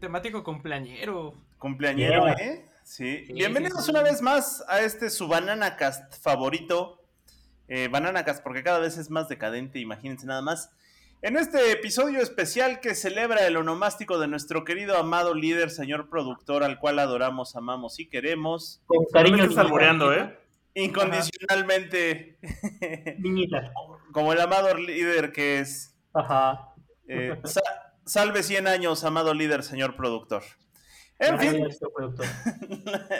Temático 0.00 0.44
cumpleañero. 0.44 1.34
Cumpleañero, 1.58 2.28
¿eh? 2.28 2.64
Sí. 2.84 3.24
Bienvenidos 3.34 3.88
una 3.88 4.00
vez 4.02 4.22
más 4.22 4.64
a 4.68 4.80
este 4.80 5.10
su 5.10 5.26
Banana 5.26 5.76
Cast 5.76 6.14
favorito. 6.22 7.02
Eh, 7.66 7.88
Banana 7.88 8.24
Cast, 8.24 8.44
porque 8.44 8.62
cada 8.62 8.78
vez 8.78 8.96
es 8.96 9.10
más 9.10 9.28
decadente, 9.28 9.80
imagínense 9.80 10.24
nada 10.26 10.40
más. 10.40 10.70
En 11.20 11.36
este 11.36 11.72
episodio 11.72 12.20
especial 12.20 12.78
que 12.78 12.94
celebra 12.94 13.44
el 13.44 13.56
onomástico 13.56 14.20
de 14.20 14.28
nuestro 14.28 14.64
querido 14.64 14.96
amado 14.96 15.34
líder, 15.34 15.70
señor 15.70 16.08
productor, 16.08 16.62
al 16.62 16.78
cual 16.78 17.00
adoramos, 17.00 17.56
amamos 17.56 17.98
y 17.98 18.06
queremos. 18.06 18.80
Con 18.86 19.04
cariño. 19.12 19.50
Salbureando, 19.50 20.14
¿eh? 20.14 20.38
Incondicionalmente. 20.74 22.38
Niñita. 23.18 23.72
Como 24.12 24.32
el 24.32 24.40
amado 24.40 24.76
líder 24.76 25.32
que 25.32 25.58
es. 25.58 25.96
Ajá. 26.14 26.72
Eh, 27.08 27.36
salve 28.08 28.42
100 28.42 28.66
años, 28.66 29.04
amado 29.04 29.34
líder, 29.34 29.62
señor 29.62 29.94
productor. 29.94 30.42
En 31.18 31.38
fin. 31.38 31.58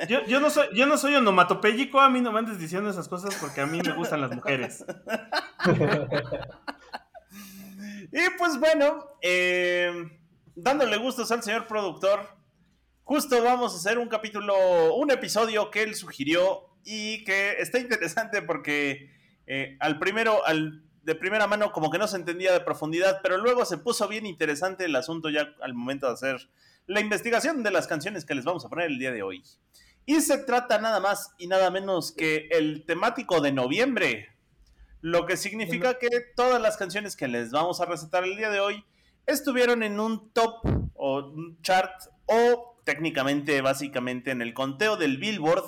Yo, 0.08 0.24
yo, 0.26 0.38
no 0.38 0.50
soy, 0.50 0.68
yo 0.72 0.86
no 0.86 0.96
soy 0.96 1.16
onomatopéyico, 1.16 2.00
a 2.00 2.08
mí 2.08 2.20
no 2.20 2.30
me 2.30 2.38
andes 2.38 2.58
diciendo 2.58 2.88
esas 2.88 3.08
cosas 3.08 3.34
porque 3.40 3.60
a 3.60 3.66
mí 3.66 3.80
me 3.84 3.92
gustan 3.92 4.20
las 4.20 4.32
mujeres. 4.32 4.84
y 8.12 8.30
pues 8.38 8.58
bueno, 8.60 9.04
eh, 9.20 9.92
dándole 10.54 10.96
gustos 10.98 11.32
al 11.32 11.42
señor 11.42 11.66
productor, 11.66 12.20
justo 13.02 13.42
vamos 13.42 13.74
a 13.74 13.78
hacer 13.78 13.98
un 13.98 14.08
capítulo, 14.08 14.94
un 14.94 15.10
episodio 15.10 15.70
que 15.70 15.82
él 15.82 15.96
sugirió 15.96 16.68
y 16.84 17.24
que 17.24 17.56
está 17.58 17.80
interesante 17.80 18.42
porque 18.42 19.10
eh, 19.46 19.76
al 19.80 19.98
primero, 19.98 20.46
al 20.46 20.87
de 21.08 21.14
primera 21.14 21.46
mano 21.46 21.72
como 21.72 21.90
que 21.90 21.96
no 21.96 22.06
se 22.06 22.16
entendía 22.16 22.52
de 22.52 22.60
profundidad, 22.60 23.20
pero 23.22 23.38
luego 23.38 23.64
se 23.64 23.78
puso 23.78 24.08
bien 24.08 24.26
interesante 24.26 24.84
el 24.84 24.94
asunto 24.94 25.30
ya 25.30 25.54
al 25.62 25.72
momento 25.72 26.06
de 26.06 26.12
hacer 26.12 26.50
la 26.86 27.00
investigación 27.00 27.62
de 27.62 27.70
las 27.70 27.86
canciones 27.86 28.26
que 28.26 28.34
les 28.34 28.44
vamos 28.44 28.66
a 28.66 28.68
poner 28.68 28.88
el 28.88 28.98
día 28.98 29.10
de 29.10 29.22
hoy. 29.22 29.42
Y 30.04 30.20
se 30.20 30.36
trata 30.36 30.78
nada 30.78 31.00
más 31.00 31.32
y 31.38 31.46
nada 31.46 31.70
menos 31.70 32.12
que 32.12 32.48
el 32.50 32.84
temático 32.84 33.40
de 33.40 33.52
noviembre, 33.52 34.28
lo 35.00 35.24
que 35.24 35.38
significa 35.38 35.98
que 35.98 36.10
todas 36.36 36.60
las 36.60 36.76
canciones 36.76 37.16
que 37.16 37.26
les 37.26 37.52
vamos 37.52 37.80
a 37.80 37.86
recetar 37.86 38.24
el 38.24 38.36
día 38.36 38.50
de 38.50 38.60
hoy 38.60 38.84
estuvieron 39.24 39.82
en 39.82 40.00
un 40.00 40.30
top 40.34 40.60
o 40.92 41.20
un 41.24 41.58
chart 41.62 42.02
o 42.26 42.82
técnicamente, 42.84 43.62
básicamente 43.62 44.30
en 44.30 44.42
el 44.42 44.52
conteo 44.52 44.98
del 44.98 45.16
Billboard 45.16 45.64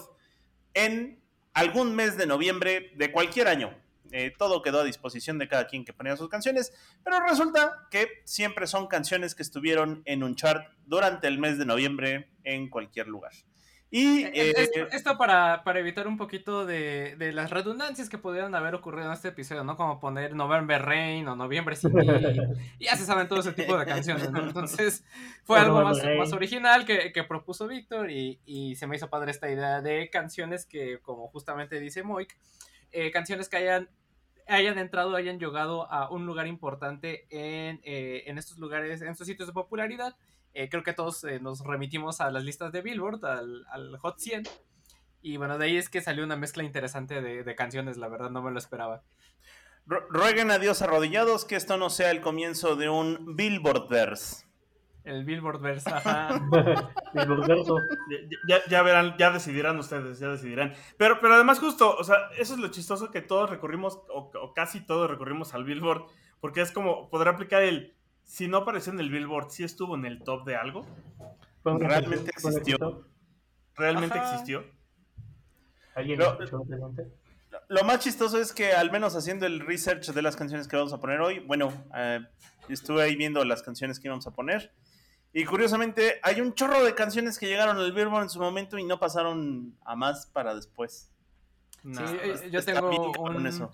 en 0.75 1.19
algún 1.55 1.97
mes 1.97 2.19
de 2.19 2.27
noviembre 2.27 2.93
de 2.97 3.11
cualquier 3.11 3.49
año. 3.49 3.80
Eh, 4.13 4.33
todo 4.37 4.63
quedó 4.63 4.81
a 4.81 4.85
disposición 4.85 5.39
de 5.39 5.49
cada 5.49 5.67
quien 5.67 5.85
que 5.85 5.93
ponía 5.93 6.17
sus 6.17 6.29
canciones, 6.29 6.73
pero 7.05 7.21
resulta 7.21 7.87
que 7.91 8.09
siempre 8.25 8.67
son 8.67 8.87
canciones 8.87 9.35
que 9.35 9.43
estuvieron 9.43 10.03
en 10.05 10.23
un 10.23 10.37
chart 10.37 10.67
durante 10.87 11.29
el 11.29 11.39
mes 11.39 11.59
de 11.59 11.67
noviembre 11.67 12.31
en 12.45 12.69
cualquier 12.69 13.09
lugar. 13.09 13.33
Y 13.93 14.23
eh, 14.23 14.55
esto, 14.93 15.19
para, 15.19 15.65
para, 15.65 15.81
evitar 15.81 16.07
un 16.07 16.17
poquito 16.17 16.65
de, 16.65 17.17
de, 17.19 17.33
las 17.33 17.51
redundancias 17.51 18.09
que 18.09 18.19
pudieran 18.19 18.55
haber 18.55 18.77
ocurrido 18.77 19.09
en 19.09 19.13
este 19.13 19.29
episodio, 19.29 19.65
¿no? 19.65 19.77
Como 19.77 19.99
poner 19.99 20.33
November 20.33 20.81
Rain 20.81 21.27
o 21.27 21.35
Noviembre 21.35 21.75
Sin 21.75 21.91
y 22.79 22.85
ya 22.85 22.97
se 22.97 23.05
saben 23.05 23.27
todo 23.27 23.41
ese 23.41 23.53
tipo 23.53 23.77
de 23.77 23.85
canciones, 23.87 24.31
¿no? 24.31 24.45
Entonces 24.45 25.05
fue 25.43 25.59
algo 25.59 25.83
más, 25.83 25.99
más 26.17 26.33
original 26.33 26.85
que, 26.85 27.11
que 27.11 27.25
propuso 27.25 27.67
Víctor 27.67 28.13
y, 28.13 28.39
y, 28.47 28.77
se 28.77 28.87
me 28.87 28.95
hizo 28.95 29.11
padre 29.11 29.33
esta 29.33 29.51
idea 29.51 29.81
de 29.81 30.09
canciones 30.09 30.67
que, 30.67 31.01
como 31.01 31.27
justamente 31.27 31.81
dice 31.81 32.05
Moik, 32.05 32.37
eh, 32.93 33.11
canciones 33.11 33.49
que 33.49 33.57
hayan 33.57 33.89
hayan 34.51 34.79
entrado, 34.79 35.17
hayan 35.17 35.39
llegado 35.39 35.91
a 35.91 36.11
un 36.11 36.27
lugar 36.27 36.47
importante 36.47 37.27
en, 37.31 37.81
eh, 37.85 38.25
estos 38.27 38.59
lugares, 38.59 39.01
en 39.03 39.09
estos 39.09 39.27
sitios 39.27 39.49
de 39.49 39.53
popularidad. 39.53 40.17
Eh, 40.53 40.69
creo 40.69 40.83
que 40.83 40.93
todos 40.93 41.25
eh, 41.25 41.39
nos 41.41 41.61
remitimos 41.61 42.21
a 42.21 42.31
las 42.31 42.45
listas 42.45 42.73
de 42.73 42.83
Billboard, 42.83 43.25
al, 43.25 43.67
al, 43.71 43.97
Hot 43.99 44.19
100. 44.19 44.45
Y 45.23 45.37
bueno, 45.37 45.59
de 45.59 45.67
ahí 45.67 45.77
es 45.77 45.89
que 45.89 46.01
salió 46.01 46.25
una 46.25 46.37
mezcla 46.37 46.63
interesante 46.63 47.21
de, 47.23 47.45
de 47.45 47.55
canciones, 47.55 47.97
la 47.97 48.09
verdad 48.09 48.31
no 48.31 48.43
me 48.43 48.51
lo 48.51 48.59
esperaba. 48.59 49.03
Rueguen 49.87 50.51
a 50.51 50.59
Dios 50.59 50.83
arrodillados 50.83 51.45
que 51.45 51.57
esto 51.57 51.77
no 51.77 51.91
sea 51.91 52.11
el 52.11 52.21
comienzo 52.21 52.77
de 52.77 52.89
un 52.89 53.37
Billboard 53.37 53.89
verse. 53.89 54.50
El 55.05 55.25
Billboard 55.25 55.61
verse, 55.61 55.91
ajá. 55.91 56.41
ya, 58.49 58.59
ya, 58.69 58.83
verán, 58.83 59.17
ya 59.19 59.31
decidirán 59.31 59.79
ustedes, 59.79 60.19
ya 60.19 60.29
decidirán. 60.29 60.75
Pero, 60.97 61.21
pero 61.21 61.35
además 61.35 61.59
justo, 61.59 61.97
o 61.97 62.05
sea, 62.05 62.17
eso 62.39 62.55
es 62.55 62.61
lo 62.61 62.69
chistoso 62.69 63.11
que 63.11 63.23
todos 63.23 63.49
recurrimos, 63.49 64.01
o, 64.09 64.31
o 64.41 64.55
casi 64.55 64.85
todos 64.85 65.11
recurrimos 65.11 65.55
al 65.55 65.65
Billboard, 65.65 66.05
porque 66.41 66.61
es 66.61 66.73
como, 66.73 67.09
podrá 67.09 67.33
aplicar 67.33 67.63
el, 67.63 67.95
si 68.31 68.47
no 68.47 68.59
apareció 68.59 68.93
en 68.93 69.01
el 69.01 69.11
Billboard, 69.11 69.51
si 69.51 69.65
estuvo 69.65 69.97
en 69.97 70.07
el 70.07 70.23
top 70.23 70.45
de 70.45 70.55
algo. 70.55 70.87
Realmente 71.65 72.31
existió. 72.31 73.05
Realmente 73.75 74.19
Ajá. 74.19 74.31
existió. 74.31 74.65
¿Alguien 75.97 76.21
lo, 76.21 76.39
lo, 77.69 77.85
más 77.85 77.99
chistoso 77.99 78.39
es 78.39 78.53
que 78.53 78.73
al 78.73 78.93
menos 78.93 79.17
haciendo 79.17 79.47
el 79.47 79.61
research 79.61 80.13
de 80.13 80.23
las 80.23 80.37
canciones 80.37 80.69
que 80.69 80.77
vamos 80.77 80.93
a 80.93 81.01
poner 81.01 81.21
hoy, 81.21 81.41
bueno, 81.41 81.73
eh, 81.97 82.21
estuve 82.69 83.03
ahí 83.03 83.17
viendo 83.17 83.45
las 83.45 83.63
canciones 83.63 83.99
que 83.99 84.07
íbamos 84.07 84.27
a 84.29 84.31
poner. 84.31 84.73
Y 85.33 85.45
curiosamente, 85.45 86.19
hay 86.23 86.41
un 86.41 86.55
chorro 86.55 86.83
de 86.83 86.95
canciones 86.95 87.39
que 87.39 87.47
llegaron 87.47 87.77
al 87.77 87.93
Billboard 87.93 88.25
en 88.25 88.31
su 88.31 88.41
momento 88.41 88.79
y 88.79 88.85
no 88.85 88.99
pasaron 88.99 89.77
a 89.85 89.95
más 89.95 90.27
para 90.27 90.55
después. 90.55 91.11
Sí, 91.83 92.51
yo 92.51 92.65
tengo 92.65 93.13
un, 93.19 93.47
eso. 93.47 93.71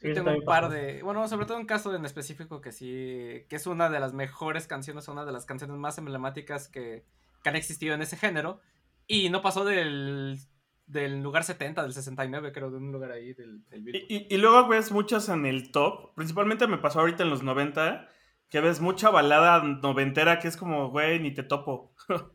Sí, 0.00 0.12
tengo 0.14 0.30
un 0.30 0.44
par 0.44 0.68
de, 0.68 1.02
bueno, 1.02 1.26
sobre 1.28 1.46
todo 1.46 1.58
un 1.58 1.66
caso 1.66 1.94
en 1.94 2.04
específico 2.04 2.60
que 2.60 2.72
sí, 2.72 3.44
que 3.48 3.56
es 3.56 3.66
una 3.66 3.88
de 3.88 4.00
las 4.00 4.14
mejores 4.14 4.66
canciones, 4.66 5.08
una 5.08 5.24
de 5.24 5.32
las 5.32 5.44
canciones 5.44 5.76
más 5.76 5.98
emblemáticas 5.98 6.68
que, 6.68 7.04
que 7.42 7.48
han 7.48 7.56
existido 7.56 7.94
en 7.94 8.02
ese 8.02 8.16
género. 8.16 8.60
Y 9.06 9.28
no 9.30 9.42
pasó 9.42 9.64
del, 9.64 10.40
del 10.86 11.22
lugar 11.22 11.44
70, 11.44 11.82
del 11.82 11.92
69, 11.92 12.52
creo, 12.52 12.70
de 12.70 12.78
un 12.78 12.90
lugar 12.90 13.12
ahí 13.12 13.34
del, 13.34 13.64
del 13.68 13.88
y, 13.88 14.06
y, 14.08 14.26
y, 14.34 14.36
luego 14.38 14.66
ves 14.68 14.90
muchas 14.92 15.28
en 15.28 15.46
el 15.46 15.70
top, 15.70 16.14
principalmente 16.14 16.66
me 16.66 16.78
pasó 16.78 17.00
ahorita 17.00 17.22
en 17.22 17.30
los 17.30 17.42
90, 17.42 18.08
que 18.50 18.60
ves 18.60 18.80
mucha 18.80 19.10
balada 19.10 19.62
noventera 19.62 20.38
que 20.38 20.48
es 20.48 20.56
como, 20.56 20.90
güey, 20.90 21.20
ni 21.20 21.32
te 21.32 21.42
topo. 21.42 21.92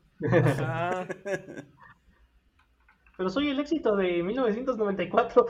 Pero 3.18 3.30
soy 3.30 3.50
el 3.50 3.60
éxito 3.60 3.96
de 3.96 4.24
1994. 4.24 5.46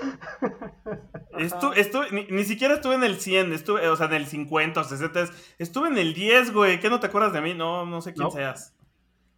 Estu, 1.38 1.72
estu, 1.72 2.01
ni, 2.11 2.25
ni, 2.25 2.44
siquiera 2.44 2.73
estuve 2.73 2.95
en 2.95 3.03
el 3.03 3.16
100, 3.16 3.53
estuve, 3.53 3.88
o 3.88 3.95
sea, 3.95 4.07
en 4.07 4.13
el 4.13 4.25
50 4.27 4.81
o 4.81 4.83
60. 4.83 5.29
Estuve 5.57 5.88
en 5.88 5.97
el 5.97 6.13
10, 6.13 6.51
güey. 6.53 6.81
¿Qué 6.81 6.89
no 6.89 6.99
te 6.99 7.07
acuerdas 7.07 7.31
de 7.31 7.39
mí? 7.39 7.53
No, 7.53 7.85
no 7.85 8.01
sé 8.01 8.13
quién 8.13 8.25
no. 8.25 8.31
seas. 8.31 8.75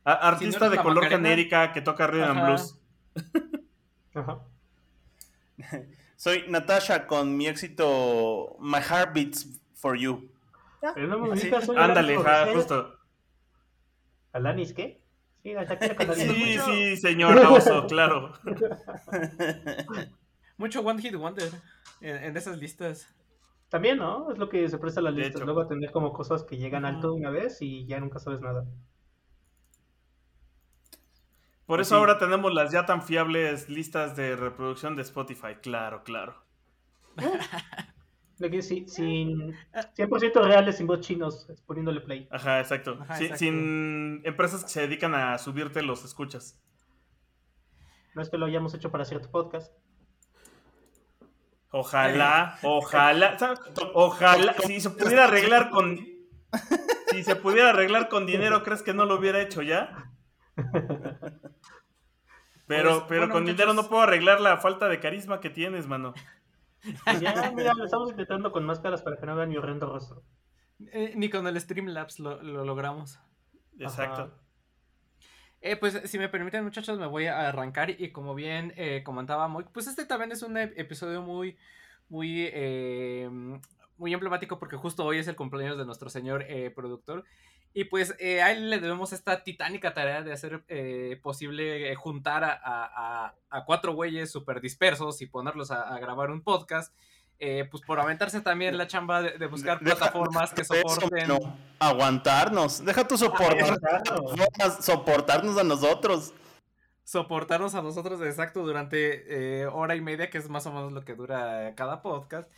A, 0.04 0.14
artista 0.14 0.58
si 0.58 0.66
no 0.66 0.72
de 0.72 0.78
color 0.78 1.04
Macarena. 1.04 1.30
genérica 1.30 1.72
que 1.74 1.82
toca 1.82 2.08
rhythm 2.08 2.32
and 2.32 2.46
blues. 2.46 2.82
Ajá. 4.16 4.40
Soy 6.16 6.46
Natasha 6.50 7.06
con 7.06 7.38
mi 7.38 7.48
éxito 7.48 8.58
My 8.60 8.80
Heart 8.80 9.14
Beats 9.14 9.62
for 9.76 9.96
You. 9.96 10.33
Sí. 11.36 11.52
Ándale, 11.78 12.18
ja, 12.18 12.48
justo. 12.54 13.00
¿Alanis 14.34 14.74
qué? 14.74 15.02
Sí, 15.44 15.54
sí, 16.16 16.58
sí, 16.60 16.98
señor 16.98 17.38
Oso, 17.38 17.86
claro. 17.88 18.34
Mucho 20.58 20.82
One 20.82 21.02
Hit 21.02 21.16
Wonder 21.16 21.52
en, 22.00 22.24
en, 22.24 22.38
esas 22.38 22.58
listas. 22.58 23.14
También, 23.70 23.98
¿no? 23.98 24.32
Es 24.32 24.38
lo 24.38 24.48
que 24.48 24.70
se 24.70 24.78
presta 24.78 25.02
a 25.02 25.04
las 25.04 25.14
listas. 25.14 25.42
Luego 25.42 25.62
a 25.62 25.68
tener 25.68 25.92
como 25.92 26.14
cosas 26.14 26.44
que 26.44 26.58
llegan 26.58 26.86
alto 26.86 27.14
una 27.14 27.30
vez 27.30 27.62
y 27.62 27.86
ya 27.86 28.00
nunca 28.00 28.20
sabes 28.20 28.40
nada. 28.40 28.66
Por 31.66 31.82
eso 31.82 31.96
sí. 31.96 31.96
ahora 31.96 32.18
tenemos 32.18 32.54
las 32.54 32.72
ya 32.72 32.86
tan 32.86 33.02
fiables 33.02 33.70
listas 33.70 34.16
de 34.16 34.36
reproducción 34.36 34.96
de 34.96 35.02
Spotify. 35.02 35.56
Claro, 35.62 36.04
claro. 36.04 36.44
De 38.44 38.52
que 38.52 38.62
sí, 38.62 38.84
sin 38.90 39.56
100% 39.72 40.44
reales 40.44 40.76
sin 40.76 40.86
bots 40.86 41.08
chinos 41.08 41.48
poniéndole 41.66 42.02
play. 42.02 42.28
Ajá, 42.30 42.60
exacto. 42.60 42.98
Ajá, 43.00 43.16
sin, 43.16 43.24
exacto. 43.28 43.40
sin, 43.40 44.22
empresas 44.26 44.66
que 44.66 44.70
se 44.70 44.82
dedican 44.82 45.16
a 45.16 45.38
subirte 45.38 45.82
los 45.82 46.04
escuchas. 46.04 46.62
No 48.14 48.22
es 48.22 48.30
que 48.30 48.38
lo 48.38 48.46
hayamos 48.46 48.74
hecho 48.74 48.92
para 48.92 49.06
cierto 49.06 49.32
podcast. 49.32 49.72
Ojalá, 51.72 52.60
ojalá, 52.64 53.38
ojalá, 53.94 54.56
si 54.68 54.82
se 54.82 54.90
pudiera 54.90 55.24
arreglar 55.24 55.70
con 55.70 56.06
si 57.12 57.24
se 57.24 57.38
pudiera 57.38 57.70
arreglar 57.70 58.10
con 58.10 58.26
dinero, 58.26 58.62
¿crees 58.62 58.84
que 58.84 58.94
no 58.94 59.06
lo 59.06 59.16
hubiera 59.16 59.42
hecho 59.42 59.62
ya? 59.62 60.12
Pero, 62.66 62.90
Pues, 62.90 63.04
pero 63.08 63.22
bueno, 63.22 63.34
con 63.34 63.46
dinero 63.46 63.74
no 63.74 63.88
puedo 63.88 64.02
arreglar 64.04 64.40
la 64.42 64.58
falta 64.58 64.88
de 64.88 65.00
carisma 65.00 65.42
que 65.42 65.50
tienes, 65.50 65.86
mano. 65.86 66.14
Ya, 67.22 67.52
mira, 67.56 67.74
lo 67.74 67.86
estamos 67.86 68.10
intentando 68.12 68.52
con 68.52 68.66
máscaras 68.66 69.02
para 69.02 69.18
que 69.18 69.26
no 69.26 69.36
vean 69.36 69.50
mi 69.50 69.58
horrendo 69.58 69.88
rostro. 69.88 70.24
Eh, 70.92 71.14
ni 71.16 71.30
con 71.30 71.48
el 71.48 71.60
Streamlabs 71.60 72.20
lo, 72.20 72.42
lo 72.42 72.66
logramos. 72.66 73.20
Exacto. 73.80 74.32
Eh, 75.62 75.78
pues 75.78 76.02
si 76.06 76.20
me 76.20 76.28
permiten 76.28 76.64
muchachos 76.66 77.00
me 77.00 77.08
voy 77.08 77.28
a 77.28 77.48
arrancar 77.48 77.90
y 77.90 78.12
como 78.12 78.36
bien 78.36 78.74
eh, 78.76 79.02
comentaba 79.06 79.48
Moy, 79.48 79.64
pues 79.72 79.88
este 79.88 80.06
también 80.06 80.34
es 80.34 80.42
un 80.44 80.56
ep- 80.56 80.74
episodio 80.76 81.22
muy, 81.22 81.58
muy, 82.10 82.50
eh, 82.52 83.30
muy 83.98 84.14
emblemático 84.14 84.60
porque 84.60 84.76
justo 84.76 85.06
hoy 85.06 85.20
es 85.20 85.28
el 85.30 85.38
cumpleaños 85.38 85.78
de 85.78 85.86
nuestro 85.86 86.10
señor 86.10 86.44
eh, 86.50 86.70
productor 86.70 87.24
y 87.74 87.86
pues 87.86 88.16
eh, 88.20 88.42
a 88.42 88.52
él 88.52 88.70
le 88.70 88.80
debemos 88.80 89.14
esta 89.14 89.44
titánica 89.44 89.94
tarea 89.94 90.22
de 90.22 90.32
hacer 90.34 90.64
eh, 90.68 91.20
posible 91.24 91.92
eh, 91.92 91.96
juntar 91.96 92.44
a, 92.44 92.54
a- 92.64 93.34
a- 93.50 93.66
cuatro 93.66 93.94
güeyes 93.94 94.32
súper 94.32 94.62
dispersos 94.62 95.22
y 95.22 95.26
ponerlos 95.28 95.72
a, 95.72 95.94
a 95.94 96.00
grabar 96.00 96.30
un 96.32 96.42
podcast. 96.44 96.94
eh, 97.40 97.68
pues 97.70 97.84
por 97.84 98.00
aventarse 98.00 98.40
también 98.42 98.78
la 98.78 98.86
chamba 98.88 99.22
de, 99.22 99.38
de 99.38 99.48
buscar 99.48 99.80
Deja- 99.80 99.98
plataformas 99.98 100.54
que 100.54 100.62
eso, 100.62 100.76
soporten. 100.88 101.30
Aguantarnos. 101.80 102.86
Deja 102.86 103.08
tu 103.08 103.18
soportar, 103.18 103.60
Aguantarnos. 103.64 104.86
soportarnos 104.86 105.58
a 105.58 105.64
nosotros. 105.64 106.34
soportarnos 107.04 107.76
a 107.76 107.82
nosotros 107.82 108.22
exacto 108.22 108.64
durante 108.64 109.62
eh, 109.62 109.66
hora 109.66 109.96
y 109.96 110.02
media, 110.02 110.30
que 110.30 110.38
es 110.38 110.48
más 110.50 110.66
o 110.68 110.72
menos 110.72 110.94
lo 110.94 111.04
que 111.04 111.16
dura 111.16 111.74
cada 111.76 112.02
podcast. 112.02 112.50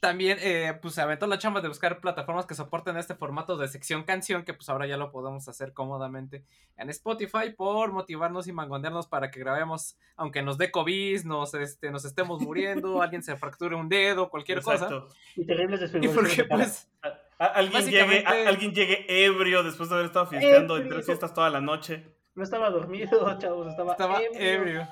También, 0.00 0.38
eh, 0.40 0.78
pues 0.80 0.94
se 0.94 1.02
aventó 1.02 1.26
la 1.26 1.36
chamba 1.36 1.60
de 1.60 1.68
buscar 1.68 2.00
plataformas 2.00 2.46
que 2.46 2.54
soporten 2.54 2.96
este 2.96 3.14
formato 3.14 3.58
de 3.58 3.68
sección 3.68 4.02
canción, 4.04 4.44
que 4.44 4.54
pues 4.54 4.66
ahora 4.70 4.86
ya 4.86 4.96
lo 4.96 5.12
podemos 5.12 5.46
hacer 5.46 5.74
cómodamente 5.74 6.42
en 6.78 6.88
Spotify 6.88 7.50
por 7.54 7.92
motivarnos 7.92 8.46
y 8.48 8.52
mangonearnos 8.52 9.06
para 9.08 9.30
que 9.30 9.40
grabemos, 9.40 9.98
aunque 10.16 10.40
nos 10.42 10.56
dé 10.56 10.70
COVID, 10.70 11.24
nos, 11.24 11.52
este, 11.52 11.90
nos 11.90 12.06
estemos 12.06 12.40
muriendo, 12.40 13.02
alguien 13.02 13.22
se 13.22 13.36
fracture 13.36 13.76
un 13.76 13.90
dedo, 13.90 14.30
cualquier 14.30 14.62
cosa. 14.62 14.86
Exacto. 14.86 15.08
Y 15.36 15.44
terribles 15.44 15.92
Y 16.00 16.08
porque 16.08 16.44
pues 16.44 16.88
A- 17.02 17.08
a- 17.38 17.46
alguien, 17.48 17.84
llegue, 17.84 18.24
a- 18.26 18.48
alguien 18.48 18.72
llegue 18.72 19.04
ebrio 19.26 19.62
después 19.62 19.90
de 19.90 19.96
haber 19.96 20.06
estado 20.06 20.26
fiesteando 20.28 20.76
en 20.76 20.82
Ebrio. 20.84 20.94
tres 20.94 21.06
fiestas 21.06 21.34
toda 21.34 21.50
la 21.50 21.60
noche. 21.60 22.06
No 22.34 22.42
estaba 22.42 22.70
dormido, 22.70 23.10
chavos, 23.38 23.66
estaba, 23.66 23.92
Estaba 23.92 24.22
ebrio. 24.22 24.40
ebrio. 24.40 24.88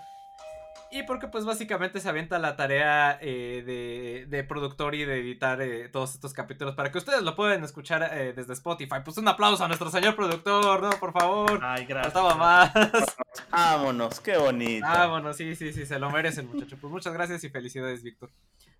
Y 0.91 1.03
porque 1.03 1.29
pues 1.29 1.45
básicamente 1.45 2.01
se 2.01 2.09
avienta 2.09 2.39
la 2.39 2.57
tarea 2.57 3.19
eh, 3.21 3.63
de, 3.65 4.27
de 4.27 4.45
productor 4.45 4.95
y 4.95 5.05
de 5.05 5.21
editar 5.21 5.61
eh, 5.61 5.89
todos 5.89 6.15
estos 6.15 6.33
capítulos 6.33 6.75
para 6.75 6.91
que 6.91 6.99
ustedes 6.99 7.23
lo 7.23 7.37
puedan 7.37 7.63
escuchar 7.63 8.09
eh, 8.13 8.33
desde 8.35 8.55
Spotify. 8.55 8.97
Pues 9.05 9.19
un 9.19 9.29
aplauso 9.29 9.65
a 9.65 9.69
nuestro 9.69 9.91
señor 9.91 10.17
productor, 10.17 10.83
¿no? 10.83 10.91
Por 10.91 11.13
favor. 11.13 11.61
Ay, 11.63 11.85
gracias. 11.85 12.15
Faltaba 12.15 12.35
más. 12.37 12.73
Vámonos, 13.51 14.21
qué 14.21 14.39
bonito. 14.39 14.87
Bueno, 15.11 15.33
sí, 15.35 15.55
sí, 15.57 15.73
sí, 15.73 15.85
se 15.85 15.99
lo 15.99 16.11
merecen, 16.11 16.49
muchacho. 16.49 16.79
Pues 16.81 16.91
muchas 16.91 17.13
gracias 17.13 17.45
y 17.45 17.51
felicidades, 17.51 18.03
Víctor. 18.03 18.31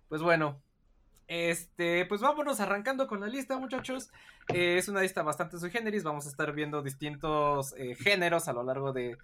Pues 0.07 0.21
bueno, 0.23 0.59
este, 1.29 2.07
pues 2.07 2.21
vámonos 2.21 2.59
arrancando 2.59 3.07
con 3.07 3.19
la 3.19 3.27
lista, 3.27 3.59
muchachos. 3.59 4.09
Eh, 4.51 4.79
es 4.79 4.89
una 4.89 5.01
lista 5.01 5.21
bastante 5.21 5.59
sui 5.59 5.69
generis. 5.69 6.03
Vamos 6.03 6.25
a 6.25 6.29
estar 6.29 6.51
viendo 6.53 6.81
distintos 6.81 7.75
eh, 7.77 7.95
géneros 7.95 8.47
a 8.47 8.53
lo 8.53 8.63
largo 8.63 8.93
de, 8.93 9.15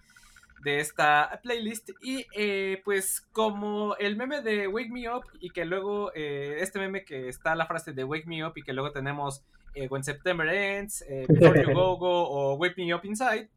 de 0.62 0.80
esta 0.80 1.40
playlist. 1.42 1.90
Y 2.02 2.26
eh, 2.34 2.80
pues, 2.84 3.20
como 3.32 3.96
el 3.96 4.16
meme 4.16 4.42
de 4.42 4.68
Wake 4.68 4.90
Me 4.90 5.08
Up, 5.08 5.24
y 5.40 5.50
que 5.50 5.64
luego 5.64 6.12
eh, 6.14 6.58
este 6.60 6.78
meme 6.78 7.04
que 7.04 7.28
está 7.28 7.54
la 7.54 7.66
frase 7.66 7.92
de 7.92 8.04
Wake 8.04 8.26
Me 8.26 8.44
Up, 8.44 8.52
y 8.56 8.62
que 8.62 8.72
luego 8.72 8.92
tenemos 8.92 9.42
eh, 9.76 9.88
When 9.88 10.02
September 10.02 10.48
Ends, 10.48 11.02
eh, 11.08 11.26
Before 11.28 11.62
You 11.62 11.72
Go 11.72 11.96
Go 11.98 12.28
o 12.28 12.54
Wake 12.54 12.74
Me 12.78 12.94
Up 12.94 13.04
Inside. 13.04 13.48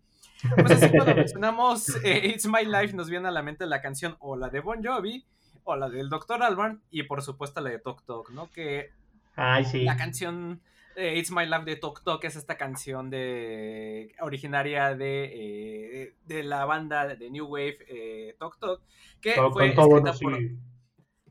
Pues 0.55 0.71
así 0.71 0.89
cuando 0.89 1.15
mencionamos 1.15 1.89
It's 2.05 2.45
My 2.45 2.63
Life 2.63 2.95
nos 2.95 3.09
viene 3.09 3.27
a 3.27 3.31
la 3.31 3.41
mente 3.41 3.65
la 3.65 3.81
canción 3.81 4.15
o 4.19 4.37
la 4.37 4.49
de 4.49 4.61
Bon 4.61 4.81
Jovi 4.81 5.25
o 5.65 5.75
la 5.75 5.89
del 5.89 6.07
Dr. 6.09 6.41
Alban 6.41 6.81
y 6.91 7.03
por 7.03 7.21
supuesto 7.21 7.59
la 7.59 7.71
de 7.71 7.79
Tok 7.79 8.03
Tok, 8.05 8.29
¿no? 8.31 8.49
Que 8.49 8.91
Ay, 9.35 9.65
sí. 9.65 9.83
la 9.83 9.97
canción 9.97 10.61
eh, 10.99 11.17
It's 11.17 11.31
My 11.31 11.45
Life 11.45 11.63
de 11.65 11.75
Tok 11.77 12.03
Tok 12.03 12.23
es 12.25 12.35
esta 12.35 12.57
canción 12.57 13.09
de 13.09 14.13
originaria 14.21 14.95
de, 14.95 15.31
eh, 15.33 16.15
de 16.25 16.43
la 16.43 16.65
banda 16.65 17.07
de 17.07 17.29
New 17.29 17.47
Wave 17.47 17.77
eh, 17.87 18.35
Tok 18.37 18.59
Tok 18.59 18.81
que 19.21 19.33
fue 19.51 19.69
escrita 19.69 20.13
por, 20.21 20.39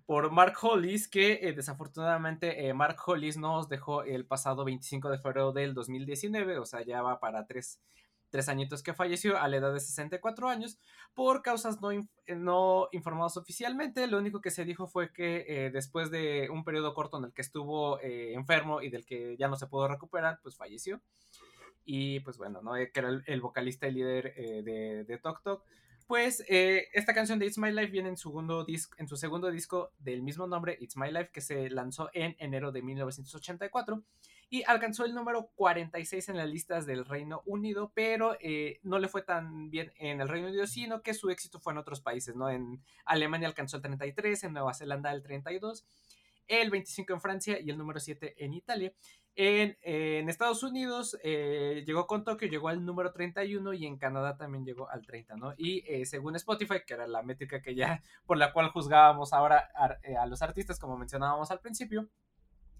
por 0.06 0.30
Mark 0.32 0.56
Hollis, 0.62 1.06
que 1.08 1.40
eh, 1.42 1.52
desafortunadamente 1.52 2.72
Mark 2.72 2.96
Hollis 3.06 3.36
nos 3.36 3.68
dejó 3.68 4.02
el 4.02 4.24
pasado 4.24 4.64
25 4.64 5.10
de 5.10 5.18
febrero 5.18 5.52
del 5.52 5.74
2019, 5.74 6.58
o 6.58 6.64
sea, 6.64 6.82
ya 6.82 7.02
va 7.02 7.20
para 7.20 7.46
tres, 7.46 7.80
tres 8.30 8.48
añitos 8.48 8.82
que 8.82 8.94
falleció 8.94 9.38
a 9.38 9.48
la 9.48 9.56
edad 9.56 9.72
de 9.72 9.80
64 9.80 10.48
años, 10.48 10.78
por 11.14 11.42
causas 11.42 11.80
no, 11.80 11.92
eh, 11.92 12.06
no 12.36 12.88
informadas 12.92 13.36
oficialmente. 13.36 14.06
Lo 14.06 14.18
único 14.18 14.40
que 14.40 14.50
se 14.50 14.64
dijo 14.64 14.86
fue 14.86 15.12
que 15.12 15.44
eh, 15.48 15.70
después 15.70 16.10
de 16.10 16.48
un 16.50 16.64
periodo 16.64 16.94
corto 16.94 17.18
en 17.18 17.24
el 17.24 17.32
que 17.32 17.42
estuvo 17.42 18.00
eh, 18.00 18.34
enfermo 18.34 18.82
y 18.82 18.90
del 18.90 19.04
que 19.04 19.36
ya 19.36 19.48
no 19.48 19.56
se 19.56 19.66
pudo 19.66 19.88
recuperar, 19.88 20.38
pues 20.42 20.56
falleció. 20.56 21.00
Y 21.84 22.20
pues 22.20 22.36
bueno, 22.36 22.60
¿no? 22.62 22.74
Que 22.74 22.90
era 22.94 23.22
el, 23.24 23.40
vocalista 23.40 23.88
y 23.88 23.92
líder 23.92 24.34
de, 24.34 25.04
de 25.04 25.18
Tok 25.18 25.42
Tok. 25.42 25.64
Pues 26.06 26.44
esta 26.48 27.14
canción 27.14 27.38
de 27.38 27.46
It's 27.46 27.58
My 27.58 27.70
Life 27.70 27.90
viene 27.90 28.10
en, 28.10 28.16
segundo 28.16 28.66
en 28.96 29.08
su 29.08 29.16
segundo 29.16 29.50
disco 29.50 29.92
del 29.98 30.22
mismo 30.22 30.46
nombre, 30.46 30.76
It's 30.80 30.96
My 30.96 31.10
Life, 31.10 31.30
que 31.32 31.40
se 31.40 31.68
lanzó 31.70 32.10
en 32.12 32.34
enero 32.38 32.72
de 32.72 32.82
1984 32.82 34.02
y 34.50 34.62
alcanzó 34.66 35.04
el 35.04 35.14
número 35.14 35.50
46 35.56 36.30
en 36.30 36.36
las 36.38 36.48
listas 36.48 36.86
del 36.86 37.04
Reino 37.04 37.42
Unido, 37.44 37.92
pero 37.94 38.36
eh, 38.40 38.80
no 38.82 38.98
le 38.98 39.08
fue 39.08 39.22
tan 39.22 39.70
bien 39.70 39.92
en 39.98 40.20
el 40.20 40.28
Reino 40.28 40.48
Unido, 40.48 40.66
sino 40.66 41.02
que 41.02 41.14
su 41.14 41.30
éxito 41.30 41.60
fue 41.60 41.72
en 41.72 41.78
otros 41.78 42.00
países, 42.00 42.34
¿no? 42.34 42.48
En 42.48 42.82
Alemania 43.04 43.48
alcanzó 43.48 43.76
el 43.76 43.82
33, 43.82 44.44
en 44.44 44.52
Nueva 44.54 44.72
Zelanda 44.72 45.12
el 45.12 45.22
32, 45.22 45.84
el 46.46 46.70
25 46.70 47.12
en 47.12 47.20
Francia 47.20 47.60
y 47.60 47.68
el 47.68 47.76
número 47.76 48.00
7 48.00 48.42
en 48.42 48.54
Italia. 48.54 48.92
En, 49.40 50.28
Estados 50.28 50.64
Unidos 50.64 51.16
eh, 51.22 51.84
llegó 51.86 52.08
con 52.08 52.24
Tokio, 52.24 52.48
llegó 52.48 52.68
al 52.68 52.84
número 52.84 53.12
31 53.12 53.72
y 53.74 53.86
en 53.86 53.96
Canadá 53.96 54.36
también 54.36 54.64
llegó 54.64 54.90
al 54.90 55.06
30, 55.06 55.36
¿no? 55.36 55.54
Y 55.56 55.84
eh, 55.86 56.06
según 56.06 56.34
Spotify, 56.36 56.80
que 56.84 56.94
era 56.94 57.06
la 57.06 57.22
métrica 57.22 57.62
que 57.62 57.76
ya 57.76 58.02
por 58.26 58.36
la 58.36 58.52
cual 58.52 58.70
juzgábamos 58.70 59.32
ahora 59.32 59.70
a, 59.76 59.96
a 60.20 60.26
los 60.26 60.42
artistas, 60.42 60.80
como 60.80 60.96
mencionábamos 60.96 61.52
al 61.52 61.60
principio, 61.60 62.08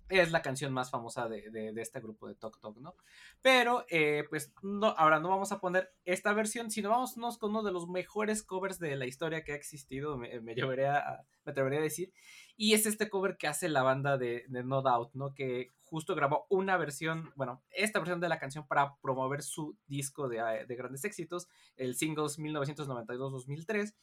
es 0.09 0.31
la 0.33 0.43
canción 0.43 0.73
más 0.73 0.91
famosa 0.91 1.29
de, 1.29 1.51
de, 1.51 1.81
este 1.81 2.01
grupo 2.01 2.29
de 2.29 2.35
Tok 2.35 2.61
Tok, 2.61 2.79
¿no? 2.79 2.95
Pero, 3.43 3.85
eh, 3.91 4.25
pues, 4.29 4.53
no, 4.63 4.89
ahora 4.89 5.21
no 5.21 5.29
vamos 5.29 5.53
a 5.53 5.61
poner 5.61 5.93
esta 6.05 6.33
versión, 6.33 6.71
sino 6.71 6.91
vámonos 6.91 7.39
con 7.39 7.51
uno 7.51 7.63
de 7.63 7.73
los 7.73 7.89
mejores 7.89 8.43
covers 8.43 8.79
de 8.79 8.97
la 8.97 9.07
historia 9.07 9.45
que 9.45 9.53
ha 9.53 9.57
existido, 9.57 10.17
me, 10.17 10.41
me, 10.41 10.55
llevaría 10.55 10.97
a, 10.97 11.25
me 11.45 11.53
atrevería 11.53 11.81
a 11.81 11.83
decir, 11.83 12.13
y 12.57 12.75
es 12.75 12.87
este 12.87 13.09
cover 13.09 13.37
que 13.37 13.47
hace 13.47 13.69
la 13.69 13.83
banda 13.83 14.19
de, 14.19 14.45
de 14.49 14.65
No 14.65 14.83
Doubt, 14.83 15.15
¿no? 15.15 15.35
Que 15.35 15.73
justo 15.83 16.15
grabó 16.15 16.47
una 16.49 16.77
versión, 16.77 17.33
bueno, 17.37 17.63
esta 17.71 17.99
versión 17.99 18.21
de 18.21 18.29
la 18.29 18.39
canción 18.39 18.67
para 18.67 18.97
promover 18.97 19.43
su 19.43 19.77
disco 19.87 20.29
de, 20.29 20.67
de 20.67 20.77
grandes 20.77 21.05
éxitos, 21.05 21.49
el 21.77 21.95
Singles 21.95 22.39
1992-2003 22.39 23.95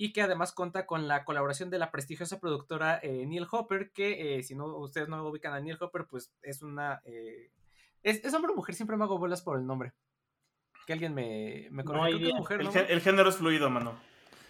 y 0.00 0.12
que 0.12 0.22
además 0.22 0.52
cuenta 0.52 0.86
con 0.86 1.08
la 1.08 1.24
colaboración 1.24 1.70
de 1.70 1.78
la 1.78 1.90
prestigiosa 1.90 2.38
productora 2.38 3.00
eh, 3.02 3.26
Neil 3.26 3.48
Hopper, 3.50 3.90
que 3.90 4.38
eh, 4.38 4.42
si 4.44 4.54
no 4.54 4.66
ustedes 4.78 5.08
no 5.08 5.26
ubican 5.26 5.52
a 5.52 5.60
Neil 5.60 5.76
Hopper, 5.80 6.06
pues 6.08 6.32
es 6.40 6.62
una... 6.62 7.02
Eh, 7.04 7.50
es, 8.04 8.24
es, 8.24 8.32
hombre 8.32 8.52
o 8.52 8.54
mujer, 8.54 8.76
siempre 8.76 8.96
me 8.96 9.02
hago 9.02 9.18
bolas 9.18 9.42
por 9.42 9.58
el 9.58 9.66
nombre. 9.66 9.92
Que 10.86 10.92
alguien 10.92 11.14
me, 11.14 11.66
me 11.72 11.82
No 11.82 12.04
hay 12.04 12.14
Creo 12.14 12.28
que 12.28 12.34
mujer, 12.38 12.60
el, 12.60 12.66
¿no? 12.66 12.72
el, 12.72 13.00
género 13.00 13.28
es 13.28 13.36
fluido, 13.36 13.68
mano. 13.70 13.98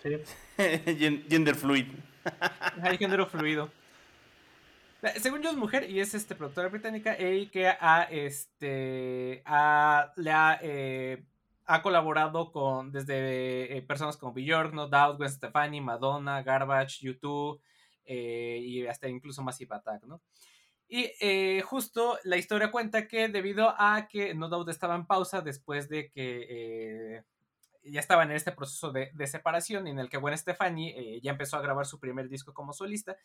Sí. 0.03 0.19
Gender 1.31 1.55
fluid. 1.55 1.87
Hay 2.83 2.99
género 2.99 3.27
fluido. 3.27 3.71
Según 5.17 5.41
yo 5.41 5.51
es 5.51 5.57
mujer 5.57 5.91
y 5.91 6.01
es 6.01 6.13
este 6.13 6.35
productora 6.35 6.69
británica 6.69 7.19
y 7.19 7.47
que 7.47 7.69
ha, 7.69 8.03
este, 8.11 9.43
ha, 9.47 10.13
le 10.17 10.31
ha, 10.31 10.59
eh, 10.61 11.25
ha 11.69 11.83
colaborado 11.83 12.51
con 12.51 12.91
desde 12.91 13.77
eh, 13.77 13.83
personas 13.83 14.17
como 14.17 14.33
Björk, 14.33 14.73
No 14.73 14.89
Doubt, 14.89 15.19
Gwen 15.19 15.31
Stefani, 15.31 15.81
Madonna, 15.83 16.43
Garbage, 16.43 17.05
YouTube 17.05 17.61
eh, 18.07 18.59
y 18.63 18.87
hasta 18.87 19.07
incluso 19.07 19.43
Massive 19.43 19.77
Attack, 19.77 20.05
¿no? 20.05 20.23
Y 20.89 21.13
eh, 21.21 21.61
justo 21.61 22.19
la 22.25 22.39
historia 22.39 22.71
cuenta 22.71 23.07
que 23.07 23.29
debido 23.29 23.75
a 23.77 24.09
que 24.09 24.35
No 24.35 24.49
Doubt 24.49 24.71
estaba 24.71 24.95
en 24.95 25.07
pausa 25.07 25.43
después 25.43 25.91
de 25.91 26.11
que 26.11 26.47
eh, 26.49 27.25
ya 27.91 28.01
estaban 28.01 28.31
en 28.31 28.37
este 28.37 28.53
proceso 28.53 28.91
de, 28.93 29.11
de, 29.15 29.27
separación 29.27 29.87
en 29.87 29.99
el 29.99 30.09
que 30.09 30.19
Gwen 30.19 30.37
Stefani 30.37 30.91
eh, 30.91 31.21
ya 31.23 31.31
empezó 31.31 31.57
a 31.57 31.63
grabar 31.63 31.87
su 31.87 31.99
primer 31.99 32.29
disco 32.29 32.55
como 32.55 32.73
solista, 32.73 33.17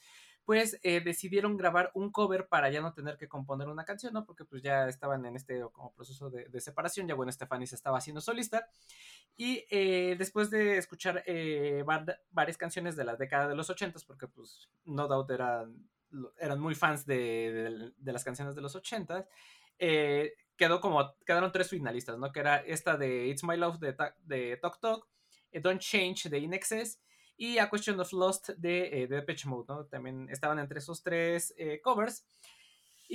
pues 0.46 0.79
eh, 0.84 1.01
decidieron 1.01 1.58
grabar 1.58 1.91
un 1.93 2.12
cover 2.12 2.48
para 2.48 2.70
ya 2.70 2.82
no 2.82 2.93
tener 2.93 3.17
que 3.17 3.27
componer 3.27 3.67
una 3.67 3.86
canción, 3.86 4.13
¿no? 4.13 4.25
Porque 4.25 4.46
pues 4.46 4.62
ya 4.62 4.88
estaban 4.88 5.25
en 5.25 5.36
este 5.36 5.62
como 5.72 5.93
proceso 5.93 6.29
de, 6.29 6.62
separación, 6.62 7.08
ya 7.08 7.15
Gwen 7.15 7.32
Stefani 7.32 7.67
se 7.67 7.75
estaba 7.75 7.98
haciendo 7.98 8.22
solista. 8.22 8.67
Y 9.36 9.65
eh, 9.70 10.15
después 10.17 10.50
de 10.50 10.77
escuchar 10.77 11.24
varias 12.32 12.58
canciones 12.58 12.96
de 12.96 13.03
la 13.03 13.15
década 13.15 13.48
de 13.48 13.55
los 13.55 13.70
80, 13.70 14.00
porque 14.05 14.27
pues 14.27 14.70
No 14.86 15.08
Doubt 15.08 15.29
eran, 15.32 15.88
eran 16.39 16.60
muy 16.60 16.75
fans 16.75 17.05
de, 17.05 17.91
de, 17.98 18.12
las 18.12 18.24
canciones 18.24 18.55
de 18.55 18.62
los 18.62 18.75
80, 18.75 19.27
eh, 19.79 20.34
quedó 20.57 20.81
como, 20.81 21.15
quedaron 21.25 21.51
tres 21.51 21.69
finalistas, 21.69 22.17
¿no? 22.17 22.31
Que 22.31 22.39
era 22.39 22.57
esta 22.57 22.98
de 22.98 23.27
It's 23.27 23.43
My 23.43 23.57
Love 23.57 23.79
de, 23.79 23.95
de 24.24 24.57
Tok 24.57 24.79
Tok, 24.79 25.07
Don't 25.62 25.81
Change 25.81 26.29
de 26.29 26.39
Inexes 26.39 27.01
y 27.38 27.57
A 27.57 27.69
Question 27.69 28.00
of 28.00 28.12
Lost 28.13 28.50
de, 28.50 29.07
de 29.10 29.15
Depeche 29.15 29.48
Mode, 29.48 29.65
¿no? 29.67 29.86
También 29.86 30.27
estaban 30.29 30.60
entre 30.60 30.79
esos 30.79 31.03
tres 31.03 31.53
covers. 31.83 32.25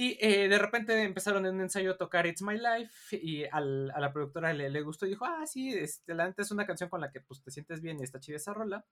Y 0.00 0.16
eh, 0.20 0.48
de 0.48 0.58
repente 0.58 1.02
empezaron 1.02 1.44
en 1.46 1.56
un 1.56 1.62
ensayo 1.62 1.90
a 1.90 1.96
tocar 1.96 2.24
It's 2.24 2.40
My 2.42 2.56
Life 2.56 3.16
y 3.16 3.44
a 3.44 3.58
la 3.60 4.12
productora 4.12 4.52
le, 4.52 4.70
le, 4.70 4.82
gustó 4.82 5.06
y 5.06 5.08
dijo, 5.08 5.24
ah, 5.24 5.44
sí, 5.44 5.70
este, 5.70 6.14
la 6.14 6.32
es 6.36 6.50
una 6.50 6.66
canción 6.66 6.88
con 6.88 7.00
la 7.00 7.10
que 7.10 7.20
pues, 7.20 7.42
te 7.42 7.50
sientes 7.50 7.80
bien 7.80 7.98
y 7.98 8.04
está 8.04 8.20
chida 8.20 8.36
esa 8.36 8.54
rola. 8.54 8.86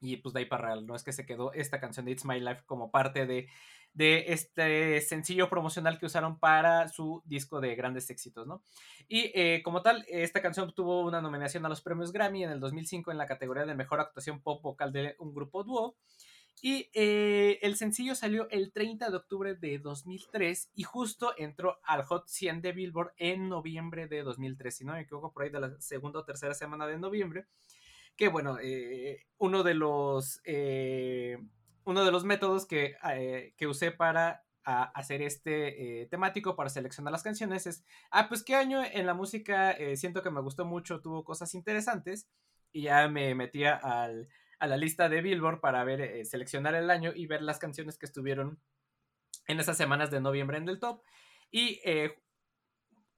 Y 0.00 0.16
pues 0.16 0.34
de 0.34 0.40
ahí 0.40 0.46
para 0.46 0.66
real, 0.66 0.86
no 0.86 0.96
es 0.96 1.04
que 1.04 1.12
se 1.12 1.24
quedó 1.24 1.52
esta 1.52 1.80
canción 1.80 2.04
de 2.04 2.12
It's 2.12 2.24
My 2.24 2.40
Life 2.40 2.64
como 2.66 2.90
parte 2.90 3.24
de, 3.24 3.48
de 3.94 4.32
este 4.32 5.00
sencillo 5.00 5.48
promocional 5.50 5.98
que 5.98 6.06
usaron 6.06 6.38
para 6.38 6.88
su 6.88 7.22
disco 7.26 7.60
de 7.60 7.74
grandes 7.74 8.08
éxitos, 8.10 8.46
¿no? 8.46 8.62
Y 9.08 9.30
eh, 9.34 9.62
como 9.62 9.82
tal, 9.82 10.04
esta 10.08 10.40
canción 10.40 10.72
tuvo 10.74 11.02
una 11.02 11.20
nominación 11.20 11.66
a 11.66 11.68
los 11.68 11.82
premios 11.82 12.12
Grammy 12.12 12.44
en 12.44 12.50
el 12.50 12.60
2005 12.60 13.10
en 13.10 13.18
la 13.18 13.26
categoría 13.26 13.66
de 13.66 13.74
mejor 13.74 14.00
actuación 14.00 14.40
pop 14.40 14.62
vocal 14.62 14.92
de 14.92 15.16
un 15.18 15.34
grupo 15.34 15.64
dúo. 15.64 15.96
Y 16.60 16.90
eh, 16.94 17.58
el 17.62 17.76
sencillo 17.76 18.14
salió 18.14 18.48
el 18.50 18.72
30 18.72 19.10
de 19.10 19.16
octubre 19.16 19.54
de 19.54 19.78
2003 19.78 20.70
y 20.74 20.84
justo 20.84 21.34
entró 21.36 21.78
al 21.82 22.04
Hot 22.04 22.28
100 22.28 22.62
de 22.62 22.72
Billboard 22.72 23.12
en 23.16 23.48
noviembre 23.48 24.06
de 24.06 24.22
2003, 24.22 24.76
si 24.76 24.84
no 24.84 24.92
me 24.92 25.00
equivoco, 25.00 25.32
por 25.32 25.42
ahí 25.42 25.50
de 25.50 25.60
la 25.60 25.80
segunda 25.80 26.20
o 26.20 26.24
tercera 26.24 26.54
semana 26.54 26.86
de 26.86 26.98
noviembre. 26.98 27.46
Que 28.16 28.28
bueno, 28.28 28.58
eh, 28.62 29.26
uno 29.38 29.62
de 29.62 29.74
los 29.74 30.40
uno 31.84 32.04
de 32.04 32.12
los 32.12 32.24
métodos 32.24 32.66
que, 32.66 32.96
que 33.56 33.66
usé 33.66 33.90
para 33.90 34.44
hacer 34.64 35.22
este 35.22 36.06
temático 36.10 36.54
para 36.54 36.70
seleccionar 36.70 37.10
las 37.10 37.24
canciones 37.24 37.66
es, 37.66 37.84
ah, 38.10 38.28
pues 38.28 38.44
qué 38.44 38.54
año 38.54 38.82
en 38.84 39.06
la 39.06 39.14
música 39.14 39.76
siento 39.96 40.22
que 40.22 40.30
me 40.30 40.40
gustó 40.40 40.64
mucho, 40.64 41.00
tuvo 41.00 41.24
cosas 41.24 41.54
interesantes 41.54 42.28
y 42.70 42.82
ya 42.82 43.08
me 43.08 43.34
metía 43.34 43.74
al, 43.74 44.28
a 44.62 44.68
la 44.68 44.76
lista 44.76 45.08
de 45.08 45.20
Billboard 45.22 45.60
para 45.60 45.82
ver, 45.82 46.00
eh, 46.00 46.24
seleccionar 46.24 46.76
el 46.76 46.90
año 46.90 47.12
y 47.14 47.26
ver 47.26 47.42
las 47.42 47.58
canciones 47.58 47.98
que 47.98 48.06
estuvieron 48.06 48.60
en 49.48 49.58
esas 49.58 49.76
semanas 49.76 50.10
de 50.12 50.20
noviembre 50.20 50.58
en 50.58 50.68
el 50.68 50.78
top. 50.78 51.02
Y 51.50 51.80
eh, 51.84 52.16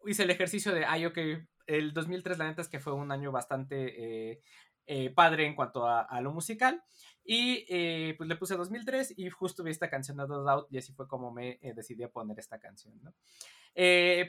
hice 0.07 0.23
el 0.23 0.31
ejercicio 0.31 0.73
de, 0.73 0.85
ay, 0.87 1.07
ok, 1.07 1.19
el 1.67 1.93
2003 1.93 2.39
la 2.39 2.47
neta 2.47 2.63
es 2.63 2.69
que 2.69 2.81
fue 2.81 2.93
un 2.93 3.13
año 3.13 3.31
bastante 3.31 4.31
eh, 4.33 4.43
eh, 4.87 5.11
padre 5.11 5.47
en 5.47 5.55
cuanto 5.55 5.87
a, 5.87 6.21
lo 6.21 6.33
musical. 6.33 6.83
Y 7.25 7.65
eh, 7.69 8.15
pues 8.19 8.29
le 8.29 8.37
puse 8.37 8.55
2003 8.55 9.15
y 9.17 9.31
justo 9.31 9.63
vi 9.63 9.71
esta 9.71 9.89
canción 9.89 10.19
de 10.19 10.29
No 10.29 10.43
Doubt 10.43 10.67
y 10.71 10.79
así 10.79 10.93
fue 10.93 11.09
como 11.09 11.33
me 11.33 11.59
eh, 11.63 11.73
decidí 11.75 12.03
a 12.03 12.11
poner 12.11 12.39
esta 12.39 12.59
canción. 12.59 12.95
¿no? 13.03 13.13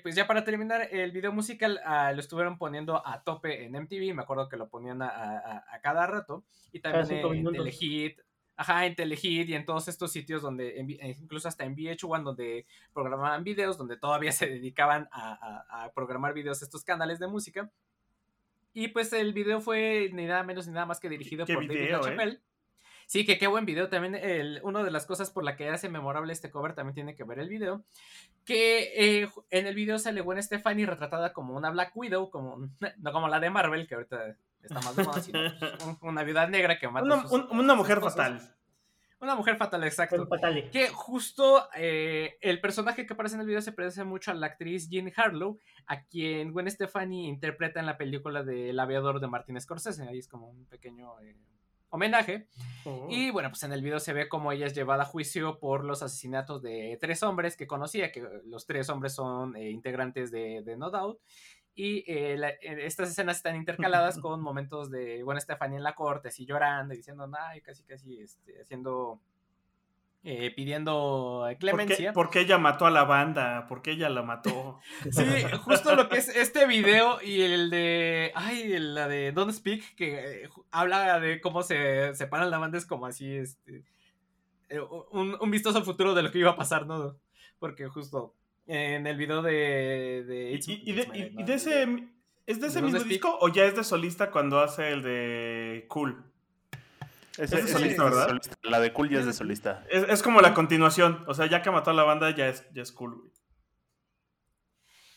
pues 0.01 0.15
ya 0.15 0.25
para 0.25 0.43
terminar, 0.43 0.87
el 0.91 1.11
video 1.11 1.31
musical 1.31 1.79
ah, 1.85 2.11
lo 2.13 2.19
estuvieron 2.19 2.57
poniendo 2.57 3.05
a 3.05 3.21
tope 3.21 3.65
en 3.65 3.73
MTV, 3.73 4.15
me 4.15 4.23
acuerdo 4.23 4.49
que 4.49 4.57
lo 4.57 4.69
ponían 4.69 5.01
a, 5.03 5.63
cada 5.83 6.07
rato. 6.07 6.43
Y 6.71 6.79
también 6.79 7.05
en 7.11 7.51
Telehit, 7.51 8.19
Ajá, 8.57 8.85
en 8.85 8.95
Telehit 8.95 9.49
y 9.49 9.53
en 9.53 9.65
todos 9.65 9.87
estos 9.87 10.11
sitios 10.11 10.41
donde, 10.41 10.75
incluso 11.19 11.47
hasta 11.47 11.65
en 11.65 11.75
VH1, 11.75 12.23
donde 12.23 12.65
programaban 12.93 13.43
videos, 13.43 13.77
donde 13.77 13.97
todavía 13.97 14.31
se 14.31 14.47
dedicaban 14.47 15.09
a, 15.11 15.83
a 15.83 15.91
programar 15.91 16.33
videos 16.33 16.61
estos 16.61 16.83
canales 16.83 17.19
de 17.19 17.27
música. 17.27 17.69
Y 18.73 18.89
pues 18.89 19.13
el 19.13 19.33
video 19.33 19.61
fue 19.61 20.09
ni 20.11 20.25
nada 20.25 20.43
menos 20.43 20.67
ni 20.67 20.73
nada 20.73 20.85
más 20.85 20.99
que 20.99 21.07
dirigido 21.07 21.45
por 21.45 21.65
David 21.65 21.91
LaChapelle. 21.91 22.33
Eh? 22.33 22.41
Sí, 23.07 23.25
que 23.25 23.37
qué 23.37 23.47
buen 23.47 23.65
video. 23.65 23.89
También 23.89 24.15
el, 24.15 24.59
una 24.63 24.83
de 24.83 24.91
las 24.91 25.05
cosas 25.05 25.29
por 25.29 25.43
la 25.43 25.55
que 25.55 25.69
hace 25.69 25.89
memorable 25.89 26.33
este 26.33 26.51
cover 26.51 26.73
también 26.73 26.95
tiene 26.95 27.15
que 27.15 27.23
ver 27.23 27.39
el 27.39 27.49
video. 27.49 27.83
Que 28.45 29.21
eh, 29.21 29.29
en 29.51 29.67
el 29.67 29.75
video 29.75 29.99
sale 29.99 30.21
Gwen 30.21 30.41
Stefani 30.41 30.85
retratada 30.85 31.33
como 31.33 31.55
una 31.55 31.69
Black 31.69 31.91
Widow, 31.95 32.29
como, 32.29 32.69
no 32.97 33.11
como 33.11 33.27
la 33.27 33.39
de 33.39 33.49
Marvel, 33.49 33.87
que 33.87 33.95
ahorita 33.95 34.35
está 34.61 34.81
más 34.81 34.95
de 34.95 35.03
moda, 35.03 35.21
sino 35.21 35.39
pues, 35.59 35.97
una 36.01 36.23
viuda 36.23 36.47
negra 36.47 36.79
que 36.79 36.87
mata 36.87 37.05
Una, 37.05 37.45
una 37.51 37.75
mujer 37.75 38.01
fatal. 38.01 38.55
Una 39.19 39.35
mujer 39.35 39.55
fatal, 39.55 39.83
exacto. 39.85 40.27
Que 40.71 40.89
justo 40.89 41.67
eh, 41.75 42.37
el 42.41 42.59
personaje 42.59 43.05
que 43.05 43.13
aparece 43.13 43.35
en 43.35 43.41
el 43.41 43.47
video 43.47 43.61
se 43.61 43.71
parece 43.71 44.03
mucho 44.03 44.31
a 44.31 44.33
la 44.33 44.47
actriz 44.47 44.89
Jean 44.89 45.11
Harlow, 45.15 45.59
a 45.87 46.03
quien 46.03 46.51
Gwen 46.51 46.69
Stefani 46.69 47.27
interpreta 47.27 47.79
en 47.79 47.85
la 47.85 47.97
película 47.97 48.43
de 48.43 48.69
El 48.69 48.79
aviador 48.79 49.19
de 49.21 49.27
Martin 49.27 49.59
Scorsese. 49.59 50.07
Ahí 50.07 50.19
es 50.19 50.27
como 50.27 50.49
un 50.49 50.65
pequeño 50.65 51.19
eh, 51.21 51.37
homenaje. 51.95 52.47
Oh. 52.85 53.07
Y 53.09 53.31
bueno, 53.31 53.49
pues 53.49 53.63
en 53.63 53.73
el 53.73 53.81
video 53.81 53.99
se 53.99 54.13
ve 54.13 54.29
como 54.29 54.51
ella 54.51 54.67
es 54.67 54.75
llevada 54.75 55.03
a 55.03 55.07
juicio 55.07 55.59
por 55.59 55.83
los 55.83 56.03
asesinatos 56.03 56.61
de 56.61 56.97
tres 57.01 57.23
hombres 57.23 57.57
que 57.57 57.67
conocía, 57.67 58.11
que 58.11 58.23
los 58.45 58.65
tres 58.65 58.89
hombres 58.89 59.13
son 59.13 59.55
eh, 59.55 59.69
integrantes 59.71 60.31
de, 60.31 60.61
de 60.63 60.77
No 60.77 60.91
Doubt. 60.91 61.19
Y 61.77 62.09
eh, 62.09 62.57
estas 62.61 63.09
escenas 63.09 63.37
están 63.37 63.57
intercaladas 63.57 64.17
con 64.21 64.41
momentos 64.41 64.89
de 64.89 65.21
Gwen 65.23 65.41
Stefani 65.41 65.75
en 65.75 65.83
la 65.83 65.93
corte, 65.93 66.29
así 66.29 66.45
llorando 66.45 66.93
y 66.93 66.97
diciendo, 66.97 67.29
ay, 67.37 67.61
casi, 67.61 67.83
casi, 67.83 68.21
este, 68.21 68.61
haciendo, 68.61 69.19
eh, 70.27 70.51
pidiendo 70.55 71.47
clemencia. 71.59 72.11
¿Por 72.11 72.29
qué, 72.29 72.41
ella 72.41 72.57
mató 72.57 72.85
a 72.85 72.91
la 72.91 73.03
banda? 73.03 73.67
¿Por 73.67 73.81
qué 73.81 73.91
ella 73.91 74.09
la 74.09 74.23
mató? 74.23 74.79
sí, 75.11 75.23
justo 75.63 75.95
lo 75.95 76.09
que 76.09 76.17
es 76.17 76.27
este 76.29 76.65
video 76.65 77.21
y 77.21 77.41
el 77.41 77.69
de, 77.69 78.31
ay, 78.35 78.77
la 78.79 79.07
de 79.07 79.31
Don't 79.31 79.53
Speak, 79.53 79.95
que 79.95 80.43
eh, 80.43 80.49
habla 80.71 81.19
de 81.19 81.39
cómo 81.39 81.61
se 81.61 82.15
separan 82.15 82.49
la 82.49 82.57
banda, 82.57 82.77
es 82.77 82.85
como 82.85 83.05
así, 83.05 83.35
este, 83.35 83.83
un, 85.11 85.37
un 85.39 85.51
vistoso 85.51 85.83
futuro 85.83 86.15
de 86.15 86.23
lo 86.23 86.31
que 86.31 86.39
iba 86.39 86.51
a 86.51 86.57
pasar, 86.57 86.87
¿no? 86.87 87.15
Porque 87.59 87.87
justo 87.87 88.33
en 88.67 89.05
el 89.07 89.17
video 89.17 89.41
de. 89.41 90.23
de 90.25 90.59
¿Y, 90.67 90.93
de, 90.93 91.53
ese. 91.53 92.07
¿Es 92.45 92.59
de 92.59 92.67
ese 92.67 92.81
mismo 92.81 92.99
disco 92.99 93.37
o 93.41 93.49
ya 93.49 93.65
es 93.65 93.75
de 93.75 93.83
solista 93.83 94.31
cuando 94.31 94.59
hace 94.59 94.91
el 94.91 95.03
de 95.03 95.85
Cool? 95.87 96.23
Es, 97.37 97.51
de 97.51 97.67
solista, 97.67 98.03
¿verdad? 98.03 98.39
La 98.63 98.79
de 98.79 98.93
Cool 98.93 99.09
ya 99.09 99.19
es 99.19 99.25
de 99.25 99.33
solista. 99.33 99.83
Es, 99.89 100.23
como 100.23 100.41
la 100.41 100.53
continuación. 100.53 101.23
O 101.27 101.33
sea, 101.33 101.47
ya 101.47 101.61
que 101.61 101.71
mató 101.71 101.91
a 101.91 101.93
la 101.93 102.03
banda, 102.03 102.33
ya 102.33 102.47
es, 102.47 102.65
ya 102.73 102.81
es 102.81 102.91
Cool, 102.91 103.31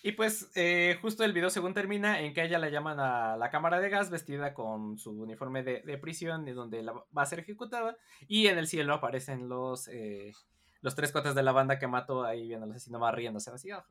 Y 0.03 0.13
pues, 0.13 0.51
eh, 0.55 0.99
justo 1.01 1.25
el 1.25 1.33
video, 1.33 1.51
según 1.51 1.75
termina, 1.75 2.21
en 2.21 2.35
que 2.35 2.45
ella 2.45 2.59
la 2.59 2.71
llaman 2.71 2.99
a 3.01 3.37
la 3.37 3.51
cámara 3.51 3.81
de 3.81 3.89
gas 3.89 4.11
vestida 4.11 4.55
con 4.55 4.99
su 4.99 5.13
uniforme 5.13 5.63
de, 5.63 5.83
de 5.83 5.99
prisión, 5.99 6.47
y 6.49 6.53
donde 6.53 6.83
la 6.83 6.93
va 6.93 7.23
a 7.23 7.27
ser 7.27 7.41
ejecutada. 7.41 7.97
Y 8.27 8.49
en 8.49 8.59
el 8.59 8.67
cielo 8.67 8.95
aparecen 8.95 9.49
los. 9.49 9.89
Eh, 9.89 10.33
los 10.81 10.95
tres 10.95 11.13
cotas 11.13 11.35
de 11.35 11.43
la 11.43 11.53
banda 11.53 11.79
que 11.79 11.87
mato 11.87 12.25
ahí 12.25 12.49
viéndolos 12.49 12.77
así 12.77 12.91
nomás 12.91 13.15
riéndose 13.15 13.51
así, 13.51 13.71
ah, 13.71 13.85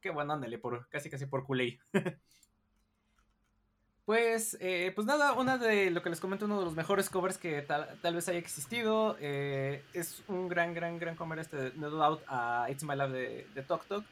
qué 0.00 0.10
bueno, 0.10 0.32
ándale, 0.32 0.58
por, 0.58 0.88
casi 0.88 1.10
casi 1.10 1.26
por 1.26 1.44
culé. 1.44 1.78
pues, 4.08 4.56
eh, 4.62 4.90
pues 4.94 5.06
nada, 5.06 5.34
una 5.34 5.58
de 5.58 5.90
lo 5.90 6.00
que 6.00 6.08
les 6.08 6.18
comento, 6.18 6.46
uno 6.46 6.60
de 6.60 6.64
los 6.64 6.74
mejores 6.74 7.10
covers 7.10 7.36
que 7.36 7.60
tal, 7.60 8.14
vez 8.14 8.26
haya 8.30 8.38
existido. 8.38 9.18
Eh, 9.20 9.82
es 9.92 10.24
un 10.28 10.48
gran, 10.48 10.72
gran, 10.72 10.98
gran 10.98 11.14
cover 11.14 11.38
este 11.40 11.72
No 11.76 11.90
Doubt 11.90 12.22
a 12.26 12.68
It's 12.70 12.84
My 12.84 12.96
Love 12.96 13.12
de, 13.12 13.46
de 13.54 13.62
Tok 13.62 13.84
Tok. 13.84 14.04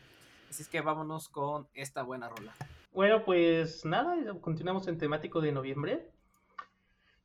Así 0.51 0.65
es 0.65 0.69
que 0.69 0.83
vámonos 0.83 1.31
con 1.31 1.67
esta 1.73 2.03
buena 2.03 2.29
rola. 2.29 2.55
Bueno, 2.93 3.25
pues 3.25 3.87
nada, 3.87 4.15
continuamos 4.43 4.87
en 4.87 4.99
temático 4.99 5.41
de 5.41 5.53
noviembre. 5.53 6.11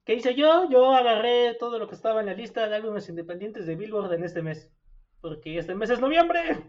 ¿Qué 0.05 0.13
hice 0.15 0.33
yo? 0.35 0.69
Yo 0.69 0.95
agarré 0.95 1.55
todo 1.55 1.77
lo 1.77 1.89
que 1.89 1.95
estaba 1.95 2.21
en 2.21 2.27
la 2.27 2.35
lista 2.35 2.69
de 2.69 2.75
álbumes 2.77 3.09
independientes 3.09 3.65
de 3.65 3.75
Billboard 3.75 4.13
en 4.13 4.23
este 4.23 4.41
mes. 4.43 4.71
Porque 5.19 5.57
este 5.57 5.75
mes 5.75 5.89
es 5.89 5.99
noviembre. 5.99 6.63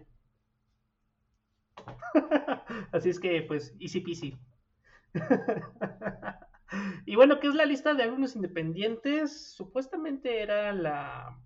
Así 2.91 3.11
es 3.11 3.21
que, 3.21 3.43
pues, 3.43 3.73
easy 3.79 4.01
peasy. 4.01 4.37
y 7.07 7.17
bueno, 7.17 7.41
¿qué 7.41 7.49
es 7.49 7.55
la 7.55 7.65
lista 7.65 7.95
de 7.95 8.03
álbumes 8.03 8.37
independientes? 8.37 9.53
Supuestamente 9.55 10.43
era 10.43 10.73
la, 10.73 11.39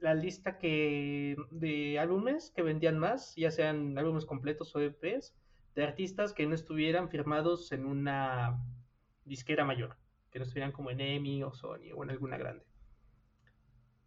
la 0.00 0.14
lista 0.14 0.58
que 0.58 1.36
de 1.50 1.98
álbumes 1.98 2.52
que 2.54 2.62
vendían 2.62 2.98
más, 2.98 3.34
ya 3.36 3.50
sean 3.50 3.98
álbumes 3.98 4.26
completos 4.26 4.74
o 4.74 4.80
EPs, 4.80 5.34
de 5.74 5.84
artistas 5.84 6.32
que 6.32 6.46
no 6.46 6.54
estuvieran 6.54 7.08
firmados 7.08 7.72
en 7.72 7.86
una 7.86 8.62
disquera 9.24 9.64
mayor 9.64 9.96
que 10.34 10.40
no 10.40 10.46
estuvieran 10.46 10.72
como 10.72 10.90
en 10.90 11.00
EMI 11.00 11.44
o 11.44 11.52
Sony 11.52 11.92
o 11.94 12.02
en 12.02 12.10
alguna 12.10 12.36
grande. 12.36 12.64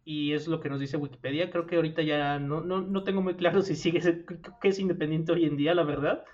Y 0.04 0.34
es 0.34 0.46
lo 0.46 0.60
que 0.60 0.68
nos 0.68 0.78
dice 0.78 0.98
Wikipedia. 0.98 1.50
Creo 1.50 1.66
que 1.66 1.76
ahorita 1.76 2.02
ya 2.02 2.38
no, 2.38 2.60
no, 2.60 3.02
tengo 3.02 3.22
muy 3.22 3.34
claro 3.34 3.62
si 3.62 3.74
sigue 3.74 4.00
que 4.60 4.68
es 4.68 4.78
independiente 4.78 5.32
hoy 5.32 5.46
en 5.46 5.56
día, 5.56 5.74
la 5.74 5.84
verdad. 5.84 6.24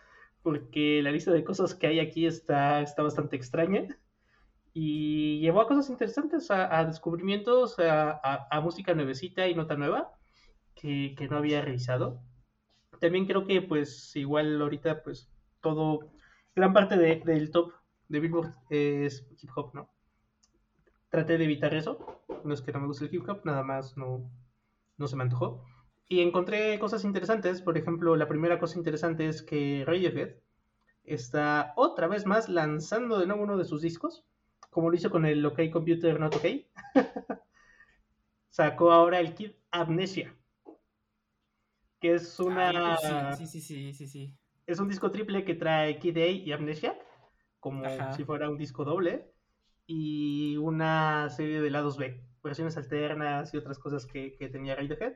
Porque 0.44 1.00
la 1.02 1.10
lista 1.10 1.32
de 1.32 1.42
cosas 1.42 1.74
que 1.74 1.86
hay 1.86 2.00
aquí 2.00 2.26
está, 2.26 2.82
está 2.82 3.02
bastante 3.02 3.34
extraña. 3.34 3.88
Y 4.74 5.40
llevó 5.40 5.62
a 5.62 5.66
cosas 5.66 5.88
interesantes, 5.88 6.50
a, 6.50 6.84
descubrimientos, 6.84 7.76
a, 7.78 8.60
música 8.62 8.92
nuevecita 8.92 9.48
y 9.48 9.54
nota 9.54 9.74
nueva 9.74 10.12
que, 10.74 11.16
no 11.30 11.38
había 11.38 11.62
revisado. 11.62 12.20
También 13.00 13.26
creo 13.26 13.46
que 13.46 13.62
pues 13.62 14.14
igual 14.16 14.60
ahorita 14.60 15.02
pues 15.02 15.30
todo, 15.62 16.10
gran 16.54 16.74
parte 16.74 16.98
del 16.98 17.50
top 17.50 17.72
de 18.08 18.20
Billboard 18.20 18.54
es 18.68 19.26
hip 19.40 19.50
hop, 19.56 19.74
¿no? 19.74 19.88
Traté 21.08 21.38
de 21.38 21.44
evitar 21.44 21.74
eso. 21.74 22.22
No 22.44 22.52
es 22.52 22.60
que 22.60 22.72
no 22.72 22.80
me 22.80 22.86
guste 22.88 23.06
el 23.06 23.14
hip 23.14 23.26
hop, 23.26 23.40
nada 23.44 23.62
más 23.62 23.96
no, 23.96 24.30
no 24.98 25.06
se 25.06 25.16
me 25.16 25.22
antojó. 25.22 25.64
Y 26.08 26.20
encontré 26.20 26.78
cosas 26.78 27.04
interesantes. 27.04 27.62
Por 27.62 27.78
ejemplo, 27.78 28.16
la 28.16 28.28
primera 28.28 28.58
cosa 28.58 28.78
interesante 28.78 29.28
es 29.28 29.42
que 29.42 29.84
Radiohead 29.87 30.37
está 31.04 31.73
otra 31.76 32.08
vez 32.08 32.26
más 32.26 32.49
lanzando 32.49 33.18
de 33.18 33.26
nuevo 33.26 33.42
uno 33.42 33.56
de 33.56 33.64
sus 33.64 33.82
discos, 33.82 34.25
como 34.70 34.90
lo 34.90 34.96
hizo 34.96 35.11
con 35.11 35.25
el 35.26 35.44
OK 35.44 35.70
Computer 35.73 36.18
Not 36.18 36.37
OK. 36.37 36.46
Sacó 38.49 38.92
ahora 38.92 39.20
el 39.20 39.34
Kid 39.34 39.52
Amnesia, 39.70 40.34
que 42.00 42.14
es 42.14 42.38
una 42.38 42.96
Ay, 42.96 43.37
sí, 43.37 43.46
sí, 43.46 43.61
sí, 43.61 43.92
sí, 43.92 44.06
sí. 44.06 44.34
es 44.66 44.78
un 44.78 44.88
disco 44.88 45.11
triple 45.11 45.44
que 45.44 45.54
trae 45.54 45.99
Kid 45.99 46.16
A 46.18 46.26
y 46.28 46.52
Amnesia, 46.52 46.96
como 47.58 47.84
Ajá. 47.84 48.12
si 48.12 48.25
fuera 48.25 48.49
un 48.49 48.56
disco 48.56 48.84
doble, 48.84 49.32
y 49.87 50.56
una 50.58 51.28
serie 51.30 51.61
de 51.61 51.70
lados 51.70 51.99
B, 51.99 52.23
versiones 52.42 52.76
alternas 52.76 53.52
y 53.52 53.56
otras 53.56 53.78
cosas 53.78 54.06
que, 54.06 54.37
que 54.37 54.49
tenía 54.49 54.76
Radiohead. 54.76 55.14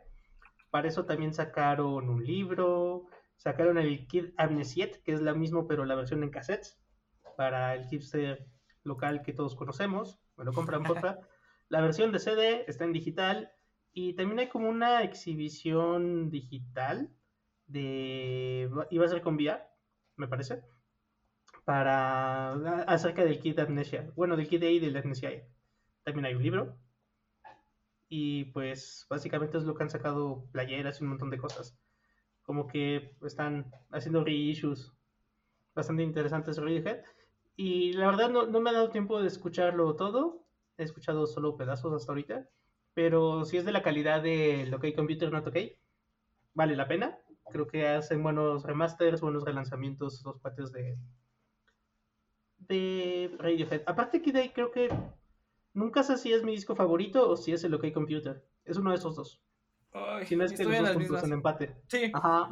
Para 0.70 0.88
eso 0.88 1.06
también 1.06 1.32
sacaron 1.32 2.08
un 2.08 2.24
libro, 2.24 3.06
sacaron 3.36 3.78
el 3.78 4.06
Kid 4.06 4.26
Amnesiet, 4.36 5.02
que 5.02 5.12
es 5.12 5.22
la 5.22 5.34
mismo 5.34 5.66
pero 5.66 5.84
la 5.84 5.94
versión 5.94 6.22
en 6.22 6.30
cassettes, 6.30 6.78
para 7.36 7.74
el 7.74 7.86
hipster 7.86 8.46
local 8.84 9.22
que 9.22 9.32
todos 9.32 9.54
conocemos, 9.54 10.18
me 10.36 10.44
lo 10.44 10.52
compran 10.52 10.82
porfa. 10.84 11.18
La 11.68 11.80
versión 11.80 12.12
de 12.12 12.18
CD 12.18 12.64
está 12.66 12.84
en 12.84 12.92
digital 12.92 13.52
y 13.92 14.14
también 14.14 14.40
hay 14.40 14.48
como 14.48 14.68
una 14.68 15.02
exhibición 15.02 16.30
digital 16.30 17.10
de 17.66 18.70
iba 18.90 19.04
a 19.04 19.08
ser 19.08 19.22
con 19.22 19.36
VR, 19.36 19.62
me 20.16 20.28
parece, 20.28 20.62
para 21.64 22.52
acerca 22.84 23.24
del 23.24 23.38
kit 23.40 23.56
de 23.56 23.62
amnesia, 23.62 24.10
bueno, 24.16 24.36
del 24.36 24.48
kit 24.48 24.60
de 24.60 24.72
y 24.72 24.78
de 24.78 24.90
la 24.90 25.00
amnesia. 25.00 25.30
También 26.02 26.26
hay 26.26 26.34
un 26.34 26.42
libro 26.42 26.78
y 28.08 28.46
pues 28.46 29.06
básicamente 29.10 29.58
es 29.58 29.64
lo 29.64 29.74
que 29.74 29.82
han 29.82 29.90
sacado 29.90 30.44
playeras 30.52 31.00
y 31.00 31.04
un 31.04 31.10
montón 31.10 31.30
de 31.30 31.38
cosas. 31.38 31.76
Como 32.42 32.66
que 32.66 33.14
están 33.22 33.70
haciendo 33.90 34.24
reissues 34.24 34.92
bastante 35.74 36.02
interesantes 36.02 36.56
de 36.56 36.62
Radiohead. 36.62 37.02
Y 37.56 37.92
la 37.92 38.06
verdad 38.06 38.30
no, 38.30 38.46
no 38.46 38.60
me 38.60 38.70
ha 38.70 38.74
dado 38.74 38.90
tiempo 38.90 39.20
de 39.20 39.28
escucharlo 39.28 39.94
todo. 39.96 40.46
He 40.78 40.84
escuchado 40.84 41.26
solo 41.26 41.56
pedazos 41.56 41.92
hasta 41.92 42.12
ahorita. 42.12 42.48
Pero 42.94 43.44
si 43.44 43.58
es 43.58 43.64
de 43.64 43.72
la 43.72 43.82
calidad 43.82 44.22
de 44.22 44.66
lo 44.66 44.80
que 44.80 44.88
hay 44.88 44.94
Computer 44.94 45.30
Not 45.30 45.48
OK, 45.48 45.56
vale 46.54 46.76
la 46.76 46.88
pena. 46.88 47.18
Creo 47.50 47.66
que 47.66 47.86
hacen 47.86 48.22
buenos 48.22 48.64
remasters, 48.64 49.20
buenos 49.20 49.44
relanzamientos, 49.44 50.22
los 50.24 50.40
pates 50.40 50.72
de, 50.72 50.98
de 52.58 53.30
Radiohead. 53.38 53.82
Aparte 53.86 54.22
que 54.22 54.52
creo 54.52 54.70
que 54.70 54.88
nunca 55.78 56.02
sé 56.02 56.18
si 56.18 56.32
es 56.32 56.42
mi 56.42 56.52
disco 56.52 56.74
favorito 56.76 57.28
o 57.30 57.36
si 57.36 57.52
es 57.52 57.64
el 57.64 57.74
OK 57.74 57.92
Computer. 57.92 58.44
Es 58.64 58.76
uno 58.76 58.90
de 58.90 58.96
esos 58.96 59.16
dos. 59.16 59.40
Ay, 59.92 60.26
Si 60.26 60.36
no 60.36 60.44
es 60.44 60.52
que 60.52 60.64
los 60.64 60.72
en 60.74 60.78
dos 60.78 60.82
las 60.82 60.92
puntos 60.92 61.10
mismas. 61.10 61.24
en 61.24 61.32
empate. 61.32 61.76
Sí. 61.86 62.10
Ajá. 62.12 62.50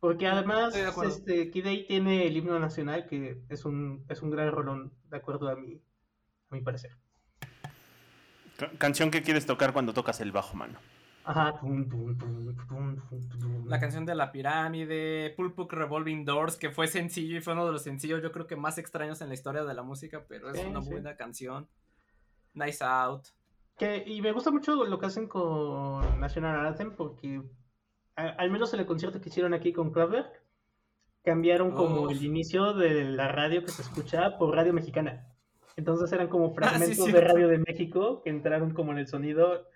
Porque 0.00 0.26
además, 0.26 0.74
este, 0.76 1.50
Kid 1.50 1.66
A 1.66 1.86
tiene 1.86 2.26
el 2.26 2.36
himno 2.36 2.58
nacional, 2.58 3.06
que 3.06 3.40
es 3.48 3.64
un, 3.64 4.04
es 4.08 4.20
un 4.20 4.30
gran 4.30 4.50
rolón, 4.52 4.92
de 5.08 5.16
acuerdo 5.16 5.48
a 5.48 5.56
mi, 5.56 5.80
a 6.50 6.54
mi 6.54 6.60
parecer. 6.60 6.90
Ca- 8.58 8.70
Canción 8.78 9.10
que 9.10 9.22
quieres 9.22 9.46
tocar 9.46 9.72
cuando 9.72 9.94
tocas 9.94 10.20
el 10.20 10.30
bajo, 10.32 10.56
mano. 10.56 10.78
Ajá. 11.24 11.58
Tum, 11.58 11.88
tum, 11.88 12.16
tum, 12.18 12.54
tum, 12.68 12.96
tum, 13.08 13.28
tum. 13.40 13.66
La 13.66 13.80
canción 13.80 14.04
de 14.04 14.14
la 14.14 14.30
pirámide, 14.30 15.32
Pulpuk 15.36 15.72
Revolving 15.72 16.24
Doors, 16.24 16.56
que 16.56 16.70
fue 16.70 16.86
sencillo 16.86 17.38
y 17.38 17.40
fue 17.40 17.54
uno 17.54 17.64
de 17.66 17.72
los 17.72 17.82
sencillos, 17.82 18.22
yo 18.22 18.30
creo 18.30 18.46
que 18.46 18.56
más 18.56 18.76
extraños 18.78 19.20
en 19.22 19.28
la 19.28 19.34
historia 19.34 19.64
de 19.64 19.72
la 19.74 19.82
música, 19.82 20.24
pero 20.28 20.50
es 20.50 20.60
Sí, 20.60 20.66
una 20.66 20.82
sí. 20.82 20.90
buena 20.90 21.16
canción. 21.16 21.66
Nice 22.52 22.84
Out. 22.84 23.22
Que, 23.78 24.04
y 24.06 24.20
me 24.22 24.32
gusta 24.32 24.50
mucho 24.50 24.84
lo 24.84 24.98
que 24.98 25.06
hacen 25.06 25.26
con 25.26 26.20
National 26.20 26.66
Anthem, 26.66 26.94
porque 26.94 27.42
a- 28.16 28.28
al 28.28 28.50
menos 28.50 28.72
en 28.74 28.80
el 28.80 28.86
concierto 28.86 29.20
que 29.20 29.30
hicieron 29.30 29.54
aquí 29.54 29.72
con 29.72 29.90
Kraftwerk, 29.90 30.42
cambiaron 31.24 31.72
como 31.72 32.02
Uf. 32.02 32.12
el 32.12 32.22
inicio 32.22 32.74
de 32.74 33.04
la 33.04 33.28
radio 33.28 33.62
que 33.64 33.70
se 33.70 33.80
escuchaba 33.82 34.36
por 34.38 34.54
radio 34.54 34.72
mexicana. 34.74 35.26
Entonces 35.76 36.12
eran 36.12 36.28
como 36.28 36.48
sí, 36.50 36.54
fragmentos 36.54 37.06
de 37.12 37.20
radio 37.20 37.48
de 37.48 37.58
México 37.58 38.20
que 38.22 38.30
entraron 38.30 38.72
como 38.74 38.92
en 38.92 38.98
el 38.98 39.06
sonido 39.08 39.66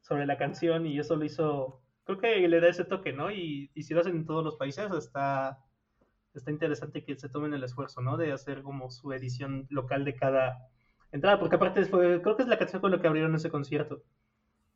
sobre 0.00 0.26
la 0.26 0.38
canción 0.38 0.86
y 0.86 0.98
eso 0.98 1.16
lo 1.16 1.24
hizo, 1.24 1.82
creo 2.04 2.18
que 2.18 2.48
le 2.48 2.60
da 2.60 2.68
ese 2.68 2.84
toque, 2.84 3.12
¿no? 3.12 3.30
Y, 3.30 3.70
y 3.74 3.82
si 3.82 3.94
lo 3.94 4.00
hacen 4.00 4.16
en 4.16 4.26
todos 4.26 4.44
los 4.44 4.56
países, 4.56 4.90
está, 4.92 5.58
está 6.34 6.50
interesante 6.50 7.04
que 7.04 7.16
se 7.16 7.28
tomen 7.28 7.54
el 7.54 7.64
esfuerzo, 7.64 8.00
¿no? 8.00 8.16
De 8.16 8.32
hacer 8.32 8.62
como 8.62 8.90
su 8.90 9.12
edición 9.12 9.66
local 9.70 10.04
de 10.04 10.16
cada 10.16 10.68
entrada, 11.12 11.38
porque 11.38 11.56
aparte 11.56 11.84
fue, 11.86 12.22
creo 12.22 12.36
que 12.36 12.42
es 12.42 12.48
la 12.48 12.58
canción 12.58 12.80
con 12.80 12.92
la 12.92 13.00
que 13.00 13.08
abrieron 13.08 13.34
ese 13.34 13.50
concierto. 13.50 14.02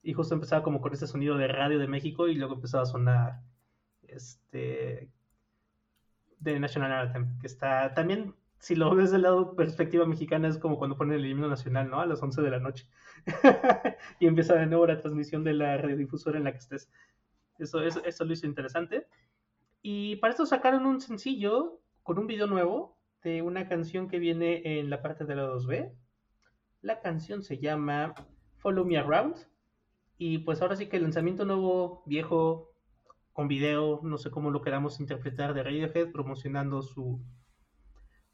Y 0.03 0.13
justo 0.13 0.35
empezaba 0.35 0.63
como 0.63 0.81
con 0.81 0.93
ese 0.93 1.07
sonido 1.07 1.37
de 1.39 1.49
radio 1.49 1.79
de 1.79 1.89
México 1.89 2.29
y 2.29 2.35
luego 2.35 2.55
empezaba 2.55 2.83
a 2.83 2.87
sonar 2.87 3.41
este 4.03 5.11
de 6.39 6.61
National 6.61 6.93
Anthem, 6.93 7.39
que 7.39 7.47
está 7.47 7.95
también, 7.95 8.35
si 8.59 8.75
lo 8.75 8.95
ves 8.95 9.11
del 9.11 9.23
lado 9.23 9.55
perspectiva 9.57 10.07
mexicana, 10.07 10.49
es 10.49 10.59
como 10.59 10.79
cuando 10.79 10.97
ponen 10.97 11.19
el 11.19 11.27
himno 11.27 11.49
nacional, 11.49 11.91
¿no? 11.91 12.01
A 12.01 12.07
las 12.07 12.23
11 12.23 12.43
de 12.43 12.51
la 12.51 12.59
noche. 12.59 12.89
y 14.21 14.27
empieza 14.27 14.55
de 14.55 14.67
nuevo 14.67 14.87
la 14.87 14.99
transmisión 14.99 15.45
de 15.45 15.53
la 15.55 15.77
radiodifusora 15.77 16.39
en 16.39 16.45
la 16.45 16.53
que 16.53 16.59
estés. 16.59 16.91
Eso, 17.59 17.83
eso, 17.83 18.03
eso 18.05 18.25
lo 18.25 18.33
hizo 18.33 18.47
interesante. 18.47 19.07
Y 19.83 20.17
para 20.17 20.31
esto 20.33 20.47
sacaron 20.47 20.87
un 20.87 21.01
sencillo 21.01 21.81
con 22.03 22.19
un 22.19 22.27
video 22.27 22.47
nuevo 22.47 22.99
de 23.23 23.43
una 23.43 23.69
canción 23.69 24.09
que 24.09 24.19
viene 24.19 24.79
en 24.79 24.91
la 24.91 25.03
parte 25.03 25.25
de 25.25 25.35
la 25.35 25.47
2B. 25.47 25.93
La 26.83 27.01
canción 27.01 27.43
se 27.43 27.59
llama 27.59 28.15
Follow 28.57 28.85
Me 28.85 28.99
Around. 28.99 29.37
Y 30.17 30.39
pues 30.39 30.63
ahora 30.63 30.77
sí 30.77 30.87
que 30.87 30.97
el 30.97 31.03
lanzamiento 31.03 31.45
nuevo, 31.45 32.03
viejo, 32.07 32.73
con 33.33 33.49
video, 33.49 34.01
no 34.03 34.17
sé 34.17 34.31
cómo 34.31 34.51
lo 34.51 34.63
queramos 34.63 35.01
interpretar, 35.01 35.55
de 35.55 35.65
Radiohead, 35.65 36.13
promocionando 36.13 36.83
su, 36.83 37.21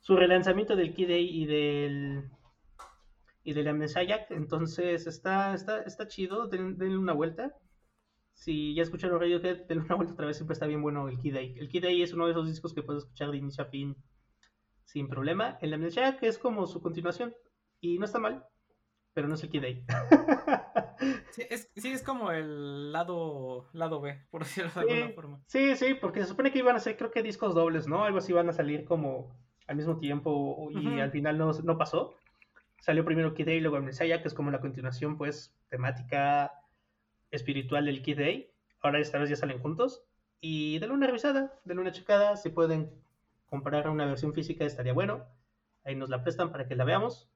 su 0.01 0.17
relanzamiento 0.17 0.77
del 0.77 0.95
Kid 0.95 1.11
y 1.11 1.47
del 1.47 2.25
y 3.43 3.53
del 3.55 3.69
Amnesia. 3.69 4.27
Entonces 4.31 5.07
está, 5.07 5.55
está, 5.55 5.83
está 5.83 6.07
chido, 6.09 6.47
den- 6.49 6.77
denle 6.79 6.99
una 6.99 7.13
vuelta. 7.13 7.55
Si 8.35 8.75
ya 8.75 8.83
escucharon 8.83 9.21
Radiohead, 9.21 9.67
denle 9.69 9.85
una 9.85 9.95
vuelta 9.97 10.15
otra 10.15 10.27
vez, 10.27 10.37
siempre 10.37 10.55
está 10.55 10.67
bien 10.67 10.83
bueno 10.83 11.09
el 11.09 11.19
Kid. 11.19 11.37
El 11.37 11.69
Kid 11.69 11.85
es 11.85 12.13
uno 12.13 12.27
de 12.27 12.33
esos 12.33 12.47
discos 12.49 12.75
que 12.75 12.83
puedes 12.83 13.05
escuchar 13.05 13.31
de 13.31 13.39
inicio 13.39 13.65
a 13.65 13.69
fin 13.69 13.97
sin 14.85 15.09
problema. 15.09 15.59
El 15.61 15.73
Amnesia 15.75 16.19
es 16.21 16.39
como 16.39 16.67
su 16.67 16.81
continuación 16.83 17.35
y 17.81 17.99
no 17.99 18.05
está 18.05 18.19
mal, 18.19 18.45
pero 19.15 19.29
no 19.29 19.35
es 19.35 19.43
el 19.43 19.51
Kid. 19.51 19.65
Sí 21.31 21.43
es, 21.49 21.71
sí, 21.77 21.93
es 21.93 22.03
como 22.03 22.31
el 22.31 22.93
lado, 22.93 23.71
lado 23.73 24.01
B, 24.01 24.27
por 24.31 24.43
decirlo 24.45 24.71
de 24.75 24.81
alguna 24.81 25.07
Sí, 25.07 25.13
forma. 25.15 25.41
sí, 25.47 25.77
sí, 25.77 25.95
porque 25.95 26.21
se 26.21 26.27
supone 26.27 26.53
que 26.53 26.59
iban 26.59 26.77
a 26.77 26.81
ser, 26.81 26.97
creo 26.99 27.11
que 27.11 27.23
discos 27.23 27.55
dobles, 27.55 27.87
¿no? 27.89 28.05
Algo 28.05 28.19
así 28.19 28.33
iban 28.33 28.49
a 28.51 28.53
salir 28.53 28.85
como 28.85 29.35
al 29.71 29.77
mismo 29.77 29.99
tiempo 29.99 30.69
y 30.73 30.99
al 30.99 31.13
final 31.13 31.39
no, 31.39 31.53
no 31.53 31.79
pasó. 31.79 32.17
Salió 32.81 33.05
primero 33.05 33.35
Kid 33.35 33.49
A 33.49 33.53
y 33.53 33.61
luego 33.61 33.77
Amnesia, 33.77 34.21
que 34.21 34.27
es 34.27 34.35
como 34.35 34.51
la 34.51 34.61
continuación, 34.61 35.17
pues, 35.17 35.55
temática 35.69 36.53
espiritual 37.31 37.85
del 37.87 38.03
Kid 38.03 38.19
A. 38.19 38.31
Ahora 38.83 38.99
esta 38.99 39.19
vez 39.19 39.31
ya 39.31 39.37
salen 39.37 39.61
juntos. 39.61 40.03
Y 40.41 40.81
denle 40.81 40.97
una 40.97 41.07
revisada, 41.07 41.55
denle 41.65 41.83
una 41.83 41.93
checada. 41.93 42.37
Si 42.37 42.49
pueden 42.49 42.91
comprar 43.47 43.89
una 43.89 44.07
versión 44.07 44.35
física, 44.35 44.65
estaría 44.65 44.93
bueno. 44.93 45.25
Ahí 45.85 45.95
nos 45.95 46.11
la 46.11 46.25
prestan 46.25 46.51
para 46.51 46.67
que 46.67 46.75
la 46.75 46.83
veamos. 46.83 47.31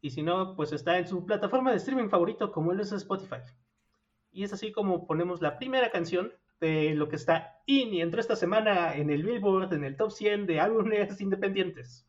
Y 0.00 0.10
si 0.10 0.22
no, 0.22 0.54
pues 0.54 0.70
está 0.70 0.98
en 0.98 1.08
su 1.08 1.26
plataforma 1.26 1.72
de 1.72 1.78
streaming 1.78 2.10
favorito, 2.10 2.52
como 2.52 2.70
él 2.70 2.78
es 2.78 2.92
Spotify. 2.92 3.38
Y 4.30 4.44
es 4.44 4.52
así 4.52 4.70
como 4.70 5.08
ponemos 5.08 5.42
la 5.42 5.58
primera 5.58 5.90
canción 5.90 6.32
de 6.64 6.94
lo 6.94 7.08
que 7.08 7.16
está 7.16 7.60
in 7.66 7.92
y 7.92 8.00
entró 8.00 8.20
esta 8.20 8.36
semana 8.36 8.94
en 8.94 9.10
el 9.10 9.22
Billboard, 9.22 9.74
en 9.74 9.84
el 9.84 9.96
top 9.96 10.10
100 10.10 10.46
de 10.46 10.60
álbumes 10.60 11.20
independientes. 11.20 12.06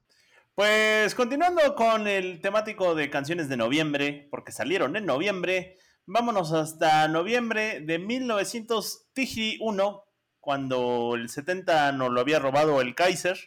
Pues 0.56 1.14
continuando 1.16 1.76
con 1.76 2.08
el 2.08 2.40
temático 2.40 2.96
de 2.96 3.10
canciones 3.10 3.50
de 3.50 3.58
noviembre, 3.58 4.30
porque 4.32 4.54
salieron 4.54 4.96
en 4.96 5.06
noviembre, 5.06 5.78
vámonos 6.06 6.54
hasta 6.54 7.06
noviembre 7.10 7.82
de 7.82 8.00
1901, 8.00 10.06
cuando 10.40 11.16
el 11.16 11.28
70 11.28 11.92
nos 11.92 12.12
lo 12.12 12.22
había 12.22 12.40
robado 12.40 12.80
el 12.80 12.96
Kaiser. 12.96 13.38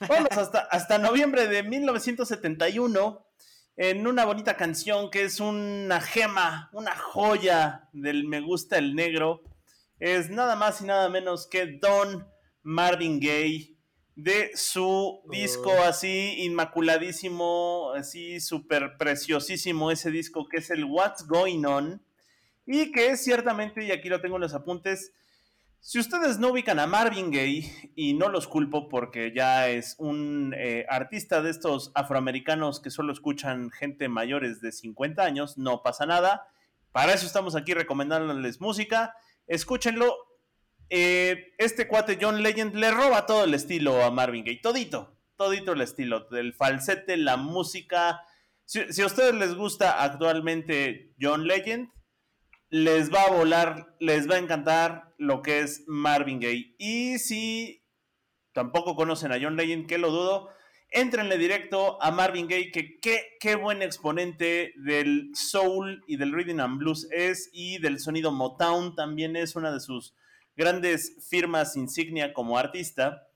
Vamos 0.00 0.32
hasta, 0.32 0.58
hasta 0.70 0.98
noviembre 0.98 1.46
de 1.46 1.62
1971 1.62 3.24
en 3.76 4.06
una 4.06 4.24
bonita 4.24 4.56
canción 4.56 5.10
que 5.10 5.24
es 5.24 5.40
una 5.40 6.00
gema, 6.00 6.70
una 6.72 6.96
joya 6.96 7.88
del 7.92 8.24
Me 8.24 8.40
gusta 8.40 8.78
el 8.78 8.94
negro. 8.94 9.42
Es 9.98 10.30
nada 10.30 10.56
más 10.56 10.80
y 10.80 10.84
nada 10.84 11.08
menos 11.08 11.46
que 11.46 11.78
Don 11.80 12.26
Marvin 12.62 13.20
Gaye 13.20 13.76
de 14.16 14.50
su 14.54 15.22
disco 15.30 15.72
así 15.86 16.44
inmaculadísimo, 16.44 17.92
así 17.96 18.40
súper 18.40 18.96
preciosísimo 18.96 19.90
ese 19.90 20.10
disco 20.10 20.48
que 20.48 20.58
es 20.58 20.70
el 20.70 20.84
What's 20.84 21.26
Going 21.26 21.64
On 21.64 22.02
y 22.66 22.92
que 22.92 23.10
es 23.10 23.22
ciertamente, 23.22 23.84
y 23.84 23.92
aquí 23.92 24.08
lo 24.08 24.20
tengo 24.20 24.36
en 24.36 24.42
los 24.42 24.54
apuntes, 24.54 25.12
si 25.80 25.98
ustedes 25.98 26.38
no 26.38 26.48
ubican 26.48 26.78
a 26.78 26.86
Marvin 26.86 27.30
Gaye, 27.30 27.92
y 27.94 28.14
no 28.14 28.30
los 28.30 28.48
culpo 28.48 28.88
porque 28.88 29.34
ya 29.36 29.68
es 29.68 29.96
un 29.98 30.54
eh, 30.56 30.86
artista 30.88 31.42
de 31.42 31.50
estos 31.50 31.92
afroamericanos 31.94 32.80
que 32.80 32.88
solo 32.88 33.12
escuchan 33.12 33.70
gente 33.70 34.08
mayores 34.08 34.62
de 34.62 34.72
50 34.72 35.22
años, 35.22 35.58
no 35.58 35.82
pasa 35.82 36.06
nada. 36.06 36.48
Para 36.90 37.12
eso 37.12 37.26
estamos 37.26 37.54
aquí 37.54 37.74
recomendándoles 37.74 38.62
música. 38.62 39.14
Escúchenlo. 39.46 40.16
Eh, 40.90 41.54
este 41.58 41.88
cuate 41.88 42.18
John 42.20 42.42
Legend 42.42 42.74
le 42.74 42.90
roba 42.90 43.26
todo 43.26 43.44
el 43.44 43.54
estilo 43.54 44.02
a 44.02 44.10
Marvin 44.10 44.44
Gaye. 44.44 44.60
Todito, 44.60 45.16
todito 45.36 45.72
el 45.72 45.80
estilo. 45.80 46.20
Del 46.30 46.54
falsete, 46.54 47.16
la 47.16 47.36
música. 47.36 48.20
Si, 48.64 48.92
si 48.92 49.02
a 49.02 49.06
ustedes 49.06 49.34
les 49.34 49.54
gusta 49.54 50.02
actualmente 50.02 51.14
John 51.20 51.46
Legend, 51.46 51.88
les 52.70 53.12
va 53.12 53.22
a 53.22 53.30
volar, 53.30 53.96
les 54.00 54.28
va 54.28 54.34
a 54.34 54.38
encantar 54.38 55.14
lo 55.18 55.42
que 55.42 55.60
es 55.60 55.84
Marvin 55.86 56.40
Gaye. 56.40 56.74
Y 56.78 57.18
si 57.18 57.84
tampoco 58.52 58.96
conocen 58.96 59.32
a 59.32 59.38
John 59.40 59.56
Legend, 59.56 59.86
que 59.86 59.98
lo 59.98 60.10
dudo, 60.10 60.48
entrenle 60.94 61.36
directo 61.38 62.00
a 62.00 62.12
Marvin 62.12 62.46
Gaye, 62.46 62.70
que 62.70 62.98
qué, 63.00 63.56
buen 63.56 63.82
exponente 63.82 64.72
del 64.76 65.30
soul 65.34 66.04
y 66.06 66.16
del 66.16 66.32
rhythm 66.32 66.60
and 66.60 66.78
blues 66.78 67.08
es, 67.10 67.50
y 67.52 67.78
del 67.78 67.98
sonido 67.98 68.30
Motown 68.30 68.94
también 68.94 69.34
es 69.34 69.56
una 69.56 69.72
de 69.72 69.80
sus 69.80 70.14
grandes 70.56 71.16
firmas 71.28 71.76
insignia 71.76 72.32
como 72.32 72.56
artista, 72.56 73.26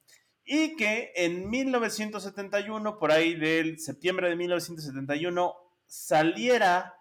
y 0.44 0.76
que 0.76 1.12
en 1.16 1.50
1971, 1.50 2.98
por 2.98 3.10
ahí 3.10 3.34
del 3.34 3.80
septiembre 3.80 4.28
de 4.30 4.36
1971, 4.36 5.54
saliera 5.86 6.94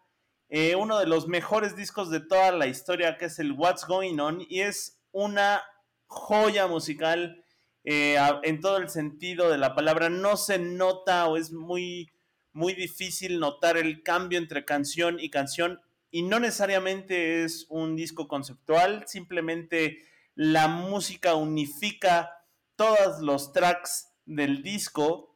eh, 0.50 0.76
uno 0.76 0.98
de 0.98 1.06
los 1.06 1.28
mejores 1.28 1.76
discos 1.76 2.10
de 2.10 2.20
toda 2.20 2.52
la 2.52 2.66
historia, 2.66 3.18
que 3.18 3.26
es 3.26 3.38
el 3.38 3.52
What's 3.52 3.86
Going 3.86 4.20
On, 4.20 4.44
y 4.50 4.62
es 4.62 5.00
una 5.12 5.62
joya 6.08 6.68
musical 6.68 7.44
eh, 7.90 8.18
en 8.44 8.60
todo 8.60 8.76
el 8.76 8.90
sentido 8.90 9.50
de 9.50 9.58
la 9.58 9.74
palabra. 9.74 10.10
No 10.10 10.36
se 10.36 10.60
nota 10.60 11.26
o 11.28 11.38
es 11.38 11.54
muy, 11.54 12.12
muy 12.52 12.74
difícil 12.74 13.40
notar 13.40 13.78
el 13.78 14.04
cambio 14.04 14.40
entre 14.40 14.66
canción 14.66 15.22
y 15.22 15.30
canción, 15.30 15.80
y 16.12 16.24
no 16.24 16.42
necesariamente 16.42 17.46
es 17.46 17.66
un 17.70 17.96
disco 17.96 18.28
conceptual, 18.28 19.06
simplemente 19.08 20.00
la 20.36 20.68
música 20.68 21.36
unifica 21.36 22.44
todos 22.76 23.22
los 23.22 23.54
tracks 23.54 24.10
del 24.26 24.64
disco 24.64 25.34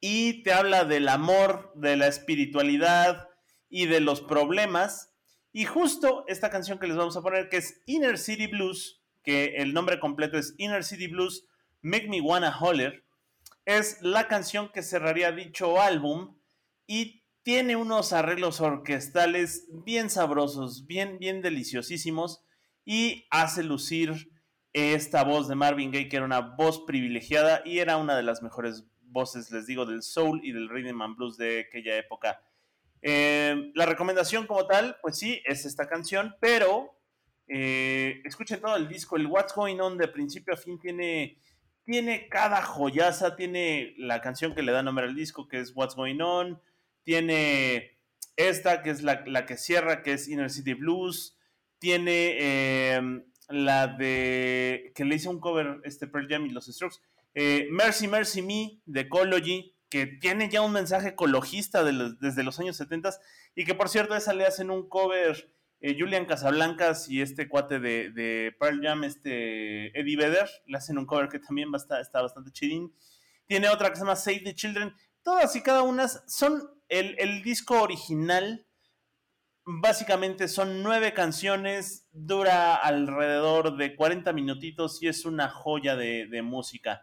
y 0.00 0.42
te 0.42 0.52
habla 0.52 0.84
del 0.84 1.08
amor, 1.08 1.72
de 1.76 1.96
la 1.96 2.08
espiritualidad 2.08 3.30
y 3.70 3.86
de 3.86 4.00
los 4.00 4.20
problemas. 4.20 5.14
Y 5.50 5.64
justo 5.64 6.24
esta 6.28 6.50
canción 6.50 6.78
que 6.78 6.88
les 6.88 6.98
vamos 6.98 7.16
a 7.16 7.22
poner, 7.22 7.48
que 7.48 7.56
es 7.56 7.80
Inner 7.86 8.18
City 8.18 8.48
Blues, 8.48 9.00
que 9.22 9.56
el 9.56 9.72
nombre 9.72 9.98
completo 9.98 10.36
es 10.36 10.54
Inner 10.58 10.84
City 10.84 11.06
Blues, 11.06 11.46
Make 11.82 12.08
Me 12.08 12.20
Wanna 12.20 12.56
Holler, 12.58 13.04
es 13.64 13.98
la 14.02 14.28
canción 14.28 14.70
que 14.72 14.82
cerraría 14.82 15.32
dicho 15.32 15.80
álbum 15.80 16.36
y 16.86 17.24
tiene 17.42 17.76
unos 17.76 18.12
arreglos 18.12 18.60
orquestales 18.60 19.66
bien 19.84 20.10
sabrosos, 20.10 20.86
bien, 20.86 21.18
bien 21.18 21.42
deliciosísimos 21.42 22.44
y 22.84 23.26
hace 23.30 23.62
lucir 23.62 24.30
esta 24.72 25.24
voz 25.24 25.48
de 25.48 25.54
Marvin 25.54 25.90
Gaye, 25.90 26.08
que 26.08 26.16
era 26.16 26.24
una 26.24 26.40
voz 26.40 26.84
privilegiada 26.86 27.62
y 27.64 27.78
era 27.78 27.96
una 27.96 28.16
de 28.16 28.22
las 28.22 28.42
mejores 28.42 28.84
voces, 29.02 29.50
les 29.50 29.66
digo, 29.66 29.86
del 29.86 30.02
soul 30.02 30.40
y 30.44 30.52
del 30.52 30.68
rhythm 30.68 31.02
and 31.02 31.16
blues 31.16 31.36
de 31.36 31.60
aquella 31.60 31.96
época. 31.96 32.40
Eh, 33.02 33.72
la 33.74 33.86
recomendación 33.86 34.46
como 34.46 34.66
tal, 34.66 34.96
pues 35.02 35.18
sí, 35.18 35.42
es 35.44 35.64
esta 35.64 35.88
canción, 35.88 36.36
pero 36.40 36.98
eh, 37.48 38.20
escuchen 38.24 38.60
todo 38.60 38.76
el 38.76 38.88
disco, 38.88 39.16
el 39.16 39.26
What's 39.26 39.54
Going 39.54 39.80
On 39.80 39.98
de 39.98 40.08
principio 40.08 40.54
a 40.54 40.56
fin 40.56 40.78
tiene, 40.78 41.38
tiene 41.90 42.28
cada 42.28 42.62
joyaza, 42.62 43.34
tiene 43.34 43.94
la 43.98 44.20
canción 44.20 44.54
que 44.54 44.62
le 44.62 44.70
da 44.70 44.82
nombre 44.84 45.06
al 45.06 45.16
disco, 45.16 45.48
que 45.48 45.58
es 45.58 45.72
What's 45.74 45.96
Going 45.96 46.20
On, 46.20 46.60
tiene 47.02 47.98
esta, 48.36 48.82
que 48.82 48.90
es 48.90 49.02
la, 49.02 49.24
la 49.26 49.44
que 49.44 49.56
cierra, 49.56 50.02
que 50.02 50.12
es 50.12 50.28
Inner 50.28 50.50
City 50.50 50.74
Blues, 50.74 51.36
tiene 51.78 52.36
eh, 52.38 53.22
la 53.48 53.88
de, 53.88 54.92
que 54.94 55.04
le 55.04 55.16
hice 55.16 55.28
un 55.28 55.40
cover, 55.40 55.80
este 55.84 56.06
Pearl 56.06 56.28
Jam 56.28 56.46
y 56.46 56.50
los 56.50 56.66
Strokes, 56.66 56.98
eh, 57.34 57.66
Mercy 57.70 58.06
Mercy 58.06 58.42
Me 58.42 58.80
de 58.86 59.00
Ecology, 59.00 59.74
que 59.88 60.06
tiene 60.06 60.48
ya 60.48 60.62
un 60.62 60.72
mensaje 60.72 61.08
ecologista 61.08 61.82
de 61.82 61.92
los- 61.92 62.20
desde 62.20 62.44
los 62.44 62.60
años 62.60 62.76
70 62.76 63.10
y 63.56 63.64
que 63.64 63.74
por 63.74 63.88
cierto 63.88 64.14
esa 64.14 64.32
le 64.32 64.46
hacen 64.46 64.70
un 64.70 64.88
cover 64.88 65.52
eh, 65.82 65.96
Julian 65.98 66.26
Casablancas 66.26 67.08
y 67.08 67.22
este 67.22 67.48
cuate 67.48 67.80
de, 67.80 68.54
Pearl 68.58 68.80
Jam, 68.82 69.04
este 69.04 69.98
Eddie 69.98 70.16
Vedder, 70.16 70.48
le 70.66 70.76
hacen 70.76 70.98
un 70.98 71.06
cover 71.06 71.28
que 71.28 71.38
también 71.38 71.70
está 71.74 72.22
bastante 72.22 72.52
chidín. 72.52 72.94
Tiene 73.46 73.68
otra 73.68 73.88
que 73.88 73.96
se 73.96 74.02
llama 74.02 74.16
Save 74.16 74.42
the 74.44 74.54
Children. 74.54 74.94
Todas 75.22 75.56
y 75.56 75.62
cada 75.62 75.82
una 75.82 76.06
son 76.08 76.62
el, 76.88 77.16
el 77.18 77.42
disco 77.42 77.80
original. 77.80 78.66
Básicamente 79.64 80.48
son 80.48 80.82
nueve 80.82 81.14
canciones, 81.14 82.08
dura 82.12 82.74
alrededor 82.74 83.76
de 83.76 83.96
40 83.96 84.32
minutitos 84.34 85.02
y 85.02 85.08
es 85.08 85.24
una 85.24 85.48
joya 85.48 85.96
de, 85.96 86.26
de 86.26 86.42
música. 86.42 87.02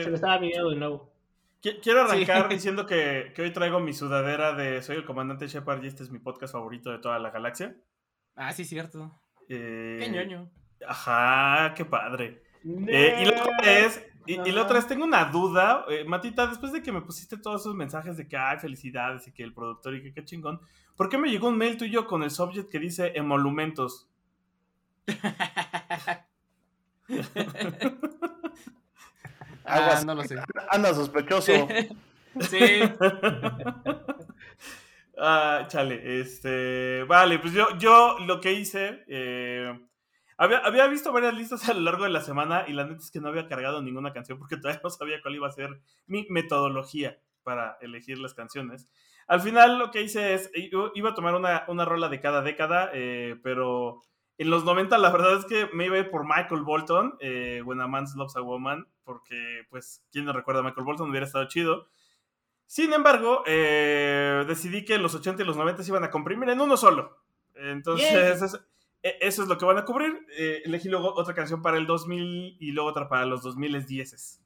eh, 0.00 0.04
se 0.04 0.10
le 0.10 0.14
estaba 0.16 0.38
viniendo 0.38 0.70
de 0.70 0.76
nuevo. 0.76 1.12
Qui- 1.62 1.80
Quiero 1.82 2.06
Sí. 2.08 2.12
arrancar 2.24 2.48
diciendo 2.48 2.86
que, 2.86 3.32
que 3.34 3.42
hoy 3.42 3.52
traigo 3.52 3.80
mi 3.80 3.92
sudadera 3.92 4.52
de 4.54 4.82
Soy 4.82 4.96
el 4.96 5.04
Comandante 5.04 5.46
Shepard 5.48 5.82
y 5.82 5.86
este 5.88 6.02
es 6.02 6.10
mi 6.10 6.18
podcast 6.18 6.52
favorito 6.52 6.90
de 6.90 6.98
toda 6.98 7.18
la 7.18 7.30
galaxia. 7.30 7.76
Ah, 8.36 8.52
sí, 8.52 8.64
cierto. 8.64 9.20
Eh, 9.48 9.98
Qué 10.00 10.08
ñoño. 10.10 10.50
Ajá, 10.86 11.74
qué 11.74 11.84
padre. 11.84 12.42
Eh, 12.64 13.18
y 13.22 13.24
la 13.24 13.42
otra 13.42 13.78
es, 13.78 14.02
y, 14.26 14.34
y 14.48 14.52
la 14.52 14.62
otra 14.62 14.78
es, 14.78 14.86
tengo 14.86 15.04
una 15.04 15.24
duda, 15.26 15.84
eh, 15.88 16.04
Matita, 16.04 16.46
después 16.46 16.72
de 16.72 16.82
que 16.82 16.92
me 16.92 17.00
pusiste 17.02 17.38
todos 17.38 17.62
esos 17.62 17.74
mensajes 17.74 18.16
de 18.16 18.28
que 18.28 18.36
hay 18.36 18.58
felicidades 18.58 19.26
y 19.28 19.32
que 19.32 19.42
el 19.42 19.54
productor 19.54 19.94
y 19.94 20.02
que 20.02 20.12
qué 20.12 20.24
chingón, 20.24 20.60
¿por 20.96 21.08
qué 21.08 21.18
me 21.18 21.30
llegó 21.30 21.48
un 21.48 21.56
mail 21.58 21.76
tuyo 21.78 22.06
con 22.06 22.22
el 22.22 22.30
subject 22.30 22.70
que 22.70 22.78
dice 22.78 23.12
emolumentos? 23.16 24.08
ah, 29.64 30.02
no 30.04 30.14
lo 30.14 30.22
sé. 30.24 30.36
Anda 30.70 30.94
sospechoso. 30.94 31.68
Sí. 32.48 32.58
Ah, 35.22 35.66
chale, 35.68 36.20
este. 36.20 37.02
Vale, 37.04 37.38
pues 37.40 37.52
yo, 37.52 37.76
yo 37.76 38.16
lo 38.20 38.40
que 38.40 38.52
hice. 38.54 39.04
eh, 39.08 39.78
había, 40.40 40.58
había 40.58 40.86
visto 40.88 41.12
varias 41.12 41.34
listas 41.34 41.68
a 41.68 41.74
lo 41.74 41.80
largo 41.80 42.04
de 42.04 42.10
la 42.10 42.20
semana 42.20 42.64
y 42.66 42.72
la 42.72 42.84
neta 42.84 43.00
es 43.02 43.10
que 43.10 43.20
no 43.20 43.28
había 43.28 43.46
cargado 43.46 43.82
ninguna 43.82 44.12
canción 44.12 44.38
porque 44.38 44.56
todavía 44.60 44.80
no 44.82 44.90
sabía 44.90 45.20
cuál 45.22 45.34
iba 45.36 45.46
a 45.48 45.52
ser 45.52 45.80
mi 46.06 46.26
metodología 46.30 47.18
para 47.42 47.76
elegir 47.80 48.18
las 48.18 48.34
canciones. 48.34 48.88
Al 49.26 49.40
final 49.40 49.78
lo 49.78 49.90
que 49.90 50.02
hice 50.02 50.34
es. 50.34 50.50
yo 50.72 50.90
Iba 50.94 51.10
a 51.10 51.14
tomar 51.14 51.34
una, 51.34 51.64
una 51.68 51.84
rola 51.84 52.08
de 52.08 52.20
cada 52.20 52.42
década, 52.42 52.90
eh, 52.92 53.36
pero 53.42 54.02
en 54.38 54.50
los 54.50 54.64
90 54.64 54.98
la 54.98 55.10
verdad 55.10 55.38
es 55.38 55.44
que 55.44 55.68
me 55.72 55.86
iba 55.86 55.96
a 55.96 56.00
ir 56.00 56.10
por 56.10 56.24
Michael 56.24 56.62
Bolton, 56.62 57.14
eh, 57.20 57.62
When 57.64 57.80
a 57.80 57.86
Man 57.86 58.06
Loves 58.16 58.34
a 58.36 58.40
Woman, 58.40 58.86
porque, 59.04 59.66
pues, 59.70 60.02
¿quién 60.10 60.24
no 60.24 60.32
recuerda 60.32 60.60
a 60.60 60.64
Michael 60.64 60.84
Bolton? 60.84 61.10
Hubiera 61.10 61.26
estado 61.26 61.46
chido. 61.46 61.86
Sin 62.66 62.92
embargo, 62.92 63.42
eh, 63.46 64.44
decidí 64.46 64.84
que 64.84 64.98
los 64.98 65.14
80 65.14 65.42
y 65.42 65.46
los 65.46 65.56
90 65.56 65.82
se 65.82 65.90
iban 65.90 66.04
a 66.04 66.10
comprimir 66.10 66.48
en 66.50 66.60
uno 66.60 66.76
solo. 66.76 67.18
Entonces, 67.54 68.40
es- 68.42 68.64
eso 69.02 69.42
es 69.42 69.48
lo 69.48 69.56
que 69.58 69.64
van 69.64 69.78
a 69.78 69.84
cubrir. 69.84 70.26
Eh, 70.36 70.62
elegí 70.64 70.88
luego 70.88 71.14
otra 71.14 71.34
canción 71.34 71.62
para 71.62 71.76
el 71.78 71.86
2000 71.86 72.56
y 72.60 72.72
luego 72.72 72.90
otra 72.90 73.08
para 73.08 73.24
los 73.26 73.42
2010. 73.42 74.40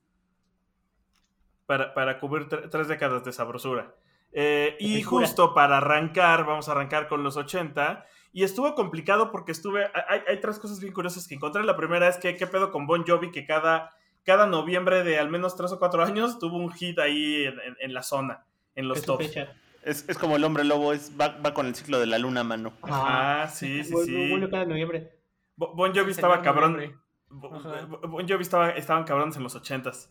para, 1.67 1.95
para 1.95 2.21
cubrir 2.21 2.49
tre- 2.49 2.69
tres 2.71 2.89
décadas 2.89 3.25
de 3.25 3.33
sabrosura. 3.33 3.95
Eh, 4.33 4.77
y 4.81 5.03
justo 5.03 5.55
para 5.55 5.79
arrancar, 5.79 6.45
vamos 6.45 6.69
a 6.69 6.73
arrancar 6.73 7.09
con 7.09 7.23
los 7.23 7.37
80. 7.37 8.05
Y 8.33 8.43
estuvo 8.43 8.75
complicado 8.75 9.31
porque 9.31 9.53
estuve. 9.53 9.87
Hay, 10.09 10.21
hay 10.27 10.41
tres 10.41 10.59
cosas 10.59 10.81
bien 10.81 10.93
curiosas 10.93 11.27
que 11.29 11.37
encontré. 11.37 11.63
La 11.65 11.77
primera 11.77 12.09
es 12.09 12.17
que, 12.19 12.37
¿qué 12.37 12.47
pedo 12.47 12.71
con 12.73 12.87
Bon 12.87 13.05
Jovi? 13.07 13.31
Que 13.31 13.47
cada, 13.47 13.93
cada 14.25 14.47
noviembre 14.47 15.05
de 15.05 15.19
al 15.19 15.31
menos 15.31 15.57
tres 15.57 15.71
o 15.73 15.79
cuatro 15.79 16.03
años 16.03 16.39
tuvo 16.39 16.57
un 16.59 16.73
hit 16.73 16.99
ahí 16.99 17.45
en, 17.45 17.61
en- 17.61 17.77
en 17.81 17.95
la 17.95 18.03
zona, 18.03 18.45
en 18.75 18.89
los 18.89 19.03
tops. 19.03 19.27
fecha. 19.29 19.53
Es, 19.85 20.09
es 20.09 20.17
como 20.19 20.37
el 20.37 20.45
hombre 20.45 20.65
lobo, 20.65 20.93
es, 20.93 21.13
va, 21.21 21.29
va 21.45 21.53
con 21.55 21.67
el 21.67 21.75
ciclo 21.75 22.01
de 22.01 22.07
la 22.07 22.19
luna, 22.19 22.43
mano. 22.43 22.73
Ah, 22.83 23.49
sí, 23.53 23.85
sí, 23.85 23.95
sí. 24.05 24.31
bueno, 24.31 24.49
cada 24.49 24.65
noviembre. 24.65 25.11
Bo- 25.57 25.75
Bon 25.75 25.95
Jovi 25.95 26.11
estaba 26.11 26.41
cabrón. 26.43 26.73
noviembre. 26.73 26.99
Bo- 27.29 27.55
Ajá. 27.55 27.85
Bo- 27.87 28.01
Bon 28.09 28.27
Jovi 28.29 28.43
estaba, 28.43 28.71
estaban 28.71 29.05
cabrones 29.05 29.37
en 29.37 29.43
los 29.43 29.55
ochentas. 29.55 30.11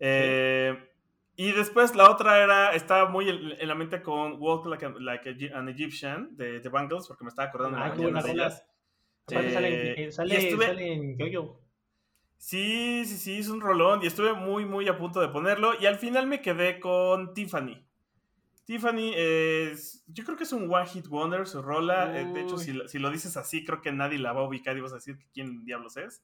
Eh, 0.00 0.76
y 1.36 1.52
después 1.52 1.94
la 1.94 2.10
otra 2.10 2.42
era, 2.42 2.74
estaba 2.74 3.08
muy 3.10 3.28
en, 3.28 3.52
en 3.60 3.68
la 3.68 3.74
mente 3.74 4.02
con 4.02 4.36
Walk 4.40 4.66
Like, 4.66 4.86
a- 4.86 4.94
Like 4.98 5.36
a- 5.52 5.58
an 5.58 5.68
Egyptian 5.68 6.36
de 6.36 6.60
The 6.60 6.68
Bangles, 6.68 7.06
porque 7.06 7.24
me 7.24 7.28
estaba 7.28 7.48
acordando 7.48 7.78
Ah, 7.78 7.90
de 7.90 8.02
rola. 8.04 8.20
ellas. 8.30 8.64
Eh, 9.30 9.52
sale, 9.52 10.12
sale, 10.12 10.36
estuve- 10.38 10.66
sale 10.66 10.92
en 10.92 11.18
Yo-Yo. 11.18 11.60
Sí, 12.36 13.04
sí, 13.06 13.16
sí, 13.16 13.38
es 13.38 13.48
un 13.48 13.60
rolón 13.60 14.00
y 14.02 14.06
estuve 14.06 14.34
muy, 14.34 14.66
muy 14.66 14.86
a 14.88 14.98
punto 14.98 15.20
de 15.20 15.28
ponerlo. 15.28 15.72
Y 15.80 15.86
al 15.86 15.96
final 15.96 16.26
me 16.26 16.40
quedé 16.42 16.78
con 16.78 17.32
Tiffany. 17.32 17.83
Tiffany 18.64 19.12
es, 19.14 20.04
yo 20.06 20.24
creo 20.24 20.36
que 20.36 20.44
es 20.44 20.52
un 20.52 20.72
One 20.72 20.86
Hit 20.86 21.06
Wonder 21.08 21.46
su 21.46 21.60
rola. 21.62 22.18
Eh, 22.18 22.24
De 22.26 22.40
hecho, 22.42 22.56
si, 22.58 22.72
lo- 22.72 22.88
si 22.88 22.98
lo 22.98 23.10
dices 23.10 23.36
así, 23.36 23.64
creo 23.64 23.82
que 23.82 23.92
nadie 23.92 24.18
la 24.18 24.32
va 24.32 24.40
a 24.40 24.44
ubicar 24.48 24.76
y 24.76 24.80
vas 24.80 24.92
a 24.92 24.96
decir 24.96 25.18
quién 25.32 25.64
diablos 25.64 25.96
es. 25.96 26.22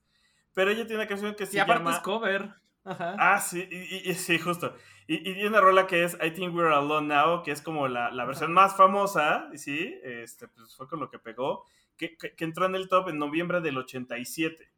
Pero 0.54 0.70
ella 0.70 0.86
tiene 0.86 0.96
una 1.02 1.08
canción 1.08 1.34
que 1.34 1.46
se 1.46 1.56
Y 1.56 1.60
aparte 1.60 1.84
llama... 1.84 1.96
es 1.96 2.02
cover. 2.02 2.54
Ajá. 2.82 3.14
Ah, 3.18 3.40
sí, 3.40 3.68
y, 3.70 4.14
sí, 4.14 4.38
justo. 4.38 4.74
Y, 5.06 5.16
y 5.16 5.34
tiene 5.34 5.48
una 5.48 5.60
rola 5.60 5.86
que 5.86 6.02
es 6.02 6.16
I 6.24 6.30
Think 6.30 6.54
We're 6.54 6.72
Alone 6.74 7.14
Now, 7.14 7.42
que 7.42 7.50
es 7.50 7.60
como 7.60 7.88
la, 7.88 8.10
la 8.10 8.24
versión 8.24 8.52
más 8.54 8.74
famosa, 8.76 9.50
sí, 9.54 9.94
este, 10.02 10.48
pues 10.48 10.74
fue 10.76 10.88
con 10.88 10.98
lo 10.98 11.10
que 11.10 11.18
pegó, 11.18 11.64
que, 11.96 12.16
que- 12.16 12.34
que 12.34 12.44
entró 12.44 12.64
en 12.66 12.74
el 12.74 12.88
top 12.88 13.10
en 13.10 13.18
noviembre 13.18 13.60
del 13.60 13.76
87. 13.76 14.70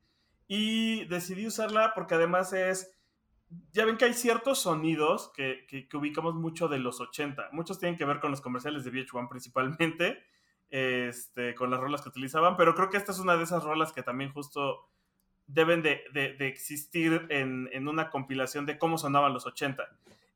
Y 0.48 1.04
decidí 1.06 1.46
usarla 1.46 1.92
porque 1.94 2.14
además 2.16 2.52
es, 2.52 2.91
ya 3.72 3.84
ven 3.84 3.96
que 3.96 4.04
hay 4.06 4.14
ciertos 4.14 4.60
sonidos 4.60 5.30
que, 5.34 5.66
que- 5.68 5.96
ubicamos 5.96 6.34
mucho 6.34 6.68
de 6.68 6.78
los 6.78 7.00
80. 7.00 7.48
Muchos 7.52 7.78
tienen 7.78 7.96
que 7.98 8.04
ver 8.04 8.20
con 8.20 8.30
los 8.30 8.40
comerciales 8.40 8.84
de 8.84 8.92
VH1 8.92 9.28
principalmente, 9.28 10.22
este, 10.70 11.54
con 11.54 11.70
las 11.70 11.80
rolas 11.80 12.02
que 12.02 12.08
utilizaban, 12.08 12.56
pero 12.56 12.74
creo 12.74 12.90
que 12.90 12.96
esta 12.96 13.12
es 13.12 13.18
una 13.18 13.36
de 13.36 13.44
esas 13.44 13.62
rolas 13.64 13.92
que 13.92 14.02
también 14.02 14.32
justo 14.32 14.88
deben 15.46 15.82
de, 15.82 16.02
de- 16.12 16.34
de 16.34 16.46
existir 16.48 17.26
en, 17.30 17.68
en 17.72 17.88
una 17.88 18.10
compilación 18.10 18.64
de 18.66 18.78
cómo 18.78 18.96
sonaban 18.98 19.32
los 19.34 19.44
80. 19.46 19.86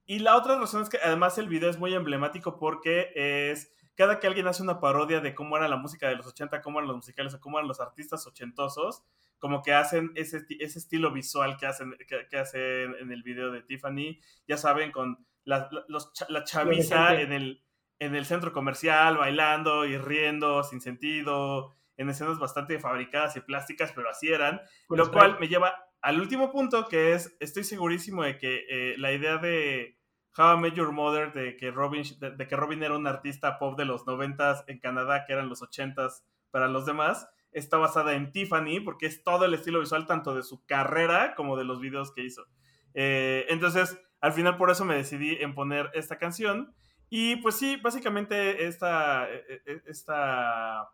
Y 0.04 0.18
la 0.20 0.36
otra 0.36 0.58
razón 0.58 0.82
es 0.82 0.88
que 0.88 0.98
además 1.02 1.38
el 1.38 1.48
video 1.48 1.70
es 1.70 1.78
muy 1.78 1.94
emblemático 1.94 2.58
porque 2.58 3.10
es 3.14 3.72
cada 3.96 4.20
que 4.20 4.26
alguien 4.26 4.46
hace 4.46 4.62
una 4.62 4.78
parodia 4.78 5.20
de 5.20 5.34
cómo 5.34 5.56
era 5.56 5.68
la 5.68 5.76
música 5.78 6.08
de 6.08 6.16
los 6.16 6.26
80, 6.26 6.60
cómo 6.60 6.78
eran 6.78 6.88
los 6.88 6.96
musicales 6.98 7.32
o 7.34 7.40
cómo 7.40 7.58
eran 7.58 7.66
los 7.66 7.80
artistas 7.80 8.26
ochentosos, 8.26 9.02
como 9.38 9.62
que 9.62 9.72
hacen 9.72 10.12
ese, 10.14 10.44
ese 10.60 10.78
estilo 10.78 11.12
visual 11.12 11.56
que 11.56 11.66
hacen, 11.66 11.94
que, 12.08 12.26
que 12.28 12.36
hacen 12.38 12.94
en 13.00 13.12
el 13.12 13.22
video 13.22 13.50
de 13.50 13.62
Tiffany, 13.62 14.18
ya 14.46 14.56
saben, 14.56 14.92
con 14.92 15.26
la, 15.44 15.68
la- 15.70 15.84
los 15.88 16.10
la 16.28 16.44
chaviza 16.44 17.20
en 17.20 17.32
el, 17.32 17.62
en 17.98 18.14
el 18.14 18.24
centro 18.26 18.52
comercial, 18.52 19.16
bailando 19.16 19.84
y 19.86 19.96
riendo 19.98 20.62
sin 20.64 20.80
sentido, 20.80 21.74
en 21.96 22.10
escenas 22.10 22.38
bastante 22.38 22.78
fabricadas 22.78 23.36
y 23.36 23.40
plásticas, 23.40 23.92
pero 23.92 24.10
así 24.10 24.28
eran. 24.28 24.60
Lo 24.98 25.04
cual 25.12 25.38
me 25.40 25.48
lleva 25.48 25.74
al 26.02 26.20
último 26.20 26.50
punto, 26.52 26.88
que 26.88 27.12
es, 27.14 27.36
estoy 27.40 27.64
segurísimo 27.64 28.22
de 28.22 28.38
que 28.38 28.64
eh, 28.68 28.94
la 28.98 29.12
idea 29.12 29.38
de 29.38 29.98
How 30.36 30.56
I 30.58 30.60
Met 30.60 30.74
Your 30.74 30.92
Mother, 30.92 31.32
de 31.32 31.56
que, 31.56 31.70
Robin, 31.70 32.02
de, 32.20 32.30
de 32.32 32.46
que 32.46 32.56
Robin 32.56 32.82
era 32.82 32.96
un 32.96 33.06
artista 33.06 33.58
pop 33.58 33.78
de 33.78 33.86
los 33.86 34.06
noventas 34.06 34.64
en 34.66 34.78
Canadá, 34.78 35.24
que 35.26 35.32
eran 35.32 35.48
los 35.48 35.62
ochentas 35.62 36.24
para 36.50 36.68
los 36.68 36.84
demás, 36.86 37.28
está 37.58 37.78
basada 37.78 38.14
en 38.14 38.32
Tiffany, 38.32 38.80
porque 38.80 39.06
es 39.06 39.22
todo 39.24 39.44
el 39.44 39.54
estilo 39.54 39.80
visual 39.80 40.06
tanto 40.06 40.34
de 40.34 40.42
su 40.42 40.64
carrera 40.66 41.34
como 41.34 41.56
de 41.56 41.64
los 41.64 41.80
videos 41.80 42.12
que 42.12 42.24
hizo. 42.24 42.46
Eh, 42.94 43.46
entonces, 43.48 43.98
al 44.20 44.32
final 44.32 44.56
por 44.56 44.70
eso 44.70 44.84
me 44.84 44.96
decidí 44.96 45.36
en 45.40 45.54
poner 45.54 45.90
esta 45.94 46.18
canción. 46.18 46.74
Y 47.08 47.36
pues 47.36 47.56
sí, 47.56 47.76
básicamente 47.76 48.66
esta, 48.66 49.28
eh, 49.30 49.62
eh, 49.66 49.82
esta 49.86 50.90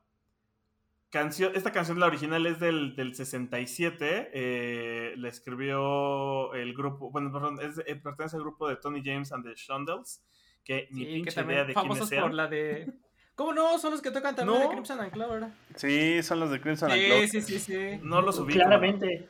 canción, 1.13 1.53
esta 1.55 1.71
canción, 1.73 2.01
la 2.01 2.07
original 2.07 2.47
es 2.47 2.59
del, 2.59 2.97
del 2.97 3.15
67, 3.15 4.31
eh, 4.33 5.15
la 5.19 5.29
escribió 5.29 6.55
el 6.55 6.75
grupo, 6.75 7.11
bueno, 7.11 7.31
perdón, 7.31 7.59
es, 7.61 7.79
eh, 7.87 7.97
pertenece 7.97 8.37
al 8.37 8.43
grupo 8.43 8.67
de 8.67 8.77
Tony 8.77 9.03
James 9.05 9.31
and 9.31 9.45
the 9.45 9.53
Shondells, 9.55 10.25
que 10.65 10.89
ni 10.91 11.01
Sí, 11.01 11.07
que 11.07 11.13
pinche 11.13 11.31
idea 11.43 11.67
también 11.75 12.09
de 12.09 12.21
por 12.21 12.35
la 12.35 12.49
de. 12.49 12.93
¿Cómo 13.35 13.53
no? 13.55 13.79
Son 13.79 13.91
los 13.93 14.03
que 14.03 14.11
tocan 14.11 14.35
también 14.37 14.59
No. 14.59 14.65
de 14.69 14.73
Crimson 14.75 15.01
and 15.01 15.11
Clover. 15.13 15.47
Sí, 15.75 16.23
son 16.23 16.41
los 16.41 16.51
de 16.51 16.61
Crimson 16.61 16.91
and 16.91 17.01
Sí, 17.01 17.07
Clover. 17.07 17.29
sí, 17.29 17.43
sí, 17.43 17.59
sí. 17.59 18.01
No 18.03 18.21
los 18.23 18.39
ubico. 18.39 18.59
Claramente. 18.59 19.29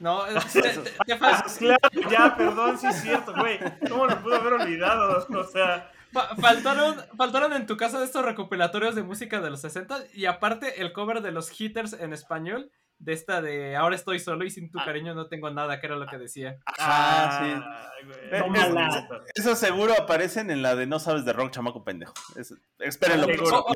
No, 0.00 0.24
es- 0.26 0.52
te, 0.52 0.62
te- 0.62 0.70
te 1.06 1.18
fal- 1.18 1.42
Pues 1.42 1.56
claro, 1.58 1.78
ya, 2.10 2.36
perdón, 2.36 2.78
sí 2.78 2.86
es 2.86 3.02
cierto, 3.02 3.34
güey. 3.34 3.58
¿Cómo 3.88 4.06
lo 4.06 4.22
pude 4.22 4.36
haber 4.36 4.52
olvidado? 4.54 5.26
O 5.36 5.44
sea, 5.44 5.90
fa- 6.12 6.36
faltaron, 6.36 6.96
faltaron 7.16 7.52
en 7.54 7.66
tu 7.66 7.76
casa 7.76 7.98
de 7.98 8.04
estos 8.04 8.24
recopilatorios 8.24 8.94
de 8.94 9.02
música 9.02 9.40
de 9.40 9.50
los 9.50 9.60
60 9.62 9.98
y 10.14 10.26
aparte 10.26 10.80
el 10.80 10.92
cover 10.92 11.20
de 11.22 11.32
los 11.32 11.58
hitters 11.60 11.94
en 11.94 12.12
español 12.12 12.70
de 12.98 13.12
esta 13.12 13.40
de 13.40 13.76
Ahora 13.76 13.94
estoy 13.96 14.18
solo 14.18 14.44
y 14.44 14.50
sin 14.50 14.70
tu 14.70 14.78
cariño 14.78 15.14
no 15.14 15.28
tengo 15.28 15.50
nada, 15.50 15.80
que 15.80 15.86
era 15.86 15.96
lo 15.96 16.06
que 16.06 16.18
decía. 16.18 16.58
Ah, 16.66 17.40
sí. 17.42 17.50
ay, 17.50 18.04
güey. 18.06 18.40
Tómala. 18.42 19.08
Eso 19.34 19.54
seguro 19.56 19.94
aparecen 19.98 20.50
en 20.50 20.62
la 20.62 20.74
de 20.76 20.86
No 20.86 20.98
sabes 20.98 21.24
de 21.24 21.32
rock, 21.32 21.50
chamaco 21.52 21.84
pendejo. 21.84 22.14
Es- 22.36 22.54
espérenlo. 22.78 23.26
Oh, 23.52 23.66
oh, 23.68 23.74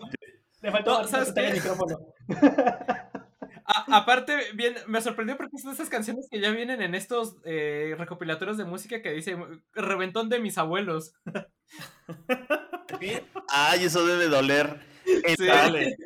Le 0.61 0.71
faltó 0.71 1.03
No, 1.03 1.09
¿sabes 1.09 1.29
quitar 1.29 1.45
el 1.45 1.55
micrófono. 1.55 1.99
A- 3.65 3.97
aparte, 3.99 4.37
bien, 4.55 4.75
me 4.87 5.01
sorprendió 5.01 5.37
porque 5.37 5.57
de 5.63 5.71
esas 5.71 5.89
canciones 5.89 6.27
que 6.31 6.41
ya 6.41 6.51
vienen 6.51 6.83
en 6.83 6.95
estos 6.95 7.37
eh, 7.45 7.95
recopilatorios 7.97 8.57
de 8.59 8.65
música 8.65 9.03
que 9.03 9.13
dice 9.13 9.37
Reventón 9.73 10.29
de 10.29 10.41
mis 10.41 10.59
abuelos. 10.59 11.15
Ay, 13.49 13.85
eso 13.85 14.05
debe 14.07 14.29
doler. 14.29 14.81
Sí. 15.37 15.47
Dale. 15.47 15.97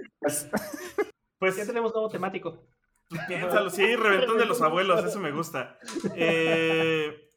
Pues 1.38 1.56
Ya 1.56 1.66
tenemos 1.66 1.92
nuevo 1.92 2.08
temático. 2.08 2.62
piénsalo, 3.28 3.70
sí, 3.70 3.94
reventón 3.96 4.38
de 4.38 4.46
los 4.46 4.60
abuelos, 4.62 5.04
eso 5.04 5.20
me 5.20 5.30
gusta. 5.32 5.78
Eh, 6.14 7.30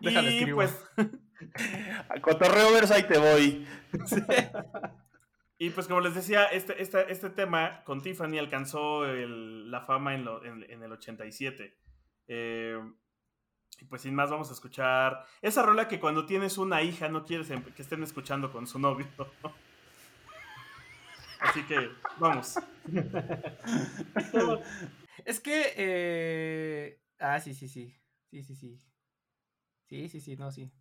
Déjalo 0.00 0.30
y 0.30 0.38
escribo. 0.38 0.56
pues, 0.56 0.84
A 2.08 2.20
Cotorreo 2.20 2.72
verso, 2.72 2.94
ahí 2.94 3.04
te 3.04 3.18
voy. 3.18 3.66
y 5.58 5.70
pues 5.70 5.86
como 5.86 6.00
les 6.00 6.14
decía, 6.14 6.44
este, 6.46 6.80
este, 6.82 7.12
este 7.12 7.30
tema 7.30 7.82
con 7.84 8.02
Tiffany 8.02 8.38
alcanzó 8.38 9.04
el- 9.06 9.70
la 9.70 9.80
fama 9.82 10.14
en, 10.14 10.24
lo- 10.24 10.44
en- 10.44 10.68
en 10.70 10.82
el 10.82 10.92
87. 10.92 11.78
Eh, 12.28 12.78
y 13.80 13.84
pues 13.86 14.02
sin 14.02 14.14
más 14.14 14.30
vamos 14.30 14.50
a 14.50 14.52
escuchar 14.54 15.24
esa 15.42 15.62
rola 15.62 15.88
que 15.88 16.00
cuando 16.00 16.26
tienes 16.26 16.58
una 16.58 16.82
hija 16.82 17.08
no 17.08 17.24
quieres 17.24 17.50
em- 17.50 17.62
que 17.62 17.82
estén 17.82 18.02
escuchando 18.02 18.50
con 18.52 18.66
su 18.66 18.78
novio. 18.78 19.06
Así 21.40 21.62
que 21.64 21.90
vamos. 22.18 22.56
Es 25.24 25.40
que. 25.40 25.72
Eh... 25.76 27.00
Ah, 27.18 27.40
sí, 27.40 27.54
sí, 27.54 27.68
sí. 27.68 27.94
Sí, 28.30 28.42
sí, 28.42 28.54
sí. 28.54 28.78
Sí, 29.86 30.08
sí, 30.08 30.20
sí, 30.20 30.36
no, 30.36 30.50
sí. 30.50 30.72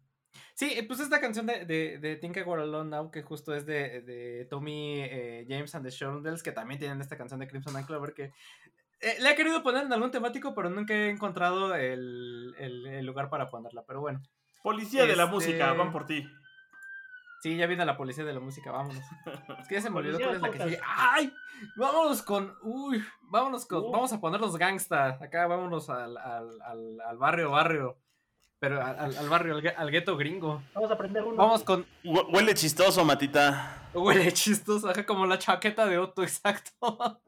Sí, 0.55 0.71
eh, 0.75 0.83
pues 0.83 0.99
esta 0.99 1.21
canción 1.21 1.45
de, 1.45 1.65
de, 1.65 1.99
de 1.99 2.15
Think 2.15 2.37
I 2.37 2.41
Were 2.41 2.63
Alone 2.63 2.89
Now, 2.89 3.11
que 3.11 3.21
justo 3.21 3.53
es 3.53 3.65
de, 3.67 4.01
de 4.01 4.45
Tommy 4.49 5.01
eh, 5.01 5.45
James 5.47 5.75
and 5.75 5.85
the 5.85 5.91
Shondells, 5.91 6.41
que 6.41 6.51
también 6.51 6.79
tienen 6.79 6.99
esta 7.01 7.17
canción 7.17 7.39
de 7.39 7.47
Crimson 7.47 7.75
and 7.77 7.85
Clover, 7.85 8.13
que 8.13 8.31
eh, 9.01 9.15
la 9.19 9.31
he 9.31 9.35
querido 9.35 9.61
poner 9.61 9.85
en 9.85 9.93
algún 9.93 10.09
temático, 10.09 10.55
pero 10.55 10.69
nunca 10.71 10.93
he 10.95 11.09
encontrado 11.09 11.75
el, 11.75 12.55
el- 12.57 12.87
el 12.87 13.05
lugar 13.05 13.29
para 13.29 13.49
ponerla. 13.49 13.83
Pero 13.85 14.01
bueno, 14.01 14.23
Policía 14.63 15.05
de 15.05 15.15
la 15.15 15.23
Este- 15.23 15.35
música, 15.35 15.73
van 15.73 15.91
por 15.91 16.05
ti. 16.07 16.25
Sí, 17.43 17.57
ya 17.57 17.67
viene 17.67 17.85
la 17.85 17.97
policía 17.97 18.23
de 18.23 18.33
la 18.33 18.39
música, 18.39 18.71
vámonos. 18.71 19.03
Es 19.59 19.67
que 19.67 19.75
ya 19.75 19.81
se 19.81 19.89
me 19.89 19.97
olvidó 19.99 20.17
cuál 20.19 20.35
es 20.35 20.41
la 20.41 20.49
que 20.51 20.59
sigue. 20.63 20.79
¡Ay! 20.85 21.31
Vámonos 21.75 22.21
con. 22.23 22.55
Uy, 22.63 23.03
vámonos 23.23 23.65
con. 23.65 23.83
Uh. 23.83 23.91
Vamos 23.91 24.11
a 24.13 24.19
ponernos 24.19 24.55
gangsta. 24.57 25.19
Acá 25.21 25.45
vámonos 25.47 25.89
al, 25.89 26.17
al, 26.17 26.61
al, 26.61 27.01
al 27.01 27.17
barrio, 27.17 27.51
barrio. 27.51 27.97
Pero 28.59 28.81
al, 28.81 29.15
al- 29.17 29.27
barrio, 29.29 29.55
al, 29.55 29.61
gue- 29.61 29.73
al 29.75 29.91
gueto 29.91 30.15
gringo. 30.15 30.61
Vamos 30.73 30.89
a 30.89 30.93
aprender 30.93 31.21
uno. 31.23 31.35
Vamos 31.35 31.63
con. 31.63 31.85
Hue- 32.03 32.25
Huele 32.33 32.53
chistoso, 32.53 33.03
Matita. 33.03 33.89
Huele 33.93 34.31
chistoso, 34.31 34.89
ajá, 34.89 35.05
como 35.05 35.25
la 35.25 35.37
chaqueta 35.37 35.85
de 35.85 35.97
Otto, 35.97 36.23
exacto. 36.23 37.21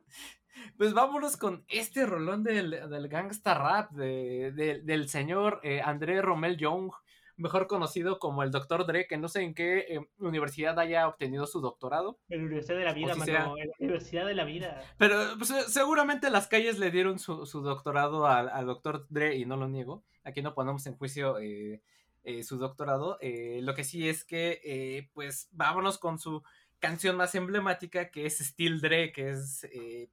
Pues 0.78 0.94
vámonos 0.94 1.38
con 1.38 1.64
este 1.68 2.06
rolón 2.06 2.44
del, 2.44 2.72
del 2.90 3.08
gangsta 3.08 3.54
rap 3.54 3.92
de, 3.92 4.52
de- 4.54 4.82
del 4.82 5.08
señor 5.10 5.60
eh, 5.64 5.82
André 5.82 6.22
Romel 6.22 6.58
Young, 6.58 6.92
mejor 7.38 7.68
conocido 7.68 8.20
como 8.20 8.44
el 8.44 8.52
Dr. 8.52 8.86
Dre, 8.86 9.08
que 9.08 9.18
no 9.18 9.28
sé 9.28 9.42
en 9.42 9.54
qué 9.54 9.80
eh, 9.90 10.08
universidad 10.18 10.78
haya 10.80 11.08
obtenido 11.08 11.48
su 11.48 11.62
doctorado. 11.62 12.20
En 12.30 12.40
la 12.40 12.46
Universidad 12.46 12.78
de 12.78 12.86
la 12.86 12.94
Vida, 12.94 13.14
si 13.14 13.20
mano. 13.20 13.32
sea. 13.32 13.46
En 13.58 13.68
la 13.70 13.76
Universidad 13.80 14.26
de 14.26 14.36
la 14.36 14.44
Vida. 14.46 14.82
Pero 14.98 15.16
pues, 15.38 15.52
eh, 15.52 15.64
seguramente 15.68 16.30
las 16.30 16.48
calles 16.48 16.80
le 16.80 16.92
dieron 16.92 17.20
su, 17.20 17.46
su 17.46 17.62
doctorado 17.62 18.28
al, 18.28 18.50
al 18.50 18.66
doctor 18.66 19.06
Dre 19.10 19.36
y 19.36 19.46
no 19.46 19.58
lo 19.58 19.68
niego. 19.68 20.04
Aquí 20.24 20.42
no 20.42 20.54
ponemos 20.54 20.86
en 20.88 20.98
juicio 20.98 21.40
eh, 21.40 21.82
eh, 22.26 22.44
su 22.44 22.58
doctorado. 22.58 23.20
Eh, 23.22 23.60
lo 23.62 23.76
que 23.76 23.84
sí 23.84 24.10
es 24.10 24.24
que, 24.26 24.60
eh, 24.64 25.10
pues, 25.14 25.48
vámonos 25.52 26.00
con 26.00 26.18
su 26.18 26.42
canción 26.80 27.16
más 27.18 27.36
emblemática, 27.36 28.10
que 28.10 28.26
es 28.26 28.40
Still 28.40 28.82
Dre, 28.82 29.12
que 29.12 29.30
es, 29.30 29.68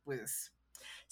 pues... 0.05 0.55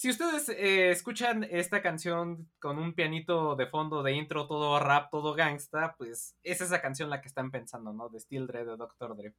Si 0.00 0.08
ustedes 0.08 0.48
escuchan 0.48 1.46
esta 1.50 1.82
canción 1.82 2.48
con 2.58 2.78
un 2.78 2.94
pianito 2.94 3.54
de 3.54 3.66
fondo 3.66 4.02
de 4.02 4.12
intro, 4.12 4.46
todo 4.46 4.80
rap, 4.80 5.10
todo 5.10 5.34
gangsta, 5.34 5.94
pues 5.98 6.38
es 6.42 6.62
esa 6.62 6.80
canción 6.80 7.10
la 7.10 7.20
que 7.20 7.28
están 7.28 7.50
pensando, 7.50 7.92
¿no? 7.92 8.08
De 8.08 8.18
Still 8.18 8.46
Dre, 8.46 8.64
de 8.64 8.78
Dr. 8.78 9.14
Dre. 9.14 9.34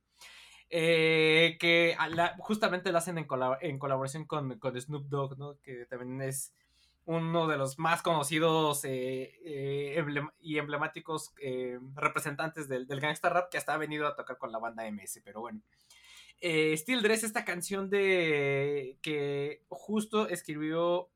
que 0.70 1.98
justamente 2.38 2.92
la 2.92 3.00
hacen 3.00 3.18
en, 3.18 3.26
colaboración 3.80 4.26
con, 4.26 4.60
con, 4.60 4.80
Snoop 4.80 5.08
Dogg, 5.08 5.36
¿no? 5.40 5.58
Que 5.64 5.88
también 5.88 6.22
es 6.22 6.54
uno 7.06 7.48
de 7.48 7.58
los 7.58 7.80
más 7.80 8.04
conocidos 8.04 8.86
eh, 8.86 9.34
eh, 9.44 10.06
y 10.42 10.60
emblemáticos 10.60 11.34
eh, 11.42 11.80
representantes 11.96 12.70
del, 12.70 12.86
del 12.86 13.00
gangsta 13.00 13.30
rap 13.30 13.50
que 13.50 13.58
hasta 13.58 13.74
ha 13.74 13.78
venido 13.78 14.06
a 14.06 14.16
tocar 14.16 14.38
con 14.38 14.52
la 14.52 14.60
banda 14.60 14.84
MS, 14.92 15.22
pero 15.26 15.42
bueno. 15.42 15.60
Steel 16.42 17.02
Dress, 17.02 17.24
esta 17.24 17.46
canción 17.46 17.90
de 17.90 18.98
que 19.02 19.64
justo 19.70 20.28
escribió, 20.28 21.10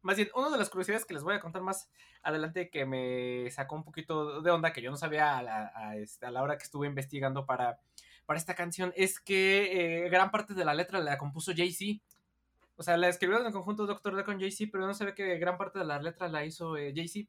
más 0.00 0.16
bien, 0.16 0.30
una 0.34 0.50
de 0.50 0.58
las 0.58 0.70
curiosidades 0.70 1.04
que 1.04 1.14
les 1.14 1.22
voy 1.22 1.34
a 1.34 1.40
contar 1.40 1.62
más 1.62 1.90
adelante 2.22 2.70
que 2.70 2.86
me 2.86 3.50
sacó 3.50 3.74
un 3.76 3.84
poquito 3.84 4.40
de 4.40 4.50
onda, 4.50 4.72
que 4.72 4.80
yo 4.80 4.90
no 4.90 4.96
sabía 4.96 5.36
a 5.36 5.42
la, 5.42 5.72
a 5.74 5.96
este, 5.96 6.30
la 6.30 6.42
hora 6.42 6.56
que 6.56 6.64
estuve 6.64 6.86
investigando 6.86 7.44
para, 7.44 7.80
para 8.24 8.38
esta 8.38 8.54
canción, 8.54 8.92
es 8.96 9.20
que 9.20 10.08
gran 10.10 10.30
parte 10.30 10.54
de 10.54 10.64
la 10.64 10.74
letra 10.74 11.00
la 11.00 11.18
compuso 11.18 11.52
Jay-Z. 11.54 12.00
O 12.76 12.82
sea, 12.82 12.96
la 12.96 13.08
escribió 13.08 13.38
en 13.38 13.46
el 13.46 13.52
conjunto 13.52 13.86
Doctor 13.86 14.16
D 14.16 14.24
con 14.24 14.40
Jay-Z, 14.40 14.70
pero 14.72 14.86
no 14.86 14.94
ve 14.94 15.14
que 15.14 15.38
gran 15.38 15.58
parte 15.58 15.78
de 15.78 15.84
la 15.84 16.00
letra 16.00 16.28
la 16.28 16.44
hizo 16.44 16.76
eh, 16.76 16.92
Jay-Z, 16.96 17.28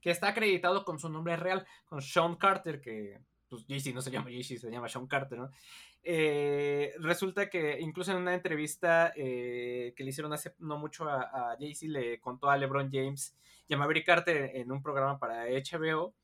que 0.00 0.10
está 0.10 0.28
acreditado 0.28 0.84
con 0.84 0.98
su 0.98 1.08
nombre 1.08 1.36
real, 1.36 1.66
con 1.86 2.02
Sean 2.02 2.36
Carter, 2.36 2.80
que 2.80 3.20
pues 3.48 3.64
Jay-Z 3.66 3.94
no 3.94 4.02
se 4.02 4.10
llama 4.10 4.26
Jay-Z, 4.26 4.60
se 4.60 4.70
llama 4.70 4.88
Sean 4.88 5.06
Carter, 5.06 5.38
¿no? 5.38 5.50
Eh, 6.02 6.94
resulta 7.00 7.50
que 7.50 7.78
incluso 7.80 8.12
en 8.12 8.18
una 8.18 8.34
entrevista 8.34 9.12
eh, 9.16 9.92
que 9.96 10.04
le 10.04 10.10
hicieron 10.10 10.32
hace 10.32 10.54
no 10.58 10.78
mucho 10.78 11.08
a, 11.08 11.56
Jay-Z, 11.58 11.92
le 11.92 12.20
contó 12.20 12.48
a 12.48 12.56
LeBron 12.56 12.90
James 12.90 13.36
y 13.66 13.74
a 13.74 13.76
Maverick 13.76 14.08
en 14.26 14.72
un 14.72 14.82
programa 14.82 15.18
para 15.18 15.46
HBO 15.46 16.14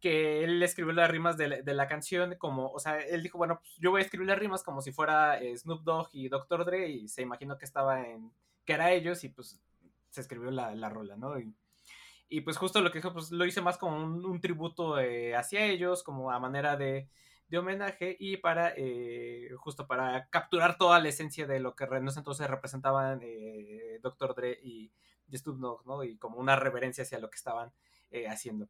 que 0.00 0.44
él 0.44 0.62
escribió 0.62 0.92
las 0.92 1.10
rimas 1.10 1.36
de, 1.36 1.62
la 1.64 1.88
canción 1.88 2.36
como, 2.38 2.70
o 2.70 2.78
sea, 2.78 3.00
él 3.00 3.22
dijo, 3.22 3.36
bueno, 3.38 3.58
pues 3.58 3.74
yo 3.78 3.90
voy 3.90 4.00
a 4.00 4.04
escribir 4.04 4.28
las 4.28 4.38
rimas 4.38 4.62
como 4.62 4.80
si 4.80 4.92
fuera 4.92 5.40
eh, 5.40 5.56
Snoop 5.56 5.82
Dogg 5.82 6.08
y 6.12 6.28
Dr. 6.28 6.64
Dre 6.64 6.88
y 6.88 7.08
se 7.08 7.22
imaginó 7.22 7.58
que 7.58 7.64
estaba 7.64 8.06
en, 8.06 8.30
que 8.64 8.74
era 8.74 8.92
ellos 8.92 9.24
y 9.24 9.28
pues 9.28 9.60
se 10.10 10.20
escribió 10.20 10.50
la, 10.50 10.74
la 10.74 10.88
rola, 10.88 11.16
¿no? 11.16 11.34
Y, 12.30 12.40
pues 12.42 12.58
justo 12.58 12.80
lo 12.80 12.92
que 12.92 12.98
dijo, 12.98 13.12
pues 13.12 13.32
lo 13.32 13.46
hice 13.46 13.62
más 13.62 13.78
como 13.78 13.96
un, 13.96 14.40
tributo 14.40 14.96
hacia 15.34 15.64
ellos, 15.64 16.02
como 16.02 16.30
a 16.30 16.38
manera 16.38 16.76
de, 16.76 17.08
de 17.48 17.58
homenaje 17.58 18.16
y 18.18 18.36
para, 18.38 18.72
eh, 18.76 19.50
justo 19.56 19.86
para 19.86 20.28
capturar 20.28 20.78
toda 20.78 21.00
la 21.00 21.08
esencia 21.08 21.46
de 21.46 21.60
lo 21.60 21.74
que 21.74 21.84
en 21.84 22.08
ese 22.08 22.20
entonces 22.20 22.48
representaban 22.48 23.20
Dr. 24.02 24.34
Dre 24.34 24.58
y, 24.62 24.92
Snoop 25.30 25.58
Dogg, 25.58 25.86
¿no? 25.86 26.04
Y 26.04 26.16
como 26.16 26.38
una 26.38 26.56
reverencia 26.56 27.04
hacia 27.04 27.18
lo 27.18 27.28
que 27.28 27.36
estaban 27.36 27.72
haciendo. 28.28 28.68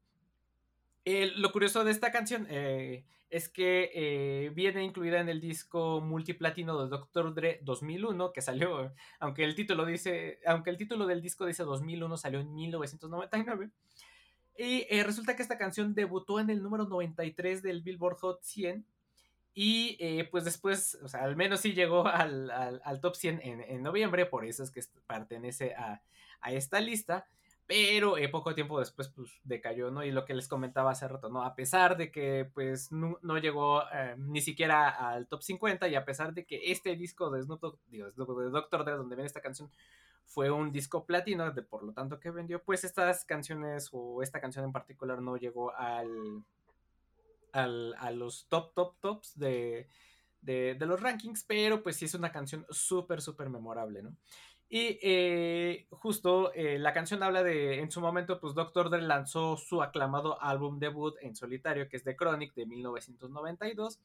Eh, 1.10 1.32
lo 1.36 1.52
curioso 1.52 1.84
de 1.84 1.90
esta 1.90 2.12
canción 2.12 2.46
eh, 2.50 3.06
es 3.30 3.48
que 3.48 3.90
eh, 3.94 4.50
viene 4.50 4.84
incluida 4.84 5.20
en 5.20 5.30
el 5.30 5.40
disco 5.40 6.02
multiplatino 6.02 6.84
de 6.84 6.90
Dr. 6.90 7.32
Dre 7.32 7.60
2001, 7.62 8.30
que 8.30 8.42
salió, 8.42 8.92
aunque 9.18 9.44
el 9.44 9.54
título 9.54 9.86
dice, 9.86 10.38
aunque 10.44 10.68
el 10.68 10.76
título 10.76 11.06
del 11.06 11.22
disco 11.22 11.46
dice 11.46 11.62
2001, 11.64 12.14
salió 12.18 12.40
en 12.40 12.54
1999. 12.54 13.70
Y 14.58 15.02
resulta 15.02 15.36
que 15.36 15.42
esta 15.42 15.56
canción 15.56 15.94
debutó 15.94 16.40
en 16.40 16.50
el 16.50 16.62
número 16.62 16.84
93 16.84 17.62
del 17.62 17.82
Billboard 17.82 18.16
Hot 18.18 18.42
100. 18.42 18.84
Y 19.54 20.22
pues 20.24 20.44
después, 20.44 20.98
o 21.02 21.08
sea, 21.08 21.22
al 21.22 21.36
menos 21.36 21.60
sí 21.60 21.72
llegó 21.72 22.06
al, 22.06 23.00
top 23.00 23.16
100 23.16 23.40
en, 23.42 23.82
noviembre, 23.82 24.26
por 24.26 24.44
eso 24.44 24.62
es 24.62 24.70
que 24.70 24.82
pertenece 25.06 25.74
a, 25.74 26.02
a 26.40 26.52
esta 26.52 26.80
lista 26.80 27.26
pero 27.68 28.16
eh, 28.16 28.30
poco 28.30 28.54
tiempo 28.54 28.80
después 28.80 29.10
pues 29.10 29.30
decayó, 29.44 29.90
¿no? 29.90 30.02
Y 30.02 30.10
lo 30.10 30.24
que 30.24 30.32
les 30.32 30.48
comentaba 30.48 30.90
hace 30.90 31.06
rato, 31.06 31.28
¿no? 31.28 31.42
A 31.42 31.54
pesar 31.54 31.98
de 31.98 32.10
que 32.10 32.50
pues 32.54 32.90
no, 32.90 33.18
llegó 33.38 33.82
eh, 33.92 34.14
ni 34.16 34.40
siquiera 34.40 34.88
al 34.88 35.26
top 35.26 35.42
50 35.42 35.86
y 35.86 35.94
a 35.94 36.06
pesar 36.06 36.32
de 36.32 36.46
que 36.46 36.72
este 36.72 36.96
disco 36.96 37.30
de 37.30 37.42
Snoop 37.42 37.60
Dogg, 37.60 37.78
de 37.90 37.98
Doctor 38.50 38.86
Dre, 38.86 38.96
donde 38.96 39.16
viene 39.16 39.26
esta 39.26 39.42
canción, 39.42 39.70
fue 40.28 40.50
un 40.50 40.70
disco 40.70 41.06
platino, 41.06 41.50
de 41.50 41.62
por 41.62 41.82
lo 41.82 41.92
tanto 41.92 42.20
que 42.20 42.30
vendió, 42.30 42.62
pues 42.62 42.84
estas 42.84 43.24
canciones 43.24 43.88
o 43.92 44.22
esta 44.22 44.40
canción 44.40 44.64
en 44.64 44.72
particular 44.72 45.22
no 45.22 45.38
llegó 45.38 45.74
al, 45.74 46.44
al 47.52 47.94
a 47.98 48.10
los 48.10 48.46
top, 48.48 48.74
top, 48.74 49.00
tops 49.00 49.38
de, 49.38 49.88
de, 50.42 50.76
los 50.80 51.00
rankings, 51.00 51.44
pero 51.44 51.82
pues 51.82 51.96
sí 51.96 52.04
es 52.04 52.14
una 52.14 52.30
canción 52.30 52.66
súper, 52.68 53.22
súper 53.22 53.48
memorable, 53.48 54.02
¿no? 54.02 54.14
Y 54.70 54.98
eh, 55.00 55.86
justo 55.90 56.52
eh, 56.52 56.78
la 56.78 56.92
canción 56.92 57.22
habla 57.22 57.42
de, 57.42 57.80
en 57.80 57.90
su 57.90 58.02
momento, 58.02 58.38
pues 58.38 58.52
Dr. 58.52 58.90
Dre 58.90 59.00
lanzó 59.00 59.56
su 59.56 59.82
aclamado 59.82 60.42
álbum 60.42 60.78
debut 60.78 61.16
en 61.22 61.34
solitario, 61.34 61.88
que 61.88 61.96
es 61.96 62.04
The 62.04 62.16
Chronic 62.16 62.52
de 62.52 62.66
1992. 62.66 63.98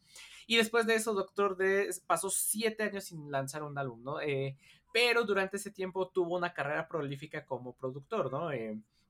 Y 0.48 0.56
después 0.56 0.86
de 0.86 0.96
eso, 0.96 1.14
Dr. 1.14 1.58
Dre 1.58 1.90
pasó 2.08 2.30
siete 2.30 2.84
años 2.84 3.04
sin 3.04 3.30
lanzar 3.30 3.64
un 3.64 3.78
álbum, 3.78 4.04
¿no? 4.04 4.22
Eh, 4.22 4.56
pero 4.94 5.26
durante 5.26 5.58
ese 5.58 5.72
tiempo 5.72 6.08
tuvo 6.08 6.38
una 6.38 6.54
carrera 6.54 6.88
prolífica 6.88 7.46
como 7.46 7.76
productor, 7.76 8.32
¿no? 8.32 8.50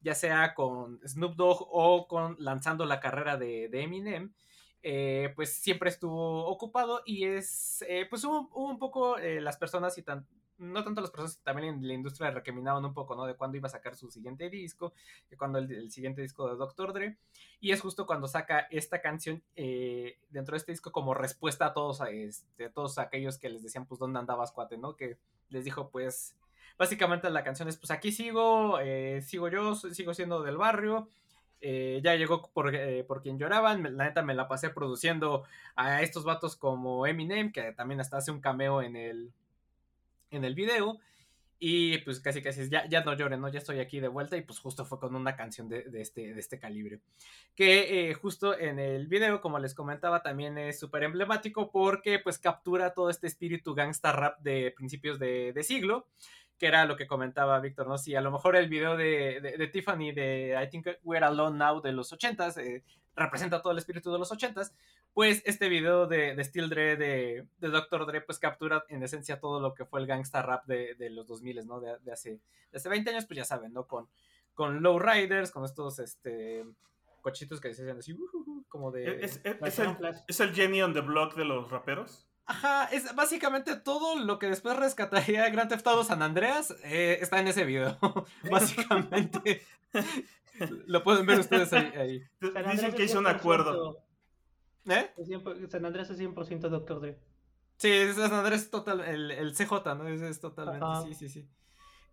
ya 0.01 0.15
sea 0.15 0.53
con 0.55 0.99
Snoop 1.07 1.35
Dogg 1.35 1.67
o 1.69 2.07
con 2.07 2.35
lanzando 2.39 2.85
la 2.85 2.99
carrera 2.99 3.37
de, 3.37 3.69
Eminem. 3.71 4.33
pues 5.35 5.53
siempre 5.53 5.89
estuvo 5.89 6.47
ocupado 6.47 7.03
y 7.05 7.25
es, 7.25 7.85
pues 8.09 8.23
hubo, 8.23 8.49
un 8.55 8.79
poco 8.79 9.17
las 9.17 9.57
personas 9.57 9.97
y 9.97 10.03
tan, 10.03 10.25
no 10.63 10.83
tanto 10.83 11.01
las 11.01 11.11
personas, 11.11 11.39
también 11.43 11.75
en 11.75 11.87
la 11.87 11.93
industria 11.93 12.31
recriminaban 12.31 12.83
un 12.85 12.93
poco, 12.93 13.15
¿no? 13.15 13.25
De 13.25 13.35
cuándo 13.35 13.57
iba 13.57 13.67
a 13.67 13.71
sacar 13.71 13.95
su 13.95 14.09
siguiente 14.09 14.49
disco, 14.49 14.93
de 15.29 15.37
cuándo 15.37 15.59
el, 15.59 15.91
siguiente 15.91 16.21
disco 16.21 16.49
de 16.49 16.55
Dr. 16.55 16.93
Dre. 16.93 17.17
Y 17.59 17.71
es 17.71 17.81
justo 17.81 18.05
cuando 18.05 18.27
saca 18.27 18.67
esta 18.71 19.01
canción 19.01 19.43
eh, 19.55 20.17
dentro 20.29 20.53
de 20.53 20.57
este 20.57 20.71
disco 20.71 20.91
como 20.91 21.13
respuesta 21.13 21.67
a 21.67 21.73
todos, 21.73 22.01
a 22.01 22.09
este, 22.09 22.69
todos 22.69 22.97
aquellos 22.97 23.37
que 23.37 23.49
les 23.49 23.63
decían, 23.63 23.85
pues, 23.85 23.99
¿dónde 23.99 24.19
andabas, 24.19 24.51
cuate, 24.51 24.77
no? 24.77 24.95
Que 24.95 25.17
les 25.49 25.65
dijo, 25.65 25.89
pues, 25.89 26.35
básicamente 26.77 27.29
la 27.29 27.43
canción 27.43 27.67
es, 27.67 27.77
pues, 27.77 27.91
aquí 27.91 28.11
sigo, 28.11 28.79
eh, 28.79 29.21
sigo 29.21 29.49
yo, 29.49 29.75
sigo 29.75 30.13
siendo 30.13 30.41
del 30.41 30.57
barrio. 30.57 31.09
Eh, 31.65 32.01
ya 32.03 32.15
llegó 32.15 32.41
por, 32.51 32.73
por, 33.07 33.21
quien 33.21 33.39
lloraban. 33.39 33.95
La 33.95 34.03
neta 34.05 34.21
me 34.21 34.33
la 34.33 34.49
pasé 34.49 34.69
produciendo 34.69 35.43
a 35.77 36.01
estos 36.01 36.25
vatos 36.25 36.57
como 36.57 37.07
Eminem, 37.07 37.53
que 37.53 37.71
también 37.71 38.01
hasta 38.01 38.17
hace 38.17 38.31
un 38.31 38.41
cameo 38.41 38.81
en 38.81 38.97
el, 38.97 39.31
en 40.35 40.45
el 40.45 40.55
video. 40.55 40.99
Y 41.65 41.99
pues 41.99 42.19
casi 42.19 42.41
casi 42.41 42.69
ya, 42.69 42.85
ya 42.89 43.05
no 43.05 43.13
lloren, 43.13 43.39
¿no? 43.39 43.47
Ya 43.47 43.59
estoy 43.59 43.79
aquí 43.79 44.01
de 44.01 44.09
vuelta 44.09 44.35
y 44.35 44.41
pues 44.41 44.59
justo 44.59 44.83
fue 44.83 44.99
con 44.99 45.15
una 45.15 45.37
canción 45.37 45.69
de, 45.69 45.85
este, 45.93 46.33
de 46.33 46.39
este 46.39 46.59
calibre. 46.59 46.99
Que 47.55 48.09
eh, 48.09 48.13
justo 48.15 48.57
en 48.59 48.79
el 48.79 49.07
video, 49.07 49.39
como 49.39 49.59
les 49.59 49.73
comentaba, 49.73 50.21
también 50.21 50.57
es 50.57 50.77
súper 50.77 51.03
emblemático 51.03 51.71
porque 51.71 52.19
pues 52.19 52.37
captura 52.37 52.93
todo 52.93 53.09
este 53.09 53.27
espíritu 53.27 53.73
gangsta 53.73 54.11
rap 54.11 54.39
de 54.41 54.73
principios 54.75 55.19
de, 55.19 55.53
de 55.53 55.63
siglo 55.63 56.07
que 56.57 56.67
era 56.67 56.85
lo 56.85 56.95
que 56.95 57.07
comentaba 57.07 57.59
Víctor, 57.59 57.87
¿no? 57.87 57.97
Si 57.97 58.15
a 58.15 58.21
lo 58.21 58.31
mejor 58.31 58.55
el 58.55 58.69
video 58.69 58.95
de, 58.95 59.41
de, 59.41 59.67
Tiffany 59.67 60.13
de 60.13 60.57
I 60.61 60.69
Think 60.69 60.87
We're 61.03 61.25
Alone 61.25 61.57
Now 61.57 61.81
de 61.81 61.91
los 61.91 62.13
80s 62.13 62.57
eh, 62.57 62.83
representa 63.15 63.61
todo 63.61 63.73
el 63.73 63.79
espíritu 63.79 64.11
de 64.11 64.19
los 64.19 64.31
80s, 64.31 64.71
pues 65.13 65.41
este 65.45 65.69
video 65.69 66.07
de, 66.07 66.35
de 66.35 66.43
Steel 66.43 66.69
Dre, 66.69 66.97
de, 66.97 67.47
de 67.59 67.67
Dr. 67.69 68.05
Dre, 68.05 68.21
pues 68.21 68.39
captura 68.39 68.85
en 68.89 69.03
esencia 69.03 69.39
todo 69.39 69.59
lo 69.59 69.73
que 69.73 69.85
fue 69.85 69.99
el 69.99 70.07
gangsta 70.07 70.41
rap 70.41 70.65
de, 70.65 70.95
de 70.95 71.09
los 71.09 71.27
2000, 71.27 71.67
¿no? 71.67 71.79
De, 71.79 72.11
hace, 72.11 72.39
de 72.71 72.77
hace 72.77 72.89
20 72.89 73.09
años, 73.11 73.25
pues 73.25 73.37
ya 73.37 73.45
saben, 73.45 73.73
¿no? 73.73 73.85
Con, 73.85 74.07
con 74.53 74.81
low 74.81 74.99
riders, 74.99 75.51
con 75.51 75.65
estos, 75.65 75.99
este 75.99 76.65
cochitos 77.21 77.61
que 77.61 77.73
se 77.73 77.81
hacían 77.81 77.97
así, 77.97 78.13
uh, 78.13 78.17
uh, 78.17 78.51
uh, 78.51 78.65
como 78.67 78.91
de... 78.91 79.23
¿Es, 79.23 79.39
el, 79.43 79.97
¿Es 80.27 80.39
el 80.41 80.53
Jenny 80.53 80.81
on 80.81 80.93
the 80.93 80.99
Block 80.99 81.35
de 81.35 81.45
los 81.45 81.71
raperos? 81.71 82.27
Ajá, 82.45 82.85
es 82.91 83.15
básicamente 83.15 83.77
todo 83.77 84.19
lo 84.19 84.37
que 84.37 84.47
después 84.47 84.75
rescataría 84.75 85.49
Grand 85.49 85.69
Theft 85.69 85.87
Auto 85.87 86.03
San 86.03 86.21
Andreas 86.21 86.75
eh, 86.83 87.17
está 87.21 87.39
en 87.39 87.47
ese 87.47 87.63
video. 87.63 87.97
básicamente. 88.51 89.65
lo 90.85 91.03
pueden 91.03 91.25
ver 91.25 91.39
ustedes 91.39 91.71
ahí. 91.71 92.21
Dicen 92.71 92.93
que 92.93 93.05
hizo 93.05 93.19
un 93.19 93.27
acuerdo. 93.27 94.03
¿Eh? 94.87 95.11
San 95.69 95.85
Andreas 95.85 96.09
es 96.09 96.19
100% 96.19 96.69
Doctor 96.69 96.99
Dre. 96.99 97.19
Sí, 97.77 97.91
San 98.13 98.33
Andreas 98.33 98.63
es 98.63 98.69
total, 98.69 99.01
el, 99.01 99.31
el 99.31 99.53
CJ, 99.53 99.95
¿no? 99.95 100.07
Es, 100.07 100.21
es 100.21 100.39
totalmente, 100.39 100.85
sí, 101.07 101.13
sí, 101.13 101.29
sí. 101.29 101.49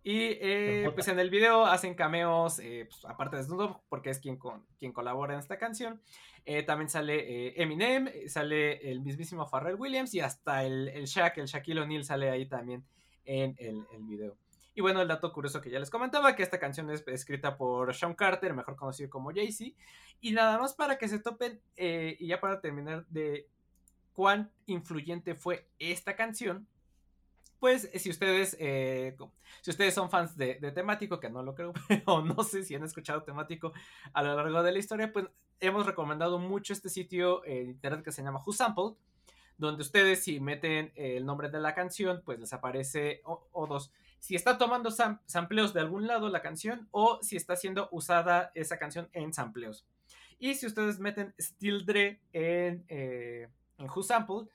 Y 0.03 0.37
eh, 0.41 0.89
pues 0.95 1.07
en 1.09 1.19
el 1.19 1.29
video 1.29 1.65
hacen 1.65 1.93
cameos, 1.93 2.57
eh, 2.59 2.87
pues, 2.89 3.05
aparte 3.05 3.37
de 3.37 3.43
Snoop, 3.43 3.77
porque 3.87 4.09
es 4.09 4.19
quien, 4.19 4.37
con, 4.37 4.65
quien 4.79 4.93
colabora 4.93 5.33
en 5.33 5.39
esta 5.39 5.57
canción. 5.59 6.01
Eh, 6.45 6.63
también 6.63 6.89
sale 6.89 7.61
Eminem, 7.61 8.09
sale 8.27 8.89
el 8.89 9.01
mismísimo 9.01 9.47
Pharrell 9.47 9.75
Williams 9.75 10.15
y 10.15 10.21
hasta 10.21 10.65
el, 10.65 10.87
el 10.89 11.05
Shaq, 11.05 11.37
el 11.37 11.45
Shaquille 11.45 11.81
O'Neal 11.81 12.03
sale 12.03 12.31
ahí 12.31 12.47
también 12.47 12.83
en 13.25 13.55
el, 13.59 13.85
el 13.93 14.03
video. 14.03 14.35
Y 14.73 14.81
bueno, 14.81 15.01
el 15.01 15.07
dato 15.07 15.33
curioso 15.33 15.61
que 15.61 15.69
ya 15.69 15.79
les 15.79 15.89
comentaba, 15.89 16.35
que 16.35 16.43
esta 16.43 16.59
canción 16.59 16.89
es 16.89 17.05
escrita 17.07 17.57
por 17.57 17.93
Sean 17.93 18.13
Carter, 18.13 18.53
mejor 18.53 18.75
conocido 18.75 19.09
como 19.09 19.31
Jay-Z. 19.31 19.75
Y 20.21 20.31
nada 20.31 20.57
más 20.57 20.73
para 20.73 20.97
que 20.97 21.07
se 21.07 21.19
topen, 21.19 21.61
eh, 21.75 22.15
y 22.19 22.27
ya 22.27 22.39
para 22.39 22.61
terminar 22.61 23.05
de 23.07 23.47
cuán 24.13 24.51
influyente 24.65 25.35
fue 25.35 25.67
esta 25.79 26.15
canción, 26.15 26.67
pues 27.61 27.89
si 27.93 28.09
ustedes, 28.09 28.57
eh, 28.59 29.15
si 29.61 29.69
ustedes 29.69 29.93
son 29.93 30.09
fans 30.09 30.35
de, 30.35 30.55
temático, 30.73 31.19
que 31.19 31.29
no 31.29 31.43
lo 31.43 31.53
creo, 31.53 31.73
o 32.05 32.21
no 32.21 32.43
sé 32.43 32.63
si 32.63 32.73
han 32.73 32.83
escuchado 32.83 33.21
temático 33.21 33.71
a 34.13 34.23
lo 34.23 34.35
largo 34.35 34.63
de 34.63 34.71
la 34.71 34.79
historia, 34.79 35.13
pues 35.13 35.27
hemos 35.59 35.85
recomendado 35.85 36.39
mucho 36.39 36.73
este 36.73 36.89
sitio 36.89 37.45
en 37.45 37.69
internet 37.69 38.03
que 38.03 38.11
se 38.11 38.23
llama 38.23 38.41
Who 38.43 38.51
Sampled, 38.51 38.95
donde 39.59 39.83
ustedes 39.83 40.23
si 40.23 40.39
meten 40.39 40.91
el 40.95 41.23
nombre 41.23 41.49
de 41.49 41.59
la 41.59 41.75
canción, 41.75 42.23
pues 42.25 42.39
les 42.39 42.51
aparece 42.51 43.21
o, 43.25 43.67
dos, 43.67 43.91
si 44.21 44.35
está 44.35 44.59
tomando 44.59 44.91
sampleos 44.91 45.73
de 45.73 45.79
algún 45.79 46.05
lado 46.05 46.29
la 46.29 46.43
canción 46.43 46.87
o 46.91 47.19
si 47.23 47.35
está 47.35 47.55
siendo 47.55 47.89
usada 47.91 48.51
esa 48.53 48.77
canción 48.77 49.09
en 49.13 49.33
sampleos. 49.33 49.83
Y 50.37 50.53
si 50.53 50.67
ustedes 50.67 50.99
meten 50.99 51.33
Still 51.39 51.85
Dre 51.85 52.19
en, 52.31 52.85
eh, 52.87 53.49
en 53.79 53.89
Who 53.89 54.03
Sampled, 54.03 54.47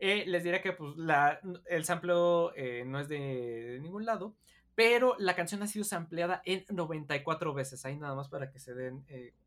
eh, 0.00 0.24
les 0.26 0.42
diré 0.42 0.60
que 0.60 0.72
pues, 0.72 0.96
la, 0.96 1.40
el 1.66 1.84
sampleo 1.84 2.52
eh, 2.56 2.82
no 2.84 2.98
es 2.98 3.08
de, 3.08 3.78
ningún 3.80 4.04
lado, 4.04 4.34
pero 4.74 5.14
la 5.20 5.36
canción 5.36 5.62
ha 5.62 5.68
sido 5.68 5.84
sampleada 5.84 6.42
en 6.44 6.64
94 6.68 7.54
veces. 7.54 7.84
Ahí 7.84 7.96
nada 7.96 8.16
más 8.16 8.28
para 8.28 8.50
que 8.50 8.58
se 8.58 8.74
den 8.74 9.04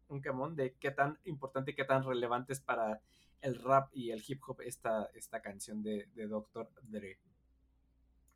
un 0.07 0.21
quemón 0.21 0.55
de 0.55 0.73
qué 0.79 0.91
tan 0.91 1.19
importante 1.25 1.71
y 1.71 1.75
qué 1.75 1.83
tan 1.83 2.05
relevante 2.05 2.53
es 2.53 2.61
para 2.61 3.01
el 3.41 3.61
rap 3.61 3.89
y 3.91 4.11
el 4.11 4.23
hip 4.25 4.41
hop 4.47 4.61
esta, 4.61 5.09
esta 5.13 5.41
canción 5.41 5.83
de, 5.83 6.07
de 6.15 6.27
Dr. 6.27 6.69
Dre. 6.83 7.19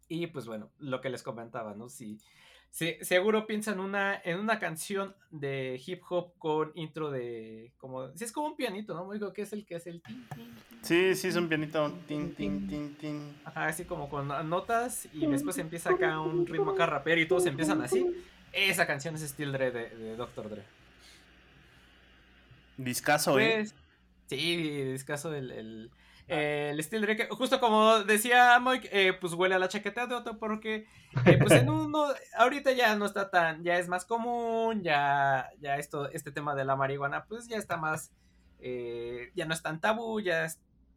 Y 0.09 0.27
pues 0.27 0.45
bueno, 0.45 0.69
lo 0.79 0.99
que 0.99 1.09
les 1.09 1.23
comentaba, 1.23 1.73
¿no? 1.75 1.87
Si, 1.87 2.17
Sí, 2.71 2.97
seguro 3.01 3.47
piensa 3.47 3.71
en 3.71 3.79
una, 3.79 4.21
en 4.23 4.39
una 4.39 4.59
canción 4.59 5.15
de 5.31 5.81
hip 5.85 6.01
hop 6.07 6.33
con 6.37 6.71
intro 6.75 7.09
de. 7.09 7.71
como. 7.77 8.15
Sí, 8.15 8.23
es 8.23 8.31
como 8.31 8.47
un 8.47 8.55
pianito, 8.55 8.93
¿no? 8.93 9.11
Digo 9.11 9.33
que 9.33 9.41
es 9.41 9.53
el 9.53 9.65
que 9.65 9.75
es 9.75 9.87
el. 9.87 10.03
Sí, 10.83 11.15
sí, 11.15 11.27
es 11.29 11.35
un 11.35 11.49
pianito. 11.49 11.91
Tin, 12.07 12.35
tin, 12.35 12.67
tin, 12.67 12.95
tin. 12.95 13.35
Ajá, 13.43 13.65
así 13.65 13.85
como 13.85 14.07
con 14.07 14.27
notas 14.47 15.07
y 15.13 15.25
después 15.25 15.57
empieza 15.57 15.91
acá 15.91 16.19
un 16.21 16.45
ritmo 16.45 16.71
acá 16.71 16.85
rapero 16.85 17.19
y 17.19 17.27
todos 17.27 17.47
empiezan 17.47 17.81
así. 17.81 18.05
Esa 18.53 18.85
canción 18.85 19.15
es 19.15 19.21
Steel 19.21 19.51
Dre 19.51 19.71
de, 19.71 19.89
de 19.89 20.15
Dr. 20.15 20.49
Dre. 20.49 20.63
Discaso, 22.77 23.37
¿eh? 23.39 23.55
Pues, 23.57 23.75
sí, 24.27 24.83
discaso 24.91 25.33
el, 25.33 25.51
el, 25.51 25.91
eh, 26.29 26.69
el 26.71 26.83
Steel 26.83 27.01
Dre, 27.01 27.27
justo 27.31 27.59
como 27.59 27.99
decía 28.03 28.59
Mike, 28.59 28.89
eh, 28.91 29.13
pues 29.13 29.33
huele 29.33 29.55
a 29.55 29.59
la 29.59 29.67
chaqueta 29.67 30.07
de 30.07 30.15
otro 30.15 30.37
porque 30.37 30.87
eh, 31.25 31.37
pues 31.39 31.51
en 31.53 31.69
uno, 31.69 32.05
ahorita 32.37 32.71
ya 32.71 32.95
no 32.95 33.05
está 33.05 33.29
tan, 33.29 33.63
ya 33.63 33.77
es 33.79 33.87
más 33.87 34.05
común, 34.05 34.83
ya, 34.83 35.49
ya 35.59 35.77
esto, 35.77 36.09
este 36.11 36.31
tema 36.31 36.55
de 36.55 36.65
la 36.65 36.75
marihuana 36.75 37.25
pues 37.25 37.47
ya 37.47 37.57
está 37.57 37.77
más, 37.77 38.11
ya 38.61 39.45
no 39.45 39.53
es 39.53 39.61
tan 39.61 39.79
tabú, 39.81 40.19
ya, 40.21 40.47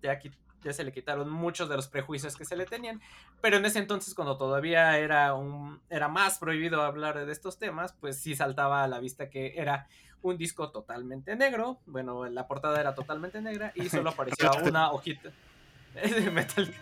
ya, 0.02 0.18
ya 0.62 0.72
se 0.72 0.84
le 0.84 0.92
quitaron 0.92 1.30
muchos 1.30 1.68
de 1.68 1.76
los 1.76 1.88
prejuicios 1.88 2.36
que 2.36 2.44
se 2.44 2.56
le 2.56 2.66
tenían, 2.66 3.00
pero 3.40 3.56
en 3.56 3.64
ese 3.64 3.78
entonces 3.78 4.14
cuando 4.14 4.36
todavía 4.36 4.98
era, 4.98 5.34
un, 5.34 5.80
era 5.90 6.08
más 6.08 6.38
prohibido 6.38 6.82
hablar 6.82 7.24
de 7.24 7.32
estos 7.32 7.58
temas, 7.58 7.92
pues 7.94 8.18
sí 8.18 8.34
saltaba 8.34 8.84
a 8.84 8.88
la 8.88 9.00
vista 9.00 9.30
que 9.30 9.54
era 9.56 9.88
un 10.22 10.38
disco 10.38 10.70
totalmente 10.70 11.36
negro. 11.36 11.80
Bueno, 11.86 12.26
la 12.26 12.46
portada 12.46 12.80
era 12.80 12.94
totalmente 12.94 13.40
negra 13.40 13.72
y 13.74 13.88
solo 13.88 14.10
aparecía 14.10 14.50
una 14.64 14.92
hojita 14.92 15.30
de 15.94 16.30
metal. 16.30 16.72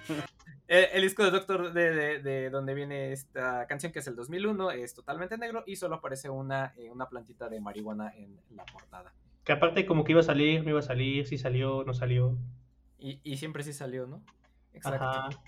El, 0.68 1.02
disco 1.02 1.24
de 1.24 1.32
Doctor, 1.32 1.72
de, 1.72 2.20
de, 2.20 2.48
donde 2.48 2.74
viene 2.74 3.12
esta 3.12 3.66
canción, 3.66 3.90
que 3.90 3.98
es 3.98 4.06
el 4.06 4.14
2001, 4.14 4.70
es 4.70 4.94
totalmente 4.94 5.36
negro 5.36 5.64
y 5.66 5.74
solo 5.74 5.96
aparece 5.96 6.30
una, 6.30 6.74
eh, 6.76 6.88
una 6.92 7.08
plantita 7.08 7.48
de 7.48 7.60
marihuana 7.60 8.14
en 8.16 8.38
la 8.54 8.64
portada. 8.66 9.12
Que 9.42 9.50
aparte 9.50 9.84
como 9.84 10.04
que 10.04 10.12
iba 10.12 10.20
a 10.20 10.24
salir, 10.24 10.62
no 10.62 10.70
iba 10.70 10.78
a 10.78 10.82
salir, 10.82 11.26
si 11.26 11.38
salió, 11.38 11.82
no 11.84 11.92
salió. 11.92 12.36
Y, 13.00 13.20
y 13.24 13.36
siempre 13.38 13.62
sí 13.62 13.72
salió, 13.72 14.06
¿no? 14.06 14.22
Exacto. 14.74 15.38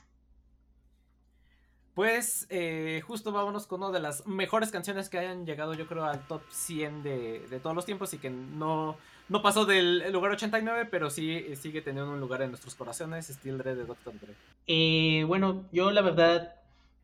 Pues 1.94 2.46
eh, 2.48 3.02
justo 3.06 3.32
vámonos 3.32 3.66
con 3.66 3.82
una 3.82 3.92
de 3.92 4.00
las 4.00 4.26
mejores 4.26 4.70
canciones 4.70 5.10
que 5.10 5.18
hayan 5.18 5.44
llegado 5.44 5.74
yo 5.74 5.86
creo 5.86 6.04
al 6.04 6.26
top 6.26 6.40
100 6.50 7.02
de, 7.02 7.60
todos 7.62 7.76
los 7.76 7.84
tiempos 7.84 8.14
y 8.14 8.18
que 8.18 8.30
no, 8.30 8.96
no 9.28 9.42
pasó 9.42 9.66
del 9.66 10.10
lugar 10.10 10.32
89, 10.32 10.88
pero 10.90 11.10
sí 11.10 11.32
eh, 11.32 11.54
sigue 11.54 11.82
teniendo 11.82 12.10
un 12.10 12.20
lugar 12.20 12.40
en 12.40 12.48
nuestros 12.48 12.74
corazones, 12.74 13.26
Steel 13.26 13.58
Dre 13.58 13.74
de 13.74 13.84
Dr. 13.84 14.14
Dre. 14.18 14.34
Eh, 14.66 15.24
bueno, 15.26 15.64
yo 15.70 15.90
la 15.90 16.00
verdad 16.00 16.54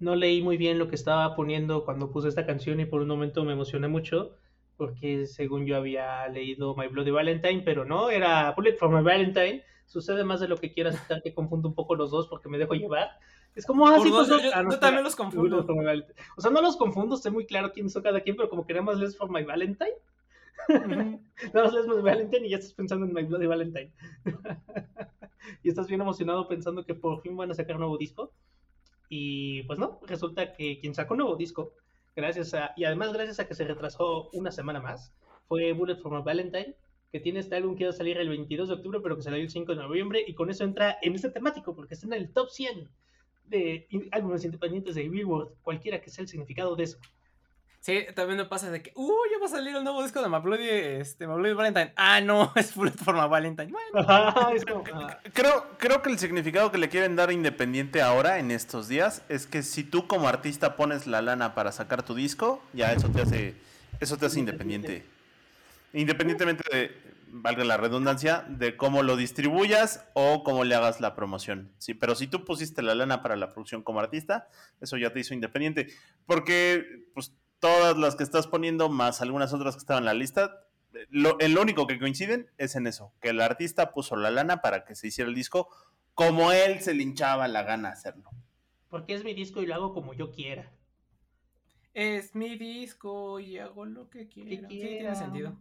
no 0.01 0.17
leí 0.17 0.41
muy 0.41 0.57
bien 0.57 0.79
lo 0.79 0.89
que 0.89 0.95
estaba 0.95 1.37
poniendo 1.37 1.85
cuando 1.85 2.11
puse 2.11 2.29
esta 2.29 2.47
canción 2.47 2.81
y 2.81 2.87
por 2.87 3.03
un 3.03 3.09
momento 3.09 3.45
me 3.45 3.53
emocioné 3.53 3.89
mucho 3.89 4.37
porque 4.79 5.26
según 5.26 5.66
yo 5.66 5.76
había 5.76 6.26
leído 6.29 6.74
My 6.76 6.87
Bloody 6.87 7.11
Valentine, 7.11 7.62
pero 7.64 7.85
no, 7.85 8.11
era 8.11 8.53
Bullet 8.53 8.76
for 8.76 8.89
My 8.89 9.03
Valentine. 9.03 9.64
Sucede 9.87 10.22
más 10.22 10.39
de 10.39 10.49
lo 10.49 10.57
que 10.57 10.72
quieras, 10.72 10.97
que 11.24 11.35
confundo 11.35 11.68
un 11.68 11.74
poco 11.74 11.97
los 11.97 12.12
dos 12.12 12.29
porque 12.29 12.49
me 12.49 12.59
dejo 12.59 12.74
llevar. 12.74 13.18
Es 13.57 13.66
como 13.66 13.89
así. 13.89 14.09
Ah, 14.09 14.12
pues, 14.14 14.29
yo, 14.29 14.37
ah, 14.55 14.79
también 14.79 15.03
los 15.03 15.16
confundo. 15.16 15.66
O 16.37 16.41
sea, 16.41 16.51
no 16.53 16.62
los 16.62 16.76
confundo, 16.76 17.16
sé 17.16 17.31
muy 17.31 17.45
claro 17.45 17.72
quién 17.72 17.91
son 17.91 18.03
cada 18.03 18.20
quien, 18.20 18.37
pero 18.37 18.49
como 18.49 18.64
que 18.64 18.72
nada 18.72 18.85
más 18.85 18.99
lees 18.99 19.16
for 19.16 19.29
my 19.29 19.43
Valentine. 19.43 19.95
nada 20.68 21.64
más 21.64 21.72
lees 21.72 21.87
my 21.89 22.01
Valentine 22.01 22.47
y 22.47 22.51
ya 22.51 22.59
estás 22.59 22.74
pensando 22.74 23.05
en 23.05 23.12
my 23.12 23.24
Bloody 23.24 23.47
Valentine. 23.47 23.93
y 25.64 25.68
estás 25.68 25.89
bien 25.89 26.01
emocionado 26.01 26.47
pensando 26.47 26.85
que 26.87 26.95
por 26.95 27.20
fin 27.20 27.37
van 27.37 27.51
a 27.51 27.55
sacar 27.55 27.74
un 27.74 27.81
nuevo 27.81 27.99
disco. 27.99 28.33
Y 29.09 29.64
pues 29.64 29.81
no, 29.81 29.99
resulta 30.07 30.53
que 30.53 30.79
quien 30.79 30.95
sacó 30.95 31.14
un 31.14 31.18
nuevo 31.18 31.35
disco, 31.35 31.72
gracias 32.19 32.53
a, 32.53 32.73
y 32.77 32.85
además 32.85 33.12
gracias 33.12 33.39
a 33.39 33.47
que 33.47 33.55
se 33.55 33.64
retrasó 33.64 34.29
una 34.33 34.51
semana 34.51 34.81
más, 34.81 35.14
fue 35.47 35.73
Bullet 35.73 35.99
for 35.99 36.25
Valentine, 36.25 36.75
que 37.12 37.21
tiene 37.21 37.39
este 37.39 37.55
álbum 37.55 37.77
que 37.77 37.85
iba 37.85 37.91
a 37.91 37.97
salir 37.97 38.19
el 38.19 38.29
22 38.29 38.69
de 38.69 38.75
octubre, 38.75 38.99
pero 39.01 39.16
que 39.16 39.23
salió 39.23 39.41
el 39.41 39.49
5 39.49 39.73
de 39.73 39.81
noviembre, 39.81 40.25
y 40.27 40.35
con 40.35 40.51
eso 40.51 40.64
entra 40.64 40.99
en 41.01 41.14
este 41.14 41.31
temático, 41.31 41.77
porque 41.77 41.95
está 41.95 42.07
en 42.09 42.14
el 42.14 42.33
top 42.33 42.51
100 42.51 42.89
de 43.47 43.87
álbumes 44.11 44.45
independientes 44.45 44.97
de 44.97 45.09
Billboard, 45.09 45.55
cualquiera 45.62 46.01
que 46.01 46.11
sea 46.11 46.23
el 46.23 46.29
significado 46.29 46.75
de 46.75 46.85
eso. 46.85 46.99
Sí, 47.89 48.05
también 48.14 48.36
me 48.36 48.45
pasa 48.45 48.70
de 48.70 48.82
que, 48.82 48.93
uh, 48.97 49.12
ya 49.32 49.39
va 49.41 49.47
a 49.47 49.49
salir 49.49 49.74
el 49.74 49.82
nuevo 49.82 50.03
disco 50.03 50.20
de 50.20 50.28
My 50.28 50.43
este, 50.61 51.24
Valentine. 51.24 51.95
Ah, 51.97 52.20
no, 52.20 52.53
es 52.57 52.74
Bullet 52.74 52.93
for 52.93 53.14
My 53.14 53.26
Valentine. 53.26 53.72
creo, 55.32 55.66
creo 55.78 56.03
que 56.03 56.11
el 56.11 56.18
significado 56.18 56.70
que 56.70 56.76
le 56.76 56.91
quieren 56.91 57.16
dar 57.16 57.30
a 57.30 57.32
Independiente 57.32 58.03
ahora, 58.03 58.41
en 58.41 58.51
estos 58.51 58.89
días, 58.89 59.22
es 59.30 59.47
que 59.47 59.62
si 59.62 59.84
tú 59.84 60.07
como 60.07 60.28
artista 60.28 60.76
pones 60.76 61.07
la 61.07 61.22
lana 61.22 61.55
para 61.55 61.72
sacar 61.72 62.03
tu 62.03 62.14
disco, 62.14 62.62
ya 62.74 62.93
eso 62.93 63.09
te 63.09 63.22
hace, 63.22 63.55
eso 64.01 64.18
te 64.18 64.26
hace 64.26 64.39
independiente. 64.39 65.07
Independientemente 65.95 66.64
de, 66.70 66.95
valga 67.30 67.64
la 67.64 67.78
redundancia, 67.78 68.45
de 68.51 68.76
cómo 68.76 69.03
lo 69.03 69.16
distribuyas 69.16 70.05
o 70.12 70.45
cómo 70.45 70.64
le 70.64 70.74
hagas 70.74 71.01
la 71.01 71.14
promoción. 71.14 71.72
Sí, 71.78 71.95
pero 71.95 72.14
si 72.16 72.26
tú 72.26 72.45
pusiste 72.45 72.82
la 72.82 72.95
lana 72.95 73.22
para 73.22 73.36
la 73.36 73.49
producción 73.49 73.82
como 73.82 74.01
artista, 74.01 74.47
eso 74.78 74.99
ya 74.99 75.11
te 75.11 75.20
hizo 75.20 75.32
independiente. 75.32 75.89
Porque, 76.26 77.07
pues, 77.14 77.32
todas 77.61 77.97
las 77.97 78.17
que 78.17 78.23
estás 78.23 78.47
poniendo, 78.47 78.89
más 78.89 79.21
algunas 79.21 79.53
otras 79.53 79.75
que 79.75 79.81
estaban 79.81 80.03
en 80.03 80.07
la 80.07 80.15
lista, 80.15 80.65
lo, 81.11 81.37
lo 81.39 81.63
único 81.63 81.87
que 81.87 81.99
coinciden 81.99 82.51
es 82.59 82.77
en 82.77 82.87
eso, 82.87 83.13
que 83.21 83.31
el 83.31 83.41
artista 83.41 83.93
puso 83.93 84.17
la 84.17 84.31
lana 84.31 84.63
para 84.63 84.85
que 84.85 84.95
se 84.95 85.09
hiciera 85.09 85.29
el 85.29 85.35
disco 85.35 85.69
como 86.19 86.51
él 86.51 86.81
se 86.81 86.95
le 86.95 87.05
hinchaba 87.05 87.47
la 87.47 87.63
gana 87.63 87.91
hacerlo. 87.91 88.31
Porque 88.89 89.15
es 89.15 89.23
mi 89.23 89.35
disco 89.35 89.63
y 89.63 89.67
lo 89.67 89.75
hago 89.77 89.95
como 89.95 90.15
yo 90.15 90.33
quiera. 90.33 90.73
Es 91.95 92.35
mi 92.35 92.57
disco 92.57 93.39
y 93.39 93.59
hago 93.59 93.85
lo 93.85 94.11
que 94.11 94.29
quiera. 94.29 94.69
Sí, 94.69 94.79
tiene 94.81 95.15
sentido. 95.15 95.57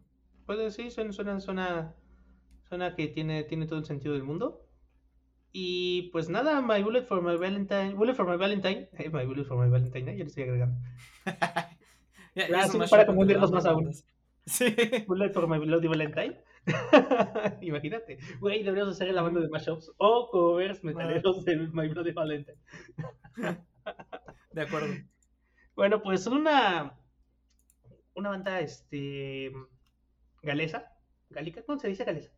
Puede, 0.48 0.72
sí, 0.72 0.90
suena, 0.90 1.12
suena, 1.12 1.40
suena, 1.42 1.94
suena 2.68 2.96
que 2.96 3.08
tiene, 3.08 3.44
tiene 3.44 3.68
todo 3.68 3.78
el 3.78 3.86
sentido 3.86 4.16
del 4.16 4.24
mundo. 4.24 4.66
Y 5.52 6.10
pues 6.12 6.28
nada, 6.28 6.60
My 6.62 6.82
Bullet 6.82 7.04
for 7.04 7.22
My 7.22 7.38
Valentine. 7.38 7.94
Bullet 7.94 8.16
for 8.16 8.28
My 8.28 8.38
Valentine. 8.38 8.90
Eh, 8.94 9.10
my 9.14 9.26
Bullet 9.26 9.46
for 9.46 9.64
My 9.64 9.70
Valentine, 9.70 10.12
¿eh? 10.12 10.18
ya 10.18 10.24
lo 10.24 10.28
estoy 10.28 10.44
agregando. 10.44 10.80
para 12.90 13.06
confundirlos 13.06 13.52
más 13.52 13.66
aún. 13.66 13.92
Sí. 14.46 14.76
Bullet 15.08 15.32
for 15.34 15.48
My 15.48 15.60
Bloody 15.60 15.88
Valentine. 15.88 16.42
Imagínate. 17.62 18.18
Güey, 18.40 18.64
deberíamos 18.64 18.96
hacer 18.96 19.14
la 19.14 19.22
banda 19.22 19.40
de 19.42 19.50
mashups 19.50 19.92
o 19.98 20.30
covers 20.30 20.84
metaleros 20.84 21.46
de 21.46 21.56
My 21.56 21.88
Bloody 21.88 22.12
Valentine. 22.12 22.58
de 24.52 24.62
acuerdo. 24.62 24.94
Bueno, 25.76 26.02
pues 26.02 26.24
son 26.24 26.34
una. 26.34 26.98
Una 28.16 28.30
banda, 28.30 28.60
este 28.62 29.52
galesa, 30.42 30.92
galica, 31.30 31.62
¿cómo 31.64 31.78
se 31.78 31.88
dice 31.88 32.04
galesa? 32.04 32.32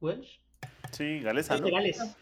Welsh. 0.00 0.40
Sí, 0.92 1.20
galesa, 1.20 1.58
¿no? 1.58 1.66
Gales. 1.68 2.16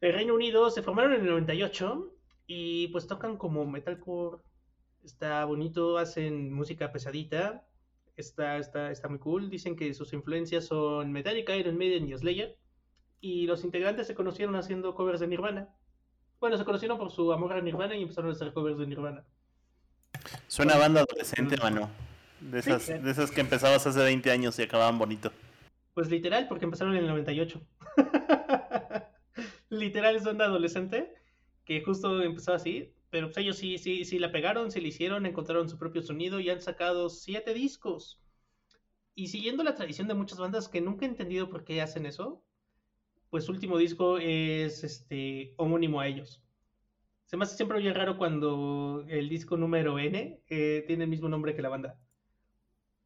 El 0.00 0.12
Reino 0.12 0.34
Unido 0.34 0.70
se 0.70 0.82
formaron 0.82 1.14
en 1.14 1.22
el 1.22 1.30
98 1.30 2.14
y 2.46 2.88
pues 2.88 3.06
tocan 3.06 3.36
como 3.36 3.66
metalcore. 3.66 4.38
Está 5.04 5.44
bonito, 5.44 5.98
hacen 5.98 6.52
música 6.52 6.92
pesadita. 6.92 7.64
Está, 8.16 8.58
está, 8.58 8.90
está 8.90 9.08
muy 9.08 9.18
cool. 9.18 9.48
Dicen 9.50 9.76
que 9.76 9.92
sus 9.94 10.12
influencias 10.12 10.66
son 10.66 11.10
Metallica, 11.12 11.56
Iron 11.56 11.78
Maiden 11.78 12.08
y 12.08 12.16
Slayer. 12.16 12.58
Y 13.20 13.46
los 13.46 13.64
integrantes 13.64 14.06
se 14.06 14.14
conocieron 14.14 14.56
haciendo 14.56 14.94
covers 14.94 15.20
de 15.20 15.26
Nirvana. 15.26 15.68
Bueno, 16.38 16.56
se 16.56 16.64
conocieron 16.64 16.98
por 16.98 17.10
su 17.10 17.32
amor 17.32 17.52
a 17.52 17.60
Nirvana 17.60 17.94
y 17.96 18.02
empezaron 18.02 18.30
a 18.30 18.34
hacer 18.34 18.52
covers 18.52 18.78
de 18.78 18.86
Nirvana. 18.86 19.24
Suena 20.48 20.74
a 20.74 20.78
banda 20.78 21.02
adolescente, 21.02 21.56
mano. 21.58 21.90
De 22.40 22.62
Sí, 22.62 22.70
esas, 22.70 22.82
sí. 22.82 22.92
de 22.94 23.10
esas 23.10 23.30
que 23.30 23.40
empezabas 23.42 23.86
hace 23.86 23.98
20 24.02 24.30
años 24.30 24.58
y 24.58 24.62
acababan 24.62 24.98
bonito. 24.98 25.30
Pues 25.94 26.08
literal, 26.10 26.48
porque 26.48 26.64
empezaron 26.64 26.94
en 26.96 27.04
el 27.04 27.08
98. 27.08 27.60
literal 29.68 30.16
es 30.16 30.26
onda 30.26 30.46
adolescente, 30.46 31.12
que 31.64 31.82
justo 31.82 32.22
empezó 32.22 32.54
así, 32.54 32.92
pero 33.10 33.28
pues 33.28 33.38
ellos 33.38 33.56
sí, 33.56 33.78
sí, 33.78 34.04
sí 34.04 34.18
la 34.18 34.32
pegaron, 34.32 34.70
se 34.70 34.80
le 34.80 34.88
hicieron, 34.88 35.26
encontraron 35.26 35.68
su 35.68 35.78
propio 35.78 36.02
sonido 36.02 36.40
y 36.40 36.50
han 36.50 36.60
sacado 36.60 37.10
siete 37.10 37.54
discos. 37.54 38.20
Y 39.14 39.28
siguiendo 39.28 39.62
la 39.64 39.74
tradición 39.74 40.08
de 40.08 40.14
muchas 40.14 40.38
bandas 40.38 40.68
que 40.68 40.80
nunca 40.80 41.04
he 41.04 41.08
entendido 41.08 41.50
por 41.50 41.64
qué 41.64 41.82
hacen 41.82 42.06
eso, 42.06 42.42
pues 43.30 43.44
su 43.44 43.52
último 43.52 43.78
disco 43.78 44.18
es 44.18 44.84
este 44.84 45.54
homónimo 45.56 46.00
a 46.00 46.06
ellos. 46.08 46.42
Se 47.26 47.36
me 47.36 47.44
hace 47.44 47.56
siempre 47.56 47.80
bien 47.80 47.94
raro 47.94 48.18
cuando 48.18 49.04
el 49.08 49.28
disco 49.28 49.56
número 49.56 49.98
N 49.98 50.42
eh, 50.48 50.84
tiene 50.86 51.04
el 51.04 51.10
mismo 51.10 51.28
nombre 51.28 51.54
que 51.54 51.62
la 51.62 51.68
banda. 51.68 51.98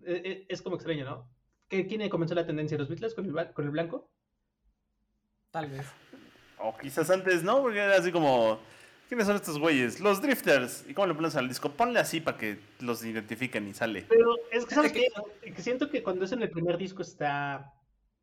Eh, 0.07 0.22
eh, 0.24 0.46
es 0.48 0.62
como 0.62 0.76
extraño, 0.76 1.05
¿no? 1.05 1.30
¿Qué- 1.68 1.86
¿Quién 1.86 2.09
comenzó 2.09 2.34
la 2.34 2.46
tendencia? 2.46 2.78
¿Los 2.78 2.88
Beatles 2.88 3.14
con 3.14 3.26
el, 3.26 3.52
con 3.52 3.64
el 3.64 3.70
blanco? 3.70 4.11
Tal 5.50 5.70
vez. 5.70 5.86
O 6.59 6.76
quizás 6.76 7.11
antes, 7.11 7.42
¿no? 7.42 7.61
Porque 7.62 7.78
era 7.78 7.96
así 7.96 8.11
como. 8.12 8.59
¿Quiénes 9.09 9.26
son 9.26 9.36
estos 9.36 9.59
güeyes? 9.59 10.00
Los 10.00 10.20
Drifters. 10.22 10.84
¿Y 10.88 10.94
cómo 10.94 11.07
le 11.07 11.14
pones 11.14 11.36
al 11.36 11.46
disco? 11.48 11.70
Ponle 11.70 12.00
así 12.00 12.20
para 12.20 12.38
que 12.38 12.59
los 12.80 13.05
identifiquen 13.05 13.68
y 13.68 13.74
sale. 13.74 14.07
Pero 14.09 14.36
es 14.50 14.64
que, 14.66 14.74
¿sabes 14.74 14.92
Es 14.92 14.96
que- 14.98 15.09
qué? 15.42 15.52
Que 15.55 15.62
siento 15.62 15.90
que 15.90 16.02
cuando 16.02 16.24
es 16.24 16.32
en 16.32 16.42
el 16.42 16.50
primer 16.50 16.78
disco 16.78 17.02
está 17.02 17.72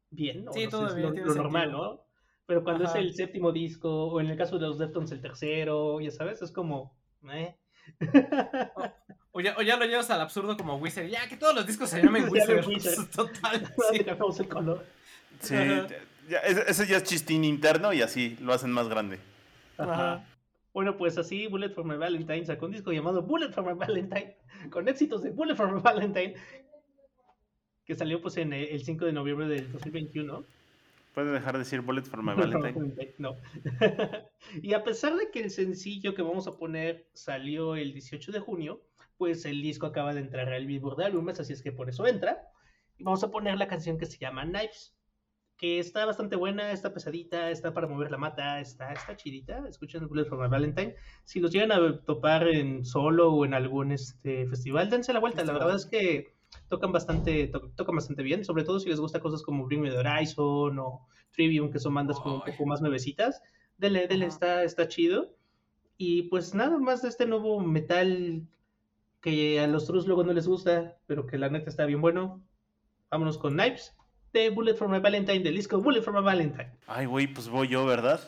bien, 0.09 0.43
¿no? 0.45 0.53
Sí, 0.53 0.65
No 0.65 0.65
sé, 0.65 0.71
todo 0.71 0.87
es 0.87 0.95
bien, 0.95 1.07
lo, 1.07 1.13
tiene 1.13 1.27
lo 1.27 1.35
normal. 1.35 1.71
¿no? 1.71 2.01
Pero 2.45 2.63
cuando 2.63 2.85
Ajá. 2.85 2.99
es 2.99 3.05
el 3.05 3.13
séptimo 3.13 3.51
disco, 3.51 4.07
o 4.07 4.19
en 4.19 4.27
el 4.27 4.37
caso 4.37 4.57
de 4.57 4.67
los 4.67 4.77
Deftones 4.79 5.11
el 5.11 5.21
tercero, 5.21 6.01
ya 6.01 6.11
sabes, 6.11 6.41
es 6.41 6.51
como... 6.51 6.97
eh. 7.31 7.55
O 9.31 9.39
ya, 9.39 9.55
o 9.57 9.61
ya 9.61 9.77
lo 9.77 9.85
llevas 9.85 10.09
al 10.09 10.19
absurdo 10.21 10.57
como 10.57 10.75
Wizard. 10.75 11.07
Ya, 11.07 11.27
que 11.29 11.37
todos 11.37 11.55
los 11.55 11.65
discos 11.65 11.89
se 11.89 12.01
llamen 12.01 12.27
Wizard. 12.29 12.65
Total. 13.15 13.61
Le 13.91 13.97
sí. 13.99 14.03
cambiamos 14.03 14.39
el 14.39 14.47
color. 14.49 14.85
Sí, 15.39 15.55
ya- 16.29 16.39
ese, 16.39 16.63
ese 16.69 16.87
ya 16.87 16.97
es 16.97 17.03
chistín 17.03 17.43
interno 17.43 17.93
y 17.93 18.01
así 18.01 18.35
lo 18.41 18.53
hacen 18.53 18.71
más 18.71 18.89
grande. 18.89 19.19
Ajá. 19.77 20.23
Bueno, 20.73 20.97
pues 20.97 21.17
así 21.17 21.47
Bullet 21.47 21.69
for 21.69 21.85
My 21.85 21.97
Valentine 21.97 22.45
sacó 22.45 22.65
un 22.65 22.71
disco 22.71 22.91
llamado 22.91 23.21
Bullet 23.21 23.51
for 23.51 23.65
My 23.65 23.77
Valentine, 23.77 24.37
con 24.69 24.87
éxitos 24.87 25.21
de 25.21 25.31
Bullet 25.31 25.55
for 25.55 25.71
My 25.71 25.81
Valentine, 25.81 26.35
que 27.85 27.95
salió 27.95 28.21
pues 28.21 28.37
en 28.37 28.53
el 28.53 28.69
el 28.69 28.83
5 28.83 29.05
de 29.05 29.13
noviembre 29.13 29.47
del 29.47 29.71
2021. 29.71 30.45
Puede 31.13 31.31
dejar 31.31 31.53
de 31.53 31.59
decir 31.59 31.81
Bullet 31.81 32.03
for 32.03 32.23
My. 32.23 32.33
Valentine, 32.35 33.13
No. 33.17 33.35
y 34.61 34.73
a 34.73 34.83
pesar 34.83 35.15
de 35.15 35.29
que 35.29 35.41
el 35.41 35.51
sencillo 35.51 36.15
que 36.15 36.21
vamos 36.21 36.47
a 36.47 36.57
poner 36.57 37.07
salió 37.13 37.75
el 37.75 37.91
18 37.91 38.31
de 38.31 38.39
junio, 38.39 38.81
pues 39.17 39.45
el 39.45 39.61
disco 39.61 39.87
acaba 39.87 40.13
de 40.13 40.21
entrar 40.21 40.51
al 40.53 40.65
Billboard 40.65 40.97
de 40.97 41.05
álbumes, 41.05 41.39
así 41.39 41.51
es 41.51 41.61
que 41.61 41.73
por 41.73 41.89
eso 41.89 42.07
entra. 42.07 42.47
Y 42.97 43.03
vamos 43.03 43.23
a 43.23 43.31
poner 43.31 43.57
la 43.57 43.67
canción 43.67 43.97
que 43.97 44.05
se 44.05 44.17
llama 44.17 44.43
Knives, 44.43 44.95
que 45.61 45.77
está 45.77 46.05
bastante 46.07 46.35
buena, 46.35 46.71
está 46.71 46.91
pesadita, 46.91 47.51
está 47.51 47.71
para 47.71 47.85
mover 47.87 48.09
la 48.09 48.17
mata, 48.17 48.59
está, 48.59 48.91
está 48.93 49.15
chidita. 49.15 49.63
Escuchen 49.69 50.07
Bullet 50.07 50.25
for 50.25 50.39
My 50.39 50.47
Valentine. 50.49 50.95
Si 51.23 51.39
los 51.39 51.51
llegan 51.51 51.71
a 51.71 52.01
topar 52.01 52.47
en 52.47 52.83
solo 52.83 53.31
o 53.31 53.45
en 53.45 53.53
algún 53.53 53.91
este, 53.91 54.47
festival, 54.47 54.89
dense 54.89 55.13
la 55.13 55.19
vuelta. 55.19 55.43
La 55.43 55.53
verdad 55.53 55.75
es 55.75 55.85
que 55.85 56.33
tocan 56.67 56.91
bastante, 56.91 57.45
to- 57.47 57.69
tocan 57.75 57.93
bastante 57.95 58.23
bien, 58.23 58.43
sobre 58.43 58.63
todo 58.63 58.79
si 58.79 58.89
les 58.89 58.99
gusta 58.99 59.19
cosas 59.19 59.43
como 59.43 59.67
Bring 59.67 59.81
Me 59.81 59.91
the 59.91 59.99
Horizon 59.99 60.79
o 60.79 61.07
Trivium, 61.31 61.71
que 61.71 61.77
son 61.77 61.93
bandas 61.93 62.19
como 62.19 62.37
un 62.37 62.41
poco 62.41 62.65
más 62.65 62.81
nuevecitas. 62.81 63.39
Denle, 63.77 64.05
Ajá. 64.05 64.25
está, 64.25 64.63
está 64.63 64.87
chido. 64.87 65.35
Y 65.95 66.23
pues 66.23 66.55
nada 66.55 66.79
más 66.79 67.03
de 67.03 67.09
este 67.09 67.27
nuevo 67.27 67.59
metal 67.59 68.47
que 69.21 69.59
a 69.59 69.67
los 69.67 69.85
trus 69.85 70.07
luego 70.07 70.23
no 70.23 70.33
les 70.33 70.47
gusta, 70.47 70.97
pero 71.05 71.27
que 71.27 71.37
la 71.37 71.49
neta 71.49 71.69
está 71.69 71.85
bien 71.85 72.01
bueno. 72.01 72.43
Vámonos 73.11 73.37
con 73.37 73.53
Knives 73.53 73.95
de 74.33 74.49
Bullet 74.49 74.75
for 74.75 74.87
My 74.87 74.99
Valentine, 74.99 75.39
del 75.39 75.55
disco 75.55 75.79
Bullet 75.81 76.01
for 76.01 76.13
My 76.13 76.21
Valentine. 76.21 76.71
Ay, 76.87 77.05
güey, 77.05 77.27
pues 77.27 77.47
voy 77.49 77.67
yo, 77.67 77.85
¿verdad? 77.85 78.19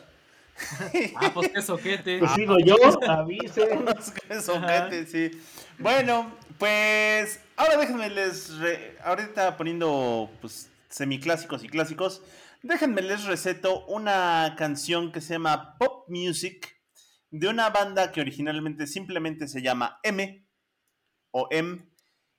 Ah, 1.16 1.30
pues 1.34 1.48
qué 1.52 1.62
soquete. 1.62 2.18
Pues 2.20 2.30
sigo 2.32 2.56
yo, 2.64 2.76
avisen. 3.08 3.88
Es 3.98 4.10
que 4.12 4.34
es 4.34 4.48
ojete, 4.48 5.06
sí. 5.06 5.30
Bueno, 5.78 6.32
pues 6.58 7.40
ahora 7.56 7.76
déjenme 7.76 8.08
les 8.10 8.56
re- 8.58 8.96
ahorita 9.02 9.56
poniendo 9.56 10.30
pues 10.40 10.70
semiclásicos 10.88 11.64
y 11.64 11.68
clásicos, 11.68 12.22
déjenme 12.62 13.02
les 13.02 13.24
receto 13.24 13.84
una 13.86 14.54
canción 14.56 15.10
que 15.10 15.20
se 15.20 15.34
llama 15.34 15.76
Pop 15.78 16.04
Music 16.08 16.72
de 17.30 17.48
una 17.48 17.70
banda 17.70 18.12
que 18.12 18.20
originalmente 18.20 18.86
simplemente 18.86 19.48
se 19.48 19.60
llama 19.60 19.98
M 20.04 20.46
o 21.32 21.48
M 21.50 21.84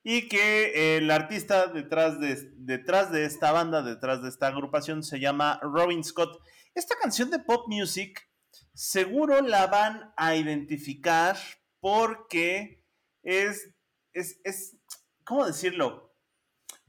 y 0.07 0.27
que 0.29 0.97
el 0.97 1.09
artista 1.09 1.65
detrás 1.65 2.19
de, 2.19 2.51
detrás 2.57 3.11
de 3.11 3.25
esta 3.25 3.51
banda, 3.51 3.81
detrás 3.81 4.21
de 4.21 4.29
esta 4.29 4.45
agrupación 4.45 5.01
se 5.01 5.19
llama 5.19 5.59
Robin 5.63 6.03
Scott. 6.03 6.39
Esta 6.75 6.95
canción 7.01 7.31
de 7.31 7.39
Pop 7.39 7.65
Music 7.67 8.29
seguro 8.75 9.41
la 9.41 9.65
van 9.65 10.13
a 10.15 10.35
identificar 10.35 11.35
porque 11.79 12.85
es, 13.23 13.73
es, 14.13 14.39
es, 14.43 14.77
¿cómo 15.23 15.43
decirlo? 15.43 16.15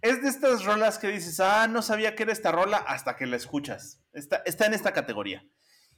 Es 0.03 0.21
de 0.21 0.29
estas 0.29 0.67
rolas 0.67 0.99
que 0.99 1.09
dices, 1.09 1.41
ah, 1.41 1.69
no 1.69 1.81
sabía 1.81 2.15
que 2.15 2.25
era 2.25 2.33
esta 2.33 2.53
rola 2.53 2.77
hasta 2.77 3.17
que 3.17 3.25
la 3.25 3.37
escuchas. 3.37 4.05
Está, 4.13 4.43
está 4.45 4.67
en 4.67 4.75
esta 4.75 4.93
categoría. 4.93 5.43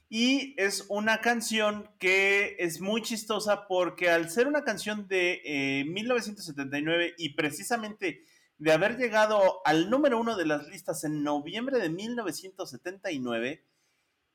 Y 0.09 0.55
es 0.57 0.85
una 0.89 1.21
canción 1.21 1.91
que 1.99 2.55
es 2.57 2.81
muy 2.81 3.03
chistosa 3.03 3.67
porque 3.67 4.09
al 4.09 4.31
ser 4.31 4.47
una 4.47 4.63
canción 4.63 5.07
de 5.07 5.41
eh, 5.45 5.85
1979 5.85 7.13
y 7.17 7.35
precisamente 7.35 8.25
de 8.57 8.71
haber 8.71 8.97
llegado 8.97 9.61
al 9.65 9.89
número 9.91 10.19
uno 10.19 10.35
de 10.35 10.47
las 10.47 10.67
listas 10.67 11.03
en 11.03 11.23
noviembre 11.23 11.77
de 11.77 11.89
1979, 11.89 13.63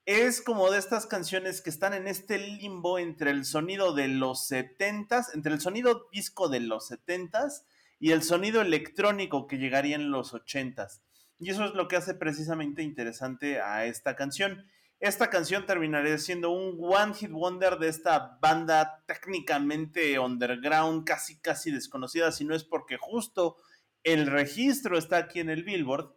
es 0.06 0.42
como 0.42 0.70
de 0.70 0.78
estas 0.78 1.06
canciones 1.06 1.60
que 1.60 1.70
están 1.70 1.92
en 1.92 2.06
este 2.06 2.38
limbo 2.38 2.98
entre 2.98 3.30
el 3.30 3.44
sonido 3.44 3.94
de 3.94 4.08
los 4.08 4.50
70s, 4.50 5.34
entre 5.34 5.52
el 5.52 5.60
sonido 5.60 6.08
disco 6.12 6.48
de 6.48 6.60
los 6.60 6.90
70s 6.90 7.64
y 7.98 8.12
el 8.12 8.22
sonido 8.22 8.60
electrónico 8.60 9.46
que 9.46 9.58
llegaría 9.58 9.96
en 9.96 10.10
los 10.10 10.34
80s. 10.34 11.00
Y 11.38 11.50
eso 11.50 11.64
es 11.64 11.74
lo 11.74 11.88
que 11.88 11.96
hace 11.96 12.14
precisamente 12.14 12.82
interesante 12.82 13.60
a 13.60 13.86
esta 13.86 14.14
canción. 14.14 14.66
Esta 15.00 15.28
canción 15.28 15.66
terminaría 15.66 16.16
siendo 16.18 16.50
un 16.50 16.78
One 16.80 17.14
Hit 17.14 17.30
Wonder 17.30 17.78
de 17.78 17.88
esta 17.88 18.38
banda 18.40 19.02
técnicamente 19.06 20.18
underground, 20.18 21.04
casi 21.04 21.38
casi 21.40 21.70
desconocida, 21.70 22.32
si 22.32 22.44
no 22.44 22.54
es 22.54 22.64
porque 22.64 22.96
justo 22.96 23.56
el 24.02 24.26
registro 24.26 24.96
está 24.96 25.16
aquí 25.18 25.40
en 25.40 25.50
el 25.50 25.64
Billboard. 25.64 26.14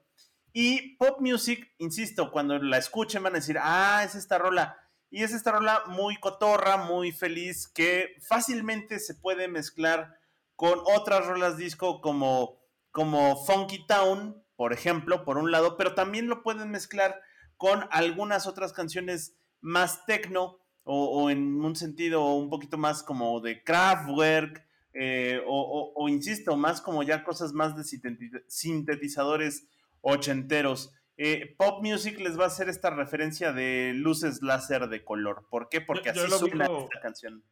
Y 0.54 0.96
pop 0.98 1.20
music, 1.20 1.74
insisto, 1.78 2.32
cuando 2.32 2.58
la 2.60 2.78
escuchen 2.78 3.24
van 3.24 3.34
a 3.34 3.40
decir, 3.40 3.58
ah, 3.62 4.04
es 4.06 4.16
esta 4.16 4.38
rola. 4.38 4.80
Y 5.10 5.24
es 5.24 5.34
esta 5.34 5.52
rola 5.52 5.84
muy 5.88 6.18
cotorra, 6.18 6.78
muy 6.78 7.12
feliz, 7.12 7.68
que 7.68 8.16
fácilmente 8.28 9.00
se 9.00 9.16
puede 9.16 9.48
mezclar 9.48 10.18
con 10.56 10.80
otras 10.86 11.26
rolas 11.26 11.58
disco 11.58 12.02
como, 12.02 12.60
como 12.92 13.46
Funky 13.46 13.86
Town, 13.86 14.44
por 14.56 14.74
ejemplo, 14.74 15.24
por 15.24 15.38
un 15.38 15.52
lado, 15.52 15.78
pero 15.78 15.94
también 15.94 16.28
lo 16.28 16.42
pueden 16.44 16.72
mezclar 16.72 17.22
con 17.58 17.86
algunas 17.92 18.48
otras 18.48 18.72
canciones 18.74 19.36
más 19.62 20.06
techno 20.06 20.60
o, 20.84 21.24
o 21.24 21.30
en 21.30 21.64
un 21.64 21.76
sentido 21.76 22.34
un 22.36 22.50
poquito 22.50 22.78
más 22.78 23.04
como 23.04 23.42
de 23.42 23.64
Kraftwerk 23.64 24.66
eh, 24.94 25.42
o, 25.46 25.62
o- 25.62 25.94
o, 25.96 26.10
insisto, 26.10 26.56
más 26.56 26.82
como 26.82 27.04
ya 27.04 27.24
cosas 27.24 27.54
más 27.54 27.76
de 27.76 27.84
sinteti- 27.84 28.44
sintetizadores 28.48 29.68
ochenteros. 30.02 30.94
Eh, 31.18 31.56
pop 31.58 31.84
Music 31.84 32.20
les 32.20 32.40
va 32.40 32.44
a 32.46 32.48
hacer 32.48 32.70
esta 32.70 32.90
referencia 32.92 33.52
de 33.52 33.92
luces 33.96 34.42
láser 34.42 34.88
de 34.88 35.04
color. 35.04 35.48
¿Por 35.50 35.70
qué? 35.70 35.82
Porque 35.82 36.12
Yo- 36.14 36.22
así 36.24 36.38
suena 36.38 36.66
esta 36.66 37.00
canción. 37.02 37.44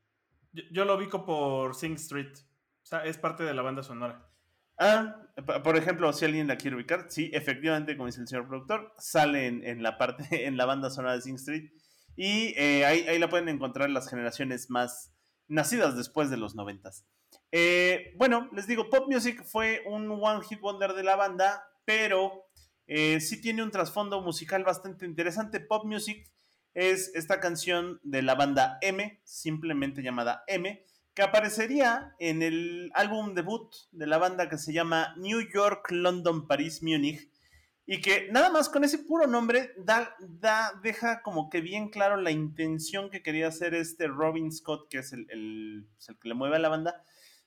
Yo, 0.54 0.64
yo 0.72 0.86
lo 0.86 0.96
ubico 0.96 1.26
por 1.26 1.76
Sing 1.76 1.94
Street. 1.96 2.32
O 2.84 2.86
sea, 2.86 3.04
es 3.06 3.18
parte 3.18 3.44
de 3.44 3.54
la 3.54 3.64
banda 3.64 3.82
sonora. 3.84 4.30
Ah, 4.78 5.16
por 5.64 5.78
ejemplo, 5.78 6.12
si 6.14 6.26
alguien 6.26 6.48
la 6.48 6.58
quiere 6.58 6.76
ubicar, 6.76 7.08
sí, 7.10 7.30
efectivamente, 7.34 7.96
como 7.96 8.08
dice 8.08 8.22
el 8.22 8.28
señor 8.28 8.48
productor, 8.48 8.94
sale 8.98 9.48
en, 9.48 9.66
en 9.66 9.84
la 9.84 9.98
parte, 9.98 10.26
en 10.48 10.58
la 10.58 10.66
banda 10.66 10.90
sonora 10.90 11.16
de 11.16 11.22
Sing 11.22 11.36
Street. 11.36 11.72
Y 12.16 12.54
eh, 12.58 12.86
ahí, 12.86 13.02
ahí 13.08 13.20
la 13.20 13.30
pueden 13.30 13.50
encontrar 13.50 13.90
las 13.90 14.10
generaciones 14.10 14.70
más 14.70 15.14
nacidas 15.48 15.98
después 15.98 16.30
de 16.30 16.38
los 16.38 16.56
noventas. 16.56 17.06
Eh, 17.52 18.14
bueno, 18.18 18.50
les 18.54 18.68
digo, 18.68 18.90
Pop 18.90 19.08
Music 19.08 19.44
fue 19.46 19.84
un 19.86 20.10
One 20.10 20.44
Hit 20.44 20.60
Wonder 20.62 20.94
de 20.94 21.04
la 21.04 21.16
banda, 21.16 21.64
pero 21.86 22.46
eh, 22.88 23.20
sí 23.20 23.42
tiene 23.42 23.64
un 23.64 23.72
trasfondo 23.72 24.22
musical 24.22 24.64
bastante 24.64 25.06
interesante. 25.06 25.60
Pop 25.60 25.86
Music 25.86 26.32
es 26.74 27.12
esta 27.16 27.40
canción 27.40 28.00
de 28.04 28.22
la 28.22 28.36
banda 28.36 28.78
M, 28.82 29.22
simplemente 29.24 30.02
llamada 30.02 30.44
M, 30.48 30.84
que 31.16 31.24
aparecería 31.24 32.14
en 32.20 32.44
el 32.44 32.92
álbum 32.94 33.34
debut 33.34 33.74
de 33.92 34.06
la 34.06 34.18
banda 34.18 34.50
que 34.50 34.58
se 34.58 34.74
llama 34.74 35.16
New 35.18 35.42
York, 35.54 35.90
London, 35.90 36.46
París, 36.46 36.84
Múnich, 36.84 37.32
y 37.88 38.02
que 38.02 38.28
nada 38.32 38.50
más 38.50 38.68
con 38.68 38.84
ese 38.84 38.98
puro 38.98 39.26
nombre 39.26 39.72
da, 39.78 40.16
deja 40.84 41.22
como 41.22 41.50
que 41.50 41.62
bien 41.62 41.90
claro 41.90 42.18
la 42.18 42.32
intención 42.32 43.10
que 43.10 43.24
quería 43.24 43.48
hacer 43.48 43.76
este 43.76 44.08
Robin 44.08 44.52
Scott, 44.52 44.90
que 44.90 44.98
es 44.98 45.14
el, 45.14 45.26
el, 45.30 45.88
pues, 45.96 46.10
el 46.10 46.20
que 46.20 46.28
le 46.28 46.36
mueve 46.36 46.58
a 46.58 46.60
la 46.60 46.70
banda, 46.70 47.04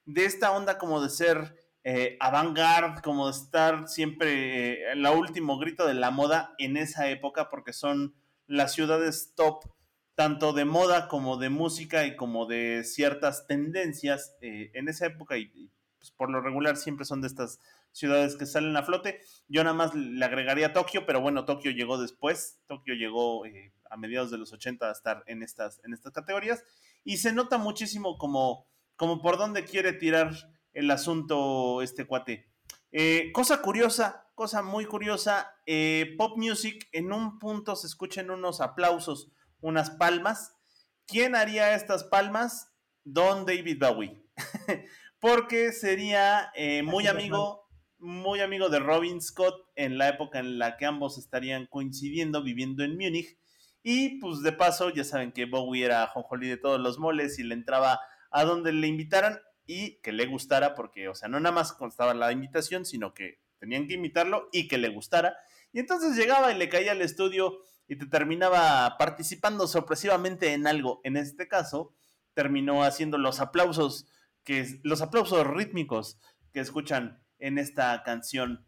de 0.07 0.25
esta 0.25 0.53
onda 0.53 0.79
como 0.79 1.03
de 1.03 1.11
ser 1.11 1.57
eh, 1.85 2.17
avant-garde, 2.21 3.03
como 3.03 3.27
de 3.27 3.33
estar 3.33 3.89
siempre 3.89 4.73
eh, 4.73 4.93
en 4.93 5.03
la 5.03 5.11
último 5.11 5.59
grito 5.59 5.87
de 5.87 5.95
la 5.95 6.11
moda 6.11 6.55
en 6.59 6.79
esa 6.79 7.09
época, 7.11 7.51
porque 7.51 7.75
son 7.75 8.15
las 8.47 8.73
ciudades 8.73 9.35
top, 9.35 9.65
tanto 10.19 10.53
de 10.53 10.65
moda 10.65 11.07
como 11.07 11.37
de 11.37 11.49
música 11.49 12.05
y 12.05 12.17
como 12.17 12.47
de 12.47 12.83
ciertas 12.83 13.47
tendencias 13.47 14.35
eh, 14.41 14.73
en 14.75 14.89
esa 14.89 15.07
época, 15.07 15.39
y, 15.39 15.71
pues, 15.97 16.11
por 16.11 16.29
lo 16.29 16.41
regular 16.41 16.77
siempre 16.77 17.05
son 17.05 17.21
de 17.21 17.29
estas 17.29 17.61
ciudades 17.93 18.35
que 18.35 18.45
salen 18.45 18.77
a 18.77 18.83
flote. 18.83 19.21
Yo 19.47 19.63
nada 19.63 19.77
más 19.77 19.95
le 19.95 20.25
agregaría 20.25 20.73
Tokio, 20.73 21.07
pero 21.07 21.21
bueno, 21.21 21.45
Tokio 21.45 21.71
llegó 21.71 21.99
después. 21.99 22.59
Tokio 22.67 22.95
llegó 22.95 23.47
eh, 23.47 23.73
a 23.89 23.97
mediados 23.97 24.33
de 24.33 24.39
los 24.39 24.53
80 24.53 24.89
a 24.89 24.91
estar 24.91 25.23
en 25.29 25.45
estas, 25.45 25.81
en 25.85 25.95
estas 25.95 26.13
categorías. 26.13 26.65
Y 27.05 27.19
se 27.19 27.33
nota 27.33 27.57
muchísimo 27.57 28.19
como, 28.19 28.67
como 28.97 29.23
por 29.23 29.39
dónde 29.39 29.65
quiere 29.65 29.93
tirar 29.93 30.33
el 30.73 30.91
asunto 30.91 31.81
este 31.81 32.09
cuate. 32.09 32.51
Eh, 32.91 33.31
cosa 33.33 33.63
curiosa, 33.63 34.27
cosa 34.35 34.63
muy 34.63 34.85
curiosa, 34.85 35.55
Pop 36.17 36.37
Music 36.37 36.89
en 36.91 37.13
un 37.13 37.39
punto 37.39 37.77
se 37.77 37.87
escuchan 37.87 38.31
unos 38.31 38.61
aplausos, 38.61 39.31
unas 39.61 39.91
palmas. 39.91 40.55
¿Quién 41.07 41.35
haría 41.35 41.75
estas 41.75 42.05
palmas? 42.05 42.73
Don 43.05 43.47
David 43.47 43.79
Bowie. 43.81 44.23
Porque 45.21 45.73
sería 45.73 46.51
eh, 46.55 46.83
muy 46.83 47.07
amigo 47.07 47.69
muy 47.99 48.41
amigo 48.41 48.69
de 48.69 48.79
Robin 48.79 49.21
Scott 49.21 49.55
en 49.75 49.99
la 49.99 50.09
época 50.09 50.39
en 50.39 50.59
la 50.59 50.77
que 50.77 50.87
ambos 50.87 51.19
estarían 51.19 51.67
coincidiendo 51.67 52.43
viviendo 52.43 52.85
en 52.85 52.97
Múnich. 52.97 53.37
Y 53.83 54.21
pues 54.21 54.43
de 54.43 54.53
paso, 54.53 54.91
ya 54.91 55.05
saben 55.05 55.33
que 55.33 55.47
Bowie 55.47 55.85
era 55.85 56.07
jonjolí 56.09 56.49
de 56.49 56.57
todos 56.57 56.81
los 56.81 56.99
moles 56.99 57.39
y 57.39 57.43
le 57.43 57.55
entraba 57.55 58.01
a 58.31 58.45
donde 58.45 58.73
le 58.73 58.87
invitaran 58.87 59.41
y 59.67 60.01
que 60.01 60.13
le 60.13 60.27
gustara, 60.27 60.75
porque, 60.75 61.09
o 61.09 61.15
sea, 61.15 61.29
no 61.29 61.41
nada 61.41 61.55
más 61.55 61.73
constaba 61.73 62.15
la 62.15 62.33
invitación, 62.33 62.85
sino 62.85 63.15
que 63.15 63.41
tenían 63.59 63.87
que 63.87 63.95
invitarlo 63.95 64.49
y 64.53 64.69
que 64.69 64.79
le 64.79 64.89
gustara. 64.89 65.37
Y 65.73 65.81
entonces 65.81 66.17
llegaba 66.17 66.53
y 66.53 66.59
le 66.59 66.69
caía 66.69 66.93
al 66.93 67.03
estudio 67.03 67.61
y 67.89 67.97
te 67.97 68.07
terminaba 68.07 68.97
participando 68.99 69.67
sorpresivamente 69.67 70.53
en 70.53 70.67
algo. 70.67 71.01
En 71.05 71.17
este 71.17 71.49
caso, 71.49 71.95
terminó 72.35 72.85
haciendo 72.85 73.19
los 73.19 73.41
aplausos, 73.41 74.07
que 74.45 74.79
los 74.85 75.01
aplausos 75.01 75.47
rítmicos 75.47 76.21
que 76.53 76.61
escuchan 76.61 77.23
en 77.39 77.59
esta 77.59 78.03
canción. 78.05 78.67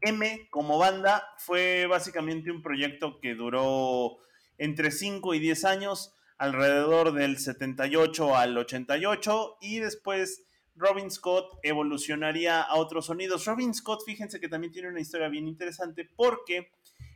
M 0.00 0.48
como 0.50 0.78
banda 0.78 1.26
fue 1.38 1.86
básicamente 1.86 2.50
un 2.50 2.62
proyecto 2.62 3.20
que 3.20 3.34
duró 3.34 4.18
entre 4.58 4.90
5 4.90 5.34
y 5.34 5.40
10 5.40 5.64
años, 5.64 6.14
alrededor 6.38 7.12
del 7.12 7.38
78 7.38 8.36
al 8.36 8.56
88, 8.56 9.58
y 9.60 9.80
después 9.80 10.44
Robin 10.76 11.10
Scott 11.10 11.58
evolucionaría 11.62 12.60
a 12.60 12.76
otros 12.76 13.06
sonidos. 13.06 13.44
Robin 13.46 13.74
Scott, 13.74 14.02
fíjense 14.04 14.40
que 14.40 14.48
también 14.48 14.72
tiene 14.72 14.88
una 14.88 15.00
historia 15.00 15.28
bien 15.28 15.46
interesante 15.46 16.08
porque 16.16 16.70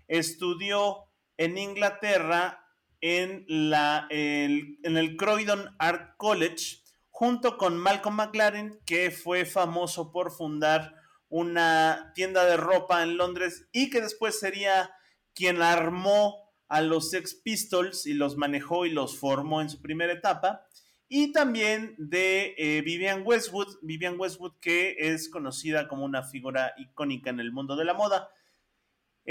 estudió 0.08 1.04
en 1.36 1.56
Inglaterra 1.56 2.64
en, 3.00 3.44
la, 3.48 4.06
el, 4.10 4.78
en 4.82 4.96
el 4.96 5.16
Croydon 5.16 5.74
Art 5.78 6.16
College 6.16 6.82
junto 7.10 7.56
con 7.58 7.76
Malcolm 7.76 8.16
McLaren, 8.16 8.80
que 8.84 9.10
fue 9.10 9.44
famoso 9.44 10.12
por 10.12 10.30
fundar 10.30 10.94
una 11.28 12.12
tienda 12.14 12.44
de 12.44 12.56
ropa 12.56 13.02
en 13.02 13.16
Londres 13.16 13.66
y 13.72 13.90
que 13.90 14.00
después 14.00 14.38
sería 14.38 14.90
quien 15.34 15.62
armó 15.62 16.48
a 16.68 16.80
los 16.80 17.10
Sex 17.10 17.34
Pistols 17.34 18.06
y 18.06 18.14
los 18.14 18.36
manejó 18.36 18.86
y 18.86 18.90
los 18.90 19.18
formó 19.18 19.60
en 19.60 19.70
su 19.70 19.80
primera 19.80 20.12
etapa. 20.12 20.64
Y 21.08 21.32
también 21.32 21.94
de 21.96 22.54
eh, 22.58 22.82
Vivian 22.82 23.22
Westwood, 23.24 23.78
Vivian 23.82 24.18
Westwood 24.18 24.52
que 24.60 24.96
es 24.98 25.30
conocida 25.30 25.88
como 25.88 26.04
una 26.04 26.22
figura 26.22 26.74
icónica 26.76 27.30
en 27.30 27.40
el 27.40 27.50
mundo 27.50 27.76
de 27.76 27.84
la 27.84 27.94
moda. 27.94 28.30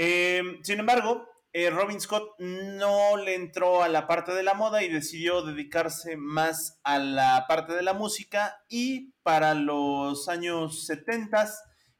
Eh, 0.00 0.60
sin 0.62 0.78
embargo, 0.78 1.28
eh, 1.52 1.70
Robin 1.70 2.00
Scott 2.00 2.38
no 2.38 3.16
le 3.16 3.34
entró 3.34 3.82
a 3.82 3.88
la 3.88 4.06
parte 4.06 4.32
de 4.32 4.44
la 4.44 4.54
moda 4.54 4.84
y 4.84 4.88
decidió 4.88 5.42
dedicarse 5.42 6.16
más 6.16 6.78
a 6.84 7.00
la 7.00 7.46
parte 7.48 7.74
de 7.74 7.82
la 7.82 7.94
música 7.94 8.62
y 8.68 9.10
para 9.24 9.54
los 9.54 10.28
años 10.28 10.86
70 10.86 11.48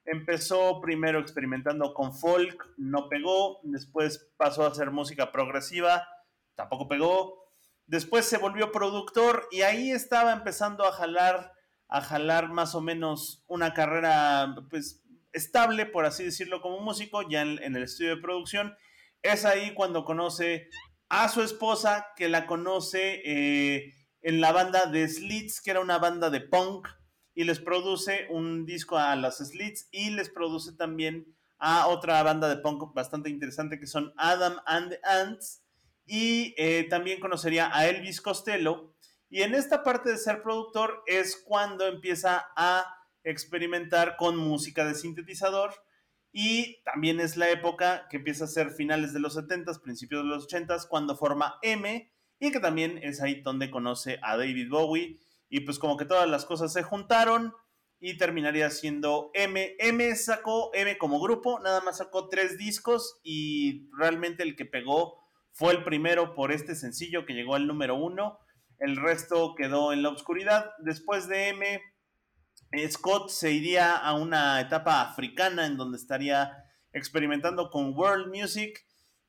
empezó 0.04 0.80
primero 0.80 1.18
experimentando 1.18 1.92
con 1.92 2.14
folk, 2.16 2.72
no 2.76 3.08
pegó, 3.08 3.58
después 3.64 4.30
pasó 4.36 4.62
a 4.62 4.68
hacer 4.68 4.92
música 4.92 5.32
progresiva, 5.32 6.06
tampoco 6.54 6.86
pegó, 6.86 7.50
después 7.86 8.26
se 8.26 8.38
volvió 8.38 8.70
productor 8.70 9.48
y 9.50 9.62
ahí 9.62 9.90
estaba 9.90 10.32
empezando 10.32 10.86
a 10.86 10.92
jalar 10.92 11.52
a 11.88 12.00
jalar 12.00 12.50
más 12.50 12.76
o 12.76 12.80
menos 12.80 13.42
una 13.48 13.74
carrera 13.74 14.54
pues 14.70 15.02
estable, 15.32 15.86
por 15.86 16.04
así 16.04 16.24
decirlo, 16.24 16.60
como 16.60 16.80
músico, 16.80 17.28
ya 17.28 17.42
en, 17.42 17.76
el 17.76 17.82
estudio 17.82 18.16
de 18.16 18.22
producción 18.22 18.76
es 19.22 19.44
ahí 19.44 19.74
cuando 19.74 20.04
conoce 20.04 20.68
a 21.08 21.28
su 21.28 21.42
esposa, 21.42 22.06
que 22.16 22.28
la 22.28 22.46
conoce 22.46 23.22
eh, 23.24 23.94
en 24.22 24.40
la 24.40 24.52
banda 24.52 24.86
de 24.86 25.08
Slits, 25.08 25.60
que 25.60 25.70
era 25.70 25.80
una 25.80 25.98
banda 25.98 26.30
de 26.30 26.40
punk, 26.40 26.88
y 27.34 27.44
les 27.44 27.60
produce 27.60 28.26
un 28.30 28.66
disco 28.66 28.98
a 28.98 29.14
las 29.16 29.38
Slits 29.38 29.88
y 29.92 30.10
les 30.10 30.28
produce 30.28 30.72
también 30.72 31.36
a 31.58 31.86
otra 31.86 32.22
banda 32.22 32.48
de 32.48 32.56
punk 32.56 32.92
bastante 32.94 33.30
interesante 33.30 33.78
que 33.78 33.86
son 33.86 34.12
Adam 34.16 34.56
and 34.66 34.90
the 34.90 35.00
Ants. 35.04 35.62
Y 36.04 36.54
eh, 36.56 36.86
también 36.88 37.20
conocería 37.20 37.70
a 37.72 37.86
Elvis 37.86 38.20
Costello. 38.20 38.94
Y 39.30 39.42
en 39.42 39.54
esta 39.54 39.82
parte 39.82 40.10
de 40.10 40.16
ser 40.16 40.42
productor 40.42 41.02
es 41.06 41.36
cuando 41.46 41.86
empieza 41.86 42.50
a 42.56 42.97
experimentar 43.24 44.16
con 44.16 44.36
música 44.36 44.84
de 44.86 44.94
sintetizador 44.94 45.74
y 46.32 46.82
también 46.84 47.20
es 47.20 47.36
la 47.36 47.50
época 47.50 48.06
que 48.10 48.18
empieza 48.18 48.44
a 48.44 48.48
ser 48.48 48.70
finales 48.70 49.12
de 49.12 49.20
los 49.20 49.36
70s, 49.36 49.80
principios 49.80 50.22
de 50.22 50.28
los 50.28 50.48
80s, 50.48 50.86
cuando 50.86 51.16
forma 51.16 51.58
M, 51.62 52.12
y 52.38 52.52
que 52.52 52.60
también 52.60 52.98
es 53.02 53.20
ahí 53.22 53.40
donde 53.40 53.70
conoce 53.70 54.18
a 54.22 54.36
David 54.36 54.68
Bowie. 54.70 55.18
Y 55.48 55.60
pues 55.60 55.78
como 55.78 55.96
que 55.96 56.04
todas 56.04 56.28
las 56.28 56.44
cosas 56.44 56.72
se 56.72 56.82
juntaron 56.82 57.54
y 58.00 58.16
terminaría 58.16 58.70
siendo 58.70 59.30
M. 59.34 59.74
M 59.78 60.14
sacó, 60.14 60.70
M 60.74 60.98
como 60.98 61.20
grupo, 61.20 61.58
nada 61.60 61.80
más 61.80 61.98
sacó 61.98 62.28
tres 62.28 62.58
discos 62.58 63.18
y 63.24 63.88
realmente 63.98 64.42
el 64.42 64.54
que 64.54 64.66
pegó 64.66 65.18
fue 65.52 65.72
el 65.72 65.82
primero 65.82 66.34
por 66.34 66.52
este 66.52 66.76
sencillo 66.76 67.26
que 67.26 67.32
llegó 67.32 67.54
al 67.54 67.66
número 67.66 67.96
uno. 67.96 68.38
El 68.78 68.96
resto 68.96 69.54
quedó 69.56 69.92
en 69.92 70.02
la 70.02 70.10
oscuridad. 70.10 70.70
Después 70.78 71.26
de 71.26 71.48
M 71.48 71.80
Scott 72.88 73.30
se 73.30 73.52
iría 73.52 73.96
a 73.96 74.14
una 74.14 74.60
etapa 74.60 75.00
africana 75.00 75.66
en 75.66 75.76
donde 75.76 75.96
estaría 75.96 76.64
experimentando 76.92 77.70
con 77.70 77.96
world 77.96 78.28
music 78.34 78.84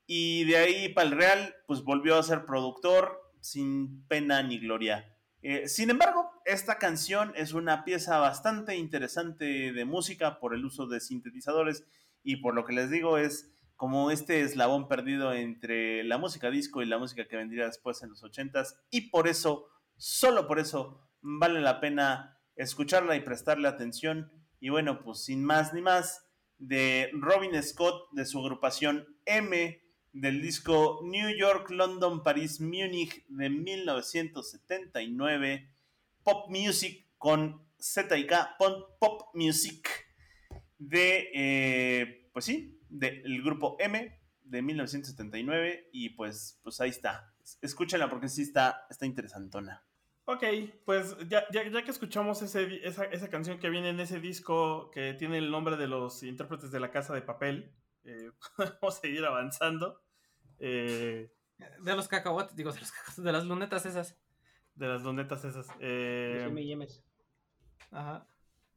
y 0.05 0.43
de 0.45 0.57
ahí 0.57 0.89
para 0.89 1.07
el 1.07 1.15
Real 1.15 1.55
pues 1.67 1.83
volvió 1.83 2.17
a 2.17 2.23
ser 2.23 2.45
productor 2.45 3.21
sin 3.39 4.05
pena 4.07 4.43
ni 4.43 4.59
gloria. 4.59 5.15
Eh, 5.41 5.69
sin 5.69 5.89
embargo, 5.89 6.29
esta 6.45 6.77
canción 6.77 7.31
es 7.35 7.53
una 7.53 7.85
pieza 7.85 8.17
bastante 8.17 8.75
interesante 8.75 9.71
de 9.71 9.85
música 9.85 10.39
por 10.39 10.53
el 10.53 10.65
uso 10.65 10.87
de 10.87 10.99
sintetizadores 10.99 11.85
y 12.23 12.37
por 12.37 12.55
lo 12.55 12.65
que 12.65 12.73
les 12.73 12.89
digo 12.89 13.17
es 13.17 13.53
como 13.77 14.11
este 14.11 14.41
eslabón 14.41 14.89
perdido 14.89 15.31
entre 15.31 16.03
la 16.03 16.17
música 16.17 16.49
disco 16.49 16.81
y 16.81 16.85
la 16.85 16.97
música 16.97 17.27
que 17.29 17.37
vendría 17.37 17.65
después 17.65 18.03
en 18.03 18.09
los 18.09 18.21
80s 18.21 18.75
y 18.89 19.09
por 19.09 19.29
eso, 19.29 19.67
solo 19.95 20.47
por 20.47 20.59
eso, 20.59 21.07
vale 21.21 21.61
la 21.61 21.79
pena 21.79 22.38
escucharla 22.63 23.15
y 23.15 23.21
prestarle 23.21 23.67
atención. 23.67 24.31
Y 24.59 24.69
bueno, 24.69 25.03
pues 25.03 25.23
sin 25.23 25.43
más 25.43 25.73
ni 25.73 25.81
más, 25.81 26.25
de 26.57 27.09
Robin 27.13 27.61
Scott, 27.63 28.09
de 28.11 28.25
su 28.25 28.39
agrupación 28.39 29.07
M, 29.25 29.81
del 30.11 30.41
disco 30.41 30.99
New 31.03 31.29
York, 31.37 31.69
London, 31.69 32.23
París, 32.23 32.59
Múnich 32.59 33.23
de 33.27 33.49
1979, 33.49 35.71
Pop 36.23 36.49
Music 36.49 37.07
con 37.17 37.65
Z 37.77 38.17
y 38.17 38.27
K, 38.27 38.57
Pop 38.57 39.29
Music 39.33 39.87
de, 40.77 41.29
eh, 41.33 42.29
pues 42.33 42.43
sí, 42.45 42.81
del 42.89 43.41
grupo 43.41 43.77
M 43.79 44.19
de 44.43 44.61
1979 44.61 45.89
y 45.93 46.09
pues, 46.09 46.59
pues 46.63 46.81
ahí 46.81 46.89
está. 46.89 47.33
Escúchala 47.61 48.09
porque 48.09 48.27
sí 48.27 48.41
está, 48.41 48.85
está 48.89 49.05
interesantona. 49.05 49.85
Ok, 50.31 50.43
pues 50.85 51.17
ya, 51.27 51.43
ya, 51.51 51.67
ya 51.67 51.83
que 51.83 51.89
escuchamos 51.89 52.43
ese, 52.43 52.85
esa, 52.87 53.05
esa, 53.05 53.31
canción 53.31 53.57
que 53.57 53.71
viene 53.71 53.89
en 53.89 53.99
ese 53.99 54.19
disco 54.19 54.91
que 54.91 55.15
tiene 55.15 55.39
el 55.39 55.49
nombre 55.49 55.75
de 55.75 55.87
los 55.87 56.21
intérpretes 56.21 56.69
de 56.69 56.79
la 56.79 56.91
casa 56.91 57.15
de 57.15 57.23
papel, 57.23 57.73
eh, 58.03 58.29
podemos 58.55 58.99
seguir 58.99 59.25
avanzando. 59.25 60.03
Eh, 60.59 61.33
de 61.79 61.95
los 61.95 62.07
cacahuates, 62.07 62.55
digo, 62.55 62.71
de 62.71 62.79
los 62.79 62.91
cacahuates, 62.91 63.23
de 63.23 63.31
las 63.31 63.45
lunetas 63.45 63.87
esas. 63.87 64.19
De 64.75 64.87
las 64.87 65.01
lunetas 65.01 65.45
esas. 65.45 65.67
Eh, 65.79 66.41
Los 66.43 66.51
M&M's. 66.51 67.03
Ajá. 67.89 68.27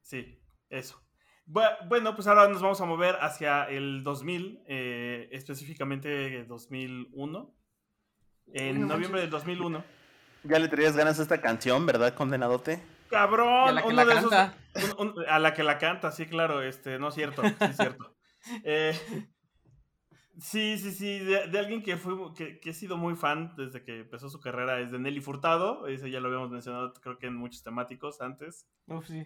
Sí, 0.01 0.43
eso. 0.71 1.05
Bu- 1.47 1.87
Bueno, 1.87 2.15
pues 2.15 2.29
ahora 2.29 2.49
nos 2.49 2.63
vamos 2.63 2.81
a 2.81 2.87
mover 2.87 3.17
hacia 3.21 3.65
el 3.65 4.03
2000, 4.05 4.63
eh, 4.69 5.29
específicamente 5.33 6.45
2001. 6.45 7.55
En 8.55 8.81
no 8.81 8.87
noviembre 8.87 9.21
del 9.21 9.29
2001. 9.29 9.85
Ya 10.45 10.59
le 10.59 10.69
traías 10.69 10.97
ganas 10.97 11.19
a 11.19 11.23
esta 11.23 11.41
canción, 11.41 11.87
¿verdad, 11.87 12.15
condenadote? 12.15 12.83
Cabrón, 13.09 13.69
a 13.69 13.73
la 13.73 13.83
que 13.83 13.89
uno 13.89 13.97
la 13.97 14.05
de 14.05 14.19
esos- 14.19 14.31
canta. 14.31 14.59
un- 14.99 15.09
un- 15.19 15.29
a 15.29 15.39
la 15.39 15.55
que 15.55 15.63
la 15.63 15.79
canta, 15.79 16.11
sí, 16.13 16.27
claro, 16.27 16.63
este, 16.63 16.99
no 16.99 17.09
es 17.09 17.15
cierto, 17.15 17.43
sí 17.43 17.55
es 17.61 17.77
cierto. 17.77 18.15
Eh, 18.65 18.93
sí, 20.41 20.79
sí, 20.79 20.91
sí, 20.93 21.19
de, 21.21 21.47
de 21.47 21.59
alguien 21.61 21.83
que 21.83 21.97
fue, 21.97 22.15
que, 22.35 22.59
que 22.59 22.71
he 22.71 22.75
sido 22.75 22.97
muy 22.97 23.15
fan 23.15 23.55
desde 23.57 23.85
que 23.85 24.01
empezó 24.01 24.29
su 24.29 24.41
carrera 24.41 24.81
es 24.81 24.91
de 24.91 24.99
Nelly 24.99 25.21
Furtado, 25.21 25.87
ese 25.87 26.11
ya 26.11 26.19
lo 26.21 26.27
habíamos 26.29 26.51
mencionado 26.51 26.93
creo 26.95 27.19
que 27.19 27.27
en 27.29 27.37
muchos 27.37 27.63
temáticos 27.63 28.21
antes. 28.21 28.67
Uf, 28.89 29.07
sí. 29.07 29.25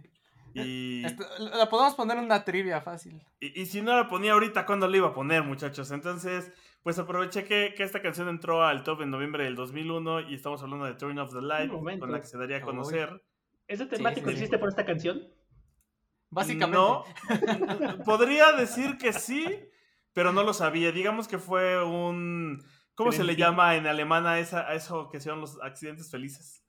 Y, 0.53 1.03
la 1.39 1.69
podemos 1.69 1.95
poner 1.95 2.19
en 2.19 2.25
una 2.25 2.45
trivia 2.45 2.81
fácil. 2.81 3.23
y, 3.41 3.61
y 3.61 3.67
si 3.67 3.83
no 3.83 3.95
la 3.97 4.09
ponía 4.09 4.33
ahorita, 4.33 4.65
¿cuándo 4.67 4.89
la 4.89 4.97
iba 4.97 5.09
a 5.09 5.15
poner, 5.15 5.43
muchachos? 5.43 5.91
Entonces, 5.91 6.53
pues 6.87 7.01
aproveché 7.01 7.45
que, 7.45 7.75
que 7.77 7.83
esta 7.83 8.01
canción 8.01 8.29
entró 8.29 8.65
al 8.65 8.85
top 8.85 9.03
en 9.03 9.11
noviembre 9.11 9.43
del 9.43 9.57
200001 9.57 10.31
y 10.31 10.35
estamos 10.37 10.63
hablando 10.63 10.85
de 10.85 10.95
Turn 10.95 11.19
Off 11.19 11.33
the 11.33 11.43
Light, 11.43 11.69
con 11.69 12.13
la 12.13 12.21
que 12.21 12.29
se 12.29 12.39
daría 12.39 12.59
a 12.59 12.61
conocer. 12.61 13.25
¿Ese 13.67 13.87
temático 13.87 14.31
sí, 14.31 14.37
hiciste 14.37 14.57
por 14.57 14.69
esta 14.69 14.85
canción? 14.85 15.21
Básicamente. 16.31 16.79
No, 16.79 17.03
podría 18.05 18.53
decir 18.53 18.99
que 18.99 19.13
sí, 19.13 19.69
pero 20.13 20.33
no 20.33 20.45
lo 20.45 20.55
sabía. 20.55 20.93
Digamos 20.93 21.27
que 21.27 21.39
fue 21.39 21.83
un... 21.83 22.65
¿Cómo 22.95 23.11
se 23.11 23.25
le 23.25 23.35
llama 23.35 23.75
en 23.75 23.89
alemán 23.89 24.25
a, 24.29 24.39
esa, 24.39 24.69
a 24.69 24.75
eso 24.77 25.09
que 25.09 25.19
son 25.19 25.41
los 25.41 25.61
accidentes 25.63 26.09
felices? 26.09 26.65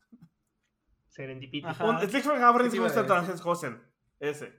Serendipity. 1.09 1.67
Un 1.79 1.99
Slickman 1.99 2.41
Habrens. 2.41 2.73
Ese. 4.19 4.51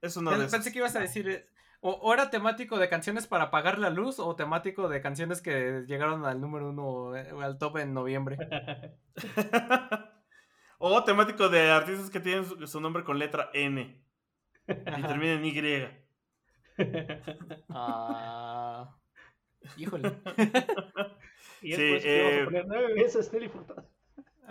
Es 0.00 0.16
uno 0.16 0.30
de 0.30 0.36
Pen- 0.36 0.46
esos. 0.46 0.52
Pensé 0.52 0.70
que 0.70 0.78
ibas 0.78 0.94
a 0.94 1.00
decir, 1.00 1.44
o, 1.80 1.90
o 1.90 2.14
era 2.14 2.30
temático 2.30 2.78
de 2.78 2.88
canciones 2.88 3.26
para 3.26 3.44
apagar 3.44 3.78
la 3.78 3.90
luz, 3.90 4.18
o 4.18 4.34
temático 4.36 4.88
de 4.88 5.00
canciones 5.00 5.40
que 5.40 5.84
llegaron 5.86 6.24
al 6.24 6.40
número 6.40 6.70
uno, 6.70 7.16
eh, 7.16 7.32
o 7.32 7.40
al 7.40 7.58
top 7.58 7.78
en 7.78 7.94
noviembre. 7.94 8.36
o 10.78 11.04
temático 11.04 11.48
de 11.48 11.70
artistas 11.70 12.10
que 12.10 12.20
tienen 12.20 12.44
su, 12.44 12.66
su 12.66 12.80
nombre 12.80 13.04
con 13.04 13.18
letra 13.18 13.50
N 13.52 14.08
y 14.68 15.02
termina 15.02 15.32
en 15.34 15.44
Y. 15.44 15.88
Ah, 17.70 18.96
híjole. 19.76 20.20
y 21.62 21.72
Sí, 21.72 21.90
vamos 21.90 22.04
eh, 22.04 22.40
a 22.40 22.44
poner 22.44 22.66
nueve 22.68 22.94
veces 22.94 23.32
Nelly 23.32 23.48
Furtado. 23.48 23.97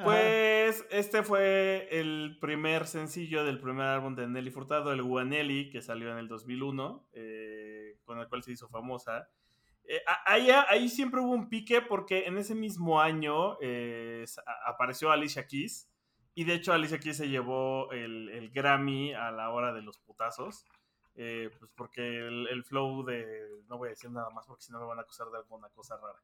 Pues 0.03 0.85
este 0.91 1.23
fue 1.23 1.87
el 1.91 2.37
primer 2.39 2.85
sencillo 2.87 3.43
del 3.43 3.59
primer 3.59 3.87
álbum 3.87 4.15
de 4.15 4.27
Nelly 4.27 4.51
Furtado, 4.51 4.91
el 4.91 5.01
Guanelli, 5.01 5.69
que 5.69 5.81
salió 5.81 6.11
en 6.11 6.17
el 6.17 6.27
2001, 6.27 7.09
eh, 7.13 7.97
con 8.03 8.19
el 8.19 8.27
cual 8.27 8.43
se 8.43 8.51
hizo 8.51 8.67
famosa. 8.69 9.29
Eh, 9.85 10.01
ahí, 10.25 10.89
siempre 10.89 11.21
hubo 11.21 11.31
un 11.31 11.49
pique 11.49 11.81
porque 11.81 12.25
en 12.25 12.37
ese 12.37 12.53
mismo 12.55 12.99
año 12.99 13.57
eh, 13.61 14.25
apareció 14.65 15.11
Alicia 15.11 15.47
Keys 15.47 15.89
y 16.35 16.43
de 16.43 16.55
hecho 16.55 16.73
Alicia 16.73 16.99
Keys 16.99 17.17
se 17.17 17.29
llevó 17.29 17.89
el, 17.91 18.29
el 18.29 18.51
Grammy 18.51 19.13
a 19.13 19.31
la 19.31 19.49
hora 19.49 19.73
de 19.73 19.81
los 19.81 19.97
putazos. 19.99 20.65
eh, 21.15 21.49
pues 21.57 21.71
porque 21.75 22.01
el, 22.27 22.47
el 22.49 22.63
flow 22.63 23.03
de... 23.03 23.63
No 23.67 23.77
voy 23.77 23.87
a 23.87 23.89
decir 23.91 24.11
nada 24.11 24.29
más 24.29 24.45
porque 24.45 24.63
si 24.63 24.71
no 24.71 24.79
me 24.79 24.85
van 24.85 24.99
a 24.99 25.01
acusar 25.01 25.27
de 25.31 25.37
alguna 25.37 25.69
cosa 25.69 25.97
rara. 25.97 26.21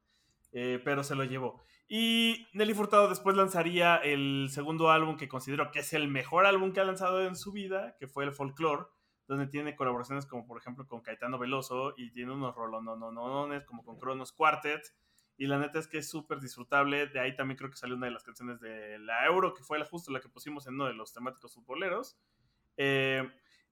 Eh, 0.53 0.79
pero 0.85 1.03
se 1.03 1.15
lo 1.15 1.23
llevó. 1.23 1.63
Y 1.87 2.47
Nelly 2.53 2.75
Furtado 2.75 3.09
después 3.09 3.35
lanzaría 3.35 3.95
el 3.97 4.49
segundo 4.51 4.91
álbum 4.91 5.17
que 5.17 5.27
considero 5.27 5.71
que 5.71 5.79
es 5.79 5.93
el 5.93 6.07
mejor 6.07 6.45
álbum 6.45 6.73
que 6.73 6.79
ha 6.79 6.85
lanzado 6.85 7.25
en 7.25 7.35
su 7.35 7.51
vida, 7.51 7.95
que 7.99 8.07
fue 8.07 8.23
el 8.23 8.31
Folklore, 8.31 8.85
donde 9.27 9.47
tiene 9.47 9.75
colaboraciones 9.75 10.25
como 10.27 10.45
por 10.45 10.59
ejemplo 10.59 10.87
con 10.87 11.01
Caetano 11.01 11.39
Veloso 11.39 11.95
y 11.97 12.11
tiene 12.11 12.33
unos 12.33 12.55
rolonononones 12.55 13.65
como 13.65 13.83
con 13.83 13.97
Cronos 13.97 14.31
Quartet. 14.31 14.83
Y 15.37 15.47
la 15.47 15.57
neta 15.57 15.79
es 15.79 15.87
que 15.87 15.97
es 15.97 16.09
súper 16.09 16.39
disfrutable. 16.39 17.07
De 17.07 17.19
ahí 17.19 17.35
también 17.35 17.57
creo 17.57 17.71
que 17.71 17.75
salió 17.75 17.95
una 17.95 18.05
de 18.05 18.13
las 18.13 18.23
canciones 18.23 18.59
de 18.59 18.99
la 18.99 19.25
Euro, 19.25 19.55
que 19.55 19.63
fue 19.63 19.83
justo 19.85 20.11
la 20.11 20.19
que 20.19 20.29
pusimos 20.29 20.67
en 20.67 20.75
uno 20.75 20.85
de 20.85 20.93
los 20.93 21.11
temáticos 21.11 21.55
futboleros. 21.55 22.19
Eh, 22.77 23.27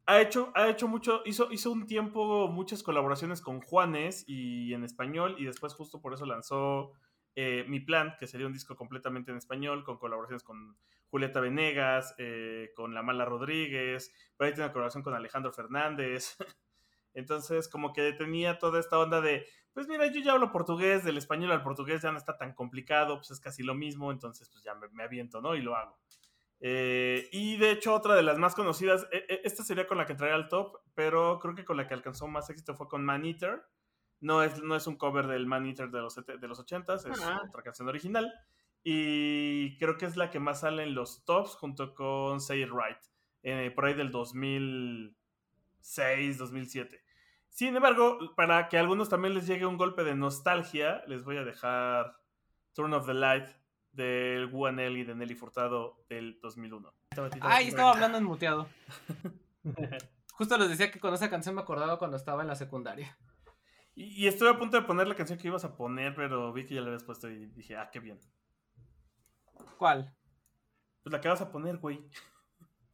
ha 0.05 0.21
hecho, 0.21 0.51
ha 0.55 0.67
hecho 0.67 0.87
mucho, 0.87 1.21
hizo, 1.25 1.51
hizo 1.51 1.71
un 1.71 1.85
tiempo 1.85 2.47
muchas 2.47 2.83
colaboraciones 2.83 3.41
con 3.41 3.61
Juanes 3.61 4.23
y 4.27 4.73
en 4.73 4.83
español, 4.83 5.35
y 5.37 5.45
después 5.45 5.73
justo 5.73 6.01
por 6.01 6.13
eso 6.13 6.25
lanzó 6.25 6.93
eh, 7.35 7.65
Mi 7.67 7.79
Plan, 7.79 8.15
que 8.19 8.27
sería 8.27 8.47
un 8.47 8.53
disco 8.53 8.75
completamente 8.75 9.31
en 9.31 9.37
español, 9.37 9.83
con 9.83 9.97
colaboraciones 9.97 10.43
con 10.43 10.77
Julieta 11.09 11.39
Venegas, 11.39 12.15
eh, 12.17 12.71
con 12.75 12.93
La 12.93 13.03
Mala 13.03 13.25
Rodríguez, 13.25 14.13
por 14.35 14.47
ahí 14.47 14.53
tiene 14.53 14.65
una 14.65 14.73
colaboración 14.73 15.03
con 15.03 15.13
Alejandro 15.13 15.51
Fernández. 15.51 16.37
Entonces, 17.13 17.67
como 17.67 17.91
que 17.91 18.13
tenía 18.13 18.57
toda 18.57 18.79
esta 18.79 18.97
onda 18.97 19.19
de, 19.19 19.45
pues 19.73 19.87
mira, 19.87 20.07
yo 20.07 20.21
ya 20.21 20.31
hablo 20.33 20.51
portugués, 20.51 21.03
del 21.03 21.17
español 21.17 21.51
al 21.51 21.61
portugués 21.61 22.01
ya 22.01 22.11
no 22.11 22.17
está 22.17 22.37
tan 22.37 22.53
complicado, 22.53 23.17
pues 23.17 23.31
es 23.31 23.39
casi 23.39 23.63
lo 23.63 23.75
mismo, 23.75 24.11
entonces 24.11 24.49
pues 24.49 24.63
ya 24.63 24.75
me, 24.75 24.87
me 24.89 25.03
aviento, 25.03 25.41
¿no? 25.41 25.55
Y 25.55 25.61
lo 25.61 25.75
hago. 25.75 25.99
Eh, 26.63 27.27
y 27.31 27.57
de 27.57 27.71
hecho, 27.71 27.91
otra 27.93 28.13
de 28.15 28.21
las 28.21 28.37
más 28.37 28.53
conocidas, 28.55 29.07
eh, 29.11 29.25
eh, 29.27 29.41
esta 29.43 29.63
sería 29.63 29.87
con 29.87 29.97
la 29.97 30.05
que 30.05 30.11
entraría 30.13 30.35
al 30.35 30.47
top, 30.47 30.77
pero 30.93 31.39
creo 31.39 31.55
que 31.55 31.65
con 31.65 31.75
la 31.75 31.87
que 31.87 31.95
alcanzó 31.95 32.27
más 32.27 32.49
éxito 32.51 32.75
fue 32.75 32.87
con 32.87 33.03
Man 33.03 33.25
Eater. 33.25 33.63
No 34.19 34.43
es, 34.43 34.61
no 34.61 34.75
es 34.75 34.85
un 34.85 34.95
cover 34.97 35.25
del 35.25 35.47
Man 35.47 35.65
Eater 35.65 35.89
de 35.89 36.01
los, 36.01 36.15
de 36.15 36.47
los 36.47 36.59
80s, 36.59 37.09
es 37.11 37.19
Ah. 37.21 37.41
otra 37.49 37.63
canción 37.63 37.87
original. 37.87 38.31
Y 38.83 39.75
creo 39.79 39.97
que 39.97 40.05
es 40.05 40.15
la 40.17 40.29
que 40.29 40.39
más 40.39 40.59
sale 40.61 40.83
en 40.83 40.93
los 40.93 41.25
tops 41.25 41.55
junto 41.55 41.95
con 41.95 42.39
Say 42.39 42.61
It 42.63 42.69
Right, 42.69 42.99
eh, 43.43 43.71
por 43.73 43.85
ahí 43.85 43.95
del 43.95 44.11
2006, 44.11 46.37
2007. 46.37 47.03
Sin 47.49 47.75
embargo, 47.75 48.17
para 48.35 48.69
que 48.69 48.77
a 48.77 48.79
algunos 48.79 49.09
también 49.09 49.33
les 49.33 49.47
llegue 49.47 49.65
un 49.65 49.77
golpe 49.77 50.03
de 50.03 50.15
nostalgia, 50.15 51.03
les 51.07 51.23
voy 51.23 51.37
a 51.37 51.43
dejar 51.43 52.15
Turn 52.73 52.93
of 52.93 53.05
the 53.05 53.13
Light 53.13 53.47
del 53.91 54.47
Guanel 54.47 54.97
y 54.97 55.03
de 55.03 55.15
Nelly 55.15 55.35
Furtado 55.35 56.03
del 56.09 56.39
2001. 56.41 56.93
Ay, 57.41 57.67
estaba 57.67 57.91
hablando 57.91 58.17
en 58.17 58.23
muteado. 58.23 58.67
Justo 60.33 60.57
les 60.57 60.69
decía 60.69 60.91
que 60.91 60.99
con 60.99 61.13
esa 61.13 61.29
canción 61.29 61.55
me 61.55 61.61
acordaba 61.61 61.99
cuando 61.99 62.17
estaba 62.17 62.41
en 62.41 62.47
la 62.47 62.55
secundaria. 62.55 63.17
Y, 63.93 64.23
y 64.23 64.27
estuve 64.27 64.49
a 64.49 64.57
punto 64.57 64.77
de 64.77 64.83
poner 64.87 65.07
la 65.07 65.15
canción 65.15 65.37
que 65.37 65.47
ibas 65.47 65.65
a 65.65 65.75
poner, 65.75 66.15
pero 66.15 66.51
vi 66.53 66.65
que 66.65 66.75
ya 66.75 66.81
la 66.81 66.87
habías 66.87 67.03
puesto 67.03 67.29
y 67.29 67.47
dije, 67.47 67.75
ah, 67.75 67.89
qué 67.91 67.99
bien. 67.99 68.19
¿Cuál? 69.77 70.15
Pues 71.03 71.11
la 71.11 71.19
que 71.21 71.27
vas 71.27 71.41
a 71.41 71.51
poner, 71.51 71.77
güey. 71.77 71.99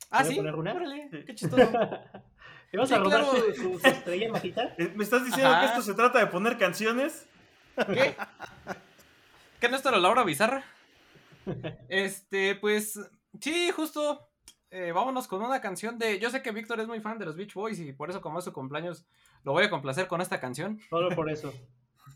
Ah, 0.09 0.23
¿Voy 0.23 0.31
a 0.31 0.35
sí. 0.35 0.39
Órale, 0.39 1.09
Sí. 1.11 1.25
qué 1.25 1.35
chistoso. 1.35 1.57
¿Te 2.71 2.77
vas 2.77 2.89
Sí, 2.89 2.95
a 2.95 2.97
robar 2.99 3.21
claro. 3.21 3.31
su, 3.37 3.53
su- 3.53 3.79
su 3.79 3.87
estrella, 3.87 4.31
Majita? 4.31 4.63
Eh, 4.77 4.91
¿Me 4.95 5.03
estás 5.03 5.23
diciendo 5.23 5.49
Ajá. 5.51 5.59
que 5.61 5.65
esto 5.67 5.81
se 5.81 5.93
trata 5.93 6.19
de 6.19 6.27
poner 6.27 6.57
canciones? 6.57 7.27
¿Qué? 7.75 8.15
¿Qué 9.61 9.69
no 9.69 9.75
es 9.77 9.85
la 9.85 9.97
Laura 9.99 10.23
Bizarra? 10.23 10.63
Este, 11.89 12.55
pues, 12.55 12.99
sí, 13.41 13.71
justo. 13.71 14.29
eh, 14.69 14.91
vámonos 14.91 15.27
con 15.27 15.41
una 15.41 15.61
canción 15.61 15.97
de. 15.97 16.19
Yo 16.19 16.29
sé 16.29 16.41
que 16.41 16.51
Víctor 16.51 16.79
es 16.79 16.87
muy 16.87 16.99
fan 16.99 17.17
de 17.19 17.25
los 17.25 17.35
Beach 17.35 17.53
Boys 17.53 17.79
y 17.79 17.93
por 17.93 18.09
eso, 18.09 18.21
como 18.21 18.39
es 18.39 18.45
su 18.45 18.53
cumpleaños, 18.53 19.05
lo 19.43 19.53
voy 19.53 19.63
a 19.65 19.69
complacer 19.69 20.07
con 20.07 20.21
esta 20.21 20.39
canción. 20.39 20.79
Solo 20.89 21.15
por 21.15 21.29
eso. 21.29 21.53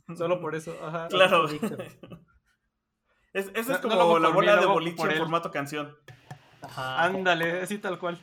Solo 0.17 0.39
por 0.41 0.55
eso, 0.55 0.75
ajá. 0.85 1.07
Claro. 1.09 1.47
Es, 3.33 3.47
esa 3.53 3.59
es 3.59 3.67
No- 3.67 3.73
no 3.75 3.81
como 3.81 4.19
la 4.19 4.29
mí, 4.29 4.33
bola 4.35 4.55
de 4.57 4.65
boliche 4.65 4.97
por 4.97 5.11
en 5.11 5.17
formato 5.17 5.51
canción. 5.51 5.95
Ajá. 6.61 7.03
Ándale, 7.05 7.61
así 7.61 7.77
tal 7.77 7.97
cual. 7.99 8.19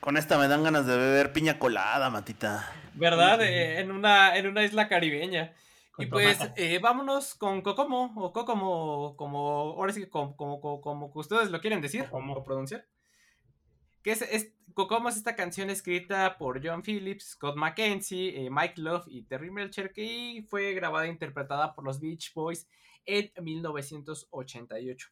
Con 0.00 0.16
esta 0.16 0.38
me 0.38 0.48
dan 0.48 0.62
ganas 0.62 0.86
de 0.86 0.96
beber 0.96 1.32
piña 1.32 1.58
colada, 1.58 2.10
Matita. 2.10 2.72
¿Verdad? 2.94 3.40
Eh, 3.42 3.80
en, 3.80 3.90
una, 3.92 4.36
en 4.36 4.46
una 4.48 4.64
isla 4.64 4.88
caribeña. 4.88 5.54
Y 5.98 6.06
pues 6.06 6.38
eh, 6.56 6.78
vámonos 6.78 7.34
con 7.34 7.62
Kokomo, 7.62 8.12
o 8.16 8.32
Kokomo, 8.32 9.16
como, 9.16 9.38
ahora 9.76 9.92
sí 9.92 10.00
que 10.02 10.08
como, 10.08 10.36
como, 10.36 10.80
como, 10.80 11.10
ustedes 11.14 11.50
lo 11.50 11.60
quieren 11.60 11.80
decir, 11.80 12.04
Kokomo. 12.04 12.34
o 12.34 12.44
pronunciar. 12.44 12.86
Que 14.02 14.12
es, 14.12 14.22
es- 14.22 14.54
Kokomo 14.74 15.08
es 15.08 15.16
esta 15.16 15.34
canción 15.34 15.70
escrita 15.70 16.38
por 16.38 16.64
John 16.64 16.82
Phillips, 16.82 17.30
Scott 17.30 17.56
McKenzie, 17.56 18.46
eh, 18.46 18.48
Mike 18.50 18.80
Love 18.80 19.06
y 19.08 19.22
Terry 19.24 19.50
Melcher, 19.50 19.92
que 19.92 20.44
fue 20.48 20.72
grabada 20.72 21.06
e 21.06 21.10
interpretada 21.10 21.74
por 21.74 21.84
los 21.84 21.98
Beach 21.98 22.32
Boys 22.32 22.68
en 23.04 23.32
1988. 23.42 25.08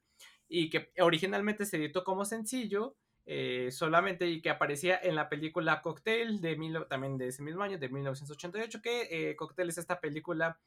Y 0.48 0.70
que 0.70 0.92
originalmente 1.00 1.66
se 1.66 1.78
editó 1.78 2.04
como 2.04 2.24
sencillo, 2.24 2.96
eh, 3.26 3.70
solamente 3.72 4.26
y 4.26 4.40
que 4.40 4.50
aparecía 4.50 4.98
en 5.02 5.14
la 5.16 5.28
película 5.28 5.82
Cocktail 5.82 6.40
de 6.40 6.56
mil- 6.56 6.86
también 6.88 7.18
de 7.18 7.28
ese 7.28 7.42
mismo 7.42 7.62
año, 7.64 7.78
de 7.78 7.88
1988, 7.88 8.80
que 8.82 9.30
eh, 9.30 9.36
Cocktail 9.36 9.68
es 9.68 9.78
esta 9.78 10.00
película 10.00 10.58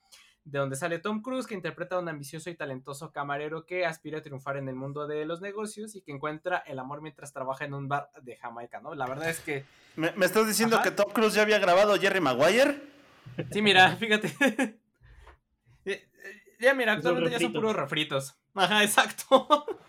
de 0.45 0.57
donde 0.59 0.75
sale 0.75 0.99
Tom 0.99 1.21
Cruise, 1.21 1.45
que 1.47 1.53
interpreta 1.53 1.95
a 1.95 1.99
un 1.99 2.09
ambicioso 2.09 2.49
y 2.49 2.55
talentoso 2.55 3.11
camarero 3.11 3.65
que 3.65 3.85
aspira 3.85 4.19
a 4.19 4.21
triunfar 4.21 4.57
en 4.57 4.67
el 4.69 4.75
mundo 4.75 5.05
de 5.07 5.25
los 5.25 5.41
negocios 5.41 5.95
y 5.95 6.01
que 6.01 6.11
encuentra 6.11 6.57
el 6.65 6.79
amor 6.79 7.01
mientras 7.01 7.33
trabaja 7.33 7.65
en 7.65 7.73
un 7.73 7.87
bar 7.87 8.09
de 8.21 8.35
Jamaica, 8.37 8.79
¿no? 8.81 8.95
La 8.95 9.05
verdad 9.07 9.29
es 9.29 9.39
que, 9.41 9.63
¿Me, 9.95 10.11
me 10.13 10.25
estás 10.25 10.47
diciendo 10.47 10.77
Ajá. 10.77 10.83
que 10.83 10.91
Tom 10.91 11.11
Cruise 11.13 11.33
ya 11.33 11.41
había 11.43 11.59
grabado 11.59 11.95
Jerry 11.99 12.19
Maguire? 12.21 12.81
sí, 13.51 13.61
mira, 13.61 13.95
fíjate. 13.97 14.33
Eh, 15.85 16.07
eh, 16.23 16.41
ya, 16.59 16.73
mira, 16.73 16.93
actualmente 16.93 17.31
ya 17.31 17.39
son 17.39 17.53
puros 17.53 17.75
refritos. 17.75 18.35
Ajá, 18.53 18.83
exacto. 18.83 19.47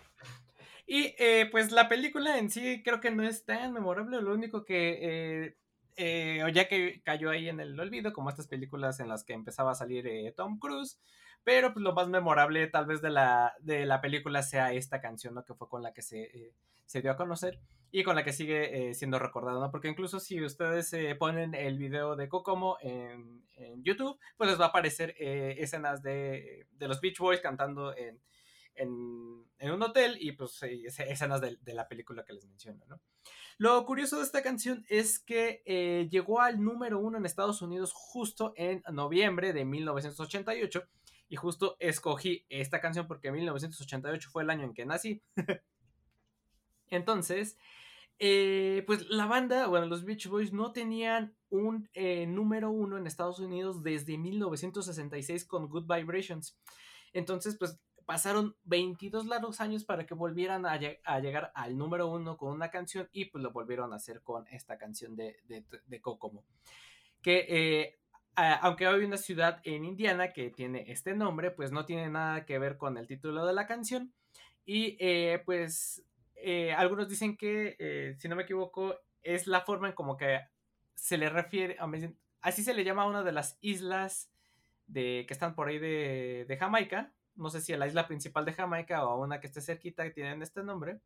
Y 0.93 1.15
eh, 1.19 1.47
pues 1.49 1.71
la 1.71 1.87
película 1.87 2.37
en 2.37 2.49
sí 2.49 2.83
creo 2.83 2.99
que 2.99 3.11
no 3.11 3.23
es 3.23 3.45
tan 3.45 3.71
memorable. 3.71 4.21
Lo 4.21 4.33
único 4.33 4.65
que 4.65 4.99
eh, 5.01 5.55
eh, 5.95 6.43
ya 6.53 6.67
que 6.67 7.01
cayó 7.05 7.29
ahí 7.29 7.47
en 7.47 7.61
el 7.61 7.79
olvido, 7.79 8.11
como 8.11 8.29
estas 8.29 8.47
películas 8.47 8.99
en 8.99 9.07
las 9.07 9.23
que 9.23 9.31
empezaba 9.31 9.71
a 9.71 9.75
salir 9.75 10.05
eh, 10.05 10.33
Tom 10.35 10.59
Cruise. 10.59 10.99
Pero 11.45 11.71
pues, 11.71 11.81
lo 11.81 11.93
más 11.93 12.09
memorable 12.09 12.67
tal 12.67 12.87
vez 12.87 13.01
de 13.01 13.09
la, 13.09 13.53
de 13.61 13.85
la 13.85 14.01
película 14.01 14.43
sea 14.43 14.73
esta 14.73 14.99
canción, 14.99 15.33
¿no? 15.33 15.45
Que 15.45 15.53
fue 15.53 15.69
con 15.69 15.81
la 15.81 15.93
que 15.93 16.01
se, 16.01 16.23
eh, 16.23 16.53
se 16.85 17.01
dio 17.01 17.11
a 17.11 17.15
conocer 17.15 17.61
y 17.89 18.03
con 18.03 18.17
la 18.17 18.25
que 18.25 18.33
sigue 18.33 18.93
siendo 18.93 19.17
recordado, 19.17 19.61
¿no? 19.61 19.71
Porque 19.71 19.87
incluso 19.87 20.19
si 20.19 20.43
ustedes 20.43 20.93
ponen 21.17 21.55
el 21.55 21.77
video 21.77 22.17
de 22.17 22.27
Kokomo 22.27 22.77
en, 22.81 23.45
YouTube, 23.83 24.19
pues 24.37 24.49
les 24.49 24.59
va 24.59 24.65
a 24.65 24.67
aparecer 24.69 25.15
escenas 25.19 26.01
de, 26.01 26.67
de, 26.71 26.87
los 26.87 26.99
Beach 26.99 27.19
Boys 27.19 27.41
cantando 27.41 27.95
en, 27.95 28.19
en, 28.75 28.91
un 29.71 29.83
hotel 29.83 30.17
y 30.19 30.31
pues 30.31 30.61
escenas 30.63 31.41
de, 31.41 31.57
de, 31.61 31.73
la 31.73 31.87
película 31.87 32.25
que 32.25 32.33
les 32.33 32.45
menciono, 32.45 32.83
¿no? 32.87 32.99
Lo 33.61 33.85
curioso 33.85 34.17
de 34.17 34.23
esta 34.23 34.41
canción 34.41 34.83
es 34.89 35.19
que 35.19 35.61
eh, 35.65 36.07
llegó 36.09 36.41
al 36.41 36.63
número 36.63 36.99
uno 36.99 37.19
en 37.19 37.27
Estados 37.27 37.61
Unidos 37.61 37.91
justo 37.93 38.53
en 38.55 38.81
noviembre 38.91 39.53
de 39.53 39.65
1988 39.65 40.83
y 41.29 41.35
justo 41.35 41.77
escogí 41.79 42.43
esta 42.49 42.81
canción 42.81 43.07
porque 43.07 43.31
1988 43.31 44.29
fue 44.31 44.41
el 44.41 44.49
año 44.49 44.63
en 44.63 44.73
que 44.73 44.87
nací. 44.87 45.21
Entonces, 46.89 47.55
eh, 48.17 48.83
pues 48.87 49.07
la 49.09 49.27
banda, 49.27 49.67
bueno, 49.67 49.85
los 49.85 50.05
Beach 50.05 50.27
Boys 50.27 50.51
no 50.51 50.73
tenían 50.73 51.35
un 51.49 51.87
eh, 51.93 52.25
número 52.25 52.71
uno 52.71 52.97
en 52.97 53.05
Estados 53.05 53.39
Unidos 53.39 53.83
desde 53.83 54.17
1966 54.17 55.45
con 55.45 55.69
Good 55.69 55.85
Vibrations. 55.85 56.57
Entonces, 57.13 57.57
pues 57.57 57.79
pasaron 58.11 58.57
22 58.65 59.25
largos 59.25 59.61
años 59.61 59.85
para 59.85 60.05
que 60.05 60.13
volvieran 60.13 60.65
a, 60.65 60.75
lleg 60.75 60.99
a, 61.05 61.21
llegar 61.21 61.53
al 61.55 61.77
número 61.77 62.09
uno 62.09 62.35
con 62.35 62.51
una 62.51 62.69
canción 62.69 63.07
y 63.13 63.25
pues 63.25 63.41
lo 63.41 63.51
volvieron 63.51 63.93
a 63.93 63.95
hacer 63.95 64.21
con 64.21 64.45
esta 64.49 64.77
canción 64.77 65.15
de, 65.15 65.37
de, 65.45 65.63
de 65.85 66.01
Kokomo. 66.01 66.43
Que 67.21 67.45
eh, 67.47 68.01
aunque 68.35 68.85
hay 68.85 69.05
una 69.05 69.15
ciudad 69.15 69.61
en 69.63 69.85
Indiana 69.85 70.33
que 70.33 70.49
tiene 70.49 70.91
este 70.91 71.13
nombre, 71.13 71.51
pues 71.51 71.71
no 71.71 71.85
tiene 71.85 72.09
nada 72.09 72.45
que 72.45 72.59
ver 72.59 72.75
con 72.75 72.97
el 72.97 73.07
título 73.07 73.45
de 73.45 73.53
la 73.53 73.65
canción. 73.65 74.13
Y 74.65 74.97
eh, 74.99 75.41
pues 75.45 76.03
eh, 76.35 76.73
algunos 76.73 77.07
dicen 77.07 77.37
que, 77.37 77.77
eh, 77.79 78.15
si 78.19 78.27
no 78.27 78.35
me 78.35 78.43
equivoco, 78.43 78.95
es 79.21 79.47
la 79.47 79.61
forma 79.61 79.87
en 79.87 79.93
como 79.93 80.17
que 80.17 80.41
se 80.95 81.17
le 81.17 81.29
refiere, 81.29 81.77
así 82.41 82.61
se 82.61 82.73
le 82.73 82.83
llama 82.83 83.03
a 83.03 83.07
una 83.07 83.23
de 83.23 83.31
las 83.31 83.57
islas 83.61 84.29
de, 84.85 85.23
que 85.27 85.33
están 85.33 85.55
por 85.55 85.69
ahí 85.69 85.79
de, 85.79 86.57
Jamaica. 86.59 87.13
No 87.35 87.49
sé 87.49 87.61
si 87.61 87.75
la 87.75 87.87
isla 87.87 88.07
principal 88.07 88.45
de 88.45 88.53
Jamaica 88.53 89.05
o 89.05 89.09
a 89.09 89.17
una 89.17 89.39
que 89.39 89.47
esté 89.47 89.61
cerquita 89.61 90.03
que 90.03 90.11
tienen 90.11 90.41
este 90.41 90.63
nombre. 90.63 90.99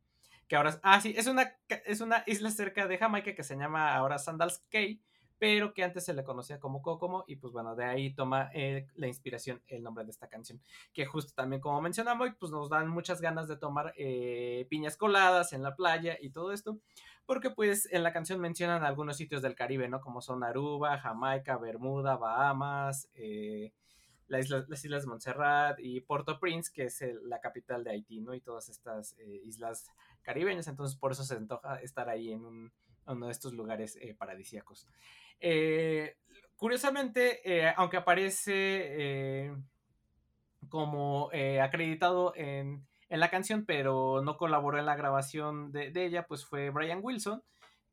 Que 0.48 0.56
ahora, 0.56 0.78
ah, 0.82 1.00
sí, 1.00 1.14
es 1.16 1.26
una, 1.26 1.56
es 1.84 2.00
una 2.00 2.22
isla 2.26 2.50
cerca 2.50 2.86
de 2.86 2.98
Jamaica 2.98 3.34
que 3.34 3.42
se 3.42 3.56
llama 3.56 3.94
ahora 3.94 4.18
Sandals 4.18 4.64
Cay 4.70 5.00
pero 5.38 5.74
que 5.74 5.84
antes 5.84 6.04
se 6.04 6.14
le 6.14 6.24
conocía 6.24 6.58
como 6.58 6.82
Kokomo 6.82 7.24
y 7.26 7.36
pues 7.36 7.52
bueno, 7.52 7.74
de 7.74 7.84
ahí 7.84 8.14
toma 8.14 8.50
eh, 8.54 8.86
la 8.94 9.06
inspiración 9.06 9.62
el 9.66 9.82
nombre 9.82 10.04
de 10.04 10.10
esta 10.10 10.28
canción, 10.28 10.60
que 10.92 11.06
justo 11.06 11.32
también 11.34 11.60
como 11.60 11.80
mencionamos, 11.80 12.30
pues 12.38 12.52
nos 12.52 12.70
dan 12.70 12.88
muchas 12.88 13.20
ganas 13.20 13.48
de 13.48 13.56
tomar 13.56 13.92
eh, 13.96 14.66
piñas 14.70 14.96
coladas 14.96 15.52
en 15.52 15.62
la 15.62 15.76
playa 15.76 16.16
y 16.20 16.30
todo 16.30 16.52
esto, 16.52 16.78
porque 17.26 17.50
pues 17.50 17.88
en 17.92 18.02
la 18.02 18.12
canción 18.12 18.40
mencionan 18.40 18.84
algunos 18.84 19.16
sitios 19.16 19.42
del 19.42 19.54
Caribe, 19.54 19.88
¿no? 19.88 20.00
Como 20.00 20.20
son 20.20 20.44
Aruba, 20.44 20.98
Jamaica, 20.98 21.58
Bermuda, 21.58 22.16
Bahamas, 22.16 23.10
eh, 23.14 23.72
las 24.28 24.84
islas 24.84 25.02
de 25.02 25.08
Montserrat 25.08 25.78
y 25.80 26.00
Puerto 26.00 26.38
Prince, 26.38 26.70
que 26.72 26.84
es 26.84 27.02
la 27.22 27.40
capital 27.40 27.84
de 27.84 27.90
Haití, 27.92 28.20
¿no? 28.20 28.34
Y 28.34 28.40
todas 28.40 28.68
estas 28.68 29.14
eh, 29.18 29.42
islas 29.44 29.90
caribeñas, 30.22 30.68
entonces 30.68 30.98
por 30.98 31.12
eso 31.12 31.24
se 31.24 31.34
antoja 31.34 31.80
estar 31.80 32.08
ahí 32.08 32.32
en 32.32 32.44
un, 32.44 32.72
uno 33.06 33.26
de 33.26 33.32
estos 33.32 33.52
lugares 33.52 33.96
eh, 34.00 34.14
paradisíacos. 34.14 34.88
Eh, 35.40 36.16
curiosamente, 36.56 37.40
eh, 37.44 37.72
aunque 37.76 37.98
aparece 37.98 38.52
eh, 38.54 39.56
como 40.68 41.30
acreditado 41.62 42.32
en, 42.34 42.86
en, 43.08 43.20
la 43.20 43.30
canción, 43.30 43.64
pero 43.66 44.22
no 44.22 44.36
colaboró 44.36 44.78
en 44.78 44.86
la 44.86 44.96
grabación 44.96 45.70
de, 45.70 45.90
de, 45.90 46.06
ella, 46.06 46.26
pues 46.26 46.44
fue 46.44 46.70
Brian 46.70 47.00
Wilson, 47.02 47.42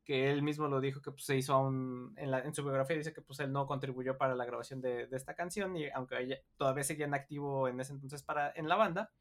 que 0.04 0.32
él 0.32 0.42
mismo 0.42 0.68
lo 0.68 0.82
dijo 0.82 1.02
que 1.02 1.12
pues, 1.12 1.26
se 1.26 1.36
hizo 1.38 1.58
un, 1.60 2.14
en, 2.18 2.54
su 2.54 2.64
biografía, 2.64 2.98
dice 2.98 3.14
que 3.14 3.22
pues 3.22 3.40
él 3.40 3.52
no 3.52 3.66
contribuyó 3.66 4.18
para 4.18 4.36
la 4.36 4.46
grabación 4.46 4.82
de, 4.82 5.08
esta 5.12 5.36
canción, 5.36 5.76
y 5.76 5.90
aunque 5.90 6.20
ella 6.20 6.38
todavía 6.58 6.84
seguía 6.84 7.06
en 7.06 7.14
activo 7.14 7.68
en 7.68 7.80
ese 7.80 7.94
entonces 7.94 8.24
para, 8.24 8.52
en 8.56 8.68
la 8.68 8.76
banda. 8.76 9.12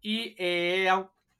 Y 0.00 0.34
eh, 0.38 0.88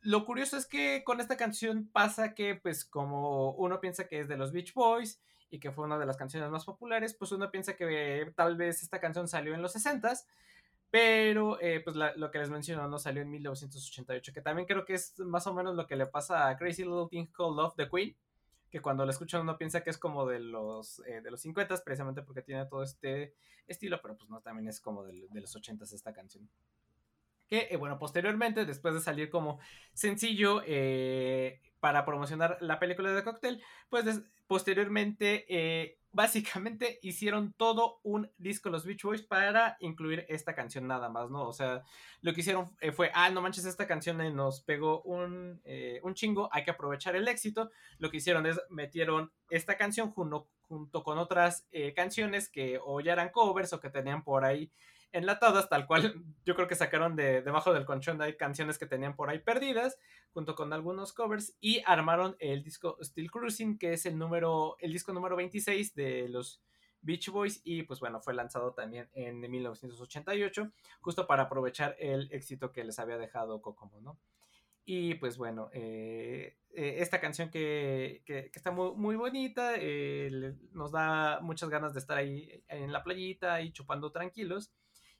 lo 0.00 0.24
curioso 0.24 0.56
es 0.56 0.66
que 0.66 1.02
con 1.04 1.20
esta 1.20 1.36
canción 1.36 1.88
pasa 1.92 2.34
que, 2.34 2.54
pues, 2.54 2.84
como 2.84 3.52
uno 3.52 3.80
piensa 3.80 4.08
que 4.08 4.20
es 4.20 4.28
de 4.28 4.36
los 4.36 4.52
Beach 4.52 4.72
Boys, 4.74 5.20
y 5.54 5.60
que 5.60 5.70
fue 5.70 5.84
una 5.84 5.98
de 5.98 6.06
las 6.06 6.16
canciones 6.16 6.50
más 6.50 6.64
populares, 6.64 7.14
pues 7.14 7.30
uno 7.30 7.48
piensa 7.48 7.76
que 7.76 8.32
tal 8.34 8.56
vez 8.56 8.82
esta 8.82 8.98
canción 8.98 9.28
salió 9.28 9.54
en 9.54 9.62
los 9.62 9.76
60s, 9.76 10.26
pero 10.90 11.60
eh, 11.60 11.80
pues 11.80 11.94
lo 11.94 12.30
que 12.32 12.38
les 12.38 12.50
menciono 12.50 12.88
no 12.88 12.98
salió 12.98 13.22
en 13.22 13.30
1988, 13.30 14.32
que 14.32 14.40
también 14.40 14.66
creo 14.66 14.84
que 14.84 14.94
es 14.94 15.16
más 15.20 15.46
o 15.46 15.54
menos 15.54 15.76
lo 15.76 15.86
que 15.86 15.94
le 15.94 16.06
pasa 16.06 16.48
a 16.48 16.56
Crazy 16.56 16.82
Little 16.82 17.06
Thing 17.08 17.26
Called 17.26 17.56
Love 17.56 17.74
the 17.76 17.88
Queen, 17.88 18.16
que 18.74 18.82
cuando 18.82 19.04
la 19.06 19.12
escuchan 19.12 19.42
uno 19.42 19.56
piensa 19.56 19.84
que 19.84 19.90
es 19.90 19.98
como 19.98 20.26
de 20.26 20.40
los, 20.40 20.98
eh, 21.06 21.20
de 21.20 21.30
los 21.30 21.40
50 21.42 21.76
precisamente 21.84 22.22
porque 22.22 22.42
tiene 22.42 22.66
todo 22.66 22.82
este 22.82 23.36
estilo, 23.68 24.00
pero 24.02 24.16
pues 24.16 24.28
no, 24.28 24.40
también 24.40 24.66
es 24.66 24.80
como 24.80 25.04
de, 25.04 25.28
los 25.32 25.54
80 25.54 25.84
esta 25.84 26.12
canción. 26.12 26.50
Que 27.46 27.68
eh, 27.70 27.76
bueno, 27.76 28.00
posteriormente, 28.00 28.64
después 28.64 28.92
de 28.94 29.00
salir 29.00 29.30
como 29.30 29.60
sencillo, 29.92 30.60
eh, 30.66 31.60
para 31.78 32.04
promocionar 32.04 32.58
la 32.60 32.80
película 32.80 33.12
de 33.12 33.22
cóctel, 33.22 33.62
pues 33.90 34.22
posteriormente 34.48 35.46
eh, 35.48 36.00
básicamente 36.14 37.00
hicieron 37.02 37.52
todo 37.54 38.00
un 38.04 38.30
disco 38.38 38.70
los 38.70 38.86
Beach 38.86 39.02
Boys 39.02 39.22
para 39.22 39.76
incluir 39.80 40.24
esta 40.28 40.54
canción 40.54 40.86
nada 40.86 41.08
más, 41.08 41.28
¿no? 41.28 41.46
O 41.46 41.52
sea, 41.52 41.82
lo 42.22 42.32
que 42.32 42.40
hicieron 42.40 42.70
eh, 42.80 42.92
fue, 42.92 43.10
ah, 43.14 43.30
no 43.30 43.42
manches, 43.42 43.64
esta 43.64 43.86
canción 43.86 44.20
eh, 44.20 44.30
nos 44.30 44.62
pegó 44.62 45.02
un, 45.02 45.60
eh, 45.64 46.00
un, 46.04 46.14
chingo, 46.14 46.48
hay 46.52 46.64
que 46.64 46.70
aprovechar 46.70 47.16
el 47.16 47.26
éxito. 47.26 47.70
Lo 47.98 48.10
que 48.10 48.18
hicieron 48.18 48.46
es 48.46 48.60
metieron 48.70 49.32
esta 49.50 49.76
canción 49.76 50.12
junto, 50.12 50.48
con 51.04 51.18
otras 51.18 51.68
canciones 51.94 52.48
que 52.48 52.80
o 52.82 53.00
ya 53.00 53.12
eran 53.12 53.28
covers 53.28 53.72
o 53.74 53.80
que 53.80 53.90
tenían 53.90 54.24
por 54.24 54.44
ahí 54.44 54.72
enlatadas, 55.14 55.68
tal 55.68 55.86
cual 55.86 56.22
yo 56.44 56.54
creo 56.54 56.68
que 56.68 56.74
sacaron 56.74 57.16
de 57.16 57.40
debajo 57.40 57.72
del 57.72 57.86
colchón 57.86 58.18
de 58.18 58.36
canciones 58.36 58.78
que 58.78 58.86
tenían 58.86 59.16
por 59.16 59.30
ahí 59.30 59.38
perdidas, 59.38 59.98
junto 60.32 60.54
con 60.54 60.72
algunos 60.72 61.12
covers, 61.12 61.56
y 61.60 61.82
armaron 61.86 62.36
el 62.40 62.62
disco 62.62 62.98
Still 63.00 63.30
Cruising, 63.30 63.78
que 63.78 63.94
es 63.94 64.04
el 64.06 64.18
número, 64.18 64.76
el 64.80 64.92
disco 64.92 65.12
número 65.12 65.36
26 65.36 65.94
de 65.94 66.28
los 66.28 66.60
Beach 67.00 67.28
Boys, 67.28 67.60
y 67.64 67.84
pues 67.84 68.00
bueno, 68.00 68.20
fue 68.20 68.34
lanzado 68.34 68.72
también 68.74 69.08
en 69.12 69.40
1988, 69.40 70.72
justo 71.00 71.26
para 71.26 71.44
aprovechar 71.44 71.96
el 71.98 72.28
éxito 72.32 72.72
que 72.72 72.84
les 72.84 72.98
había 72.98 73.16
dejado 73.16 73.62
Kokomo, 73.62 74.00
¿no? 74.00 74.18
Y 74.86 75.14
pues 75.14 75.38
bueno, 75.38 75.70
eh, 75.72 76.58
eh, 76.74 76.96
esta 76.98 77.18
canción 77.18 77.50
que, 77.50 78.22
que, 78.26 78.50
está 78.52 78.70
muy, 78.70 78.94
muy 78.96 79.16
bonita, 79.16 79.74
eh, 79.78 80.54
nos 80.72 80.92
da 80.92 81.40
muchas 81.40 81.70
ganas 81.70 81.94
de 81.94 82.00
estar 82.00 82.18
ahí 82.18 82.62
en 82.68 82.92
la 82.92 83.02
playita 83.02 83.62
y 83.62 83.72
chupando 83.72 84.12
tranquilos 84.12 84.72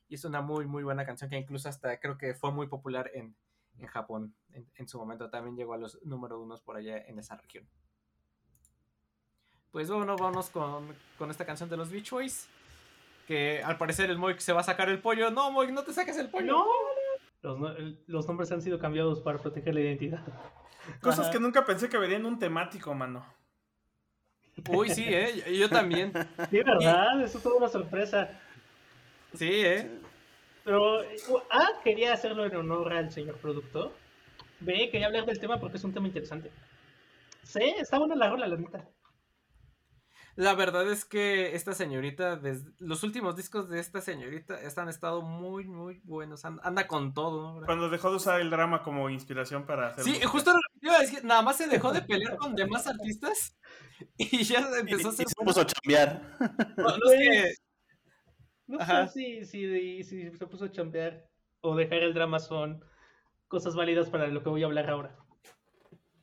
y 0.07 0.15
es 0.15 0.25
una 0.25 0.41
muy 0.41 0.65
muy 0.65 0.83
buena 0.83 1.05
canción 1.05 1.29
que 1.29 1.37
incluso 1.37 1.69
hasta 1.69 1.99
creo 1.99 2.17
que 2.17 2.33
fue 2.33 2.51
muy 2.51 2.67
popular 2.67 3.09
en, 3.13 3.35
en 3.77 3.87
Japón 3.87 4.35
en, 4.53 4.69
en, 4.75 4.87
su 4.87 4.97
momento 4.99 5.29
también 5.29 5.55
llegó 5.55 5.73
a 5.73 5.77
los 5.77 6.01
número 6.03 6.39
unos 6.41 6.61
por 6.61 6.77
allá 6.77 6.97
en 6.97 7.19
esa 7.19 7.35
región. 7.35 7.67
Pues 9.71 9.89
bueno 9.89 10.15
vamos 10.15 10.49
con, 10.49 10.95
con 11.17 11.31
esta 11.31 11.45
canción 11.45 11.69
de 11.69 11.77
los 11.77 11.91
Beach 11.91 12.11
Boys 12.11 12.47
que 13.27 13.63
al 13.63 13.77
parecer 13.77 14.09
el 14.09 14.17
Moik 14.17 14.39
se 14.39 14.53
va 14.53 14.61
a 14.61 14.63
sacar 14.63 14.89
el 14.89 15.01
pollo. 15.01 15.31
No 15.31 15.51
Moik 15.51 15.71
no 15.71 15.83
te 15.83 15.93
saques 15.93 16.17
el 16.17 16.29
pollo. 16.29 16.45
No. 16.45 16.65
Los, 17.41 17.59
los 18.07 18.27
nombres 18.27 18.51
han 18.51 18.61
sido 18.61 18.79
cambiados 18.79 19.19
para 19.21 19.37
proteger 19.37 19.73
la 19.73 19.81
identidad. 19.81 20.23
Cosas 21.01 21.25
Ajá. 21.25 21.31
que 21.31 21.39
nunca 21.39 21.65
pensé 21.65 21.89
que 21.89 21.97
verían 21.97 22.25
un 22.25 22.39
temático 22.39 22.93
mano. 22.93 23.25
Uy, 24.69 24.89
sí, 24.89 25.03
eh, 25.05 25.57
yo 25.57 25.69
también. 25.69 26.13
Sí, 26.49 26.63
verdad, 26.63 27.19
y... 27.19 27.23
eso 27.23 27.37
es 27.37 27.43
toda 27.43 27.57
una 27.57 27.67
sorpresa. 27.67 28.39
Sí, 29.35 29.49
¿eh? 29.51 29.99
Pero 30.63 31.01
A, 31.51 31.81
quería 31.83 32.13
hacerlo 32.13 32.45
en 32.45 32.55
honor 32.55 32.91
al 32.93 33.11
señor 33.11 33.37
productor. 33.37 33.91
B, 34.59 34.89
quería 34.89 35.07
hablar 35.07 35.25
del 35.25 35.39
tema 35.39 35.59
porque 35.59 35.77
es 35.77 35.83
un 35.83 35.93
tema 35.93 36.07
interesante. 36.07 36.51
C, 37.43 37.75
está 37.79 37.99
buena 37.99 38.15
la 38.15 38.29
rola, 38.29 38.47
la 38.47 38.57
neta. 38.57 38.89
La 40.35 40.53
verdad 40.53 40.91
es 40.91 41.05
que 41.05 41.55
esta 41.55 41.73
señorita, 41.73 42.35
desde 42.35 42.69
los 42.79 43.03
últimos 43.03 43.37
discos 43.37 43.69
de 43.69 43.79
esta 43.79 44.01
señorita 44.01 44.57
han 44.75 44.89
estado 44.89 45.21
muy, 45.21 45.65
muy 45.65 46.01
buenos. 46.03 46.43
Anda 46.43 46.87
con 46.87 47.13
todo. 47.13 47.61
¿no? 47.61 47.65
Cuando 47.65 47.89
dejó 47.89 48.09
de 48.09 48.17
usar 48.17 48.41
el 48.41 48.49
drama 48.49 48.83
como 48.83 49.09
inspiración 49.09 49.65
para 49.65 49.89
hacer. 49.89 50.03
Sí, 50.03 50.09
música. 50.09 50.27
justo 50.27 50.51
lo 50.51 50.59
que 50.73 50.87
iba 50.87 50.97
a 50.97 51.01
decir, 51.01 51.23
nada 51.23 51.41
más 51.41 51.55
se 51.55 51.67
dejó 51.67 51.93
de 51.93 52.01
pelear 52.01 52.35
con 52.35 52.53
demás 52.53 52.85
artistas 52.85 53.55
y 54.17 54.43
ya 54.43 54.67
empezó 54.77 55.07
a 55.07 55.11
hacer. 55.11 55.25
Y 55.25 55.29
se 55.29 55.45
puso 55.45 55.61
a 55.61 55.67
chambear. 55.67 56.37
No, 56.75 56.97
no 56.97 57.11
es 57.11 57.19
que 57.19 57.64
no 58.67 58.79
Ajá. 58.79 59.07
sé 59.07 59.43
si, 59.43 59.45
si, 59.45 60.03
si, 60.03 60.31
se 60.31 60.47
puso 60.47 60.65
a 60.65 60.71
chambear 60.71 61.25
o 61.61 61.75
dejar 61.75 61.99
el 62.03 62.13
drama 62.13 62.39
son 62.39 62.83
cosas 63.47 63.75
válidas 63.75 64.09
para 64.09 64.27
lo 64.27 64.41
que 64.43 64.49
voy 64.49 64.63
a 64.63 64.65
hablar 64.65 64.89
ahora. 64.89 65.17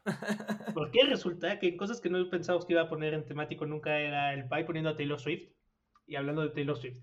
Porque 0.74 1.04
resulta 1.04 1.58
que 1.58 1.76
cosas 1.76 2.00
que 2.00 2.10
no 2.10 2.28
pensábamos 2.28 2.66
que 2.66 2.72
iba 2.72 2.82
a 2.82 2.88
poner 2.88 3.14
en 3.14 3.24
temático 3.24 3.66
nunca 3.66 3.98
era 4.00 4.34
el 4.34 4.48
Pai 4.48 4.66
poniendo 4.66 4.90
a 4.90 4.96
Taylor 4.96 5.20
Swift 5.20 5.52
y 6.06 6.16
hablando 6.16 6.42
de 6.42 6.50
Taylor 6.50 6.76
Swift. 6.76 6.98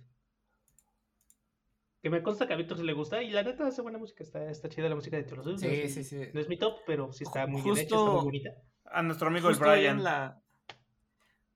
Que 2.01 2.09
me 2.09 2.23
consta 2.23 2.47
que 2.47 2.53
a 2.53 2.57
Víctor 2.57 2.77
se 2.77 2.83
le 2.83 2.93
gusta 2.93 3.21
y 3.21 3.29
la 3.31 3.43
neta 3.43 3.67
hace 3.67 3.81
buena 3.81 3.97
música, 3.97 4.23
está, 4.23 4.49
está 4.49 4.69
chida 4.69 4.87
la 4.87 4.95
música 4.95 5.17
de 5.17 5.23
Taylor 5.23 5.43
Swift. 5.43 5.61
no 5.61 5.69
Sí, 5.69 5.75
es, 5.81 5.93
sí, 5.93 6.03
sí. 6.03 6.21
no 6.33 6.39
es 6.39 6.47
mi 6.47 6.57
top, 6.57 6.77
pero 6.85 7.11
sí 7.11 7.23
está 7.25 7.45
muy 7.47 7.61
Justo- 7.61 7.73
bien 7.75 7.85
hecha, 7.85 7.95
está 7.97 8.11
muy 8.11 8.23
bonita. 8.23 8.49
A 8.85 9.03
nuestro 9.03 9.27
amigo 9.27 9.47
Justo 9.49 9.65
Brian. 9.69 9.97
en 9.97 10.03
la... 10.03 10.41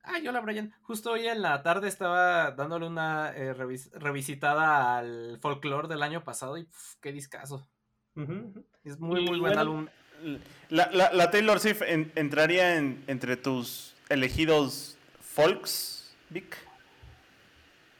Ah, 0.03 0.19
yo 0.19 0.31
la 0.31 0.41
Brian. 0.41 0.73
Justo 0.81 1.11
hoy 1.11 1.27
en 1.27 1.41
la 1.41 1.63
tarde 1.63 1.87
estaba 1.87 2.51
dándole 2.51 2.87
una 2.87 3.31
eh, 3.35 3.53
revis- 3.55 3.91
revisitada 3.93 4.97
al 4.97 5.39
folclore 5.39 5.87
del 5.87 6.03
año 6.03 6.23
pasado 6.23 6.57
y 6.57 6.65
pf, 6.65 6.97
qué 7.01 7.11
discazo. 7.13 7.65
Es 8.83 8.99
muy, 8.99 9.21
Y 9.21 9.29
muy 9.29 9.39
buen 9.39 9.53
bueno, 9.55 9.59
álbum. 9.61 9.87
La, 10.69 10.89
la- 10.91 11.11
la 11.13 11.31
Taylor 11.31 11.59
Swift 11.59 11.81
en- 11.83 12.11
entraría 12.15 12.75
en- 12.75 13.03
entre 13.07 13.37
tus 13.37 13.95
elegidos 14.09 14.97
folks, 15.21 16.13
Vic. 16.29 16.57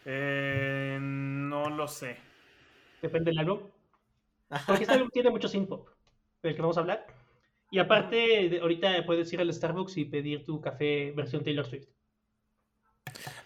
Eh, 0.06 0.98
no 1.02 1.70
lo 1.70 1.88
sé. 1.88 2.18
Depende 3.02 3.32
del 3.32 3.40
álbum. 3.40 3.60
Porque 4.68 4.84
este 4.84 4.94
álbum 4.94 5.10
tiene 5.10 5.30
mucho 5.30 5.48
synth 5.48 5.70
pop, 5.70 5.88
del 6.42 6.56
que 6.56 6.62
vamos 6.62 6.78
a 6.78 6.82
hablar. 6.82 7.08
Y 7.74 7.80
aparte, 7.80 8.50
de- 8.50 8.60
ahorita 8.62 9.04
puedes 9.04 9.34
ir 9.34 9.42
al 9.42 9.52
Starbucks 9.52 9.98
y 9.98 10.06
pedir 10.06 10.46
tu 10.46 10.62
café 10.62 11.12
versión 11.16 11.44
Taylor 11.44 11.66
Swift. 11.66 11.88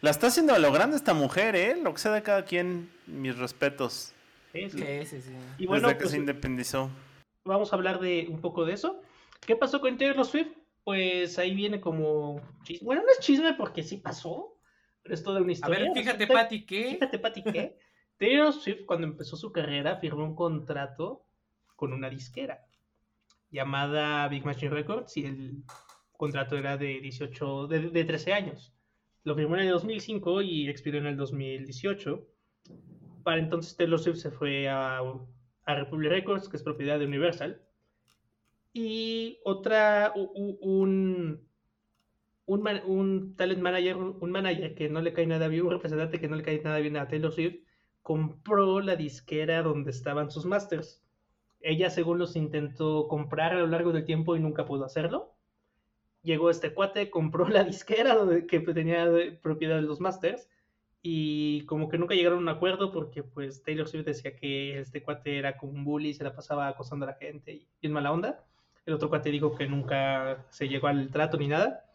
La 0.02 0.10
está 0.10 0.28
haciendo 0.28 0.54
a 0.54 0.60
lo 0.60 0.70
grande 0.74 0.98
esta 0.98 1.14
mujer, 1.14 1.56
¿eh? 1.56 1.78
Lo 1.82 1.94
que 1.94 2.00
sea 2.00 2.12
de 2.12 2.24
cada 2.24 2.44
quien, 2.44 2.92
mis 3.06 3.38
respetos. 3.38 4.14
Sí, 4.52 4.70
sí. 4.70 5.06
Sí. 5.06 5.22
Y 5.60 5.66
bueno, 5.66 5.88
desde 5.88 5.98
que 5.98 6.02
pues, 6.04 6.12
se 6.12 6.18
independizó. 6.18 6.90
vamos 7.46 7.72
a 7.72 7.78
hablar 7.78 8.02
de 8.02 8.28
un 8.30 8.42
poco 8.42 8.66
de 8.66 8.74
eso. 8.74 9.02
¿Qué 9.46 9.56
pasó 9.56 9.80
con 9.80 9.98
Taylor 9.98 10.26
Swift? 10.26 10.52
Pues 10.84 11.40
ahí 11.40 11.56
viene 11.56 11.80
como 11.80 12.42
chisme. 12.64 12.86
Bueno, 12.86 13.04
no 13.04 13.10
es 13.14 13.20
chisme 13.20 13.54
porque 13.54 13.82
sí 13.82 13.96
pasó, 13.96 14.58
pero 15.04 15.16
es 15.16 15.24
toda 15.24 15.40
una 15.40 15.50
A 15.50 15.54
historia. 15.54 15.80
ver, 15.80 15.94
fíjate, 15.94 16.26
Resulta- 16.26 16.42
Pati, 16.44 16.66
que 16.66 16.90
Fíjate, 16.92 17.20
Pati, 17.20 17.44
que 17.44 17.78
Taylor 18.20 18.52
Swift, 18.52 18.84
cuando 18.86 19.08
empezó 19.08 19.38
su 19.38 19.54
carrera, 19.54 19.96
firmó 20.02 20.26
un 20.26 20.36
contrato 20.36 21.24
con 21.78 21.94
una 21.94 22.10
disquera 22.10 22.67
llamada 23.52 24.28
Big 24.28 24.46
Machine 24.46 24.72
Records 24.72 25.18
y 25.18 25.26
el 25.26 25.64
contrato 26.12 26.58
era 26.58 26.78
de 26.78 27.00
18, 27.00 27.68
de, 27.68 27.80
de 27.90 28.04
13 28.04 28.34
años. 28.34 28.74
Lo 29.24 29.36
firmó 29.36 29.56
en 29.56 29.64
el 29.64 29.72
2005 29.72 30.42
y 30.42 30.70
expiró 30.70 30.98
en 30.98 31.08
el 31.08 31.18
2018. 31.18 32.26
Para 33.24 33.40
entonces 33.40 33.76
Taylor 33.76 34.00
Swift 34.00 34.18
se 34.18 34.32
fue 34.32 34.70
a, 34.70 35.00
a 35.00 35.76
Republic 35.76 36.10
Records, 36.10 36.48
que 36.48 36.58
es 36.58 36.64
propiedad 36.64 36.98
de 36.98 37.06
Universal. 37.06 37.62
Y 38.74 39.40
otra, 39.44 40.14
un, 40.16 41.40
un, 42.46 42.68
un 42.86 43.36
talent 43.36 43.62
manager, 43.62 43.98
un 43.98 44.32
manager 44.32 44.76
que 44.76 44.90
no 44.90 45.02
le 45.02 45.14
cae 45.14 45.28
nada 45.28 45.48
bien, 45.48 45.66
un 45.66 45.72
representante 45.72 46.20
que 46.20 46.28
no 46.28 46.36
le 46.36 46.44
cae 46.44 46.62
nada 46.62 46.80
bien 46.80 46.96
a 46.98 47.08
Taylor 47.08 47.32
Swift, 47.32 47.64
compró 48.02 48.80
la 48.80 48.96
disquera 48.96 49.62
donde 49.62 49.92
estaban 49.92 50.32
sus 50.32 50.46
masters. 50.46 51.04
Ella, 51.62 51.90
según 51.90 52.20
los 52.20 52.36
intentó 52.36 53.08
comprar 53.08 53.54
a 53.54 53.60
lo 53.60 53.68
largo 53.68 53.92
del 53.92 54.06
tiempo 54.06 54.36
y 54.36 54.40
nunca 54.40 54.66
pudo 54.66 54.86
hacerlo. 54.86 55.34
Llegó 56.24 56.50
este 56.50 56.74
cuate, 56.74 57.10
compró 57.10 57.48
la 57.48 57.64
disquera 57.64 58.16
que 58.48 58.60
tenía 58.60 59.08
propiedad 59.42 59.76
de 59.78 59.84
los 59.84 60.00
masters 60.00 60.50
y 61.02 61.66
como 61.66 61.90
que 61.90 61.98
nunca 61.98 62.16
llegaron 62.16 62.40
a 62.40 62.42
un 62.42 62.50
acuerdo 62.50 62.92
porque 62.92 63.24
pues 63.24 63.64
Taylor 63.64 63.88
Swift 63.88 64.06
decía 64.06 64.36
que 64.36 64.80
este 64.80 65.04
cuate 65.04 65.38
era 65.38 65.58
como 65.58 65.72
un 65.74 65.86
bully, 65.86 66.14
se 66.14 66.24
la 66.24 66.36
pasaba 66.36 66.68
acosando 66.68 67.06
a 67.06 67.12
la 67.12 67.16
gente 67.16 67.54
y 67.54 67.68
bien 67.82 67.94
mala 67.94 68.12
onda. 68.12 68.44
El 68.86 68.94
otro 68.94 69.10
cuate 69.10 69.32
dijo 69.32 69.56
que 69.56 69.68
nunca 69.68 70.46
se 70.50 70.68
llegó 70.68 70.88
al 70.88 71.10
trato 71.10 71.38
ni 71.38 71.48
nada. 71.48 71.86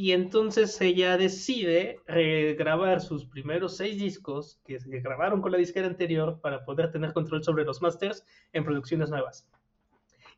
Y 0.00 0.12
entonces 0.12 0.80
ella 0.80 1.18
decide 1.18 2.00
regrabar 2.06 3.02
sus 3.02 3.26
primeros 3.26 3.76
seis 3.76 3.98
discos 3.98 4.58
que 4.64 4.80
se 4.80 5.00
grabaron 5.00 5.42
con 5.42 5.52
la 5.52 5.58
disquera 5.58 5.88
anterior 5.88 6.40
para 6.40 6.64
poder 6.64 6.90
tener 6.90 7.12
control 7.12 7.44
sobre 7.44 7.66
los 7.66 7.82
masters 7.82 8.24
en 8.54 8.64
producciones 8.64 9.10
nuevas. 9.10 9.46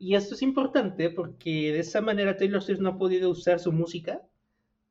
Y 0.01 0.17
esto 0.17 0.35
es 0.35 0.43
importante 0.43 1.11
porque 1.11 1.73
de 1.73 1.79
esa 1.79 2.01
manera 2.01 2.37
Taylor 2.37 2.61
Swift 2.61 2.81
no 2.81 2.89
ha 2.89 2.99
podido 2.99 3.31
usar 3.31 3.61
su 3.61 3.71
música 3.71 4.21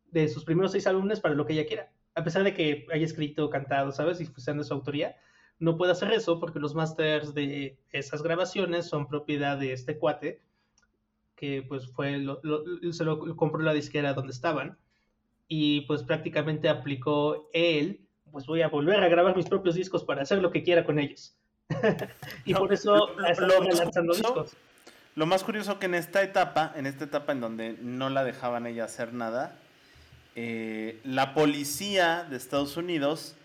de 0.10 0.30
sus 0.30 0.46
primeros 0.46 0.72
seis 0.72 0.88
álbumes 0.88 1.20
para 1.20 1.36
lo 1.36 1.46
que 1.46 1.52
ella 1.52 1.66
quiera. 1.66 1.92
A 2.16 2.24
pesar 2.24 2.46
de 2.46 2.54
que 2.54 2.88
haya 2.94 3.04
escrito, 3.04 3.50
cantado, 3.50 3.92
¿sabes? 3.92 4.22
Y 4.22 4.26
sean 4.38 4.60
de 4.60 4.64
su 4.64 4.74
autoría, 4.74 5.18
no 5.60 5.76
puede 5.76 5.92
hacer 5.92 6.14
eso 6.14 6.40
porque 6.40 6.62
los 6.62 6.76
masters 6.76 7.34
de 7.34 7.78
esas 7.92 8.24
grabaciones 8.24 8.86
son 8.86 9.10
propiedad 9.10 9.58
de 9.58 9.74
este 9.74 9.98
cuate 9.98 10.40
que 11.42 11.64
pues 11.68 11.88
fue, 11.92 12.20
lo, 12.20 12.40
lo- 12.44 12.64
se 12.94 13.04
lo 13.04 13.36
compró 13.36 13.64
la 13.64 13.74
disquera 13.74 14.14
donde 14.14 14.32
estaban 14.32 14.78
y 15.48 15.82
pues 15.82 16.04
prácticamente 16.04 16.70
aplicó 16.70 17.50
él, 17.52 18.00
pues 18.32 18.46
voy 18.46 18.62
a 18.62 18.68
volver 18.70 19.04
a 19.04 19.10
grabar 19.10 19.36
mis 19.36 19.48
propios 19.48 19.74
discos 19.74 20.04
para 20.04 20.22
hacer 20.22 20.38
lo 20.40 20.52
que 20.52 20.62
quiera 20.62 20.86
con 20.86 21.00
ellos. 21.00 21.36
y 22.46 22.54
No, 22.54 22.60
por 22.60 22.72
eso 22.72 23.10
lo- 23.18 23.64
lanzando 23.64 24.14
discos. 24.14 24.52
Lo 25.16 25.26
más 25.26 25.44
curioso 25.44 25.80
que 25.80 25.88
en 25.88 25.96
esta 25.96 26.22
etapa, 26.22 26.72
en 26.76 26.86
esta 26.86 27.06
etapa 27.06 27.32
en 27.32 27.42
donde 27.42 27.76
no 27.82 28.10
la 28.12 28.24
dejaban 28.24 28.68
ella 28.68 28.84
hacer 28.86 29.12
nada, 29.12 29.58
eh, 30.36 31.00
la 31.04 31.34
policía 31.34 32.24
de 32.30 32.38
Estados 32.38 32.78
Unidos, 32.78 33.36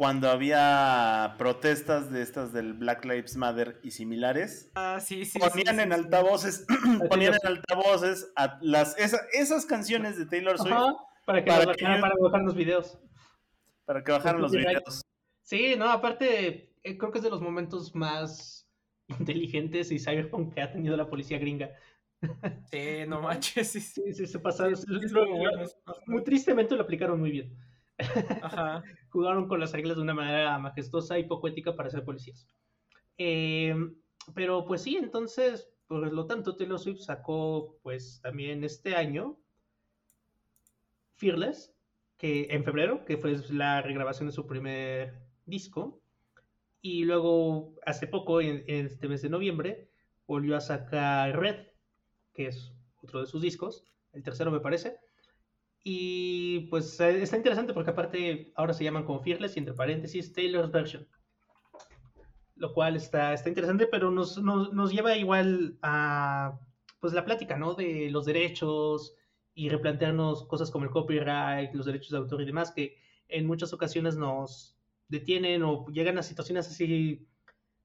cuando 0.00 0.30
había 0.30 1.34
protestas 1.36 2.10
de 2.10 2.22
estas 2.22 2.54
del 2.54 2.72
Black 2.72 3.04
Lives 3.04 3.36
Matter 3.36 3.78
y 3.82 3.90
similares, 3.90 4.70
Ah, 4.74 4.98
sí, 4.98 5.26
sí. 5.26 5.38
ponían 5.38 5.76
sí, 5.76 5.82
en 5.82 5.90
sí, 5.90 5.94
sí. 5.98 6.04
altavoces, 6.04 6.66
ponían 7.10 7.34
en 7.34 7.46
altavoces 7.46 8.32
a 8.34 8.58
las, 8.62 8.98
esa- 8.98 9.20
esas 9.34 9.66
canciones 9.66 10.16
de 10.16 10.24
Taylor 10.24 10.56
Swift 10.56 10.72
Ajá, 10.72 10.94
para 11.26 11.44
que 11.44 11.50
para 11.50 11.64
los 11.66 11.76
que 11.76 11.84
bajaran, 11.84 11.98
ellos- 11.98 12.00
para 12.18 12.30
bajar 12.30 12.42
los 12.46 12.54
videos. 12.54 12.98
para 13.84 14.02
que 14.02 14.12
bajaran 14.12 14.40
los 14.40 14.52
videos. 14.52 15.02
Sí, 15.42 15.74
no, 15.76 15.90
aparte, 15.90 16.72
eh, 16.82 16.96
creo 16.96 17.12
que 17.12 17.18
es 17.18 17.24
de 17.24 17.28
los 17.28 17.42
momentos 17.42 17.94
más 17.94 18.66
inteligentes 19.18 19.92
y 19.92 19.98
cyberpunk 19.98 20.54
que 20.54 20.62
ha 20.62 20.72
tenido 20.72 20.96
la 20.96 21.10
policía 21.10 21.38
gringa. 21.38 21.72
Sí, 22.70 23.04
no 23.06 23.20
manches, 23.20 23.68
sí, 23.72 23.80
sí. 23.82 24.26
Se 24.26 24.38
pasaron. 24.38 24.72
Lo- 24.86 25.26
bueno, 25.28 25.64
muy 26.06 26.24
tristemente 26.24 26.74
lo 26.74 26.84
aplicaron 26.84 27.20
muy 27.20 27.32
bien. 27.32 27.54
Ajá. 28.40 28.82
Jugaron 29.10 29.48
con 29.48 29.60
las 29.60 29.72
reglas 29.72 29.96
de 29.96 30.02
una 30.02 30.14
manera 30.14 30.58
majestuosa 30.58 31.18
y 31.18 31.24
poco 31.24 31.48
ética 31.48 31.76
para 31.76 31.90
ser 31.90 32.04
policías. 32.04 32.46
Eh, 33.18 33.74
pero 34.34 34.64
pues 34.64 34.82
sí, 34.82 34.96
entonces, 34.96 35.68
por 35.86 36.12
lo 36.12 36.26
tanto, 36.26 36.56
Taylor 36.56 36.78
Swift 36.78 37.00
sacó 37.00 37.78
pues 37.82 38.20
también 38.22 38.64
este 38.64 38.94
año 38.94 39.38
Fearless, 41.14 41.74
que 42.16 42.48
en 42.50 42.64
febrero, 42.64 43.04
que 43.04 43.16
fue 43.18 43.36
la 43.50 43.82
regrabación 43.82 44.28
de 44.28 44.34
su 44.34 44.46
primer 44.46 45.20
disco. 45.46 46.00
Y 46.82 47.04
luego, 47.04 47.74
hace 47.84 48.06
poco, 48.06 48.40
en, 48.40 48.64
en 48.66 48.86
este 48.86 49.08
mes 49.08 49.20
de 49.22 49.28
noviembre, 49.28 49.90
volvió 50.26 50.56
a 50.56 50.60
sacar 50.60 51.38
Red, 51.38 51.66
que 52.32 52.46
es 52.46 52.72
otro 53.02 53.20
de 53.20 53.26
sus 53.26 53.42
discos, 53.42 53.84
el 54.12 54.22
tercero 54.22 54.50
me 54.50 54.60
parece. 54.60 54.98
Y 55.82 56.60
pues 56.68 57.00
eh, 57.00 57.22
está 57.22 57.36
interesante 57.36 57.72
porque 57.72 57.90
aparte 57.90 58.52
ahora 58.54 58.74
se 58.74 58.84
llaman 58.84 59.04
como 59.04 59.20
Fearless 59.20 59.56
y 59.56 59.60
entre 59.60 59.74
paréntesis 59.74 60.32
Taylor's 60.32 60.70
Version. 60.70 61.06
Lo 62.56 62.74
cual 62.74 62.96
está, 62.96 63.32
está 63.32 63.48
interesante, 63.48 63.86
pero 63.86 64.10
nos, 64.10 64.36
nos, 64.42 64.72
nos 64.72 64.92
lleva 64.92 65.16
igual 65.16 65.78
a 65.82 66.58
pues 67.00 67.14
la 67.14 67.24
plática, 67.24 67.56
¿no? 67.56 67.74
De 67.74 68.10
los 68.10 68.26
derechos 68.26 69.14
y 69.54 69.68
replantearnos 69.70 70.46
cosas 70.46 70.70
como 70.70 70.84
el 70.84 70.90
copyright, 70.90 71.74
los 71.74 71.86
derechos 71.86 72.10
de 72.10 72.18
autor 72.18 72.42
y 72.42 72.46
demás, 72.46 72.72
que 72.72 72.96
en 73.28 73.46
muchas 73.46 73.72
ocasiones 73.72 74.16
nos 74.16 74.76
detienen 75.08 75.62
o 75.62 75.86
llegan 75.88 76.18
a 76.18 76.22
situaciones 76.22 76.68
así 76.68 77.26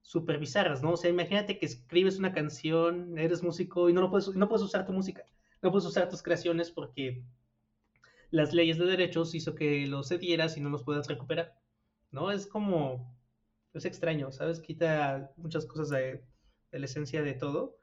súper 0.01 0.37
bizarras, 0.37 0.83
¿no? 0.83 0.91
O 0.91 0.97
sea, 0.97 1.09
imagínate 1.09 1.57
que 1.57 1.65
escribes 1.65 2.19
una 2.19 2.33
canción, 2.33 3.17
eres 3.17 3.41
músico 3.41 3.89
y 3.89 3.93
no, 3.93 4.01
lo 4.01 4.11
puedes, 4.11 4.35
no 4.35 4.47
puedes 4.47 4.63
usar 4.63 4.85
tu 4.85 4.93
música, 4.93 5.23
no 5.61 5.71
puedes 5.71 5.87
usar 5.87 6.09
tus 6.09 6.21
creaciones 6.21 6.69
porque 6.69 7.23
las 8.31 8.53
leyes 8.53 8.77
de 8.77 8.85
derechos 8.85 9.33
hizo 9.35 9.55
que 9.55 9.85
los 9.87 10.09
cedieras 10.09 10.57
y 10.57 10.61
no 10.61 10.69
los 10.69 10.83
puedas 10.83 11.07
recuperar, 11.07 11.55
¿no? 12.11 12.31
Es 12.31 12.47
como, 12.47 13.15
es 13.73 13.85
extraño, 13.85 14.31
¿sabes? 14.31 14.59
Quita 14.59 15.31
muchas 15.37 15.65
cosas 15.65 15.89
de, 15.89 16.23
de 16.71 16.79
la 16.79 16.85
esencia 16.85 17.21
de 17.21 17.33
todo. 17.33 17.77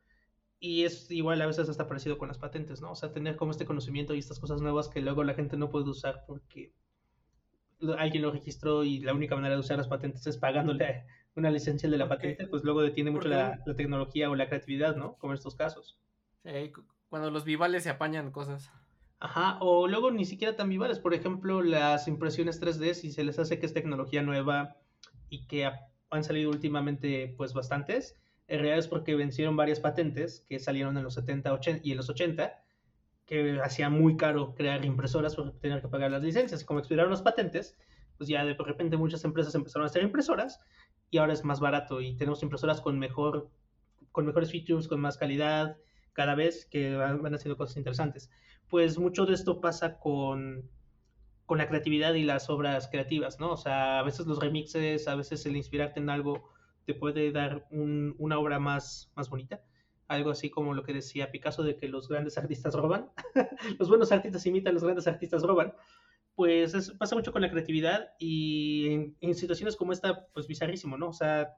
Y 0.59 0.85
es 0.85 1.11
igual 1.11 1.43
a 1.43 1.47
veces 1.47 1.69
hasta 1.69 1.89
parecido 1.89 2.19
con 2.19 2.29
las 2.29 2.39
patentes, 2.39 2.81
¿no? 2.81 2.93
O 2.93 2.95
sea, 2.95 3.13
tener 3.13 3.35
como 3.37 3.51
este 3.51 3.65
conocimiento 3.67 4.15
y 4.15 4.19
estas 4.21 4.39
cosas 4.39 4.61
nuevas 4.63 4.89
que 4.89 5.01
luego 5.01 5.25
la 5.25 5.35
gente 5.35 5.57
no 5.57 5.71
puede 5.71 5.91
usar 5.91 6.25
porque 6.27 6.73
alguien 7.99 8.23
lo 8.23 8.31
registró 8.31 8.85
y 8.85 9.01
la 9.01 9.13
única 9.13 9.35
manera 9.35 9.55
de 9.55 9.61
usar 9.61 9.77
las 9.77 9.89
patentes 9.89 10.25
es 10.27 10.37
pagándole 10.37 11.05
una 11.35 11.51
licencia 11.51 11.89
de 11.91 11.97
la 11.99 12.09
Porque- 12.09 12.29
patente, 12.31 12.47
pues 12.49 12.63
luego 12.63 12.81
detiene 12.83 13.11
mucho 13.11 13.27
la, 13.29 13.61
la 13.67 13.75
tecnología 13.75 14.31
o 14.31 14.37
la 14.37 14.47
creatividad, 14.49 14.95
¿no? 14.97 15.15
Como 15.19 15.33
en 15.33 15.39
estos 15.39 15.57
casos. 15.57 15.99
Sí, 16.45 16.71
cu- 16.73 16.85
cuando 17.09 17.31
los 17.31 17.45
vivales 17.45 17.83
se 17.83 17.91
apañan 17.91 18.31
cosas. 18.31 18.71
Ajá, 19.25 19.59
o 19.61 19.87
luego 19.87 20.11
ni 20.11 20.25
siquiera 20.25 20.57
tan 20.57 20.69
vivales, 20.69 20.99
por 20.99 21.15
ejemplo, 21.15 21.63
las 21.63 22.09
impresiones 22.09 22.59
3D, 22.59 22.93
si 22.93 23.13
se 23.13 23.23
les 23.23 23.39
hace 23.39 23.61
que 23.61 23.67
es 23.67 23.73
tecnología 23.73 24.21
nueva 24.23 24.79
y 25.29 25.47
que 25.47 25.65
ha- 25.67 25.93
han 26.11 26.25
salido 26.25 26.51
últimamente 26.51 27.33
pues 27.37 27.55
bastantes, 27.55 28.19
En 28.49 28.59
realidad 28.59 28.79
es 28.79 28.89
porque 28.89 29.15
vencieron 29.15 29.57
varias 29.57 29.79
patentes 29.81 30.45
que 30.49 30.59
salieron 30.59 30.97
en 30.99 31.05
los 31.05 31.15
70 31.15 31.53
80, 31.55 31.81
y 31.85 31.93
en 31.93 31.97
los 31.99 32.11
80 32.11 32.65
que 33.27 33.61
hacía 33.63 33.89
muy 33.91 34.17
caro 34.17 34.55
crear 34.55 34.85
impresoras 34.85 35.37
por 35.37 35.59
tener 35.61 35.81
que 35.83 35.89
pagar 35.89 36.11
las 36.11 36.23
licencias. 36.23 36.65
Como 36.65 36.81
expiraron 36.81 37.13
las 37.13 37.23
patentes, 37.23 37.79
pues 38.19 38.29
ya 38.29 38.45
de 38.45 38.55
repente 38.55 38.97
muchas 38.99 39.25
empresas 39.25 39.55
empezaron 39.55 39.85
a 39.85 39.91
hacer 39.91 40.03
impresoras 40.03 40.61
y 41.11 41.19
ahora 41.19 41.33
es 41.35 41.45
más 41.45 41.61
barato 41.61 42.01
y 42.01 42.17
tenemos 42.17 42.43
impresoras 42.43 42.81
con 42.81 42.99
mejor 42.99 43.53
con 44.11 44.27
mejores 44.27 44.51
features, 44.51 44.89
con 44.89 45.01
más 45.01 45.17
calidad, 45.17 45.77
cada 46.13 46.35
vez 46.35 46.67
que 46.67 46.95
van 46.97 47.35
haciendo 47.35 47.57
cosas 47.57 47.77
interesantes. 47.77 48.31
Pues 48.73 48.99
mucho 48.99 49.27
de 49.27 49.35
esto 49.35 49.61
pasa 49.61 49.99
con, 49.99 50.71
con 51.45 51.59
la 51.59 51.69
creatividad 51.69 52.15
y 52.15 52.25
las 52.25 52.49
obras 52.49 52.89
creativas, 52.89 53.39
¿no? 53.39 53.53
O 53.53 53.57
sea, 53.59 53.99
a 53.99 54.03
veces 54.03 54.27
los 54.27 54.39
remixes, 54.39 55.09
a 55.09 55.15
veces 55.15 55.45
el 55.45 55.59
inspirarte 55.59 56.01
en 56.01 56.09
algo 56.09 56.49
te 56.87 56.95
puede 56.95 57.33
dar 57.33 57.67
un, 57.71 58.15
una 58.17 58.39
obra 58.39 58.59
más, 58.59 59.13
más 59.15 59.29
bonita. 59.29 59.61
Algo 60.09 60.31
así 60.31 60.49
como 60.49 60.73
lo 60.73 60.85
que 60.85 60.95
decía 60.95 61.31
Picasso 61.31 61.63
de 61.63 61.77
que 61.77 61.87
los 61.87 62.09
grandes 62.09 62.39
artistas 62.39 62.73
roban. 62.73 63.11
los 63.79 63.91
buenos 63.91 64.11
artistas 64.11 64.47
imitan, 64.47 64.73
los 64.73 64.85
grandes 64.85 65.07
artistas 65.07 65.43
roban. 65.43 65.75
Pues 66.35 66.73
es, 66.73 66.93
pasa 66.93 67.15
mucho 67.15 67.31
con 67.31 67.43
la 67.43 67.51
creatividad 67.51 68.15
y 68.19 68.87
en, 68.87 69.17
en 69.21 69.35
situaciones 69.35 69.77
como 69.77 69.93
esta, 69.93 70.29
pues 70.33 70.47
bizarrísimo, 70.47 70.97
¿no? 70.97 71.11
O 71.11 71.13
sea, 71.13 71.57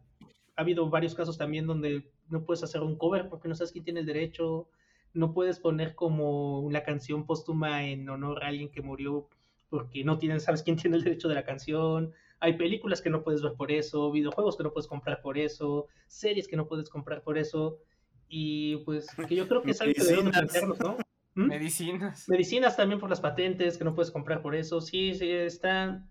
ha 0.56 0.60
habido 0.60 0.90
varios 0.90 1.14
casos 1.14 1.38
también 1.38 1.68
donde 1.68 2.10
no 2.28 2.44
puedes 2.44 2.64
hacer 2.64 2.82
un 2.82 2.98
cover 2.98 3.28
porque 3.28 3.46
no 3.46 3.54
sabes 3.54 3.70
quién 3.70 3.84
tiene 3.84 4.00
el 4.00 4.06
derecho, 4.06 4.68
no 5.14 5.32
puedes 5.32 5.60
poner 5.60 5.94
como 5.94 6.60
una 6.60 6.82
canción 6.82 7.24
póstuma 7.24 7.86
en 7.86 8.08
honor 8.08 8.42
a 8.42 8.48
alguien 8.48 8.70
que 8.70 8.82
murió 8.82 9.28
porque 9.70 10.04
no 10.04 10.18
tienen, 10.18 10.40
sabes 10.40 10.62
quién 10.62 10.76
tiene 10.76 10.96
el 10.96 11.04
derecho 11.04 11.28
de 11.28 11.34
la 11.34 11.44
canción. 11.44 12.12
Hay 12.40 12.58
películas 12.58 13.00
que 13.00 13.10
no 13.10 13.22
puedes 13.22 13.42
ver 13.42 13.54
por 13.54 13.72
eso, 13.72 14.10
videojuegos 14.10 14.56
que 14.56 14.64
no 14.64 14.72
puedes 14.72 14.88
comprar 14.88 15.22
por 15.22 15.38
eso, 15.38 15.86
series 16.08 16.48
que 16.48 16.56
no 16.56 16.66
puedes 16.66 16.90
comprar 16.90 17.22
por 17.22 17.38
eso. 17.38 17.78
Y 18.28 18.78
pues 18.78 19.06
que 19.28 19.34
yo 19.34 19.48
creo 19.48 19.62
que 19.62 19.70
es 19.70 19.80
algo 19.80 19.94
que 19.94 20.04
debemos 20.04 20.32
plantearnos, 20.32 20.80
¿no? 20.80 20.96
¿Mm? 21.34 21.46
Medicinas. 21.46 22.28
Medicinas 22.28 22.76
también 22.76 23.00
por 23.00 23.10
las 23.10 23.20
patentes 23.20 23.78
que 23.78 23.84
no 23.84 23.94
puedes 23.94 24.10
comprar 24.10 24.42
por 24.42 24.54
eso. 24.54 24.80
Sí, 24.80 25.14
sí, 25.14 25.30
está, 25.30 26.06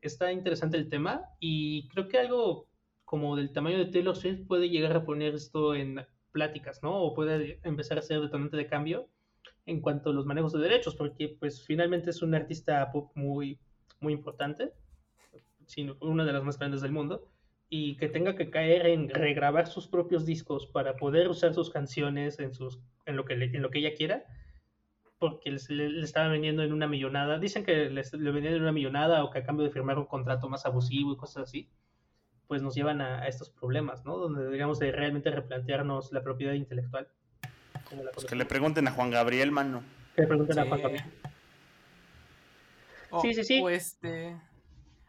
está 0.00 0.32
interesante 0.32 0.76
el 0.76 0.88
tema. 0.88 1.24
Y 1.40 1.88
creo 1.88 2.08
que 2.08 2.18
algo 2.18 2.68
como 3.04 3.36
del 3.36 3.52
tamaño 3.52 3.78
de 3.78 3.86
Taylor 3.86 4.16
Swift 4.16 4.46
puede 4.46 4.68
llegar 4.68 4.96
a 4.96 5.04
poner 5.04 5.34
esto 5.34 5.74
en 5.74 6.04
pláticas, 6.32 6.82
¿no? 6.82 6.96
O 7.02 7.14
puede 7.14 7.60
empezar 7.64 7.98
a 7.98 8.02
ser 8.02 8.20
detonante 8.20 8.56
de 8.56 8.66
cambio 8.66 9.08
en 9.66 9.80
cuanto 9.80 10.10
a 10.10 10.12
los 10.12 10.26
manejos 10.26 10.52
de 10.52 10.60
derechos, 10.60 10.96
porque 10.96 11.36
pues 11.38 11.64
finalmente 11.64 12.10
es 12.10 12.22
un 12.22 12.34
artista 12.34 12.90
pop 12.92 13.10
muy, 13.14 13.58
muy 14.00 14.12
importante, 14.12 14.72
sino 15.66 15.96
una 16.00 16.24
de 16.24 16.32
las 16.32 16.42
más 16.42 16.58
grandes 16.58 16.80
del 16.80 16.92
mundo, 16.92 17.28
y 17.70 17.96
que 17.98 18.08
tenga 18.08 18.34
que 18.34 18.48
caer 18.50 18.86
en 18.86 19.10
regrabar 19.10 19.66
sus 19.66 19.86
propios 19.86 20.24
discos 20.24 20.66
para 20.66 20.96
poder 20.96 21.28
usar 21.28 21.52
sus 21.52 21.68
canciones 21.70 22.38
en, 22.40 22.54
sus, 22.54 22.80
en, 23.04 23.16
lo, 23.16 23.26
que 23.26 23.36
le- 23.36 23.46
en 23.54 23.60
lo 23.60 23.70
que 23.70 23.80
ella 23.80 23.94
quiera, 23.94 24.24
porque 25.18 25.50
le, 25.50 25.88
le 25.90 26.04
estaban 26.04 26.32
vendiendo 26.32 26.62
en 26.62 26.72
una 26.72 26.86
millonada, 26.86 27.38
dicen 27.38 27.64
que 27.64 27.90
les- 27.90 28.14
le 28.14 28.30
vendían 28.30 28.54
en 28.54 28.62
una 28.62 28.72
millonada 28.72 29.24
o 29.24 29.30
que 29.30 29.40
a 29.40 29.44
cambio 29.44 29.64
de 29.66 29.70
firmar 29.72 29.98
un 29.98 30.06
contrato 30.06 30.48
más 30.48 30.64
abusivo 30.64 31.12
y 31.12 31.16
cosas 31.16 31.44
así, 31.44 31.68
pues 32.48 32.62
nos 32.62 32.74
llevan 32.74 33.00
a, 33.00 33.20
a 33.20 33.28
estos 33.28 33.50
problemas, 33.50 34.04
¿no? 34.04 34.16
Donde 34.16 34.42
deberíamos 34.42 34.78
de 34.78 34.90
realmente 34.90 35.30
replantearnos 35.30 36.12
la 36.12 36.22
propiedad 36.22 36.54
intelectual. 36.54 37.08
Pues 38.14 38.26
que 38.26 38.34
le 38.36 38.44
pregunten 38.44 38.88
a 38.88 38.90
Juan 38.90 39.10
Gabriel, 39.10 39.52
mano. 39.52 39.82
Que 40.16 40.22
le 40.22 40.28
pregunten 40.28 40.58
a 40.58 40.62
Sí. 40.62 40.68
Juan 40.68 40.82
Gabriel. 40.82 41.04
O, 43.10 43.20
Sí, 43.20 43.34
sí, 43.34 43.44
sí. 43.44 43.60
O 43.62 43.68
este. 43.68 44.36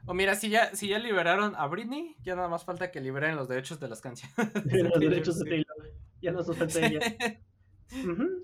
O 0.05 0.13
mira, 0.13 0.35
si 0.35 0.49
ya, 0.49 0.75
si 0.75 0.87
ya 0.89 0.99
liberaron 0.99 1.55
a 1.55 1.67
Britney, 1.67 2.15
ya 2.23 2.35
nada 2.35 2.47
más 2.47 2.63
falta 2.63 2.91
que 2.91 3.01
liberen 3.01 3.35
los 3.35 3.47
derechos 3.47 3.79
de 3.79 3.89
las 3.89 4.01
canciones. 4.01 4.35
de 4.65 4.83
los 4.83 4.93
derechos 4.99 5.39
de. 5.39 5.49
Taylor. 5.49 5.93
Ya 6.21 6.31
nos 6.31 6.55
falta 6.57 6.85
ella. 6.85 6.99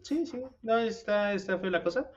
Sí, 0.03 0.25
sí. 0.25 0.41
No, 0.61 0.77
está, 0.77 1.33
está 1.33 1.57
fue 1.59 1.69
la 1.69 1.83
cosa. 1.83 2.09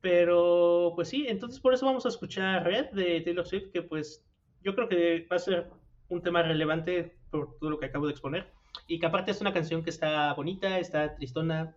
Pero, 0.00 0.92
pues 0.94 1.08
sí, 1.08 1.26
entonces 1.28 1.58
por 1.60 1.74
eso 1.74 1.86
vamos 1.86 2.06
a 2.06 2.08
escuchar 2.08 2.64
Red 2.64 2.90
de 2.92 3.20
Taylor 3.20 3.46
Swift, 3.46 3.70
que 3.72 3.82
pues 3.82 4.24
yo 4.62 4.74
creo 4.74 4.88
que 4.88 5.26
va 5.30 5.36
a 5.36 5.40
ser 5.40 5.70
un 6.08 6.22
tema 6.22 6.42
relevante 6.42 7.16
por 7.30 7.58
todo 7.58 7.70
lo 7.70 7.78
que 7.78 7.86
acabo 7.86 8.06
de 8.06 8.12
exponer. 8.12 8.50
Y 8.86 8.98
que 8.98 9.06
aparte 9.06 9.30
es 9.30 9.40
una 9.40 9.52
canción 9.52 9.82
que 9.82 9.90
está 9.90 10.32
bonita, 10.34 10.78
está 10.78 11.14
tristona. 11.14 11.76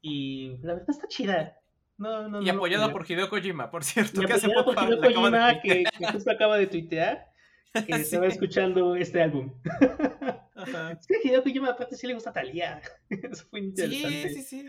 Y 0.00 0.56
la 0.62 0.74
verdad 0.74 0.90
está 0.90 1.08
chida. 1.08 1.58
No, 1.96 2.28
no, 2.28 2.40
Y 2.40 2.46
no 2.46 2.52
apoyada 2.52 2.92
por 2.92 3.04
Hideo 3.10 3.28
Kojima, 3.28 3.70
por 3.70 3.82
cierto, 3.82 4.22
Y 4.22 4.26
que 4.26 4.32
hace 4.34 4.48
poco 4.48 4.72
por 4.74 4.84
Hideo 4.84 4.98
acaba 4.98 5.08
de 5.08 5.14
Kojima, 5.14 5.60
que, 5.60 5.84
que 5.98 6.06
justo 6.12 6.30
acaba 6.30 6.56
de 6.56 6.66
tuitear 6.68 7.26
que 7.72 7.80
Sí. 7.82 7.92
estaba 7.92 8.26
escuchando 8.28 8.94
este 8.96 9.20
álbum. 9.22 9.52
Ajá. 10.54 10.92
Es 11.00 11.06
que 11.06 11.28
Hideo 11.28 11.42
Kojima 11.42 11.70
aparte 11.70 11.96
sí 11.96 12.06
le 12.06 12.14
gusta 12.14 12.32
Talía. 12.32 12.80
Eso 13.10 13.44
fue 13.50 13.60
Sí, 13.60 13.66
interesante. 13.66 14.28
sí, 14.30 14.42
sí. 14.42 14.66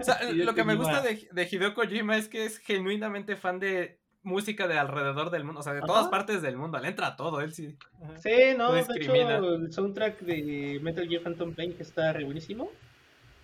O 0.00 0.02
sea, 0.04 0.18
lo 0.32 0.54
que 0.54 0.64
me 0.64 0.74
gusta 0.76 1.02
Kojima. 1.02 1.28
de, 1.32 1.42
de 1.42 1.48
Hideo 1.50 1.74
Kojima 1.74 2.16
es 2.16 2.28
que 2.28 2.44
es 2.44 2.58
genuinamente 2.58 3.36
fan 3.36 3.58
de 3.60 4.00
música 4.26 4.66
de 4.68 4.76
alrededor 4.78 5.30
del 5.30 5.44
mundo, 5.44 5.60
o 5.60 5.62
sea, 5.62 5.72
de 5.72 5.80
todas 5.80 6.02
Ajá. 6.02 6.10
partes 6.10 6.42
del 6.42 6.56
mundo. 6.56 6.78
Le 6.78 6.88
entra 6.88 7.06
a 7.08 7.16
todo, 7.16 7.40
él 7.40 7.54
sí. 7.54 7.76
Ajá. 8.02 8.18
Sí, 8.18 8.30
no, 8.58 8.68
No 8.68 8.72
de 8.74 8.80
hecho, 8.80 9.14
el 9.54 9.72
soundtrack 9.72 10.20
de 10.20 10.80
Metal 10.82 11.08
Gear 11.08 11.22
Phantom 11.22 11.54
Pain, 11.54 11.72
que 11.74 11.82
está 11.84 12.12
re 12.12 12.24
buenísimo, 12.24 12.70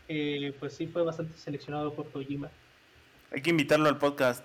eh, 0.09 0.53
pues 0.59 0.75
sí 0.75 0.87
fue 0.89 1.03
bastante 1.03 1.39
seleccionado 1.39 1.95
por 1.95 2.11
Kojima. 2.11 2.51
Hay 3.31 3.41
que 3.41 3.51
invitarlo 3.51 3.89
al 3.89 3.97
podcast. 3.99 4.45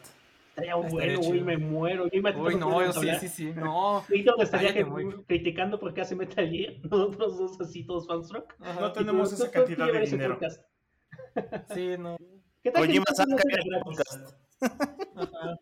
Estaría 0.50 0.76
bueno, 0.76 1.22
chido. 1.22 1.46
me 1.46 1.58
muero. 1.58 2.08
Yo 2.10 2.20
Uy, 2.20 2.56
no, 2.56 2.70
podemos 2.72 2.96
sí, 2.96 3.10
sí, 3.20 3.28
sí, 3.28 3.54
no. 3.56 4.04
Víctor 4.10 4.36
estaría 4.42 4.74
que- 4.74 4.86
muy- 4.86 5.12
criticando 5.28 5.80
porque 5.80 6.02
hace 6.02 6.16
Metal 6.16 6.48
Gear, 6.50 6.74
nosotros 6.90 7.38
dos 7.38 7.62
así 7.62 7.84
todos 7.84 8.08
fanstroke. 8.08 8.56
Ajá. 8.62 8.80
No 8.80 8.92
tenemos 8.92 9.34
esa 9.34 9.52
cantidad 9.52 9.92
de 9.92 10.00
dinero. 10.02 10.40
Sí, 11.74 11.96
no. 11.98 12.18
¿Qué 12.64 12.72
tal, 12.72 12.86
Kojima 12.86 13.06
saca 13.14 13.36
el 13.50 13.82
podcast. 13.84 14.36
Ajá. 15.16 15.60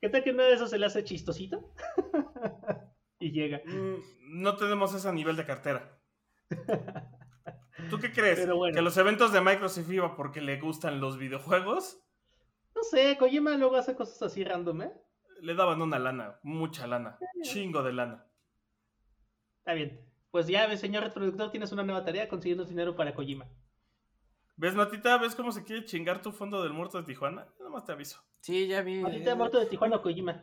¿Qué 0.00 0.08
tal 0.08 0.22
que 0.22 0.30
uno 0.30 0.44
de 0.44 0.52
esos 0.54 0.70
se 0.70 0.78
le 0.78 0.86
hace 0.86 1.04
chistosito? 1.04 1.72
y 3.18 3.32
llega. 3.32 3.60
Mm, 3.64 4.42
No 4.42 4.56
tenemos 4.56 4.94
ese 4.94 5.12
nivel 5.12 5.36
de 5.36 5.46
cartera. 5.46 5.98
¿Tú 7.90 7.98
qué 7.98 8.12
crees? 8.12 8.48
Bueno. 8.50 8.74
¿Que 8.74 8.82
los 8.82 8.96
eventos 8.96 9.32
de 9.32 9.40
Microsoft 9.40 9.90
iba 9.90 10.16
porque 10.16 10.40
le 10.40 10.60
gustan 10.60 11.00
los 11.00 11.18
videojuegos? 11.18 12.02
No 12.74 12.82
sé, 12.82 13.16
Kojima 13.18 13.56
luego 13.56 13.76
hace 13.76 13.94
cosas 13.96 14.22
así 14.22 14.44
random, 14.44 14.82
¿eh? 14.82 14.92
Le 15.40 15.54
daban 15.54 15.80
una 15.82 15.98
lana, 15.98 16.38
mucha 16.42 16.86
lana, 16.86 17.18
chingo 17.42 17.82
de 17.82 17.92
lana. 17.92 18.26
Está 19.58 19.74
bien. 19.74 20.04
Pues 20.30 20.46
ya, 20.46 20.76
señor 20.76 21.04
reproductor, 21.04 21.50
tienes 21.50 21.72
una 21.72 21.84
nueva 21.84 22.04
tarea, 22.04 22.28
consiguiendo 22.28 22.64
dinero 22.64 22.94
para 22.96 23.14
Kojima. 23.14 23.48
¿Ves, 24.58 24.74
Matita? 24.74 25.16
¿Ves 25.18 25.36
cómo 25.36 25.52
se 25.52 25.62
quiere 25.62 25.84
chingar 25.84 26.20
tu 26.20 26.32
fondo 26.32 26.64
del 26.64 26.72
muerto 26.72 26.98
de 26.98 27.04
Tijuana? 27.04 27.46
Nada 27.60 27.70
más 27.70 27.84
te 27.84 27.92
aviso. 27.92 28.20
Sí, 28.40 28.66
ya 28.66 28.82
vi. 28.82 29.02
Ahorita 29.02 29.36
muerto 29.36 29.60
de 29.60 29.66
Tijuana 29.66 29.96
o 29.96 30.02
Kojima. 30.02 30.42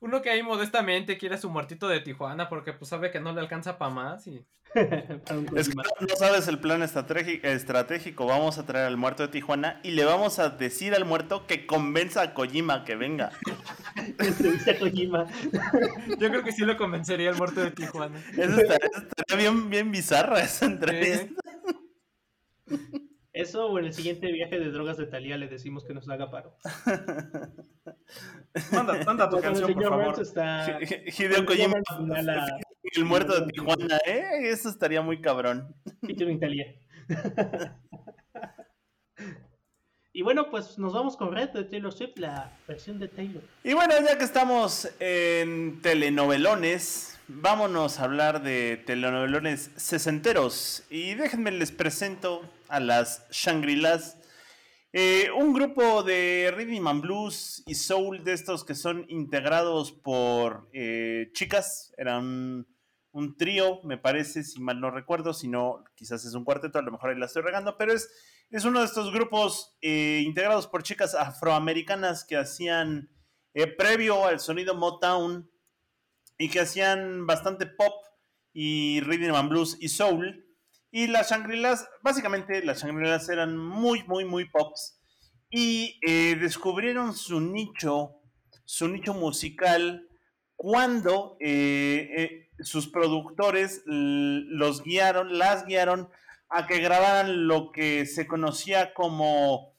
Uno 0.00 0.20
que 0.20 0.28
ahí 0.28 0.42
modestamente 0.42 1.16
quiere 1.16 1.38
su 1.38 1.48
muertito 1.48 1.88
de 1.88 2.00
Tijuana 2.00 2.50
porque 2.50 2.74
pues 2.74 2.90
sabe 2.90 3.10
que 3.10 3.20
no 3.20 3.32
le 3.32 3.40
alcanza 3.40 3.78
para 3.78 3.90
más 3.90 4.26
y... 4.26 4.44
Es 5.56 5.70
que 5.70 5.74
no 5.74 6.16
sabes 6.16 6.46
el 6.46 6.60
plan 6.60 6.82
estratégico. 6.82 8.26
Vamos 8.26 8.58
a 8.58 8.66
traer 8.66 8.86
al 8.86 8.98
muerto 8.98 9.22
de 9.22 9.30
Tijuana 9.30 9.80
y 9.82 9.92
le 9.92 10.04
vamos 10.04 10.38
a 10.38 10.50
decir 10.50 10.94
al 10.94 11.06
muerto 11.06 11.46
que 11.46 11.66
convenza 11.66 12.20
a 12.20 12.34
Kojima 12.34 12.84
que 12.84 12.96
venga. 12.96 13.30
A 13.96 14.78
Kojima. 14.78 15.26
Yo 16.18 16.28
creo 16.28 16.44
que 16.44 16.52
sí 16.52 16.66
lo 16.66 16.76
convencería 16.76 17.30
el 17.30 17.36
muerto 17.36 17.60
de 17.60 17.70
Tijuana. 17.70 18.18
Eso 18.32 18.60
estaría, 18.60 18.88
eso 18.92 19.06
estaría 19.08 19.36
bien, 19.36 19.70
bien 19.70 19.90
bizarra 19.90 20.42
esa 20.42 20.66
entrevista. 20.66 21.42
Eso 23.32 23.66
o 23.66 23.78
en 23.78 23.86
el 23.86 23.94
siguiente 23.94 24.30
viaje 24.30 24.58
de 24.58 24.70
drogas 24.70 24.98
de 24.98 25.06
Talía 25.06 25.38
le 25.38 25.48
decimos 25.48 25.84
que 25.84 25.94
nos 25.94 26.08
haga 26.08 26.30
paro. 26.30 26.56
Manda, 28.70 29.02
manda 29.06 29.30
tu 29.30 29.40
canción, 29.40 29.72
por 29.72 29.82
señor 29.82 29.98
favor. 29.98 30.20
Está... 30.20 30.78
Hideo 31.18 31.46
Kojima, 31.46 31.78
el 32.94 33.04
muerto 33.06 33.40
de 33.40 33.50
Tijuana, 33.50 33.96
¿eh? 34.04 34.50
Eso 34.50 34.68
estaría 34.68 35.00
muy 35.00 35.22
cabrón. 35.22 35.74
featuring 36.02 36.38
Thalía. 36.38 36.74
y 40.12 40.20
bueno, 40.20 40.50
pues 40.50 40.78
nos 40.78 40.92
vamos 40.92 41.16
con 41.16 41.32
Red 41.32 41.50
de 41.50 41.64
Taylor 41.64 41.92
Swift, 41.92 42.18
la 42.18 42.52
versión 42.68 42.98
de 42.98 43.08
Taylor. 43.08 43.42
Y 43.64 43.72
bueno, 43.72 43.94
ya 44.06 44.18
que 44.18 44.24
estamos 44.24 44.90
en 45.00 45.80
telenovelones, 45.80 47.18
vámonos 47.28 47.98
a 47.98 48.04
hablar 48.04 48.42
de 48.42 48.82
telenovelones 48.84 49.70
sesenteros. 49.76 50.84
Y 50.90 51.14
déjenme 51.14 51.52
les 51.52 51.72
presento 51.72 52.42
a 52.72 52.80
las 52.80 53.28
Shangri-Las. 53.30 54.18
Eh, 54.94 55.30
un 55.36 55.52
grupo 55.52 56.02
de 56.02 56.52
rhythm 56.56 56.86
and 56.86 57.02
blues 57.02 57.62
y 57.66 57.74
soul 57.74 58.24
de 58.24 58.32
estos 58.32 58.64
que 58.64 58.74
son 58.74 59.04
integrados 59.08 59.92
por 59.92 60.70
eh, 60.72 61.30
chicas. 61.34 61.92
Eran 61.98 62.66
un 63.12 63.36
trío, 63.36 63.82
me 63.84 63.98
parece, 63.98 64.42
si 64.42 64.58
mal 64.58 64.80
no 64.80 64.90
recuerdo. 64.90 65.34
Si 65.34 65.48
no, 65.48 65.84
quizás 65.94 66.24
es 66.24 66.32
un 66.34 66.44
cuarteto, 66.44 66.78
a 66.78 66.82
lo 66.82 66.92
mejor 66.92 67.10
ahí 67.10 67.18
la 67.18 67.26
estoy 67.26 67.42
regando. 67.42 67.76
Pero 67.76 67.92
es, 67.92 68.10
es 68.50 68.64
uno 68.64 68.80
de 68.80 68.86
estos 68.86 69.12
grupos 69.12 69.76
eh, 69.82 70.22
integrados 70.24 70.66
por 70.66 70.82
chicas 70.82 71.14
afroamericanas 71.14 72.24
que 72.24 72.38
hacían 72.38 73.10
previo 73.76 74.24
al 74.24 74.40
sonido 74.40 74.74
Motown 74.74 75.50
y 76.38 76.48
que 76.48 76.60
hacían 76.60 77.26
bastante 77.26 77.66
pop 77.66 77.92
y 78.54 79.00
rhythm 79.00 79.34
and 79.34 79.50
blues 79.50 79.76
y 79.78 79.90
soul. 79.90 80.51
Y 80.92 81.06
las 81.08 81.30
Shangri-Las, 81.30 81.88
básicamente 82.02 82.62
las 82.64 82.82
Shangri-Las 82.84 83.28
eran 83.30 83.56
muy, 83.56 84.04
muy, 84.04 84.24
muy 84.24 84.48
pops. 84.48 85.00
Y 85.50 85.98
eh, 86.06 86.36
descubrieron 86.36 87.14
su 87.14 87.40
nicho, 87.40 88.20
su 88.64 88.88
nicho 88.88 89.14
musical, 89.14 90.06
cuando 90.54 91.36
eh, 91.40 92.08
eh, 92.16 92.50
sus 92.60 92.88
productores 92.88 93.82
los 93.86 94.82
guiaron, 94.84 95.36
las 95.38 95.66
guiaron 95.66 96.08
a 96.48 96.66
que 96.66 96.78
grabaran 96.80 97.48
lo 97.48 97.72
que 97.72 98.06
se 98.06 98.26
conocía 98.28 98.94
como 98.94 99.74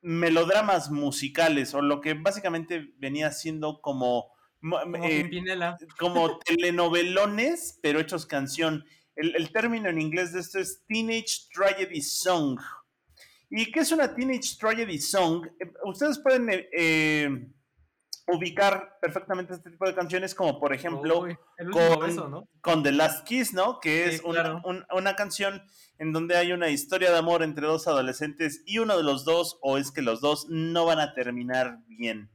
melodramas 0.00 0.90
musicales, 0.90 1.74
o 1.74 1.82
lo 1.82 2.00
que 2.00 2.14
básicamente 2.14 2.94
venía 2.98 3.32
siendo 3.32 3.80
como, 3.80 4.30
mo- 4.60 4.84
Como 4.86 5.04
como 5.98 6.38
telenovelones, 6.38 7.78
pero 7.82 8.00
hechos 8.00 8.26
canción. 8.26 8.84
El, 9.16 9.34
el 9.34 9.50
término 9.52 9.88
en 9.88 10.00
inglés 10.00 10.32
de 10.32 10.40
esto 10.40 10.58
es 10.58 10.84
Teenage 10.86 11.48
Tragedy 11.54 12.00
Song. 12.02 12.60
¿Y 13.50 13.70
qué 13.72 13.80
es 13.80 13.90
una 13.92 14.14
Teenage 14.14 14.56
Tragedy 14.58 14.98
Song? 14.98 15.46
Eh, 15.58 15.72
Ustedes 15.84 16.18
pueden 16.18 16.50
eh, 16.50 16.68
eh, 16.76 17.48
ubicar 18.28 18.98
perfectamente 19.00 19.54
este 19.54 19.70
tipo 19.70 19.86
de 19.86 19.94
canciones, 19.94 20.34
como 20.34 20.58
por 20.58 20.74
ejemplo 20.74 21.20
Uy, 21.20 21.36
con- 21.72 22.00
beso, 22.00 22.28
¿no? 22.28 22.48
con 22.60 22.82
The 22.82 22.92
Last 22.92 23.24
Kiss, 23.26 23.52
¿no? 23.54 23.78
Que 23.80 24.08
Sí, 24.10 24.14
es 24.16 24.20
una, 24.22 24.42
claro. 24.42 24.60
un- 24.64 24.84
una 24.92 25.14
canción 25.14 25.62
en 25.98 26.12
donde 26.12 26.36
hay 26.36 26.52
una 26.52 26.68
historia 26.68 27.10
de 27.10 27.18
amor 27.18 27.42
entre 27.42 27.66
dos 27.66 27.86
adolescentes 27.86 28.62
y 28.66 28.78
uno 28.78 28.96
de 28.96 29.04
los 29.04 29.24
dos, 29.24 29.58
o 29.62 29.78
es 29.78 29.92
que 29.92 30.02
los 30.02 30.20
dos 30.20 30.46
no 30.50 30.84
van 30.84 30.98
a 30.98 31.14
terminar 31.14 31.78
bien. 31.86 32.30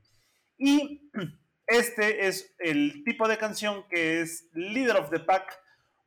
Y 0.57 1.11
este 1.67 2.27
es 2.27 2.55
el 2.59 3.03
tipo 3.03 3.27
de 3.27 3.37
canción 3.37 3.83
que 3.89 4.21
es 4.21 4.47
Leader 4.53 4.95
of 4.95 5.09
the 5.09 5.19
Pack, 5.19 5.59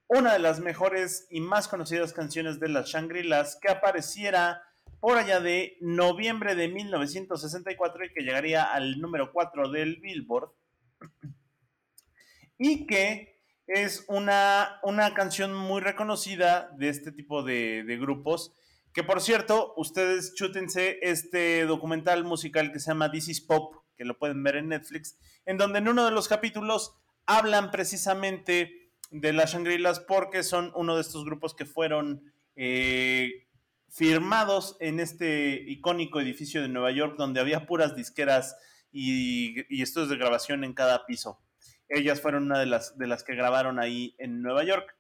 una 0.08 0.32
de 0.32 0.38
las 0.38 0.60
mejores 0.60 1.26
y 1.30 1.40
más 1.40 1.68
conocidas 1.68 2.12
canciones 2.12 2.60
de 2.60 2.68
las 2.68 2.88
Shangri-Las 2.88 3.58
que 3.60 3.70
apareciera 3.70 4.62
por 5.00 5.18
allá 5.18 5.40
de 5.40 5.76
noviembre 5.80 6.54
de 6.54 6.68
1964 6.68 8.06
y 8.06 8.12
que 8.12 8.22
llegaría 8.22 8.64
al 8.64 9.00
número 9.00 9.32
4 9.32 9.70
del 9.70 9.96
Billboard. 10.00 10.50
Y 12.58 12.86
que 12.86 13.42
es 13.66 14.04
una, 14.08 14.80
una 14.82 15.14
canción 15.14 15.54
muy 15.54 15.80
reconocida 15.80 16.70
de 16.78 16.88
este 16.88 17.12
tipo 17.12 17.42
de, 17.42 17.84
de 17.84 17.96
grupos. 17.98 18.54
Que 18.92 19.02
por 19.02 19.20
cierto, 19.20 19.74
ustedes 19.76 20.34
chútense 20.34 20.98
este 21.02 21.66
documental 21.66 22.24
musical 22.24 22.72
que 22.72 22.78
se 22.78 22.90
llama 22.90 23.10
This 23.10 23.28
is 23.28 23.40
Pop, 23.40 23.74
que 23.96 24.04
lo 24.04 24.18
pueden 24.18 24.42
ver 24.42 24.56
en 24.56 24.68
Netflix, 24.68 25.18
en 25.46 25.58
donde 25.58 25.80
en 25.80 25.88
uno 25.88 26.04
de 26.04 26.12
los 26.12 26.28
capítulos 26.28 26.96
hablan 27.26 27.70
precisamente 27.70 28.83
de 29.14 29.32
las 29.32 29.52
Shangri-Las 29.52 30.00
porque 30.00 30.42
son 30.42 30.72
uno 30.74 30.96
de 30.96 31.02
estos 31.02 31.24
grupos 31.24 31.54
que 31.54 31.66
fueron 31.66 32.32
eh, 32.56 33.46
firmados 33.88 34.76
en 34.80 34.98
este 34.98 35.62
icónico 35.68 36.20
edificio 36.20 36.60
de 36.60 36.68
Nueva 36.68 36.90
York 36.90 37.14
donde 37.16 37.40
había 37.40 37.66
puras 37.66 37.94
disqueras 37.94 38.56
y, 38.90 39.64
y 39.74 39.82
estudios 39.82 40.10
de 40.10 40.16
grabación 40.16 40.64
en 40.64 40.74
cada 40.74 41.06
piso. 41.06 41.40
Ellas 41.88 42.20
fueron 42.20 42.44
una 42.44 42.58
de 42.58 42.66
las, 42.66 42.98
de 42.98 43.06
las 43.06 43.22
que 43.22 43.36
grabaron 43.36 43.78
ahí 43.78 44.16
en 44.18 44.42
Nueva 44.42 44.64
York. 44.64 44.96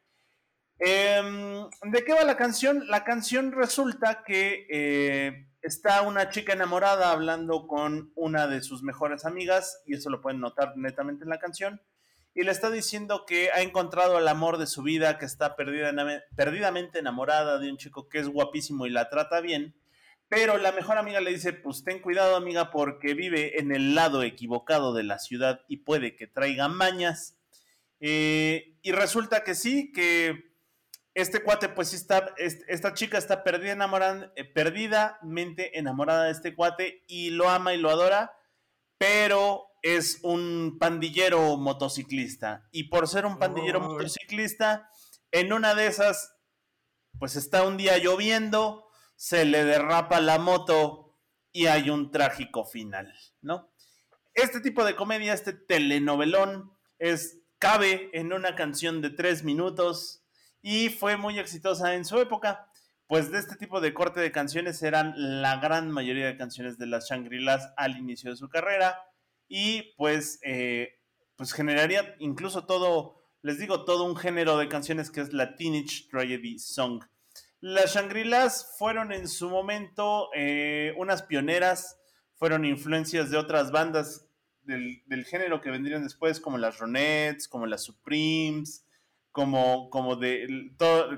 Em, 0.78 1.68
¿De 1.82 2.04
qué 2.04 2.12
va 2.12 2.22
la 2.24 2.36
canción? 2.36 2.86
La 2.86 3.02
canción 3.02 3.50
resulta 3.50 4.22
que 4.24 4.66
eh, 4.70 5.48
está 5.60 6.02
una 6.02 6.28
chica 6.28 6.52
enamorada 6.52 7.10
hablando 7.10 7.66
con 7.66 8.12
una 8.14 8.46
de 8.46 8.60
sus 8.60 8.84
mejores 8.84 9.24
amigas, 9.24 9.82
y 9.86 9.94
eso 9.94 10.08
lo 10.08 10.20
pueden 10.20 10.40
notar 10.40 10.76
netamente 10.76 11.24
en 11.24 11.30
la 11.30 11.38
canción, 11.38 11.80
y 12.34 12.42
le 12.42 12.50
está 12.50 12.70
diciendo 12.70 13.24
que 13.26 13.50
ha 13.52 13.62
encontrado 13.62 14.18
el 14.18 14.26
amor 14.28 14.58
de 14.58 14.66
su 14.66 14.82
vida, 14.82 15.18
que 15.18 15.24
está 15.24 15.54
perdida- 15.56 15.92
perdidamente 16.36 16.98
enamorada 16.98 17.58
de 17.58 17.70
un 17.70 17.76
chico 17.78 18.08
que 18.08 18.18
es 18.18 18.28
guapísimo 18.28 18.86
y 18.86 18.90
la 18.90 19.08
trata 19.08 19.40
bien, 19.40 19.76
pero 20.28 20.58
la 20.58 20.72
mejor 20.72 20.98
amiga 20.98 21.20
le 21.20 21.30
dice, 21.30 21.52
pues 21.52 21.84
ten 21.84 22.00
cuidado 22.00 22.34
amiga 22.34 22.70
porque 22.72 23.14
vive 23.14 23.60
en 23.60 23.72
el 23.74 23.94
lado 23.94 24.22
equivocado 24.24 24.92
de 24.92 25.04
la 25.04 25.18
ciudad 25.18 25.60
y 25.68 25.78
puede 25.78 26.16
que 26.16 26.26
traiga 26.26 26.66
mañas. 26.68 27.38
Eh, 28.00 28.76
y 28.82 28.90
resulta 28.92 29.44
que 29.44 29.54
sí, 29.54 29.92
que 29.92 30.52
este 31.14 31.42
cuate, 31.42 31.68
pues 31.68 31.88
sí 31.90 31.96
está, 31.96 32.34
es- 32.38 32.64
esta 32.66 32.94
chica 32.94 33.16
está 33.18 33.44
perdida 33.44 33.76
eh, 34.34 34.44
perdidamente 34.44 35.78
enamorada 35.78 36.24
de 36.24 36.32
este 36.32 36.54
cuate 36.54 37.04
y 37.06 37.30
lo 37.30 37.48
ama 37.48 37.72
y 37.74 37.78
lo 37.78 37.90
adora, 37.90 38.32
pero 38.98 39.66
es 39.84 40.20
un 40.22 40.78
pandillero 40.80 41.58
motociclista. 41.58 42.66
Y 42.72 42.84
por 42.84 43.06
ser 43.06 43.26
un 43.26 43.38
pandillero 43.38 43.80
motociclista, 43.80 44.88
en 45.30 45.52
una 45.52 45.74
de 45.74 45.86
esas, 45.86 46.34
pues 47.18 47.36
está 47.36 47.64
un 47.64 47.76
día 47.76 47.98
lloviendo, 47.98 48.88
se 49.14 49.44
le 49.44 49.62
derrapa 49.62 50.22
la 50.22 50.38
moto 50.38 51.18
y 51.52 51.66
hay 51.66 51.90
un 51.90 52.10
trágico 52.10 52.64
final, 52.64 53.12
¿no? 53.42 53.70
Este 54.32 54.60
tipo 54.60 54.86
de 54.86 54.96
comedia, 54.96 55.34
este 55.34 55.52
telenovelón, 55.52 56.72
es, 56.98 57.42
cabe 57.58 58.08
en 58.14 58.32
una 58.32 58.56
canción 58.56 59.02
de 59.02 59.10
tres 59.10 59.44
minutos 59.44 60.24
y 60.62 60.88
fue 60.88 61.18
muy 61.18 61.38
exitosa 61.38 61.94
en 61.94 62.06
su 62.06 62.18
época. 62.18 62.70
Pues 63.06 63.30
de 63.30 63.38
este 63.38 63.56
tipo 63.56 63.82
de 63.82 63.92
corte 63.92 64.20
de 64.20 64.32
canciones 64.32 64.82
eran 64.82 65.12
la 65.42 65.58
gran 65.58 65.90
mayoría 65.90 66.24
de 66.24 66.38
canciones 66.38 66.78
de 66.78 66.86
las 66.86 67.10
Shangri-Las 67.10 67.74
al 67.76 67.98
inicio 67.98 68.30
de 68.30 68.36
su 68.36 68.48
carrera 68.48 68.98
y 69.48 69.94
pues, 69.96 70.40
eh, 70.42 71.00
pues 71.36 71.52
generaría 71.52 72.14
incluso 72.18 72.66
todo, 72.66 73.22
les 73.42 73.58
digo, 73.58 73.84
todo 73.84 74.04
un 74.04 74.16
género 74.16 74.56
de 74.58 74.68
canciones 74.68 75.10
que 75.10 75.20
es 75.20 75.32
la 75.32 75.56
Teenage 75.56 76.08
Tragedy 76.10 76.58
Song. 76.58 77.04
Las 77.60 77.94
Shangri-Las 77.94 78.76
fueron 78.78 79.12
en 79.12 79.26
su 79.28 79.48
momento 79.48 80.28
eh, 80.34 80.92
unas 80.98 81.22
pioneras, 81.22 81.98
fueron 82.36 82.64
influencias 82.64 83.30
de 83.30 83.38
otras 83.38 83.70
bandas 83.70 84.28
del, 84.62 85.02
del 85.06 85.24
género 85.24 85.60
que 85.60 85.70
vendrían 85.70 86.02
después, 86.02 86.40
como 86.40 86.58
las 86.58 86.78
Ronettes, 86.78 87.48
como 87.48 87.66
las 87.66 87.84
Supremes, 87.84 88.84
como, 89.34 89.90
como, 89.90 90.14
de, 90.14 90.70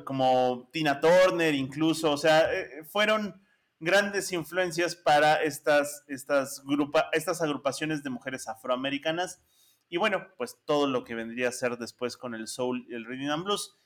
como 0.04 0.70
Tina 0.72 1.02
Turner 1.02 1.54
incluso, 1.54 2.12
o 2.12 2.16
sea, 2.16 2.50
eh, 2.50 2.82
fueron 2.90 3.42
grandes 3.78 4.32
influencias 4.32 4.96
para 4.96 5.42
estas, 5.42 6.04
estas, 6.08 6.62
grupa, 6.64 7.08
estas 7.12 7.42
agrupaciones 7.42 8.02
de 8.02 8.10
mujeres 8.10 8.48
afroamericanas 8.48 9.40
y 9.88 9.98
bueno, 9.98 10.26
pues 10.36 10.58
todo 10.64 10.86
lo 10.86 11.04
que 11.04 11.14
vendría 11.14 11.48
a 11.48 11.52
ser 11.52 11.78
después 11.78 12.16
con 12.16 12.34
el 12.34 12.48
soul 12.48 12.86
y 12.88 12.94
el 12.94 13.04
rhythm 13.04 13.30
and 13.30 13.44
blues. 13.44 13.76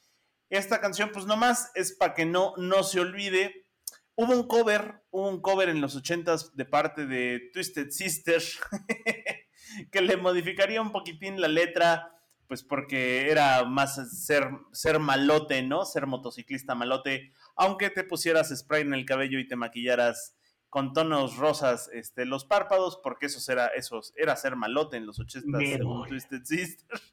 Esta 0.48 0.80
canción, 0.80 1.10
pues 1.12 1.26
nomás 1.26 1.70
es 1.74 1.92
para 1.92 2.14
que 2.14 2.24
no, 2.24 2.54
no 2.56 2.82
se 2.82 3.00
olvide. 3.00 3.66
Hubo 4.14 4.32
un 4.32 4.46
cover, 4.46 5.02
hubo 5.10 5.28
un 5.28 5.40
cover 5.40 5.68
en 5.68 5.80
los 5.80 5.96
ochentas 5.96 6.56
de 6.56 6.64
parte 6.64 7.06
de 7.06 7.50
Twisted 7.52 7.90
Sister 7.90 8.42
que 9.92 10.00
le 10.00 10.16
modificaría 10.16 10.82
un 10.82 10.92
poquitín 10.92 11.40
la 11.40 11.48
letra, 11.48 12.18
pues 12.48 12.64
porque 12.64 13.30
era 13.30 13.64
más 13.64 14.24
ser, 14.24 14.50
ser 14.72 14.98
malote, 14.98 15.62
¿no? 15.62 15.84
Ser 15.84 16.06
motociclista 16.06 16.74
malote, 16.74 17.32
aunque 17.60 17.90
te 17.90 18.04
pusieras 18.04 18.48
spray 18.56 18.80
en 18.80 18.94
el 18.94 19.04
cabello 19.04 19.38
y 19.38 19.46
te 19.46 19.54
maquillaras 19.54 20.34
con 20.70 20.94
tonos 20.94 21.36
rosas 21.36 21.90
este, 21.92 22.24
los 22.24 22.46
párpados, 22.46 22.98
porque 23.02 23.26
eso 23.26 23.52
era, 23.52 23.66
eso 23.66 24.00
era 24.16 24.34
ser 24.36 24.56
malote 24.56 24.96
en 24.96 25.04
los 25.04 25.20
ochentas 25.20 25.60
Me 25.60 25.76
según 25.76 25.98
voy. 25.98 26.08
Twisted 26.08 26.42
Sister. 26.44 27.00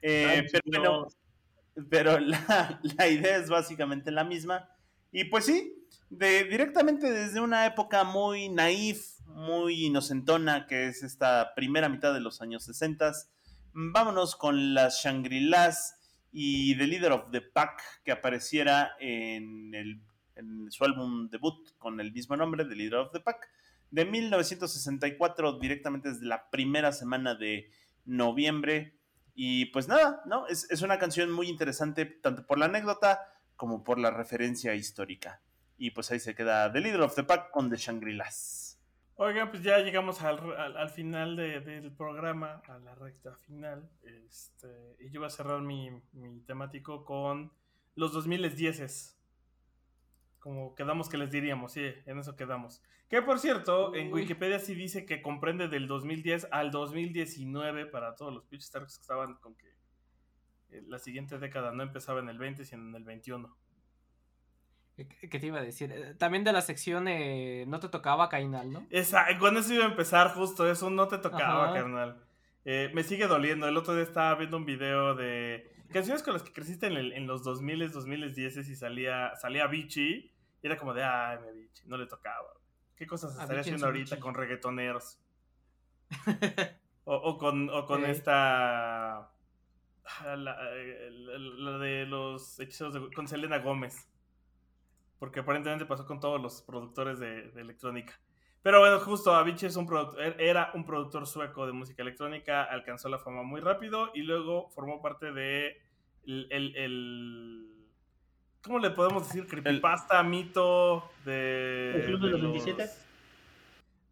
Eh, 0.00 0.46
pero 0.52 0.62
bueno, 0.64 1.08
pero 1.90 2.20
la, 2.20 2.80
la 2.96 3.08
idea 3.08 3.36
es 3.38 3.50
básicamente 3.50 4.12
la 4.12 4.22
misma. 4.22 4.70
Y 5.10 5.24
pues 5.24 5.46
sí, 5.46 5.74
de, 6.08 6.44
directamente 6.44 7.10
desde 7.10 7.40
una 7.40 7.66
época 7.66 8.04
muy 8.04 8.48
naif, 8.48 9.18
muy 9.26 9.86
inocentona, 9.86 10.68
que 10.68 10.86
es 10.86 11.02
esta 11.02 11.52
primera 11.56 11.88
mitad 11.88 12.14
de 12.14 12.20
los 12.20 12.40
años 12.40 12.62
60, 12.62 13.10
vámonos 13.72 14.36
con 14.36 14.72
las 14.72 15.02
Shangri-Las 15.02 15.97
y 16.40 16.76
The 16.76 16.86
Leader 16.86 17.10
of 17.10 17.32
the 17.32 17.40
Pack, 17.40 17.82
que 18.04 18.12
apareciera 18.12 18.92
en, 19.00 19.74
el, 19.74 20.00
su 20.70 20.84
álbum 20.84 21.28
debut 21.30 21.70
con 21.78 21.98
el 21.98 22.12
mismo 22.12 22.36
nombre, 22.36 22.64
The 22.64 22.76
Leader 22.76 23.00
of 23.00 23.10
the 23.10 23.18
Pack, 23.18 23.48
de 23.90 24.04
1964, 24.04 25.58
directamente 25.58 26.10
desde 26.10 26.26
la 26.26 26.48
primera 26.48 26.92
semana 26.92 27.34
de 27.34 27.72
noviembre. 28.04 28.94
Y 29.34 29.64
pues 29.72 29.88
nada, 29.88 30.22
¿no? 30.26 30.46
Es, 30.46 30.70
es, 30.70 30.82
una 30.82 31.00
canción 31.00 31.32
muy 31.32 31.48
interesante, 31.48 32.06
tanto 32.06 32.46
por 32.46 32.56
la 32.56 32.66
anécdota 32.66 33.20
como 33.56 33.82
por 33.82 33.98
la 33.98 34.12
referencia 34.12 34.76
histórica. 34.76 35.42
Y 35.76 35.90
pues 35.90 36.12
ahí 36.12 36.20
se 36.20 36.36
queda 36.36 36.72
The 36.72 36.80
Leader 36.80 37.00
of 37.00 37.16
the 37.16 37.24
Pack 37.24 37.50
con 37.50 37.68
The 37.68 37.76
Shangri-Las. 37.78 38.77
Oigan, 39.20 39.50
pues 39.50 39.64
ya 39.64 39.78
llegamos 39.78 40.22
al, 40.22 40.38
al, 40.56 40.76
al 40.76 40.90
final 40.90 41.34
de, 41.34 41.60
del 41.60 41.90
programa, 41.92 42.62
a 42.68 42.78
la 42.78 42.94
recta 42.94 43.34
final. 43.34 43.90
Este, 44.02 44.96
y 45.00 45.10
yo 45.10 45.20
voy 45.20 45.26
a 45.26 45.30
cerrar 45.30 45.60
mi, 45.60 45.90
mi 46.12 46.40
temático 46.42 47.04
con 47.04 47.52
los 47.96 48.12
2010 48.12 49.18
como 50.38 50.74
quedamos 50.74 51.08
que 51.08 51.18
les 51.18 51.30
diríamos, 51.30 51.72
sí, 51.72 51.82
en 52.06 52.18
eso 52.18 52.36
quedamos. 52.36 52.80
Que 53.08 53.22
por 53.22 53.38
cierto, 53.38 53.90
Uy. 53.90 53.98
en 53.98 54.12
Wikipedia 54.12 54.58
sí 54.60 54.74
dice 54.74 55.04
que 55.04 55.20
comprende 55.20 55.68
del 55.68 55.88
2010 55.88 56.48
al 56.52 56.70
2019 56.70 57.86
para 57.86 58.14
todos 58.14 58.32
los 58.32 58.44
pitch 58.44 58.70
que 58.70 58.84
estaban 58.84 59.34
con 59.34 59.56
que 59.56 59.68
eh, 60.70 60.82
la 60.86 60.98
siguiente 60.98 61.38
década 61.38 61.72
no 61.72 61.82
empezaba 61.82 62.20
en 62.20 62.28
el 62.28 62.38
20, 62.38 62.64
sino 62.64 62.88
en 62.88 62.94
el 62.94 63.04
21. 63.04 63.56
¿Qué 65.06 65.38
te 65.38 65.46
iba 65.46 65.58
a 65.58 65.62
decir? 65.62 65.92
Eh, 65.92 66.14
También 66.14 66.42
de 66.44 66.52
la 66.52 66.60
sección 66.60 67.06
eh, 67.08 67.64
no 67.68 67.78
te 67.80 67.88
tocaba 67.88 68.28
Cainal, 68.28 68.72
¿no? 68.72 68.86
Esa, 68.90 69.26
con 69.38 69.56
eso 69.56 69.72
iba 69.74 69.84
a 69.84 69.88
empezar 69.88 70.34
justo, 70.34 70.68
eso 70.70 70.90
no 70.90 71.06
te 71.08 71.18
tocaba, 71.18 71.66
Ajá. 71.66 71.74
carnal. 71.74 72.22
Eh, 72.64 72.90
me 72.94 73.02
sigue 73.04 73.26
doliendo. 73.28 73.68
El 73.68 73.76
otro 73.76 73.94
día 73.94 74.02
estaba 74.02 74.34
viendo 74.34 74.56
un 74.56 74.64
video 74.66 75.14
de 75.14 75.70
canciones 75.92 76.22
con 76.22 76.34
las 76.34 76.42
que 76.42 76.52
creciste 76.52 76.86
en, 76.88 76.94
el- 76.96 77.12
en 77.12 77.26
los 77.26 77.42
2000, 77.44 77.90
2010 77.92 78.56
y 78.68 78.74
salía, 78.76 79.34
salía 79.36 79.66
Vichy. 79.68 80.32
Y 80.62 80.66
era 80.66 80.76
como 80.76 80.92
de, 80.92 81.04
ay, 81.04 81.38
mi 81.46 81.60
Vichy, 81.62 81.82
no 81.86 81.96
le 81.96 82.06
tocaba. 82.06 82.48
¿Qué 82.96 83.06
cosas 83.06 83.38
estaría 83.38 83.60
haciendo 83.60 83.86
ahorita 83.86 84.16
Vichy. 84.16 84.20
con 84.22 84.34
reggaetoneros? 84.34 85.18
o, 87.04 87.14
o 87.14 87.38
con, 87.38 87.70
o 87.70 87.86
con 87.86 88.04
esta... 88.04 89.18
ah, 89.18 89.30
La, 90.24 90.36
la- 90.36 90.58
la 90.60 91.78
de 91.78 92.06
los 92.06 92.58
hechiceros 92.60 92.94
de- 92.94 93.12
con 93.14 93.28
Selena 93.28 93.58
Gómez. 93.58 94.08
Porque 95.18 95.40
aparentemente 95.40 95.84
pasó 95.86 96.06
con 96.06 96.20
todos 96.20 96.40
los 96.40 96.62
productores 96.62 97.18
de, 97.18 97.50
de 97.50 97.60
electrónica. 97.60 98.18
Pero 98.62 98.80
bueno, 98.80 98.98
justo 99.00 99.34
Avicii 99.34 99.68
es 99.68 99.76
un 99.76 99.86
productor, 99.86 100.20
era 100.40 100.70
un 100.74 100.84
productor 100.84 101.26
sueco 101.26 101.66
de 101.66 101.72
música 101.72 102.02
electrónica, 102.02 102.64
alcanzó 102.64 103.08
la 103.08 103.18
fama 103.18 103.42
muy 103.42 103.60
rápido 103.60 104.10
y 104.14 104.22
luego 104.22 104.68
formó 104.70 105.00
parte 105.00 105.32
de 105.32 105.80
el, 106.26 106.46
el- 106.50 106.76
el- 106.76 107.86
¿cómo 108.62 108.78
le 108.80 108.90
podemos 108.90 109.26
decir? 109.26 109.46
Creepypasta, 109.46 110.22
mito 110.22 111.08
de... 111.24 111.92
¿El 111.96 112.04
Club 112.06 112.20
de 112.20 112.28
los 112.30 112.42
27? 112.42 112.84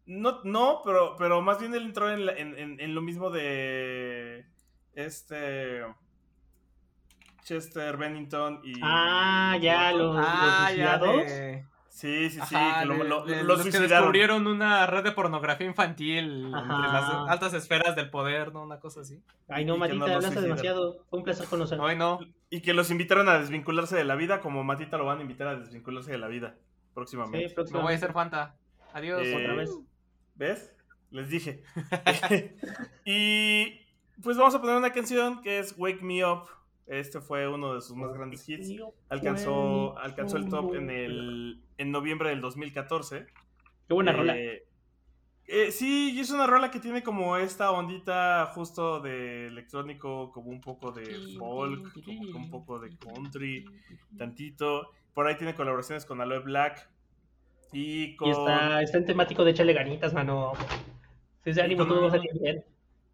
No, 0.07 0.39
no, 0.45 0.81
pero, 0.85 1.15
pero 1.17 1.41
más 1.41 1.59
bien 1.59 1.73
él 1.75 1.83
entró 1.83 2.09
en, 2.09 2.25
la- 2.25 2.33
en- 2.33 2.57
en- 2.57 2.79
en 2.79 2.95
lo 2.95 3.01
mismo 3.01 3.29
de 3.29 4.45
este 4.93 5.83
Chester 7.47 7.95
Bennington 7.95 8.59
y... 8.63 8.73
Ah, 8.83 9.57
ya, 9.61 9.91
los, 9.93 10.15
Ah, 10.19 10.67
los 10.69 10.77
ya 10.77 10.97
suicidados. 10.99 11.15
de... 11.27 11.65
Sí, 11.89 12.29
sí, 12.29 12.39
sí, 12.47 12.55
Ajá, 12.55 12.81
que 12.81 12.85
lo, 12.85 12.93
de- 12.95 13.03
lo- 13.05 13.25
de 13.25 13.35
lo 13.37 13.43
los 13.43 13.57
que 13.63 13.71
suicidaron. 13.71 13.89
descubrieron 13.89 14.45
una 14.47 14.85
red 14.85 15.03
de 15.03 15.13
pornografía 15.13 15.65
infantil 15.65 16.45
entre 16.45 16.53
las 16.91 17.09
altas 17.27 17.53
esferas 17.55 17.95
del 17.95 18.11
poder, 18.11 18.53
¿no? 18.53 18.61
Una 18.61 18.79
cosa 18.79 19.01
así. 19.01 19.19
Ay, 19.47 19.65
no, 19.65 19.73
no 19.73 19.79
Matita, 19.79 19.97
los 19.99 20.03
hablaste 20.09 20.25
suicidaron. 20.41 20.43
demasiado. 20.57 21.05
Fue 21.09 21.17
un 21.19 21.25
placer 21.25 21.47
conocer. 21.47 21.79
Ay, 21.81 21.95
no. 21.95 22.19
Y 22.51 22.61
que 22.61 22.73
los 22.75 22.91
invitaron 22.91 23.27
a 23.29 23.39
desvincularse 23.39 23.95
de 23.95 24.03
la 24.03 24.13
vida, 24.15 24.41
como 24.41 24.63
Matita 24.63 24.97
lo 24.97 25.05
van 25.05 25.17
a 25.19 25.21
invitar 25.21 25.47
a 25.47 25.55
desvincularse 25.55 26.11
de 26.11 26.17
la 26.19 26.27
vida 26.27 26.53
Sí, 26.57 26.91
próximamente. 26.93 27.37
Me 27.37 27.43
voy 27.45 27.51
a 27.51 27.55
próximamente. 27.55 27.95
hacer 27.95 28.13
Fanta. 28.13 28.55
Adiós. 28.93 29.21
Eh, 29.25 29.35
Otra 29.35 29.55
vez. 29.55 29.71
¿Ves? 30.35 30.75
Les 31.09 31.29
dije. 31.29 31.63
y 33.05 33.79
pues 34.21 34.37
vamos 34.37 34.53
a 34.53 34.61
poner 34.61 34.75
una 34.75 34.91
canción 34.93 35.41
que 35.41 35.59
es 35.59 35.73
Wake 35.77 36.01
Me 36.03 36.23
Up. 36.25 36.43
Este 36.87 37.19
fue 37.21 37.47
uno 37.47 37.73
de 37.75 37.81
sus 37.81 37.95
más 37.95 38.13
grandes 38.13 38.47
hits. 38.47 38.69
Alcanzó, 39.09 39.97
alcanzó 39.99 40.37
el 40.37 40.47
top 40.49 40.75
en 40.75 40.89
el 40.89 41.61
en 41.77 41.91
noviembre 41.91 42.29
del 42.29 42.41
2014. 42.41 43.25
Qué 43.87 43.93
buena 43.93 44.11
Eh, 44.11 44.15
rola. 44.15 44.35
eh, 45.49 45.71
sí, 45.71 46.13
y 46.13 46.19
es 46.19 46.29
una 46.31 46.47
rola 46.47 46.71
que 46.71 46.79
tiene 46.79 47.03
como 47.03 47.37
esta 47.37 47.71
ondita 47.71 48.51
justo 48.53 48.99
de 48.99 49.47
electrónico, 49.47 50.31
como 50.31 50.49
un 50.49 50.61
poco 50.61 50.91
de 50.91 51.05
folk, 51.37 51.93
como 52.31 52.45
un 52.45 52.49
poco 52.49 52.79
de 52.79 52.97
country, 52.97 53.65
tantito. 54.17 54.89
Por 55.13 55.27
ahí 55.27 55.35
tiene 55.35 55.55
colaboraciones 55.55 56.05
con 56.05 56.21
Aloe 56.21 56.39
Black 56.39 56.89
y 57.71 58.15
con... 58.17 58.27
Y 58.29 58.31
está, 58.31 58.81
está 58.81 58.97
en 58.97 59.05
temático 59.05 59.43
de 59.43 59.51
échale 59.51 59.73
ganitas, 59.73 60.13
mano. 60.13 60.53
Si 61.43 61.49
ese 61.51 61.61
Y 61.61 61.63
ánimo 61.63 61.79
con 61.79 61.89
todo 61.89 62.01
va 62.03 62.07
a 62.09 62.11
salir 62.11 62.31
bien. 62.39 62.63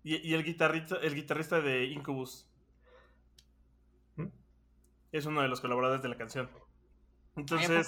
Y, 0.03 0.17
y 0.27 0.33
el, 0.33 0.43
guitarrista, 0.43 0.97
el 1.01 1.15
guitarrista 1.15 1.61
de 1.61 1.85
Incubus. 1.85 2.49
Es 5.14 5.26
uno 5.26 5.41
de 5.41 5.48
los 5.48 5.61
colaboradores 5.61 6.02
de 6.03 6.10
la 6.10 6.18
canción. 6.18 6.49
Ay, 6.53 6.61
¿a 7.35 7.40
Entonces, 7.40 7.88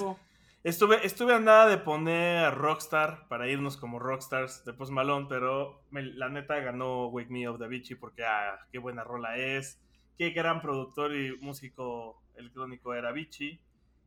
estuve, 0.63 1.05
estuve 1.05 1.33
a 1.33 1.39
nada 1.39 1.67
de 1.67 1.77
poner 1.77 2.45
a 2.45 2.51
Rockstar 2.51 3.27
para 3.27 3.49
irnos 3.49 3.75
como 3.77 3.99
Rockstars 3.99 4.63
de 4.63 4.73
Post 4.73 4.91
Malone, 4.93 5.25
pero 5.27 5.81
me- 5.91 6.03
la 6.03 6.29
neta 6.29 6.59
ganó 6.59 7.07
Wake 7.07 7.29
Me 7.29 7.49
Up 7.49 7.57
de 7.57 7.65
Avicii 7.65 7.95
porque, 7.97 8.23
ah, 8.23 8.59
qué 8.71 8.77
buena 8.79 9.03
rola 9.03 9.37
es. 9.37 9.81
Qué 10.17 10.29
gran 10.29 10.61
productor 10.61 11.13
y 11.13 11.37
músico 11.41 12.21
electrónico 12.35 12.93
era 12.93 13.09
Avicii. 13.09 13.59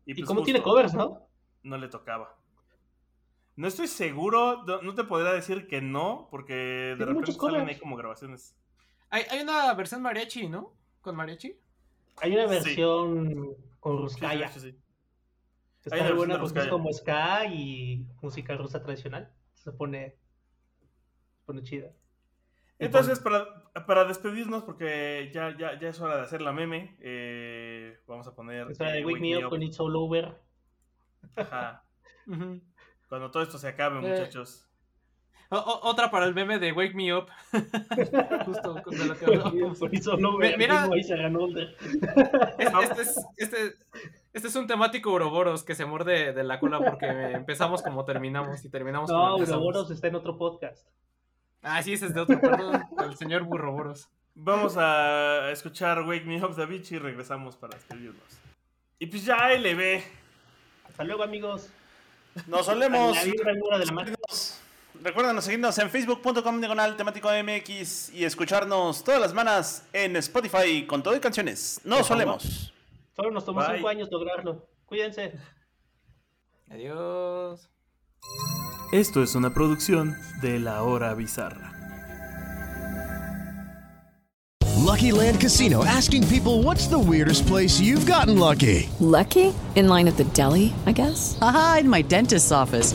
Y 0.06 0.14
pues 0.14 0.26
como 0.26 0.42
tiene 0.42 0.60
justo 0.60 0.70
covers, 0.70 0.94
¿no? 0.94 1.26
No 1.64 1.76
le 1.76 1.88
tocaba. 1.88 2.34
No 3.56 3.66
estoy 3.66 3.88
seguro, 3.88 4.62
no, 4.64 4.94
te 4.94 5.02
podría 5.04 5.32
decir 5.32 5.66
que 5.66 5.82
no, 5.82 6.28
porque 6.30 6.54
de 6.54 6.96
Tiene 6.96 7.12
repente 7.12 7.32
salen 7.32 7.68
ahí 7.68 7.76
como 7.78 7.96
grabaciones. 7.96 8.56
Hay, 9.10 9.24
hay 9.28 9.40
una 9.40 9.74
versión 9.74 10.00
mariachi, 10.00 10.48
¿no? 10.48 10.72
¿Con 11.00 11.16
mariachi? 11.16 11.56
Hay 12.20 12.32
una 12.34 12.44
Sí. 12.44 12.50
versión 12.50 13.54
con 13.80 13.98
Ruskaya. 13.98 14.48
sí, 14.48 14.60
sí. 14.60 14.66
Hay 14.66 14.74
Está 15.84 15.96
una 15.96 16.08
muy 16.08 16.16
buena 16.18 16.40
porque 16.40 16.58
es 16.60 16.66
como 16.68 16.92
ska 16.92 17.46
y 17.46 18.06
música 18.20 18.56
rusa 18.56 18.82
tradicional. 18.82 19.32
Se 19.54 19.72
pone, 19.72 20.16
se 21.38 21.44
pone 21.46 21.62
chida. 21.62 21.90
Entonces, 22.78 23.18
para, 23.20 23.46
para 23.86 24.04
despedirnos, 24.04 24.62
porque 24.64 25.30
ya, 25.32 25.56
ya, 25.56 25.78
ya 25.80 25.88
es 25.88 26.00
hora 26.00 26.16
de 26.16 26.22
hacer 26.22 26.42
la 26.42 26.52
meme, 26.52 26.96
eh, 27.00 27.98
vamos 28.06 28.26
a 28.28 28.34
poner... 28.34 28.64
pon- 28.64 28.72
esa 28.72 28.84
de 28.84 29.00
eh, 29.00 29.04
Wake 29.06 29.20
Me 29.20 29.36
Up 29.44 29.48
con 29.50 29.62
It's 29.62 29.80
All 29.80 29.96
Over. 29.96 30.38
Ajá. 31.36 31.84
Cuando 33.08 33.30
todo 33.30 33.42
esto 33.42 33.58
se 33.58 33.68
acabe, 33.68 33.98
Eh. 33.98 34.10
muchachos. 34.10 34.67
O- 35.50 35.56
o- 35.56 35.88
otra 35.88 36.10
para 36.10 36.26
el 36.26 36.34
meme 36.34 36.58
de 36.58 36.72
Wake 36.72 36.94
Me 36.94 37.14
Up. 37.14 37.26
Justo 38.46 38.74
de 38.74 39.04
lo 39.06 39.16
que 39.18 39.24
All 39.26 40.24
Over. 40.24 40.50
Mi- 40.52 40.56
mira- 40.58 40.80
mismo 40.80 40.94
ahí 40.94 41.02
se 41.04 41.16
ganó 41.16 41.46
el- 41.46 41.74
Este, 42.58 42.82
este 42.82 43.02
es, 43.02 43.26
este, 43.36 43.76
este 44.34 44.48
es 44.48 44.54
un 44.56 44.66
temático 44.66 45.10
Ouroboros 45.10 45.62
que 45.64 45.74
se 45.74 45.86
muerde 45.86 46.32
de 46.34 46.44
la 46.44 46.60
cola 46.60 46.78
porque 46.80 47.06
empezamos 47.32 47.82
como 47.82 48.04
terminamos 48.04 48.62
y 48.64 48.68
terminamos 48.68 49.10
como 49.10 49.26
No, 49.26 49.34
empezamos. 49.36 49.62
Ouroboros 49.64 49.90
está 49.90 50.08
en 50.08 50.16
otro 50.16 50.36
podcast. 50.36 50.86
Ah, 51.62 51.82
sí, 51.82 51.94
ese 51.94 52.06
es 52.06 52.14
de 52.14 52.20
otro, 52.20 52.40
perdón. 52.40 52.84
El 53.04 53.16
señor 53.16 53.42
Burroboros. 53.44 54.08
Vamos 54.34 54.76
a 54.76 55.50
escuchar 55.50 56.02
Wake 56.02 56.24
Me 56.26 56.44
Up 56.44 56.54
de 56.54 56.62
Avicii 56.62 56.96
y 56.96 57.00
regresamos 57.00 57.56
para 57.56 57.74
despedirnos. 57.74 58.22
Y 59.00 59.06
pues 59.06 59.24
ya 59.24 59.50
LB. 59.52 60.02
Hasta 60.88 61.04
luego, 61.04 61.22
amigos. 61.24 61.70
Nos 62.46 62.66
solemos. 62.66 63.16
La 63.16 63.78
de 63.78 63.86
la. 63.86 64.06
Recuerden 65.02 65.40
seguirnos 65.42 65.78
en 65.78 65.90
facebook.com 65.90 66.58
diagonal 66.60 66.96
temático 66.96 67.28
MX 67.28 68.10
y 68.14 68.24
escucharnos 68.24 69.04
todas 69.04 69.20
las 69.20 69.30
semanas 69.30 69.84
en 69.92 70.16
Spotify 70.16 70.86
con 70.86 71.02
todo 71.02 71.14
y 71.14 71.20
canciones. 71.20 71.80
Favor. 71.84 72.04
solemos. 72.04 72.72
Solo 73.14 73.30
nos 73.30 73.44
tomó 73.44 73.60
Bye. 73.60 73.76
cinco 73.76 73.88
años 73.88 74.08
lograrlo. 74.10 74.66
Cuídense. 74.86 75.34
Adiós. 76.70 77.68
Esto 78.92 79.22
es 79.22 79.34
una 79.34 79.54
producción 79.54 80.16
de 80.40 80.58
La 80.58 80.82
Hora 80.82 81.14
Bizarra. 81.14 81.74
Lucky 84.78 85.12
Land 85.12 85.40
Casino 85.40 85.84
asking 85.84 86.26
people 86.28 86.62
what's 86.62 86.88
the 86.88 86.98
weirdest 86.98 87.46
place 87.46 87.78
you've 87.78 88.06
gotten 88.06 88.38
lucky? 88.38 88.88
Lucky? 89.00 89.52
In 89.76 89.88
line 89.88 90.08
at 90.08 90.16
the 90.16 90.24
deli, 90.32 90.72
I 90.86 90.92
guess? 90.92 91.38
Aha, 91.40 91.78
in 91.80 91.88
my 91.88 92.02
dentist's 92.02 92.50
office. 92.50 92.94